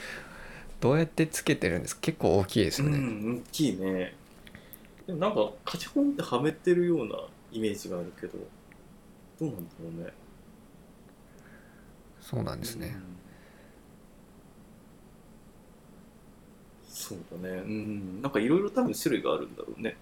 [0.79, 2.01] どうやってつけてるんですか？
[2.01, 4.15] 結構大きいですよね、うん大きいね。
[5.05, 7.15] でもなんかカチコンってはめてるような
[7.51, 8.37] イメージがあるけど
[9.39, 10.13] どうなんだろうね。
[12.21, 13.03] そうなんですね、うん。
[16.89, 17.57] そうだね。
[17.57, 18.21] うん。
[18.21, 19.95] なんかいろいろ多分種類があるんだろうね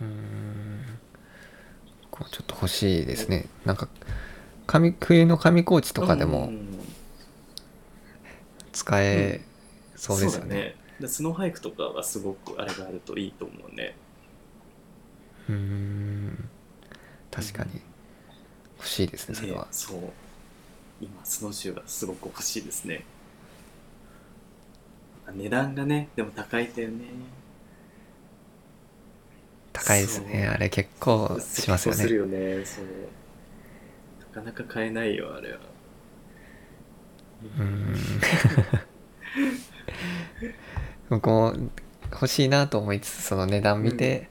[0.00, 0.98] うーん。
[2.10, 3.46] こうちょっと欲しいですね。
[3.64, 3.88] なんか
[4.66, 6.78] 上冬の上高地とかでもうん
[8.72, 9.42] 使え
[9.94, 10.48] そうですよね。
[10.48, 10.76] だね。
[11.00, 13.96] でスノーハイクとかはすごくあれがあるといいと思うね。
[15.48, 16.48] うーん。
[17.30, 17.80] 確かに。
[18.78, 19.62] 欲しいですねそれは。
[19.62, 20.00] ねそう。
[21.00, 23.04] 今スノーシューがすごく欲しいですね。
[25.34, 27.04] 値段がねでも高いんだよね
[29.76, 30.48] 高いですね。
[30.48, 32.64] あれ結構しますよ結構するねよね。
[32.64, 32.84] そう。
[34.20, 35.58] なかなか買えないよあれは。
[37.58, 37.96] うーん。
[41.10, 41.54] 僕も
[42.10, 44.28] 欲しいなと思いつつその値段見て、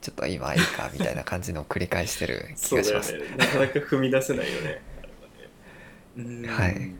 [0.00, 3.20] ちょっと今いいかみたいな感じのを繰り返してる気がします、ね。
[3.36, 4.82] なかなか踏み出せないよね。
[6.16, 6.56] ね うん。
[6.56, 6.94] はい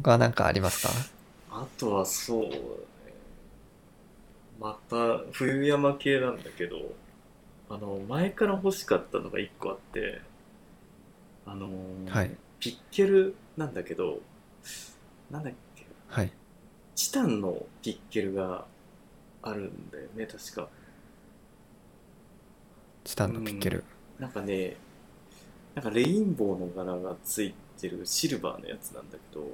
[0.00, 0.92] 他は何かありますか？
[1.50, 2.87] あとはそう
[4.58, 6.76] また冬山系なんだけど
[7.70, 10.20] あの前から欲しかったのが1個あって
[11.46, 12.36] あのーはい。
[12.60, 14.20] ピッケルなんだけど
[15.30, 15.86] なんだっけ？
[16.08, 16.32] はい。
[16.94, 18.66] チタンのピッケルが
[19.42, 20.68] あるんだよね確か。
[23.04, 23.84] チタンのピッケル、
[24.18, 24.76] なんかね
[25.74, 29.46] なんかレインボーの柄がついてるシルバーのやつなんだけど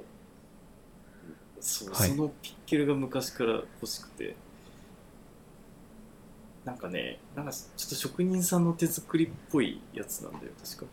[1.59, 2.09] そう、はい。
[2.09, 4.35] そのピッケルが昔から欲しくて
[6.65, 10.91] なんかねなんかちょっと職人さんの手作りっぽいやつなんだよ確か。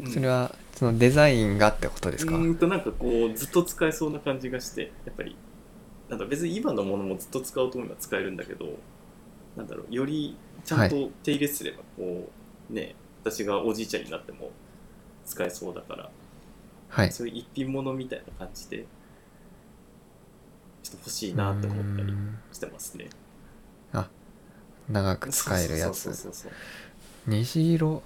[0.00, 0.10] うん。
[0.10, 2.36] それはそのデザインがってことですか？
[2.36, 5.36] うーんとなんかこうずっと使えそうな感じがしてやっぱり。
[6.08, 8.78] なんだ別に今のものもずっと使おうと思えば使えるんだけど
[9.56, 12.30] なんだろうよりちゃんと手入れすればこ
[12.70, 14.52] う、ね私がおじいちゃんになっても
[15.24, 16.10] 使えそうだから、
[16.90, 17.10] はい。
[17.10, 18.86] そういう一品物みたいな感じで
[20.84, 22.14] ちょっと欲しいなって思ったり
[22.52, 23.08] してますね
[24.88, 26.10] 長く使えるやつ。
[27.26, 28.02] 虹色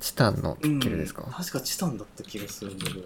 [0.00, 1.32] チタンのピッケルですか、うん。
[1.32, 3.00] 確かチタンだった気がするんだけど。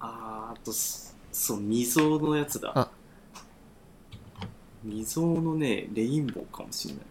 [0.00, 2.72] あーあとすそう溝のやつだ。
[2.74, 2.90] あ。
[4.82, 7.04] 溝のねレインボーかもしれない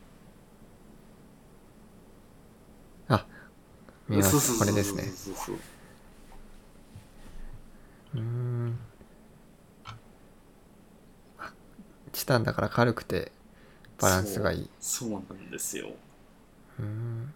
[4.08, 5.04] 見まそうしたこれですね。
[5.14, 5.54] そ
[8.14, 8.78] うん。
[9.86, 9.96] あ
[12.14, 13.32] チタンだから軽くて
[14.00, 14.70] バランスがいい。
[14.80, 15.88] そうそうなんですよ。
[16.80, 17.34] うーん。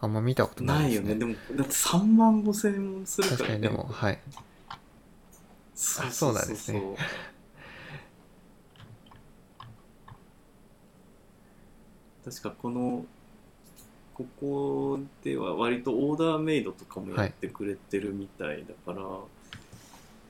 [0.00, 1.10] あんま見たことなないいですね。
[1.10, 1.18] よね。
[1.18, 3.38] でもだって3万5千円もするからね。
[3.38, 4.18] 確かにでもはい。
[5.74, 6.06] そう。
[6.06, 6.96] あそうなんですねそう
[12.28, 13.06] 確かこの
[14.12, 19.00] ここでは割とオーダーメイドとかもやってくれてるみたいだか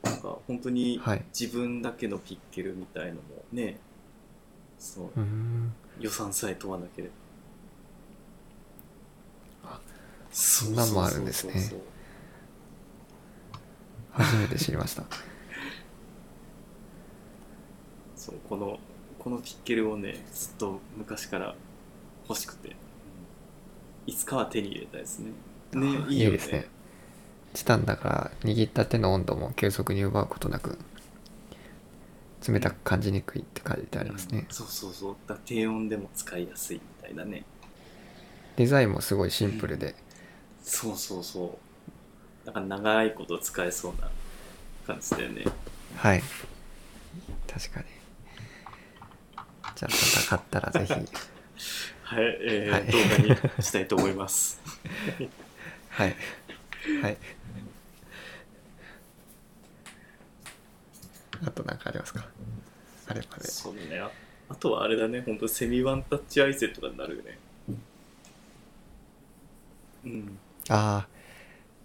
[0.04, 1.24] ら、なんか本当にはい。
[1.36, 3.20] 自分だけのピッケルみたいのも
[3.50, 3.78] ね
[4.78, 5.72] そううーん。
[5.98, 7.08] 予算さえ問わなけれ
[9.64, 9.70] ば。
[9.70, 9.80] あ
[10.30, 11.54] そんなんもあるんですね。
[14.12, 15.04] 初めて知りました。
[18.14, 18.78] そうこの
[19.18, 21.54] このピッケルをねずっと昔から
[22.28, 22.76] 欲しくて、
[24.06, 25.32] いつかは手に入れたいですね。
[25.72, 26.68] ねあいいですね。
[27.54, 30.78] チタンだから握った手の温度も急速に奪うことなく
[32.46, 34.46] 冷たく感じにくいって書いてありますね。
[34.50, 35.16] そうそうそう。
[35.26, 37.44] だ低温でも使いやすいみたいなね。
[38.56, 39.94] デザインもすごいシンプルで。
[40.62, 41.58] そうそうそ
[42.44, 42.46] う。
[42.46, 44.10] だから長いこと使えそうな
[44.86, 45.44] 感じだよね。
[45.96, 46.22] はい。
[47.46, 47.86] 確かに。
[49.74, 50.94] じゃあまた買ったらぜひ
[52.08, 54.62] はい、えーはい動画にしたいと思います。
[55.90, 56.16] はい。
[57.02, 57.18] はい。
[61.44, 62.26] あと何かありますか？
[63.08, 63.44] あればで。
[63.44, 64.00] そうね。
[64.00, 64.10] あ
[64.48, 65.20] あとはあれだね。
[65.20, 67.38] 本当セミワンタッチアイセとかになるよね。
[70.06, 70.38] うん。
[70.70, 71.08] ああ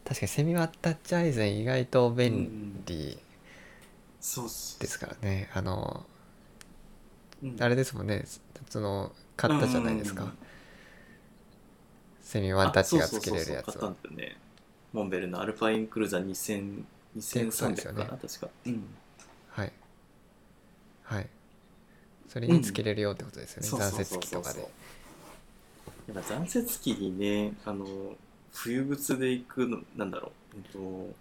[0.05, 3.17] 確かにセミワッタッチアイゼン意外と便利
[4.17, 5.49] ですからね。
[5.53, 6.05] あの
[7.43, 7.57] うん。
[7.59, 8.23] あれですもんね。
[8.69, 9.11] その
[9.47, 10.23] 買ったじゃないですか。
[10.23, 10.37] うん
[12.21, 13.67] セミワンタッチがつけれるやつ。
[13.67, 14.37] はそう買ったんだよね
[14.91, 16.83] モンベルのアルパインクルーザー2000
[17.19, 18.05] そうですよ2300ね。
[18.05, 18.49] かな、確か。
[18.65, 18.83] うん。
[19.49, 19.71] はい。
[21.03, 21.29] はい。
[22.27, 24.61] それにつけれるよってことですよね、残雪機とかで。
[24.61, 24.69] やっ
[26.15, 27.85] ぱ残雪機にねあの
[28.51, 31.15] 冬靴で行くのなんだろう、えっと、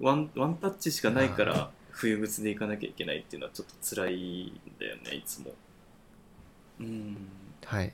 [0.00, 5.52] ワンワンタッチしかないかあら冬靴で行かなきゃいけないっていうのはちょっと辛いんだよねいつも
[6.80, 7.16] うん。
[7.64, 7.92] はい。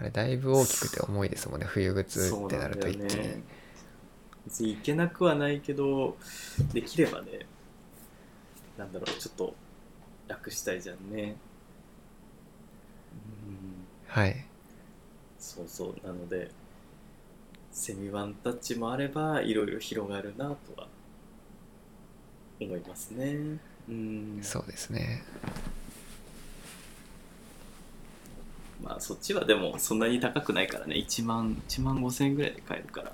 [0.00, 1.66] あれだいぶ大きくて重いですもんね。
[1.66, 3.42] 冬靴ってなると一気に、ね
[4.46, 6.16] 別に行けなくはないけど
[6.72, 7.40] できればね
[8.78, 9.54] なんだろうちょっと
[10.26, 11.36] 楽したいじゃんね。
[13.12, 14.44] うんはい。
[15.38, 16.06] そうそう。
[16.06, 16.50] なので
[17.72, 20.88] セミワンタッチもあればいろいろ広がるなとは
[22.60, 23.58] 思いますね。
[23.88, 24.38] うん。
[24.42, 25.22] そうですね
[28.82, 30.96] まあそっちはでもそんなに高くないからね。
[30.96, 33.12] 1万1万5千円ぐらいで買えるから。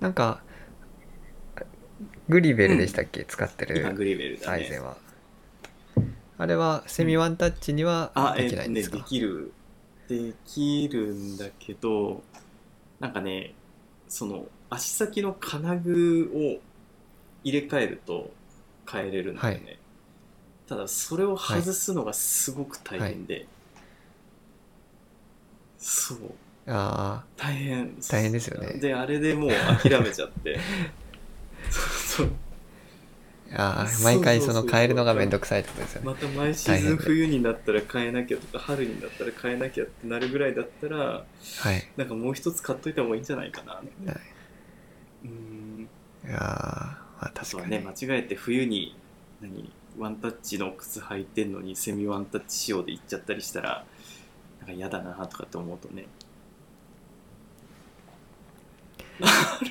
[0.00, 0.42] なんか
[2.28, 4.52] グリベルでしたっけ、使ってる今グリベルだね。
[4.52, 4.96] アイゼンは。
[6.36, 9.52] あれはセミワンタッチにはあえできないんですか、ねできる
[10.08, 12.22] できるんだけど
[13.00, 13.54] なんかね
[14.08, 16.60] その足先の金具を
[17.44, 18.30] 入れ替えると
[18.90, 19.72] 変えれるんだよね、は
[20.68, 23.46] ただそれを外すのがすごく大変で、
[25.78, 26.18] そう。
[26.66, 28.78] あ大変大変ですよね。
[28.80, 30.58] であれでもう諦めちゃって。
[31.70, 32.26] そう。
[32.26, 32.32] そう
[33.56, 36.06] あ毎回その変えるのがめんどくさいってことですよね。
[36.06, 41.24] また毎シーズン冬になったら変えなきゃとか春になったら変えなきゃってなるぐらいだったらは
[41.72, 41.86] い。
[41.96, 43.86] なんかもう一つ買っといた方がいいんじゃないかなはい。
[45.24, 45.88] うん。
[46.24, 48.96] いやーまあ確かに、ね間違えて冬に
[49.40, 53.84] 何ワンタッチの靴履いてんのにセミワンタッチ仕様で行っちゃったりしたら
[54.60, 56.06] なんか嫌だなとかって思うとね。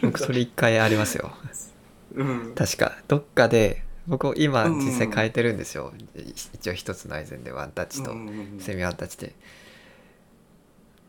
[0.01, 1.31] 僕それ一回ありますよ。
[2.15, 2.55] うん。
[2.55, 5.93] 確かどっかで僕今うんうん実際変えてるんですよ、
[6.53, 9.33] 一応一つのアイゼンでワンタッチとうんうんうんセミワンタッチで。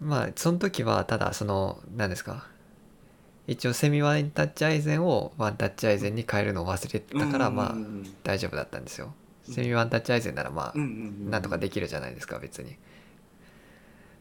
[0.00, 2.46] まあその時はただその何ですか
[3.46, 7.74] 一応セミワンタッチアイゼンをワンタッチアイゼンに変えるのを忘れてたからまあ
[8.22, 9.12] 大丈夫だったんですよ。
[9.48, 9.54] うん。
[9.54, 12.76] セミワンタッチアイゼンならまあなんとかできるじゃないですか別に。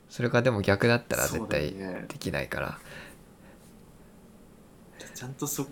[0.09, 2.79] それがでも逆だったら絶対できないから。
[5.15, 5.65] ちゃんとそ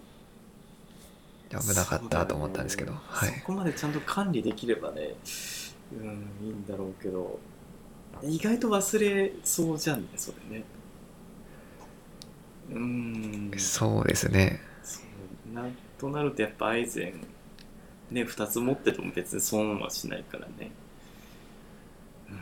[1.49, 3.39] 危なかったと思ったんですけど、そうはい。
[3.39, 5.15] そこまでちゃんと管理できればね
[5.91, 7.39] うんいいんだろうけど。
[8.23, 10.63] 意外と忘れそうじゃんねそれね
[12.72, 13.51] うん。
[13.58, 14.61] そうですね。
[15.45, 17.27] なとなるとやっぱアイゼン
[18.16, 20.72] ね2つ持ってても別に損はしないからね。
[22.30, 22.33] う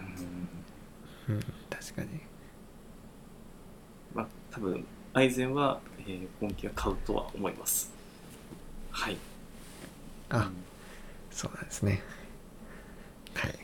[1.34, 1.36] ん。
[1.36, 2.22] うん確かに。
[4.14, 7.92] まあ多分アイゼンは、えー今季は買うとは思います。
[8.92, 9.18] はい。
[10.30, 10.52] あ、
[11.32, 12.04] そうなんですね。
[13.34, 13.60] はい。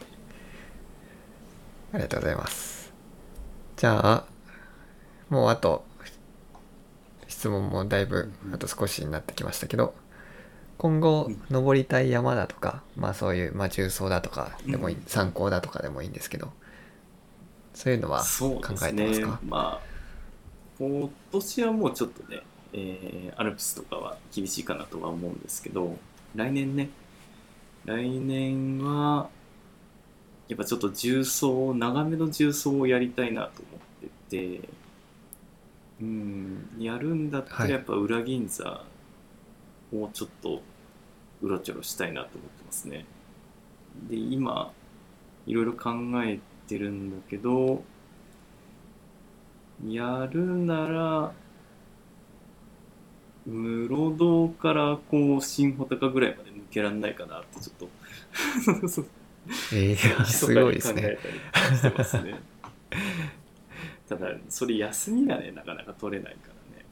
[1.94, 2.94] ありがとうございます。
[3.78, 4.26] じゃあ
[5.30, 5.84] もうあと
[7.46, 8.56] 質問もだいぶうん。
[8.56, 9.94] あと少しになってきましたけど
[10.80, 11.42] 今後うん。
[11.52, 16.52] 登りたい山だとかまあそういう、まあ、重曹だとかでもいい、うん参考だとかでもいいんですけど
[17.76, 19.40] そういうのは考えてますか？
[19.46, 19.86] まあ
[20.80, 22.42] 今年はもうちょっとね、
[22.74, 25.96] えーアルプスとかは厳しいかなとは思うんですけど
[26.34, 26.90] 来年ね。
[27.86, 29.30] 来年は
[30.48, 34.70] やっぱちょっと重曹長めの重曹をやりたいなと思ってて
[36.02, 36.68] うん。
[36.80, 37.70] やるんだったはい。
[37.70, 38.84] らやっぱ裏銀座
[39.94, 40.62] をちょっと
[41.42, 43.06] うろちょろしたいなと思ってますね。
[44.10, 44.72] で今
[45.46, 45.92] いろいろ考
[46.24, 47.84] えてるんだけど
[49.88, 51.32] やるなら
[53.46, 57.90] 室堂からこう新穂高ぐらいまで抜けられないかなってちょっと
[59.74, 61.18] え えすごいですね。
[61.76, 62.40] してますね
[64.08, 66.86] ただそれ休みがねなかなか取れないからね。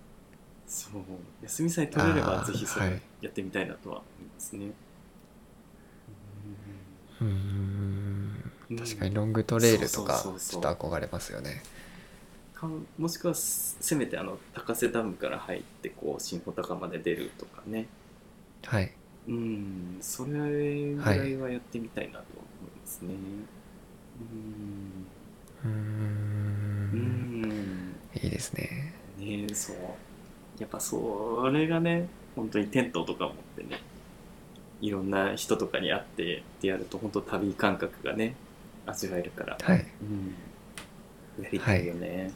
[0.68, 1.02] そう。
[1.44, 4.72] 休みさえ取れればぜひそれはいやってみたいなとは思いますね、
[7.22, 8.52] うーん。
[8.70, 8.78] うん。
[8.78, 11.64] 確かにロングトレイルとかちょっと憧れますよね。
[12.54, 12.68] か
[12.98, 17.88] もしくはせせめてあの高瀬ダムから入ってこう新穂高まで出るとかね。
[18.66, 18.92] はい。
[19.28, 19.98] うん。
[20.02, 27.96] それぐらいはやってみたいなと思いますね、うーうんうんん。
[28.16, 28.94] いいですね。
[29.18, 29.76] ねえそう。
[30.60, 33.82] やっぱそれがね本当にテントとか持ってね
[34.82, 38.36] いろんな人とかに会ってってやると本当旅感覚がね
[38.86, 39.86] 味わえるから、はい。
[40.02, 42.32] うん、やりたいよね、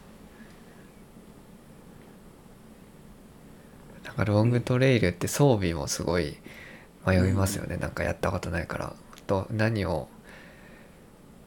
[4.03, 6.37] なんかロングトレイルって装備もすごい
[7.05, 8.93] 迷いますよね、なんかやったことないから。
[9.27, 10.07] と何を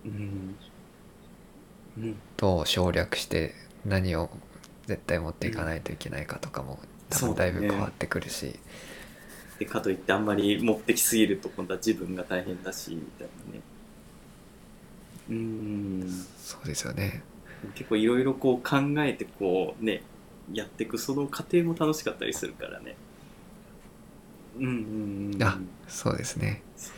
[0.05, 0.56] うんうん
[2.37, 3.55] どう省略して
[3.85, 4.31] 何を
[4.87, 8.59] 絶対持っていかないといけないかとかも多分だいぶ変わってくるし、
[9.59, 13.61] でかといってあんまり持ってきすぎると今度は自分が大変だしみたいなね。
[15.29, 16.27] うん。
[16.43, 17.23] そうですよね。
[17.75, 20.03] 結構いろいろこう考えてこうね
[20.53, 22.97] やっていくその過程も楽しかったりするからね。
[24.59, 25.43] うんうんうん。
[25.43, 26.62] あそうですね。
[26.77, 26.95] そう。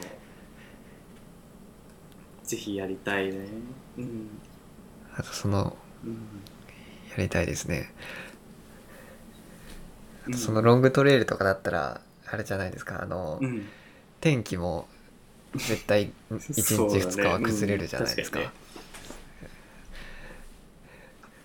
[2.47, 3.33] ぜひやりたいね。
[3.99, 4.29] うん
[5.17, 6.17] あとそのうん
[7.11, 7.93] やりたいですね。
[10.25, 10.33] あうん。
[10.33, 13.03] とそのロングトレイルとかだったらあれじゃないですか。
[13.03, 13.69] あの、うん。
[14.21, 14.89] 天気も
[15.55, 18.55] 絶対 1日そうだね2日は崩れるじゃないですか,、うん確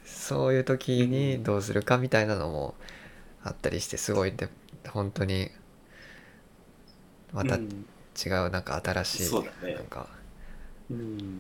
[0.05, 2.75] そういう時にどうするかみたいなのも
[3.43, 4.49] あったりしてすごいで
[4.89, 5.49] 本当に
[7.31, 9.43] また違うなんか新しい、なん
[9.85, 10.07] か
[10.89, 11.39] うん。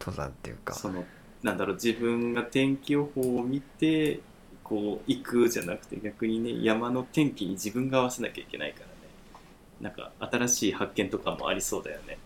[0.00, 0.74] 登山っていうか。
[0.74, 1.04] その
[1.42, 4.20] なんだろう自分が天気予報を見て
[4.62, 8.92] こう行くじゃなくて逆にね山の天気に自分が合わせなきゃいけないからね。
[9.80, 12.18] なんか新しい発見とかもありそうだよね。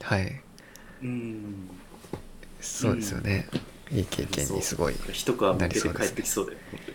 [0.00, 0.40] はい。
[1.02, 1.68] うん。
[2.60, 3.48] そうですよね、
[3.90, 6.92] いい経験にすごい一皮むけて帰ってきそうだよ本当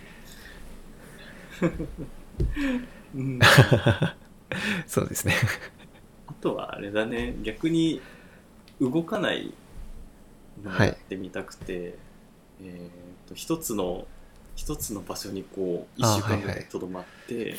[3.17, 3.25] に。
[3.25, 3.39] うん。
[4.85, 5.33] そうですね。
[6.27, 7.35] あとはあれだね。
[7.41, 8.01] 逆に
[8.79, 9.53] 動かない
[10.63, 11.97] やってみたくて、
[12.61, 14.07] えー、と一つの
[14.55, 16.65] 一つの場所にこう一あ週間ぐはいはいらい。
[16.69, 17.55] とどまって、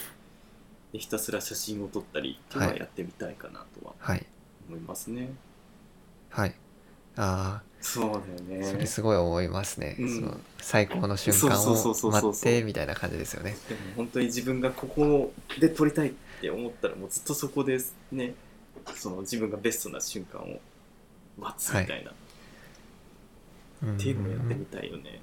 [0.92, 2.58] でひたすら写真を撮ったりってい。
[2.58, 4.24] うのはやってみたいかなとははい。
[4.68, 5.30] 思いますね。
[6.30, 6.54] はい。
[7.16, 8.20] あそうだあ
[8.62, 8.78] そよね。
[8.78, 8.86] れ。
[8.86, 10.14] すごい思いますね、うん。
[10.14, 11.74] その最高の瞬間を
[12.10, 13.56] 待ってみたいな感じですよね。
[13.68, 18.34] でも本当に自分がここで撮りたいって思ったらもうずっとそこですね。
[18.94, 20.60] その自分がベストな瞬間を
[21.38, 22.12] 待つみたいな、
[23.84, 25.20] っていうのをやってみたいよね。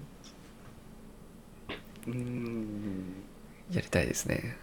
[2.07, 3.23] うーん。
[3.71, 4.57] やりたいですね。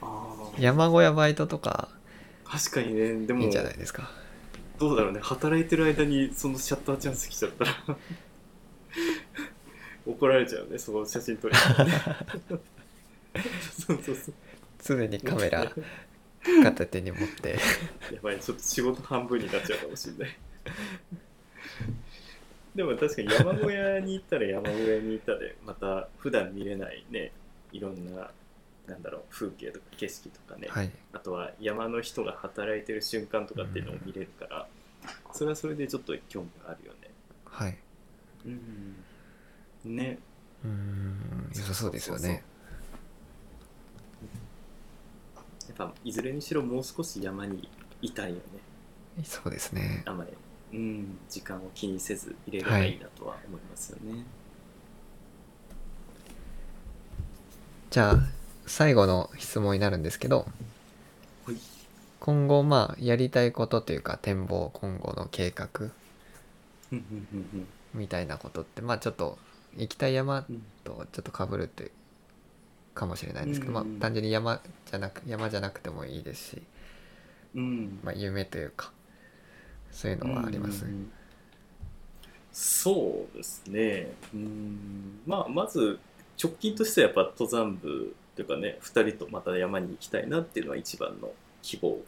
[0.00, 1.88] ああ山小屋バイトとか。
[2.44, 3.26] 確かにね。
[3.26, 4.10] でもいいんじゃないですか。
[4.78, 5.20] どうだろうね。
[5.20, 7.72] 働いてる間にそのシャッターチャンス来ちゃったら。
[10.06, 10.78] 怒られちゃうね。
[10.78, 11.56] その写真撮り。
[13.76, 14.34] そうそうそう。
[14.82, 15.72] 常にカメラ
[16.62, 17.58] 片手に持って。
[18.14, 18.38] やばい。
[18.38, 20.36] ちょっと仕事半分になっちゃうかもしれない
[22.76, 27.32] でも確かに山小屋に行ったら山小屋に行ったでまた普段見れないね
[27.72, 28.30] いろんな
[28.86, 30.90] なんだろう風景とか景色とかね、はい。
[31.12, 34.66] あとは山の人が働いてる瞬間とかっていうのを見れるから、
[35.32, 37.10] それはそれでちょっと興味があるよね。
[37.44, 37.76] はい。
[38.46, 38.48] う
[39.88, 39.96] ん。
[39.96, 40.18] ね。
[40.64, 41.50] うーん。
[41.54, 42.44] 良さそうですよね。
[45.66, 47.68] やっぱいずれにしろもう少し山に
[48.00, 49.24] いたいよね。
[49.24, 50.04] そうですね。
[50.06, 50.30] あまり、
[50.76, 54.24] うん、時間を気にせず入れればいいなとは思いますよね、
[57.88, 58.16] じゃあ
[58.66, 60.46] 最後の質問になるんですけど
[61.46, 61.56] はい。
[62.20, 65.68] 今後まあやりたいことというか展望今後の計画
[67.94, 69.38] みたいなことってまあちょっと
[69.76, 71.90] 行きたい山うんとちょっとかぶるって
[72.94, 76.62] かもしれないんですけど、まあうん単純に山じゃなく山じゃなくてもいいですし、
[77.54, 77.98] うん。
[78.02, 78.92] まあ、夢というか
[79.96, 80.88] そういうのはあります、う
[82.52, 84.12] そうですね。
[84.34, 85.20] うん。
[85.26, 85.98] まあまず
[86.42, 91.98] 直近としてはやっぱ登山部というかね2人とまた山に行きたいなっていうのは一番の希望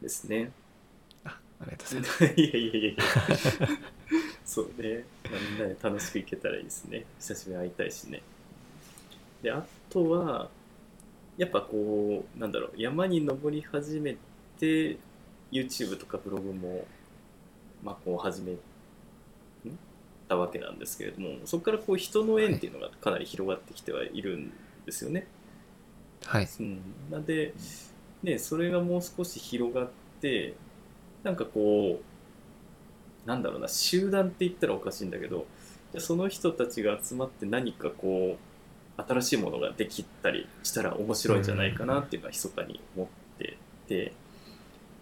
[0.00, 0.52] ですね。
[1.24, 2.24] あありがとうございます。
[2.40, 3.02] いやいやいやいや。
[4.46, 7.04] そうね、まあ、みんなで楽しく行けたらいいですね。
[7.18, 8.22] 久しぶりに会いたいしね。
[9.42, 10.48] であとは
[11.36, 14.16] やっぱこうなんだろう山に登り始め
[14.60, 14.98] て
[15.50, 16.86] YouTube とかブログも
[17.84, 18.58] まあこう始めん
[20.28, 24.52] たわけなんですけれどもそこからこう人の縁っていうのがかなり広がってきてはいるん
[24.86, 25.26] ですよね、
[26.24, 26.48] はい。
[26.60, 26.80] うん、
[27.10, 27.54] なんで、
[28.22, 29.88] ね、それがもう少し広がっ
[30.20, 30.54] て
[31.22, 35.46] なんかこうなんだろうな集団って言ったらおかしいんだけど
[35.92, 38.36] じゃあその人たちが集まって何かこ
[38.98, 43.56] う新しいものができたりしたら面白いんじゃないかなっていうのは密かに思って
[43.88, 44.12] て、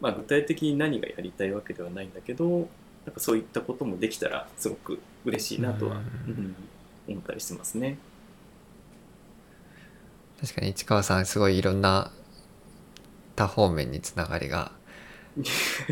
[0.02, 2.68] まあ、具体的に何がやりたいわけではないんだけど
[3.06, 5.92] なんかそういったこともできたらすごく嬉しいなとは、
[6.26, 6.56] うんうん
[7.08, 7.98] 思ったりしてますね。
[10.40, 12.12] 確かに市川さんすごいいろんな
[13.34, 14.70] 多方面につながりが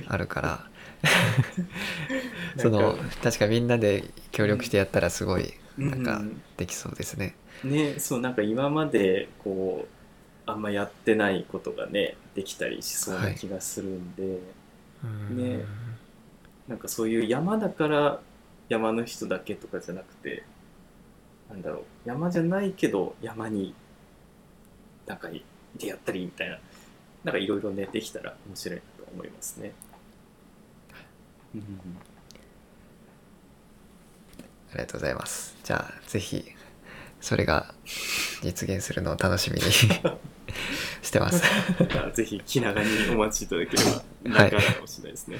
[0.07, 0.71] あるから
[2.59, 7.35] その確かみんなで協力してやったらすごいなんかうんできそうですね。
[7.65, 9.87] ねそうなんか今までこ
[10.47, 14.39] うあんまやってないことがねできたりしそうな気がするんで、
[15.31, 15.65] ね。
[16.67, 18.21] なんかそういう山だから
[18.71, 20.45] 山の人だけとかじゃなくて
[21.51, 23.75] なんだろう山じゃないけど山に
[25.07, 25.45] なんかい
[25.79, 26.59] てやったりみたいな
[27.25, 29.73] なんかいろいろねできたら面白いなと思いますね。
[31.55, 31.63] うん。
[34.71, 35.57] ありがとうございます。
[35.63, 36.45] じゃあぜひ
[37.21, 37.75] それが
[38.43, 39.63] 実現するのを楽しみに
[41.03, 41.43] してます。
[41.99, 43.91] あ ぜひ気長にお待ちいただければ
[44.41, 45.39] はい長いかもしれないですね。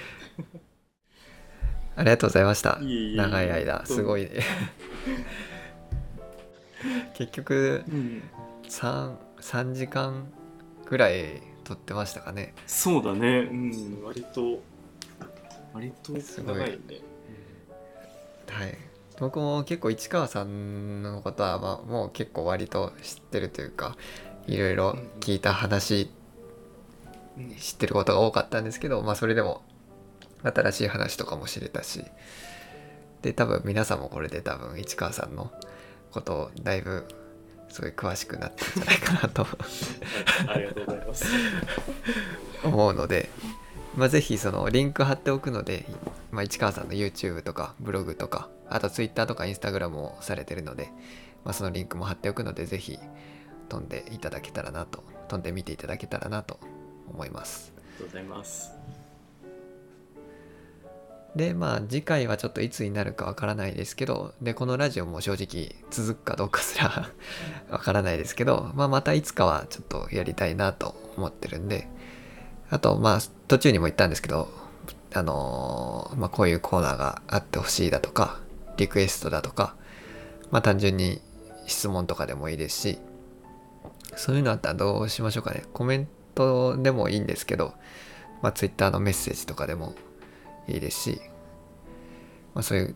[1.97, 2.79] ありがとうございました。
[2.81, 4.29] 長い間すごい
[7.15, 8.23] 結局うん、
[8.69, 10.33] 3, 3時間
[10.87, 12.55] ぐらい撮ってましたかね。
[12.67, 14.63] そうだね、うん、割と
[15.73, 17.01] 割とすごい長いよね。
[18.49, 18.79] はい。
[19.21, 23.97] 僕も結構市川さんのことは、まあ、もう結構割と知ってるというか
[24.51, 26.11] いろいろ聞いた話
[27.39, 27.55] うん。
[27.55, 29.63] 知ってることが多かったんですけど、まあ、それでも
[30.43, 32.05] 新しい話とかも知れたし。
[33.23, 35.53] で多分皆さんもこれで多分市川さんの
[36.11, 37.07] ことをだいぶ
[37.69, 39.47] すごい詳しくなったんじゃないかなと。
[40.49, 41.27] ありがとうございます。
[42.65, 43.29] 思うので、
[43.95, 45.85] まあ、ぜひそのリンク貼っておくので、
[46.31, 50.91] まあ、市川さんの YouTube とかブログとかあと Twitter とか Instagram もされてるので、
[51.45, 52.99] まあ、そのリンクも貼っておくのでぜひ
[53.71, 56.59] 飛んでいただけたらなと飛んでみていただけたらなと
[57.09, 58.81] 思いますありがとうございます。
[61.37, 67.09] でまあ次回はちょっといつになるかわからないですけどでこのラジオも正直続くかどうかすら
[67.71, 71.89] わからないですけど、まあ、またいつかはちょっとやりたいなと思ってるんで
[72.69, 74.49] あとまあ途中にも言ったんですけど
[75.13, 78.41] あのーまあ、こういうコーナーがあってほしいだとか
[78.77, 79.77] リクエストだとか
[80.51, 81.21] まあ単純に
[81.67, 82.99] 質問とかでもいいですし
[84.17, 85.65] そういうのあったらどうしましょうかね。
[85.73, 87.75] コメントでもいいんですけど、
[88.43, 89.95] まあ、Twitter のメッセージとかでも
[90.69, 91.21] いいですし、
[92.55, 92.95] まあ、そういう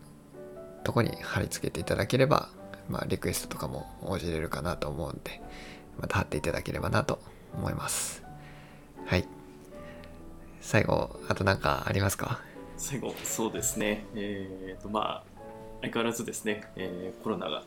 [0.83, 2.49] とこに貼り付けていただければ、
[2.89, 5.41] まあ、リクエストとかも応じれるかなと思うんで
[5.99, 7.19] また貼っていただければなと
[7.55, 8.23] 思います。
[9.05, 9.27] はい。
[10.61, 12.41] 最後あと何かありますか？
[12.77, 14.05] 最後、そうですね。
[14.15, 15.23] えー、と、まあ、
[15.81, 17.63] 相変わらずですね、えーコロナが、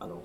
[0.00, 0.22] あの、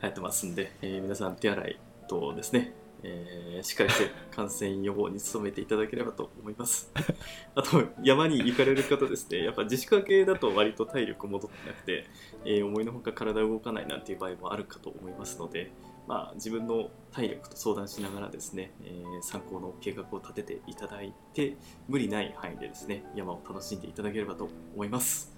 [0.00, 6.92] 流行ってますんで、えー皆さん手洗いとですね、えーしっかりして感染予防に努めていただければと思います。
[7.56, 12.06] あと、山に行かれる方ですね、やっぱ自粛明けだと割と体力戻ってなくて、
[12.44, 15.72] えー思いのほか体動かないなんていう場合もあるかと思いますので、
[16.06, 21.56] まあ、自分の体力と相談しながらですね、えー参考の計画を立てていただいて、
[21.88, 25.36] 無理ない範囲でですね、山を楽しんでいただければと思います。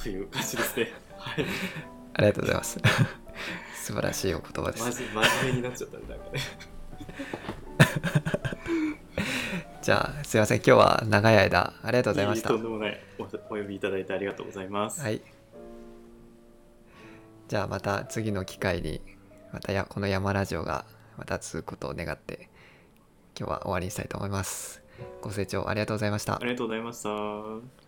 [0.00, 0.92] という感じですね。
[1.18, 1.46] はい。
[2.14, 2.78] ありがとうございます
[3.74, 5.14] 素晴らしいお言葉です真
[5.44, 6.40] 面目になっちゃったね、なんかね。
[9.82, 13.24] じゃあすいません今日は長い間ありがとうございましたとんでもないお。
[13.24, 15.02] お呼びいただいてありがとうございます。
[15.02, 15.20] はい
[17.48, 19.02] じゃあまた次の機会に
[19.52, 20.86] またやこの山ラジオが
[21.18, 22.48] また続くことを願って
[23.38, 24.82] 今日は終わりにしたいと思います
[25.20, 27.83] ご清聴ありがとうございましたありがとうございました。